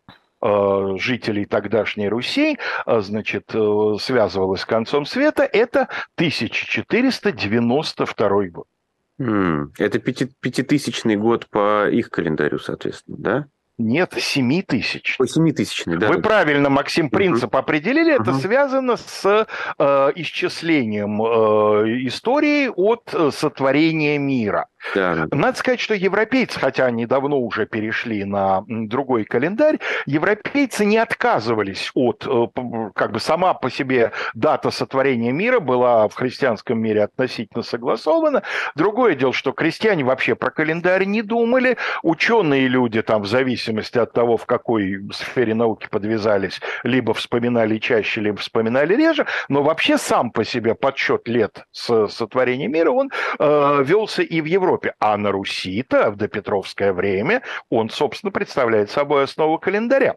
жителей 0.98 1.46
тогдашней 1.46 2.10
Руси, 2.10 2.58
э, 2.86 3.02
значит, 3.02 3.52
э, 3.54 3.96
связывалось 4.00 4.62
с 4.62 4.66
концом 4.66 5.06
света, 5.06 5.44
это 5.44 5.90
1492 6.16 8.48
год. 8.50 8.68
Это 9.20 10.00
пяти, 10.00 10.30
пятитысячный 10.42 11.16
год 11.16 11.48
по 11.50 11.90
их 11.90 12.12
календарю, 12.12 12.60
соответственно, 12.60 13.18
да? 13.18 13.48
Нет, 13.80 14.14
7 14.18 14.64
тысяч. 14.64 15.16
Ой, 15.20 15.28
7 15.28 15.54
тысячный, 15.54 15.98
да. 15.98 16.08
Вы 16.08 16.20
правильно, 16.20 16.70
Максим, 16.70 17.12
принцип 17.12 17.54
угу. 17.54 17.60
определили. 17.60 18.16
Это 18.16 18.32
угу. 18.32 18.40
связано 18.40 18.98
с 18.98 19.48
э, 19.78 20.12
исчислением 20.16 21.22
э, 21.22 22.08
истории 22.08 22.70
от 22.70 23.14
э, 23.14 23.30
сотворения 23.32 24.18
мира. 24.18 24.68
Да. 24.96 25.28
Надо 25.32 25.58
сказать, 25.58 25.80
что 25.80 25.94
европейцы, 25.94 26.60
хотя 26.60 26.86
они 26.86 27.06
давно 27.06 27.40
уже 27.40 27.66
перешли 27.66 28.24
на 28.24 28.64
другой 28.68 29.26
календарь, 29.26 29.80
европейцы 30.06 30.86
не 30.86 30.98
отказывались 30.98 31.92
от, 31.94 32.26
э, 32.28 32.48
как 32.96 33.12
бы 33.12 33.20
сама 33.20 33.54
по 33.54 33.70
себе 33.70 34.12
дата 34.34 34.72
сотворения 34.72 35.32
мира 35.32 35.60
была 35.60 36.08
в 36.08 36.14
христианском 36.14 36.80
мире 36.80 37.04
относительно 37.04 37.64
согласована. 37.64 38.44
Другое 38.76 39.16
дело, 39.16 39.34
что 39.34 39.52
крестьяне 39.52 40.04
вообще 40.04 40.36
про 40.36 40.52
календарь 40.52 41.06
не 41.06 41.22
думали, 41.22 41.78
ученые 42.04 42.68
люди 42.68 43.02
там 43.02 43.24
в 43.24 43.28
зависимости 43.28 43.98
от 43.98 44.14
того, 44.14 44.38
в 44.38 44.46
какой 44.46 45.02
сфере 45.12 45.54
науки 45.54 45.88
подвязались, 45.90 46.62
либо 46.84 47.14
вспоминали 47.14 47.78
чаще, 47.78 48.22
либо 48.22 48.38
вспоминали 48.38 48.96
реже, 48.96 49.26
но 49.50 49.64
вообще 49.64 49.98
сам 49.98 50.32
по 50.32 50.44
себе 50.44 50.76
подсчет 50.76 51.28
лет 51.28 51.66
с 51.72 52.08
сотворения 52.08 52.68
мира, 52.68 52.92
он 52.92 53.12
э, 53.40 53.84
велся 53.84 54.22
и 54.22 54.42
в 54.42 54.46
Европе. 54.46 54.77
Европе. 54.78 54.94
А 55.00 55.18
на 55.18 55.32
Руси-то 55.32 56.12
в 56.12 56.16
допетровское 56.16 56.94
время 56.94 57.42
он, 57.70 57.90
собственно, 57.90 58.32
представляет 58.32 58.90
собой 58.92 59.24
основу 59.24 59.58
календаря. 59.60 60.16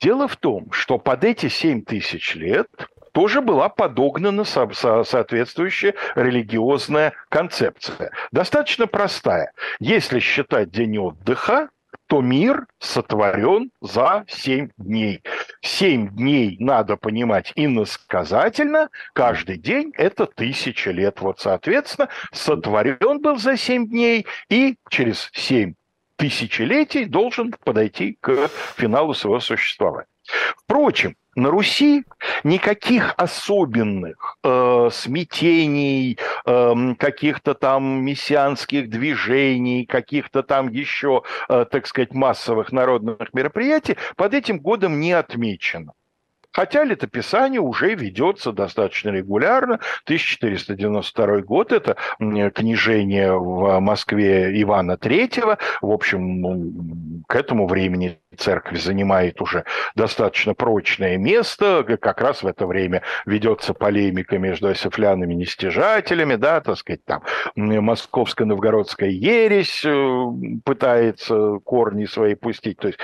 Дело 0.00 0.26
в 0.28 0.36
том, 0.36 0.72
что 0.72 0.98
под 0.98 1.24
эти 1.24 1.48
7 1.48 1.84
тысяч 1.84 2.34
лет 2.34 2.68
тоже 3.12 3.40
была 3.40 3.68
подогнана 3.68 4.44
соответствующая 4.44 5.94
религиозная 6.16 7.12
концепция. 7.28 8.10
Достаточно 8.32 8.86
простая. 8.86 9.52
Если 9.78 10.18
считать 10.18 10.70
день 10.70 10.98
отдыха, 10.98 11.68
то 12.12 12.20
мир 12.20 12.66
сотворен 12.78 13.70
за 13.80 14.26
семь 14.28 14.68
дней. 14.76 15.22
Семь 15.62 16.10
дней 16.10 16.58
надо 16.60 16.98
понимать 16.98 17.54
иносказательно, 17.56 18.90
каждый 19.14 19.56
день 19.56 19.94
это 19.96 20.26
тысяча 20.26 20.90
лет. 20.90 21.22
Вот, 21.22 21.40
соответственно, 21.40 22.10
сотворен 22.30 23.22
был 23.22 23.38
за 23.38 23.56
семь 23.56 23.88
дней 23.88 24.26
и 24.50 24.76
через 24.90 25.30
семь 25.32 25.72
тысячелетий 26.16 27.06
должен 27.06 27.54
подойти 27.64 28.18
к 28.20 28.50
финалу 28.76 29.14
своего 29.14 29.40
существования. 29.40 30.11
Впрочем, 30.56 31.16
на 31.34 31.50
Руси 31.50 32.04
никаких 32.44 33.14
особенных 33.16 34.36
э, 34.44 34.88
смятений, 34.92 36.18
э, 36.44 36.94
каких-то 36.98 37.54
там 37.54 38.04
мессианских 38.04 38.90
движений, 38.90 39.86
каких-то 39.86 40.42
там 40.42 40.68
еще, 40.68 41.22
э, 41.48 41.64
так 41.70 41.86
сказать, 41.86 42.12
массовых 42.12 42.70
народных 42.72 43.32
мероприятий 43.32 43.96
под 44.16 44.34
этим 44.34 44.58
годом 44.58 45.00
не 45.00 45.12
отмечено. 45.12 45.92
Хотя 46.52 46.84
летописание 46.84 47.62
уже 47.62 47.94
ведется 47.94 48.52
достаточно 48.52 49.08
регулярно. 49.08 49.80
1492 50.04 51.40
год– 51.40 51.72
это 51.72 51.96
княжение 52.18 53.32
в 53.32 53.80
Москве 53.80 54.60
Ивана 54.60 54.92
III. 54.92 55.58
В 55.80 55.90
общем, 55.90 57.24
к 57.26 57.34
этому 57.34 57.66
времени 57.66 58.18
церковь 58.36 58.80
занимает 58.80 59.40
уже 59.40 59.64
достаточно 59.94 60.54
прочное 60.54 61.16
место. 61.16 61.84
Как 62.00 62.20
раз 62.20 62.42
в 62.42 62.46
это 62.46 62.66
время 62.66 63.02
ведется 63.26 63.74
полемика 63.74 64.38
между 64.38 64.68
осифлянами 64.68 65.32
и 65.34 65.36
нестяжателями, 65.36 66.36
да, 66.36 66.60
так 66.60 66.76
сказать, 66.78 67.04
там 67.04 67.22
московско 67.56 68.44
новгородская 68.44 69.10
ересь 69.10 69.84
э, 69.84 70.24
пытается 70.64 71.58
корни 71.64 72.06
свои 72.06 72.34
пустить. 72.34 72.78
То 72.78 72.88
есть 72.88 72.98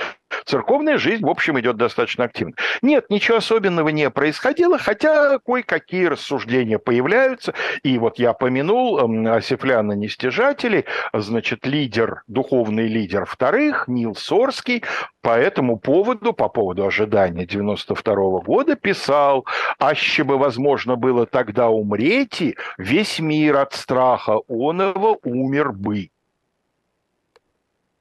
церковная 0.45 0.97
жизнь, 0.97 1.23
в 1.23 1.29
общем, 1.29 1.59
идет 1.59 1.77
достаточно 1.77 2.25
активно. 2.25 2.53
Нет, 2.81 3.09
ничего 3.09 3.37
особенного 3.37 3.89
не 3.89 4.09
происходило, 4.09 4.77
хотя 4.77 5.39
кое-какие 5.39 6.05
рассуждения 6.05 6.79
появляются. 6.79 7.53
И 7.83 7.97
вот 7.97 8.19
я 8.19 8.33
помянул 8.33 8.99
Осифляна 9.27 9.93
Нестяжателей, 9.93 10.85
значит, 11.13 11.65
лидер, 11.65 12.23
духовный 12.27 12.87
лидер 12.87 13.25
вторых, 13.25 13.87
Нил 13.87 14.15
Сорский, 14.15 14.83
по 15.21 15.37
этому 15.37 15.77
поводу, 15.77 16.33
по 16.33 16.49
поводу 16.49 16.85
ожидания 16.85 17.45
92 17.45 18.13
-го 18.13 18.41
года 18.43 18.75
писал, 18.75 19.45
аще 19.79 20.23
бы 20.23 20.37
возможно 20.37 20.95
было 20.95 21.25
тогда 21.25 21.69
умреть, 21.69 22.55
весь 22.77 23.19
мир 23.19 23.57
от 23.57 23.73
страха 23.73 24.39
он 24.47 24.81
его 24.81 25.19
умер 25.23 25.73
бы 25.73 26.09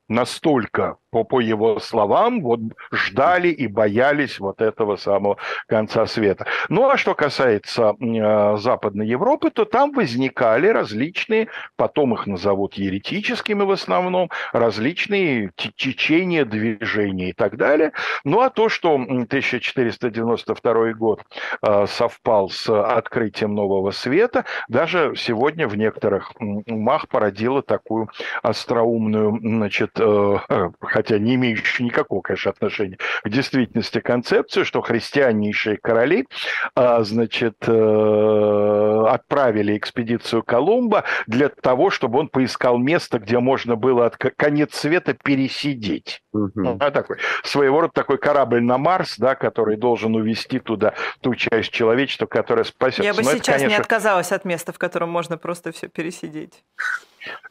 настолько 0.09 0.97
по, 1.11 1.25
по 1.25 1.41
его 1.41 1.81
словам, 1.81 2.43
вот 2.43 2.61
ждали 2.93 3.49
и 3.49 3.67
боялись 3.67 4.39
вот 4.39 4.61
этого 4.61 4.97
самого 4.97 5.37
конца 5.67 6.07
света. 6.07 6.47
Ну 6.69 6.89
а 6.89 6.97
что 6.97 7.15
касается 7.15 7.95
э, 7.99 8.57
Западной 8.59 9.07
Европы, 9.07 9.51
то 9.51 9.65
там 9.65 9.93
возникали 9.93 10.69
различные, 10.69 11.49
потом 11.77 12.15
их 12.15 12.27
назовут 12.27 12.75
еретическими 12.75 13.63
в 13.63 13.71
основном, 13.71 14.31
различные 14.53 15.51
течения, 15.57 16.45
движения 16.45 17.31
и 17.31 17.33
так 17.33 17.57
далее. 17.57 17.93
Ну 18.25 18.41
а 18.41 18.51
то, 18.51 18.69
что 18.69 18.95
1492 18.95 20.93
год 20.93 21.23
э, 21.63 21.87
совпал 21.87 22.51
с 22.51 22.69
открытием 22.69 23.55
нового 23.55 23.91
света, 23.91 24.45
даже 24.69 25.15
сегодня 25.17 25.69
в 25.69 25.77
некоторых 25.77 26.33
умах 26.39 27.09
породило 27.09 27.63
такую 27.63 28.09
остроумную, 28.43 29.39
значит, 29.41 29.93
э, 29.99 30.39
хотя 30.99 31.17
не 31.21 31.37
имеющую 31.37 31.87
никакого, 31.87 32.23
конечно, 32.23 32.51
отношения 32.51 32.99
к 33.23 33.29
действительности 33.29 34.01
концепцию, 34.01 34.65
что 34.65 34.81
христианнейшие 34.81 35.77
короли, 35.77 36.27
а, 36.75 37.05
значит, 37.05 37.55
э, 37.69 39.05
отправили 39.09 39.79
экспедицию 39.79 40.43
Колумба 40.43 41.05
для 41.29 41.51
того, 41.51 41.91
чтобы 41.91 42.19
он 42.19 42.29
поискал 42.29 42.79
место, 42.79 43.21
где 43.21 43.39
можно 43.39 43.77
было 43.77 44.07
от 44.07 44.17
конец 44.17 44.75
света 44.75 45.15
пересидеть. 45.15 46.21
Угу. 46.33 46.79
А, 46.81 46.91
такой, 46.91 47.19
своего 47.45 47.83
рода 47.83 47.93
такой 47.93 48.19
корабль 48.19 48.61
на 48.61 48.77
Марс, 48.77 49.19
да, 49.19 49.37
который 49.37 49.77
должен 49.77 50.17
увести 50.17 50.59
туда 50.59 50.95
ту 51.21 51.37
часть 51.37 51.71
человечества, 51.71 52.27
которая 52.27 52.65
спасет. 52.65 53.05
Я 53.05 53.15
бы 53.15 53.23
Но 53.23 53.31
сейчас 53.31 53.41
это, 53.41 53.53
конечно... 53.53 53.69
не 53.69 53.77
отказалась 53.77 54.33
от 54.33 54.45
места, 54.45 54.73
в 54.73 54.79
котором 54.79 55.11
можно 55.11 55.39
просто 55.39 55.71
все 55.71 55.87
пересидеть. 55.87 56.65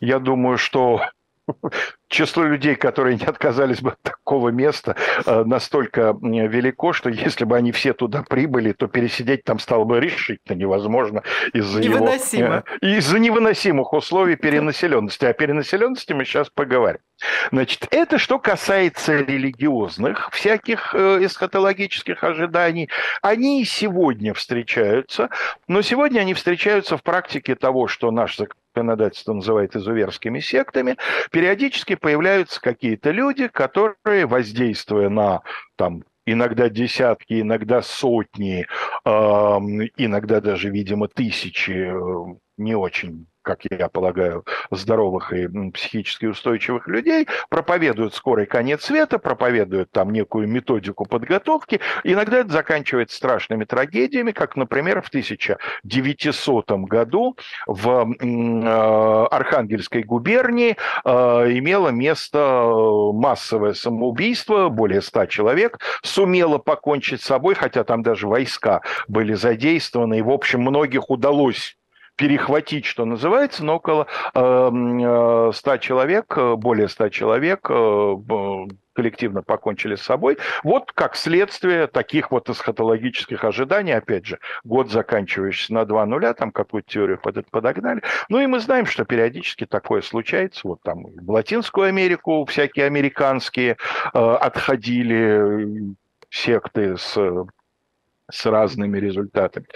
Я 0.02 0.20
думаю, 0.20 0.58
что 0.58 1.00
число 2.08 2.44
людей, 2.44 2.76
которые 2.76 3.18
не 3.18 3.26
отказались 3.26 3.82
бы 3.82 3.92
от 3.92 4.02
такого 4.02 4.50
места, 4.50 4.96
э, 5.26 5.44
настолько 5.44 6.16
велико, 6.22 6.94
что 6.94 7.10
если 7.10 7.44
бы 7.46 7.58
они 7.58 7.72
все 7.72 7.94
туда 7.94 8.24
прибыли, 8.24 8.72
то 8.72 8.88
пересидеть 8.88 9.44
там 9.44 9.60
стало 9.60 9.84
бы 9.84 10.00
решительно 10.00 10.56
невозможно 10.56 11.24
из-за 11.54 11.82
его... 11.82 12.08
Э, 12.08 12.62
из-за 12.82 13.20
невыносимых 13.20 13.94
условий 13.94 14.36
перенаселенности. 14.36 15.26
О 15.26 15.34
перенаселенности 15.34 16.14
мы 16.14 16.26
сейчас 16.26 16.50
поговорим. 16.50 17.00
Значит, 17.52 17.88
это 17.92 18.18
что 18.18 18.38
касается 18.40 19.16
религиозных 19.16 20.30
всяких 20.32 20.94
э, 20.94 21.26
эсхатологических 21.26 22.24
ожиданий. 22.24 22.90
Они 23.22 23.62
и 23.62 23.66
сегодня 23.66 24.34
встречаются, 24.34 25.30
но 25.68 25.82
сегодня 25.82 26.20
они 26.20 26.34
встречаются 26.34 26.96
в 26.96 27.04
практике 27.04 27.56
того, 27.56 27.88
что 27.88 28.12
наш 28.12 28.38
законодательство 28.38 29.34
называет 29.34 29.76
изуверскими 29.76 30.40
сектами, 30.40 30.98
периодически 31.32 31.96
появляются 31.98 32.62
какие-то 32.62 33.12
люди, 33.12 33.48
которые, 33.48 34.26
воздействуя 34.26 35.10
на 35.10 35.42
там, 35.76 36.04
иногда 36.26 36.70
десятки, 36.70 37.42
иногда 37.42 37.82
сотни, 37.82 38.68
иногда 39.06 40.42
даже, 40.42 40.70
видимо, 40.70 41.08
тысячи 41.08 41.72
э, 41.72 42.36
не 42.58 42.76
очень 42.76 43.28
как 43.48 43.62
я 43.70 43.88
полагаю, 43.88 44.46
здоровых 44.72 45.32
и 45.32 45.48
психически 45.72 46.26
устойчивых 46.26 46.90
людей, 46.90 47.28
проповедуют 47.50 48.14
скорый 48.14 48.46
конец 48.46 48.84
света, 48.84 49.20
проповедуют 49.20 49.90
там 49.92 50.12
некую 50.12 50.50
методику 50.50 51.06
подготовки. 51.06 51.80
Иногда 52.04 52.40
это 52.40 52.52
заканчивается 52.52 53.16
страшными 53.16 53.64
трагедиями, 53.64 54.32
как, 54.32 54.58
например, 54.58 55.02
в 55.02 55.08
1900 55.08 56.72
году 56.72 57.38
в 57.68 58.14
э, 58.20 59.28
Архангельской 59.32 60.04
губернии 60.04 60.76
э, 61.06 61.10
имело 61.10 61.88
место 61.88 62.40
э, 62.40 63.12
массовое 63.14 63.76
самоубийство, 63.76 64.68
более 64.68 65.02
ста 65.02 65.26
человек 65.26 65.80
сумело 66.04 66.58
покончить 66.58 67.22
с 67.22 67.26
собой, 67.26 67.56
хотя 67.56 67.86
там 67.86 68.04
даже 68.04 68.28
войска 68.28 68.82
были 69.08 69.36
задействованы, 69.36 70.20
и, 70.20 70.22
в 70.22 70.32
общем, 70.32 70.64
многих 70.64 71.10
удалось 71.10 71.78
перехватить, 72.18 72.86
что 72.86 73.06
называется, 73.06 73.64
но 73.64 73.76
около 73.76 74.08
э, 74.34 75.52
100 75.54 75.74
э, 75.74 75.80
человек, 75.80 76.34
э, 76.36 76.56
более 76.56 76.90
100 76.90 77.10
человек 77.10 77.68
э, 77.70 78.16
коллективно 78.94 79.44
покончили 79.44 79.96
с 79.96 80.02
собой. 80.02 80.40
Вот 80.64 80.92
как 80.92 81.16
следствие 81.16 81.86
таких 81.86 82.32
вот 82.32 82.50
эсхатологических 82.50 83.44
ожиданий, 83.44 83.92
опять 83.92 84.26
же, 84.26 84.40
год 84.64 84.90
заканчивающийся 84.90 85.74
на 85.76 85.86
2 85.86 86.06
нуля, 86.08 86.34
там 86.34 86.52
какую-то 86.52 86.92
теорию 86.92 87.20
под, 87.20 87.50
подогнали. 87.52 88.02
Ну 88.30 88.40
и 88.40 88.48
мы 88.48 88.60
знаем, 88.60 88.88
что 88.88 89.06
периодически 89.06 89.68
такое 89.68 90.02
случается. 90.02 90.62
Вот 90.68 90.82
там 90.82 91.04
в 91.04 91.30
Латинскую 91.30 91.88
Америку 91.88 92.44
всякие 92.46 92.88
американские 92.88 93.78
э, 94.14 94.20
отходили 94.20 95.96
секты 96.30 96.98
с 96.98 97.16
с 98.30 98.46
разными 98.46 98.98
результатами. 98.98 99.68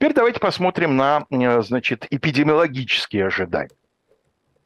Теперь 0.00 0.14
давайте 0.14 0.38
посмотрим 0.38 0.96
на, 0.96 1.26
э, 1.28 1.60
значит, 1.62 2.06
эпидемиологические 2.08 3.26
ожидания. 3.26 3.70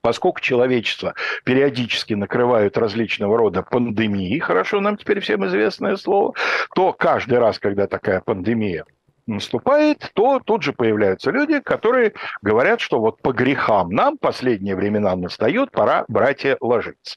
Поскольку 0.02 0.40
человечество 0.40 1.14
периодически 1.44 2.12
накрывают 2.12 2.76
различного 2.76 3.38
рода 3.38 3.62
пандемии, 3.62 4.38
хорошо 4.40 4.80
нам 4.80 4.98
теперь 4.98 5.20
всем 5.20 5.46
известное 5.46 5.96
слово, 5.96 6.34
то 6.74 6.92
каждый 6.92 7.38
раз, 7.38 7.58
когда 7.58 7.86
такая 7.86 8.20
пандемия 8.20 8.84
наступает, 9.26 10.10
то 10.14 10.38
тут 10.40 10.64
же 10.64 10.74
появляются 10.74 11.30
люди, 11.30 11.60
которые 11.60 12.12
говорят, 12.42 12.80
что 12.80 13.00
вот 13.00 13.22
по 13.22 13.32
грехам 13.32 13.90
нам 13.90 14.18
последние 14.18 14.76
времена 14.76 15.16
настают, 15.16 15.70
пора, 15.70 16.04
братья, 16.08 16.58
ложиться 16.60 17.16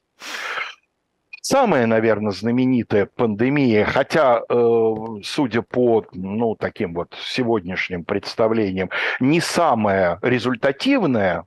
самая, 1.45 1.85
наверное, 1.85 2.31
знаменитая 2.31 3.05
пандемия, 3.05 3.85
хотя, 3.85 4.41
э, 4.49 4.93
судя 5.23 5.61
по 5.61 6.03
ну, 6.13 6.55
таким 6.55 6.93
вот 6.95 7.15
сегодняшним 7.21 8.03
представлениям, 8.03 8.89
не 9.19 9.39
самая 9.39 10.17
результативная 10.23 11.45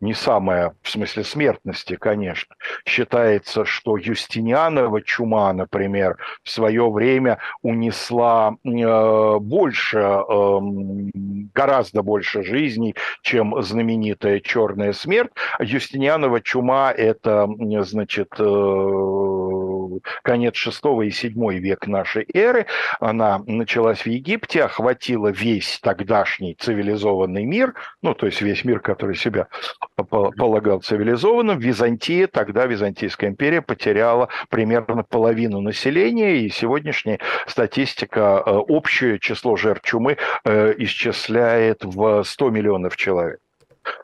не 0.00 0.14
самая, 0.14 0.74
в 0.82 0.90
смысле 0.90 1.24
смертности, 1.24 1.96
конечно. 1.96 2.54
Считается, 2.86 3.64
что 3.64 3.96
Юстинианова 3.96 5.02
чума, 5.02 5.52
например, 5.52 6.16
в 6.42 6.50
свое 6.50 6.88
время 6.90 7.38
унесла 7.62 8.54
э, 8.64 9.38
больше, 9.40 9.98
э, 9.98 10.58
гораздо 11.54 12.02
больше 12.02 12.42
жизней, 12.42 12.94
чем 13.22 13.60
знаменитая 13.62 14.40
черная 14.40 14.92
смерть. 14.92 15.32
Юстинианова 15.58 16.40
чума– 16.40 16.92
это, 16.96 17.48
значит, 17.82 18.28
э, 18.38 19.37
конец 20.22 20.56
6 20.56 20.80
и 21.04 21.10
7 21.10 21.58
век 21.58 21.86
нашей 21.86 22.26
эры. 22.32 22.66
Она 23.00 23.40
началась 23.46 24.00
в 24.00 24.06
Египте, 24.06 24.64
охватила 24.64 25.28
весь 25.28 25.80
тогдашний 25.82 26.54
цивилизованный 26.54 27.44
мир, 27.44 27.74
ну, 28.02 28.14
то 28.14 28.26
есть 28.26 28.40
весь 28.40 28.64
мир, 28.64 28.80
который 28.80 29.16
себя 29.16 29.48
полагал 29.96 30.80
цивилизованным. 30.80 31.58
Византия, 31.58 32.26
тогда 32.26 32.66
Византийская 32.66 33.30
империя 33.30 33.62
потеряла 33.62 34.28
примерно 34.48 35.02
половину 35.02 35.60
населения, 35.60 36.38
и 36.38 36.48
сегодняшняя 36.48 37.18
статистика, 37.46 38.42
э, 38.44 38.50
общее 38.50 39.18
число 39.18 39.56
жертв 39.56 39.84
чумы 39.84 40.16
э, 40.44 40.74
исчисляет 40.78 41.84
в 41.84 42.22
100 42.24 42.50
миллионов 42.50 42.96
человек. 42.96 43.40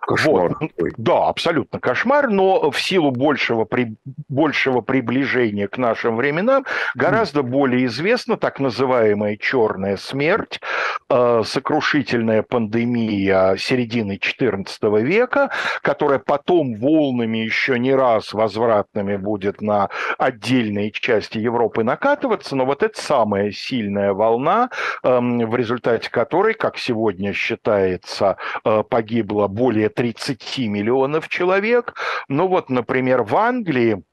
Кошмар. 0.00 0.56
Вот. 0.60 0.92
Да, 0.96 1.28
абсолютно 1.28 1.80
кошмар, 1.80 2.28
но 2.28 2.70
в 2.70 2.80
силу 2.80 3.10
большего, 3.10 3.64
при, 3.64 3.96
большего 4.28 4.80
приближения 4.80 5.68
к 5.68 5.78
нашим 5.78 6.16
временам 6.16 6.64
гораздо 6.94 7.42
более 7.42 7.86
известна 7.86 8.36
так 8.36 8.60
называемая 8.60 9.36
черная 9.36 9.96
смерть, 9.96 10.60
э, 11.08 11.42
сокрушительная 11.44 12.42
пандемия 12.42 13.56
середины 13.56 14.18
XIV 14.18 15.02
века, 15.02 15.50
которая 15.82 16.18
потом 16.18 16.74
волнами 16.76 17.38
еще 17.38 17.78
не 17.78 17.94
раз 17.94 18.32
возвратными 18.32 19.16
будет 19.16 19.60
на 19.60 19.88
отдельные 20.18 20.90
части 20.90 21.38
Европы 21.38 21.84
накатываться, 21.84 22.56
но 22.56 22.64
вот 22.66 22.82
это 22.82 23.00
самая 23.00 23.50
сильная 23.50 24.12
волна, 24.12 24.70
э, 25.02 25.18
в 25.18 25.56
результате 25.56 26.10
которой, 26.10 26.54
как 26.54 26.78
сегодня 26.78 27.32
считается, 27.32 28.36
э, 28.64 28.82
погибло 28.88 29.48
более 29.48 29.73
более 29.74 29.88
30 29.88 30.58
миллионов 30.68 31.28
человек. 31.28 31.94
Ну 32.28 32.46
вот, 32.46 32.70
например, 32.70 33.24
в 33.24 33.36
Англии 33.36 34.04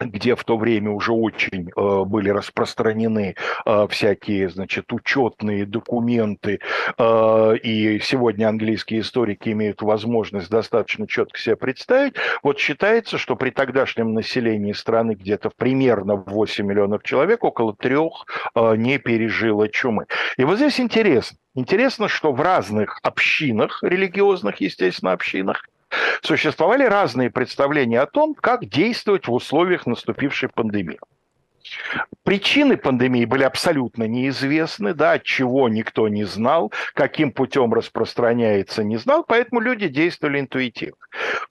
где 0.00 0.34
в 0.34 0.44
то 0.44 0.56
время 0.56 0.90
уже 0.90 1.12
очень 1.12 1.70
э, 1.74 2.04
были 2.04 2.28
распространены 2.28 3.34
э, 3.64 3.86
всякие, 3.88 4.48
значит, 4.48 4.92
учетные 4.92 5.64
документы, 5.64 6.60
э, 6.98 7.56
и 7.62 7.98
сегодня 8.00 8.48
английские 8.48 9.00
историки 9.00 9.50
имеют 9.50 9.82
возможность 9.82 10.50
достаточно 10.50 11.06
четко 11.06 11.38
себе 11.38 11.56
представить. 11.56 12.14
Вот 12.42 12.58
считается, 12.58 13.18
что 13.18 13.36
при 13.36 13.50
тогдашнем 13.50 14.12
населении 14.12 14.72
страны 14.72 15.12
где-то 15.12 15.50
примерно 15.56 16.16
8 16.16 16.66
миллионов 16.66 17.02
человек, 17.02 17.44
около 17.44 17.74
трех 17.74 18.26
э, 18.54 18.76
не 18.76 18.98
пережило 18.98 19.68
чумы. 19.68 20.06
И 20.36 20.44
вот 20.44 20.56
здесь 20.56 20.78
интересно. 20.78 21.38
Интересно, 21.54 22.08
что 22.08 22.32
в 22.32 22.40
разных 22.42 23.00
общинах, 23.02 23.82
религиозных, 23.82 24.60
естественно, 24.60 25.12
общинах, 25.12 25.64
существовали 26.22 26.84
разные 26.84 27.30
представления 27.30 28.00
о 28.00 28.06
том, 28.06 28.34
как 28.34 28.66
действовать 28.66 29.28
в 29.28 29.32
условиях 29.32 29.86
наступившей 29.86 30.48
пандемии. 30.48 30.98
Причины 32.22 32.76
пандемии 32.76 33.24
были 33.24 33.42
абсолютно 33.42 34.04
неизвестны, 34.04 34.94
да, 34.94 35.12
от 35.12 35.24
чего 35.24 35.68
никто 35.68 36.08
не 36.08 36.24
знал, 36.24 36.72
каким 36.94 37.32
путем 37.32 37.72
распространяется, 37.74 38.84
не 38.84 38.96
знал, 38.96 39.24
поэтому 39.26 39.60
люди 39.60 39.88
действовали 39.88 40.40
интуитивно. 40.40 40.96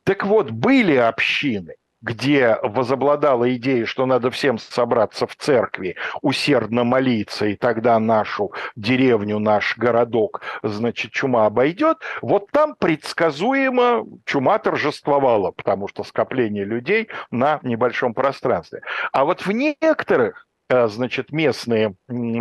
Так 0.04 0.26
вот, 0.26 0.52
были 0.52 0.96
общины, 0.96 1.76
где 2.06 2.58
возобладала 2.62 3.52
идея, 3.56 3.86
что 3.86 4.06
надо 4.06 4.30
всем 4.30 4.60
собраться 4.60 5.26
в 5.26 5.36
церкви, 5.36 5.96
усердно 6.22 6.84
молиться, 6.84 7.48
и 7.48 7.56
тогда 7.56 7.98
нашу 8.00 8.54
деревню, 8.76 9.40
наш 9.40 9.76
городок, 9.76 10.42
значит, 10.62 11.12
чума 11.12 11.48
обойдет, 11.48 11.98
вот 12.22 12.52
там 12.52 12.76
предсказуемо 12.76 14.06
чума 14.24 14.60
торжествовала, 14.60 15.50
потому 15.50 15.88
что 15.88 16.04
скопление 16.04 16.64
людей 16.64 17.10
на 17.32 17.60
небольшом 17.64 18.14
пространстве. 18.14 18.82
А 19.12 19.26
вот 19.26 19.42
в 19.44 19.52
некоторых 19.52 20.46
э, 20.70 20.88
значит, 20.88 21.32
местные 21.32 21.96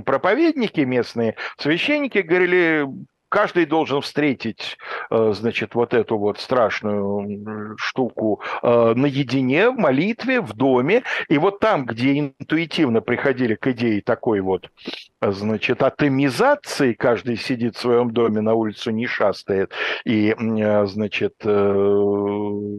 проповедники, 0.05 0.81
местные 0.83 1.37
священники 1.57 2.19
говорили, 2.19 2.87
каждый 3.35 3.67
должен 3.67 4.01
встретить, 4.01 4.79
э, 5.11 5.33
значит, 5.35 5.75
вот 5.75 5.93
эту 5.93 6.19
вот 6.19 6.39
страшную 6.39 7.77
штуку 7.77 8.41
э, 8.63 8.93
наедине, 8.95 9.71
в 9.71 9.75
молитве, 9.77 10.41
в 10.41 10.53
доме. 10.53 11.03
И 11.29 11.37
вот 11.37 11.59
там, 11.59 11.85
где 11.85 12.17
интуитивно 12.17 13.01
приходили 13.01 13.57
к 13.57 13.67
идее 13.67 14.03
такой 14.03 14.39
вот, 14.41 14.71
значит, 15.21 15.83
атомизации, 15.83 16.93
каждый 16.93 17.37
сидит 17.37 17.75
в 17.75 17.81
своем 17.81 18.13
доме, 18.13 18.41
на 18.41 18.55
улицу 18.55 18.93
не 18.93 19.09
шастает 19.09 19.73
и, 20.05 20.33
э, 20.39 20.87
значит, 20.87 21.35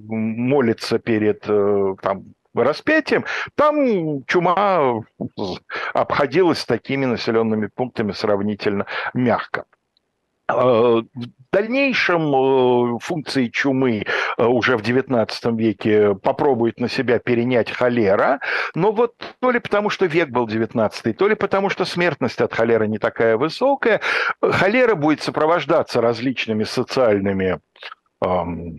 молится 0.07 0.99
перед 0.99 1.41
там, 1.41 2.23
распятием, 2.53 3.25
там 3.55 4.23
чума 4.23 5.03
обходилась 5.93 6.63
такими 6.63 7.03
населенными 7.03 7.67
пунктами 7.67 8.13
сравнительно 8.13 8.85
мягко. 9.13 9.65
Э, 10.47 10.53
в 10.53 11.27
дальнейшем 11.51 12.95
э, 12.95 12.99
функции 12.99 13.47
чумы 13.47 14.05
э, 14.37 14.43
уже 14.45 14.77
в 14.77 14.81
XIX 14.81 15.57
веке 15.57 16.13
попробует 16.15 16.79
на 16.79 16.87
себя 16.87 17.17
перенять 17.17 17.71
холера, 17.71 18.39
но 18.75 18.91
вот 18.91 19.15
то 19.39 19.49
ли 19.49 19.59
потому, 19.59 19.89
что 19.89 20.05
век 20.05 20.29
был 20.29 20.47
XIX, 20.47 21.13
то 21.13 21.27
ли 21.27 21.33
потому, 21.33 21.69
что 21.69 21.83
смертность 21.83 22.41
от 22.41 22.53
холеры 22.53 22.87
не 22.87 22.99
такая 22.99 23.37
высокая, 23.37 24.01
холера 24.39 24.93
будет 24.93 25.23
сопровождаться 25.23 25.99
различными 25.99 26.63
социальными 26.63 27.59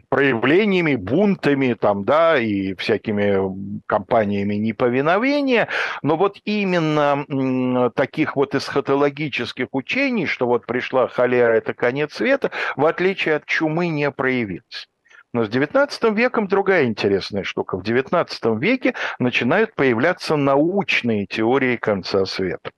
проявлениями, 0.09 0.97
бунтами 0.97 1.75
там, 1.75 2.05
да, 2.05 2.39
и 2.39 2.75
всякими 2.75 3.39
кампаниями 3.87 4.55
неповиновения, 4.55 5.69
но 6.03 6.17
вот 6.17 6.39
именно 6.45 7.91
таких 7.95 8.37
вот 8.37 8.55
эсхатологических 8.55 9.69
учений, 9.73 10.27
что 10.27 10.47
вот 10.47 10.67
пришла 10.67 11.09
холера, 11.09 11.53
это 11.53 11.75
конец 11.75 12.15
света, 12.15 12.51
в 12.77 12.85
отличие 12.87 13.37
от 13.37 13.47
чумы 13.47 13.89
не 13.89 14.11
проявилось. 14.11 14.89
Но 15.33 15.45
с 15.45 15.51
XIX 15.51 16.15
веком 16.15 16.49
другая 16.49 16.87
интересная 16.87 17.45
штука. 17.45 17.77
В 17.77 17.83
XIX 17.83 18.59
веке 18.59 18.95
начинают 19.19 19.75
появляться 19.75 20.37
научные 20.37 21.27
теории 21.27 21.77
конца 21.77 22.25
света. 22.25 22.71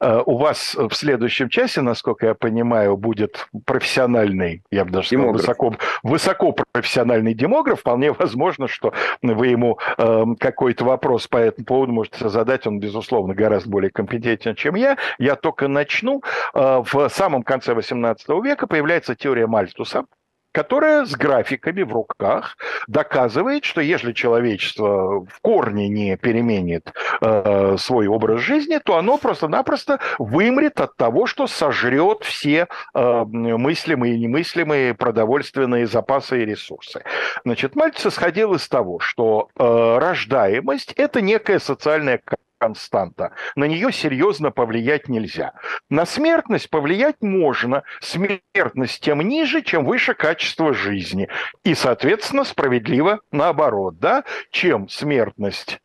Э, 0.00 0.22
у 0.24 0.36
вас 0.38 0.74
в 0.74 0.94
следующем 0.94 1.48
часе, 1.48 1.80
насколько 1.80 2.26
я 2.26 2.34
понимаю, 2.34 2.96
будет 2.96 3.48
профессиональный, 3.64 4.62
я 4.70 4.84
бы 4.84 4.90
даже 4.90 5.08
сказал, 5.08 5.32
высоко, 5.32 5.74
высоко 6.02 6.52
профессиональный 6.72 7.34
демограф. 7.34 7.80
Вполне 7.80 8.12
возможно, 8.12 8.68
что 8.68 8.92
вы 9.22 9.48
ему 9.48 9.78
э, 9.98 10.24
какой-то 10.38 10.84
вопрос 10.84 11.26
по 11.28 11.36
этому 11.36 11.66
поводу 11.66 11.92
можете 11.92 12.28
задать. 12.28 12.66
Он, 12.66 12.80
безусловно, 12.80 13.34
гораздо 13.34 13.70
более 13.70 13.90
компетентен, 13.90 14.54
чем 14.54 14.74
я. 14.74 14.96
Я 15.18 15.36
только 15.36 15.68
начну. 15.68 16.22
Э, 16.54 16.82
в 16.84 17.08
самом 17.08 17.42
конце 17.42 17.72
XVIII 17.72 18.42
века 18.42 18.66
появляется 18.66 19.14
теория 19.14 19.46
Мальтуса, 19.46 20.04
которая 20.52 21.04
с 21.04 21.14
графиками 21.14 21.82
в 21.82 21.92
руках 21.92 22.56
доказывает, 22.86 23.64
что 23.64 23.80
если 23.80 24.12
человечество 24.12 25.24
в 25.24 25.40
корне 25.42 25.88
не 25.88 26.16
переменит 26.16 26.92
э, 27.20 27.76
свой 27.78 28.06
образ 28.06 28.40
жизни, 28.40 28.78
то 28.78 28.96
оно 28.96 29.18
просто-напросто 29.18 30.00
вымрет 30.18 30.80
от 30.80 30.96
того, 30.96 31.26
что 31.26 31.46
сожрет 31.46 32.24
все 32.24 32.68
э, 32.94 33.24
мыслимые 33.24 34.14
и 34.14 34.18
немыслимые 34.18 34.94
продовольственные 34.94 35.86
запасы 35.86 36.42
и 36.42 36.46
ресурсы. 36.46 37.02
Значит, 37.44 37.76
Мальцев 37.76 38.12
исходил 38.12 38.54
из 38.54 38.68
того, 38.68 38.98
что 38.98 39.48
э, 39.56 39.98
рождаемость– 39.98 40.92
это 40.96 41.20
некая 41.20 41.58
социальная 41.58 42.20
константа. 42.60 43.32
На 43.56 43.64
нее 43.64 43.90
серьезно 43.90 44.50
повлиять 44.50 45.08
нельзя. 45.08 45.52
На 45.88 46.04
смертность 46.04 46.70
повлиять 46.70 47.16
можно. 47.22 47.82
Смертность 48.00 49.00
тем 49.00 49.20
ниже, 49.22 49.62
чем 49.62 49.84
выше 49.84 50.14
качество 50.14 50.74
жизни. 50.74 51.28
И, 51.64 51.74
соответственно, 51.74 52.44
справедливо 52.44 53.20
наоборот. 53.32 53.98
Да? 53.98 54.24
Чем 54.50 54.88
смертность 54.88 55.80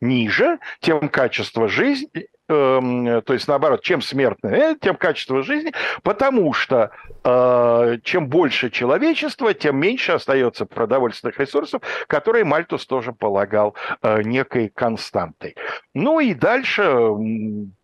ниже, 0.00 0.58
тем 0.80 1.08
качество 1.08 1.68
жизни 1.68 2.28
то 2.50 3.32
есть 3.32 3.46
наоборот, 3.46 3.82
чем 3.82 4.02
смертные, 4.02 4.76
тем 4.80 4.96
качество 4.96 5.42
жизни, 5.42 5.72
потому 6.02 6.52
что 6.52 6.90
э, 7.22 7.98
чем 8.02 8.28
больше 8.28 8.70
человечества, 8.70 9.54
тем 9.54 9.76
меньше 9.78 10.12
остается 10.12 10.66
продовольственных 10.66 11.38
ресурсов, 11.38 11.82
которые 12.08 12.44
Мальтус 12.44 12.86
тоже 12.86 13.12
полагал 13.12 13.76
э, 14.02 14.22
некой 14.22 14.68
константой. 14.68 15.54
Ну 15.94 16.18
и 16.20 16.34
дальше 16.34 16.82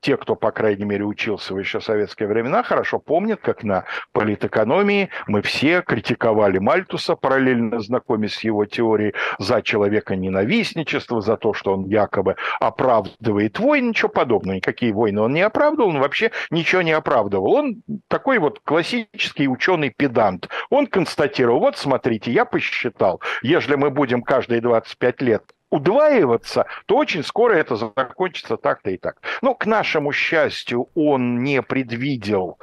те, 0.01 0.17
кто, 0.17 0.35
по 0.35 0.51
крайней 0.51 0.85
мере, 0.85 1.05
учился 1.05 1.55
в 1.55 1.59
еще 1.59 1.81
советские 1.81 2.29
времена, 2.29 2.63
хорошо 2.63 2.99
помнят, 2.99 3.41
как 3.41 3.63
на 3.63 3.85
политэкономии 4.13 5.11
мы 5.27 5.43
все 5.43 5.83
критиковали 5.83 6.59
Мальтуса, 6.59 7.17
параллельно 7.17 7.81
знакомясь 7.81 8.35
с 8.35 8.45
его 8.45 8.65
теорией 8.65 9.15
за 9.39 9.63
человека 9.63 10.17
ненавистничество, 10.17 11.21
за 11.21 11.37
то, 11.37 11.55
что 11.55 11.75
он 11.75 11.87
якобы 11.87 12.37
оправдывает 12.61 13.59
войны, 13.59 13.89
ничего 13.89 14.09
подобного 14.09 14.56
никакие 14.57 14.93
войны 14.93 15.21
он 15.21 15.33
не 15.33 15.43
оправдывал, 15.43 15.91
он 15.91 16.01
вообще 16.01 16.33
ничего 16.51 16.83
не 16.83 16.93
оправдывал. 16.93 17.53
Он 17.55 17.83
такой 18.09 18.39
вот 18.39 18.61
классический 18.61 19.49
ученый-педант. 19.49 20.49
Он 20.71 20.87
констатировал, 20.87 21.61
вот 21.61 21.77
смотрите, 21.77 22.33
я 22.33 22.45
посчитал, 22.45 23.21
если 23.43 23.77
мы 23.77 23.91
будем 23.91 24.23
каждые 24.23 24.61
25 24.61 25.23
лет 25.23 25.43
удваиваться, 25.71 26.67
то 26.87 26.97
очень 26.97 27.25
скоро 27.25 27.55
это 27.55 27.77
закончится 27.77 28.57
так-то 28.57 28.91
и 28.91 28.99
так. 28.99 29.17
Но, 29.43 29.55
к 29.55 29.67
нашему 29.67 30.13
счастью, 30.13 30.89
он 30.95 31.43
не 31.43 31.63
предвидел 31.63 32.59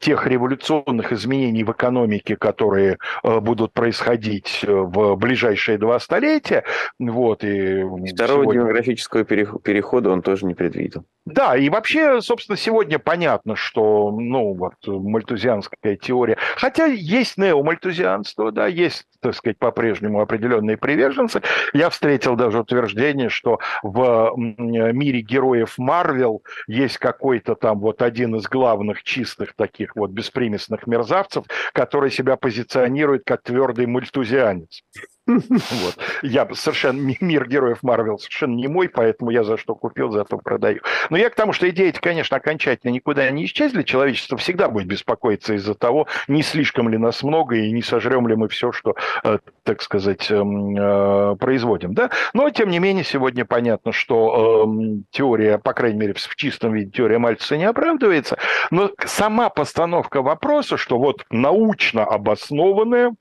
тех 0.00 0.26
революционных 0.26 1.12
изменений 1.12 1.64
в 1.64 1.72
экономике, 1.72 2.36
которые 2.36 2.98
э, 3.22 3.40
будут 3.40 3.72
происходить 3.72 4.64
э, 4.66 4.72
в 4.72 5.16
ближайшие 5.16 5.76
два 5.76 6.00
столетия. 6.00 6.64
Вот, 6.98 7.44
и 7.44 7.82
Второго 8.14 8.44
сегодня... 8.44 8.62
демографического 8.62 9.24
перехода 9.24 10.10
он 10.10 10.22
тоже 10.22 10.46
не 10.46 10.54
предвидел. 10.54 11.04
Да, 11.26 11.56
и 11.56 11.68
вообще, 11.68 12.22
собственно, 12.22 12.56
сегодня 12.56 12.98
понятно, 12.98 13.54
что, 13.54 14.10
ну, 14.10 14.54
вот, 14.54 14.74
мальтузианская 14.86 15.96
теория, 15.96 16.38
хотя 16.56 16.86
есть 16.86 17.36
неомальтузианство, 17.36 18.50
да, 18.50 18.66
есть, 18.66 19.04
так 19.20 19.34
сказать, 19.34 19.58
по-прежнему 19.58 20.22
определенные 20.22 20.78
приверженцы. 20.78 21.42
Я 21.74 21.90
встретил 21.90 22.36
даже 22.36 22.60
утверждение, 22.60 23.28
что 23.28 23.60
в 23.82 24.32
мире 24.36 25.20
героев 25.20 25.74
Марвел 25.76 26.42
есть 26.66 26.96
какой-то 26.96 27.54
там 27.54 27.80
вот 27.80 28.00
один 28.00 28.36
из 28.36 28.48
главных 28.48 29.02
чистых 29.02 29.49
таких 29.56 29.96
вот 29.96 30.10
беспримесных 30.10 30.86
мерзавцев, 30.86 31.44
который 31.72 32.10
себя 32.10 32.36
позиционирует 32.36 33.22
как 33.24 33.42
твердый 33.42 33.86
мультузианец. 33.86 34.82
Вот. 35.30 35.98
Я 36.22 36.48
совершенно 36.54 37.14
мир 37.20 37.48
героев 37.48 37.78
Марвел 37.82 38.18
совершенно 38.18 38.54
не 38.54 38.68
мой, 38.68 38.88
поэтому 38.88 39.30
я 39.30 39.44
за 39.44 39.56
что 39.56 39.74
купил, 39.74 40.10
за 40.10 40.24
то 40.24 40.38
продаю. 40.38 40.80
Но 41.08 41.16
я 41.16 41.30
к 41.30 41.34
тому, 41.34 41.52
что 41.52 41.68
идеи 41.70 41.90
конечно, 42.00 42.36
окончательно 42.36 42.90
никуда 42.90 43.28
не 43.30 43.44
исчезли. 43.44 43.82
Человечество 43.82 44.36
всегда 44.38 44.68
будет 44.68 44.86
беспокоиться 44.86 45.54
из-за 45.54 45.74
того, 45.74 46.06
не 46.28 46.42
слишком 46.42 46.88
ли 46.88 46.98
нас 46.98 47.22
много 47.22 47.56
и 47.56 47.72
не 47.72 47.82
сожрем 47.82 48.28
ли 48.28 48.36
мы 48.36 48.48
все, 48.48 48.72
что, 48.72 48.94
э, 49.24 49.38
так 49.64 49.82
сказать, 49.82 50.30
эм, 50.30 50.76
э, 50.76 51.36
производим. 51.36 51.94
Да? 51.94 52.10
Но, 52.32 52.50
тем 52.50 52.70
не 52.70 52.78
менее, 52.78 53.04
сегодня 53.04 53.44
понятно, 53.44 53.92
что 53.92 54.64
эм, 54.64 55.04
теория, 55.10 55.58
по 55.58 55.72
крайней 55.72 55.98
мере, 55.98 56.14
в 56.14 56.36
чистом 56.36 56.72
виде 56.72 56.90
теория 56.90 57.18
Мальцеса 57.18 57.56
не 57.56 57.64
оправдывается. 57.64 58.38
Но 58.70 58.90
сама 59.04 59.48
постановка 59.48 60.22
вопроса, 60.22 60.76
что 60.76 60.98
вот 60.98 61.24
научно 61.30 62.04
обоснованная 62.04 63.14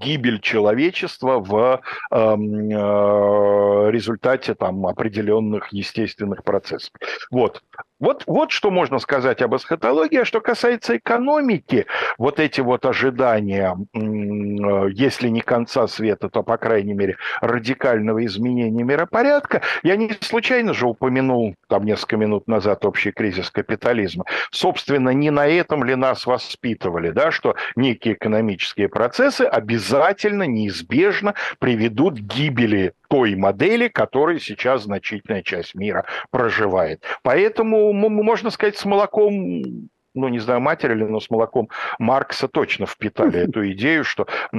гибель 0.00 0.40
человечества 0.40 1.38
в 1.38 1.82
э, 2.10 2.16
э, 2.16 3.90
результате 3.90 4.54
там, 4.54 4.86
определенных 4.86 5.72
естественных 5.72 6.44
процессов. 6.44 6.92
Вот. 7.30 7.62
Вот, 8.00 8.22
вот 8.26 8.52
что 8.52 8.70
можно 8.70 8.98
сказать 8.98 9.42
об 9.42 9.56
эсхатологии. 9.56 10.20
А 10.20 10.24
что 10.24 10.40
касается 10.40 10.96
экономики, 10.96 11.86
вот 12.16 12.38
эти 12.38 12.60
вот 12.60 12.86
ожидания, 12.86 13.76
э, 13.92 14.90
если 14.92 15.28
не 15.28 15.40
конца 15.40 15.88
света, 15.88 16.28
то, 16.28 16.42
по 16.42 16.56
крайней 16.56 16.94
мере, 16.94 17.16
радикального 17.40 18.24
изменения 18.24 18.84
миропорядка, 18.84 19.62
я 19.82 19.96
не 19.96 20.12
случайно 20.20 20.74
же 20.74 20.86
упомянул 20.86 21.54
там 21.68 21.84
несколько 21.84 22.16
минут 22.16 22.46
назад 22.46 22.84
общий 22.84 23.10
кризис 23.10 23.50
капитализма. 23.50 24.24
Собственно, 24.52 25.10
не 25.10 25.30
на 25.30 25.46
этом 25.48 25.82
ли 25.82 25.96
нас 25.96 26.26
воспитывали, 26.26 27.10
да, 27.10 27.32
что 27.32 27.56
некие 27.74 28.14
экономические 28.14 28.88
процессы 28.88 29.42
обязательно, 29.42 30.44
неизбежно 30.44 31.34
приведут 31.58 32.18
к 32.18 32.22
гибели 32.22 32.92
той 33.08 33.34
модели, 33.34 33.88
которой 33.88 34.40
сейчас 34.40 34.84
значительная 34.84 35.42
часть 35.42 35.74
мира 35.74 36.04
проживает. 36.30 37.02
Поэтому, 37.22 37.92
можно 37.92 38.50
сказать, 38.50 38.76
с 38.76 38.84
молоком 38.84 39.88
ну, 40.14 40.26
не 40.28 40.40
знаю, 40.40 40.60
матери 40.60 40.94
или, 40.94 41.04
но 41.04 41.20
с 41.20 41.30
молоком 41.30 41.68
Маркса 41.98 42.48
точно 42.48 42.86
впитали 42.86 43.38
эту 43.48 43.70
идею, 43.72 44.04
что 44.04 44.26
э, 44.52 44.56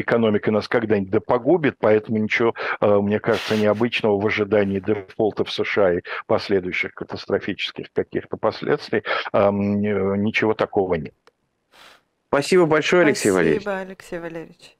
экономика 0.00 0.50
нас 0.50 0.68
когда-нибудь 0.68 1.10
да 1.10 1.20
погубит, 1.20 1.76
поэтому 1.78 2.18
ничего, 2.18 2.54
э, 2.80 2.98
мне 2.98 3.20
кажется, 3.20 3.56
необычного 3.56 4.18
в 4.18 4.26
ожидании 4.26 4.80
дефолта 4.80 5.44
в 5.44 5.52
США 5.52 5.94
и 5.94 6.00
последующих 6.26 6.94
катастрофических 6.94 7.92
каких-то 7.92 8.36
последствий, 8.38 9.02
ничего 9.32 10.54
такого 10.54 10.94
нет. 10.94 11.14
Спасибо 12.28 12.64
большое, 12.64 13.02
Алексей 13.02 13.30
Спасибо, 13.30 13.34
Валерьевич. 13.34 13.62
Спасибо, 13.62 13.80
Алексей 13.80 14.18
Валерьевич. 14.18 14.76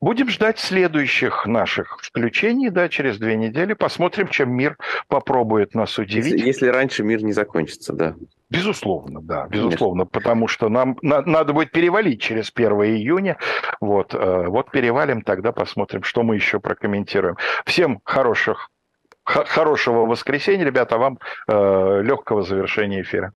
Будем 0.00 0.28
ждать 0.28 0.60
следующих 0.60 1.44
наших 1.46 1.98
включений, 2.00 2.70
да, 2.70 2.88
через 2.88 3.18
две 3.18 3.36
недели. 3.36 3.72
Посмотрим, 3.72 4.28
чем 4.28 4.52
мир 4.52 4.76
попробует 5.08 5.74
нас 5.74 5.98
удивить. 5.98 6.34
Если, 6.34 6.46
если 6.46 6.66
раньше 6.68 7.02
мир 7.02 7.22
не 7.24 7.32
закончится, 7.32 7.92
да. 7.92 8.14
Безусловно, 8.48 9.20
да, 9.20 9.46
безусловно, 9.48 10.04
Конечно. 10.04 10.20
потому 10.20 10.48
что 10.48 10.68
нам 10.68 10.96
на, 11.02 11.20
надо 11.22 11.52
будет 11.52 11.72
перевалить 11.72 12.22
через 12.22 12.50
1 12.54 12.72
июня. 12.84 13.38
Вот, 13.80 14.14
э, 14.14 14.46
вот 14.46 14.70
перевалим, 14.70 15.22
тогда 15.22 15.52
посмотрим, 15.52 16.04
что 16.04 16.22
мы 16.22 16.36
еще 16.36 16.60
прокомментируем. 16.60 17.36
Всем 17.66 18.00
хороших, 18.04 18.70
хорошего 19.24 20.06
воскресенья, 20.06 20.64
ребята, 20.64 20.96
вам 20.96 21.18
э, 21.48 22.02
легкого 22.02 22.42
завершения 22.42 23.02
эфира. 23.02 23.32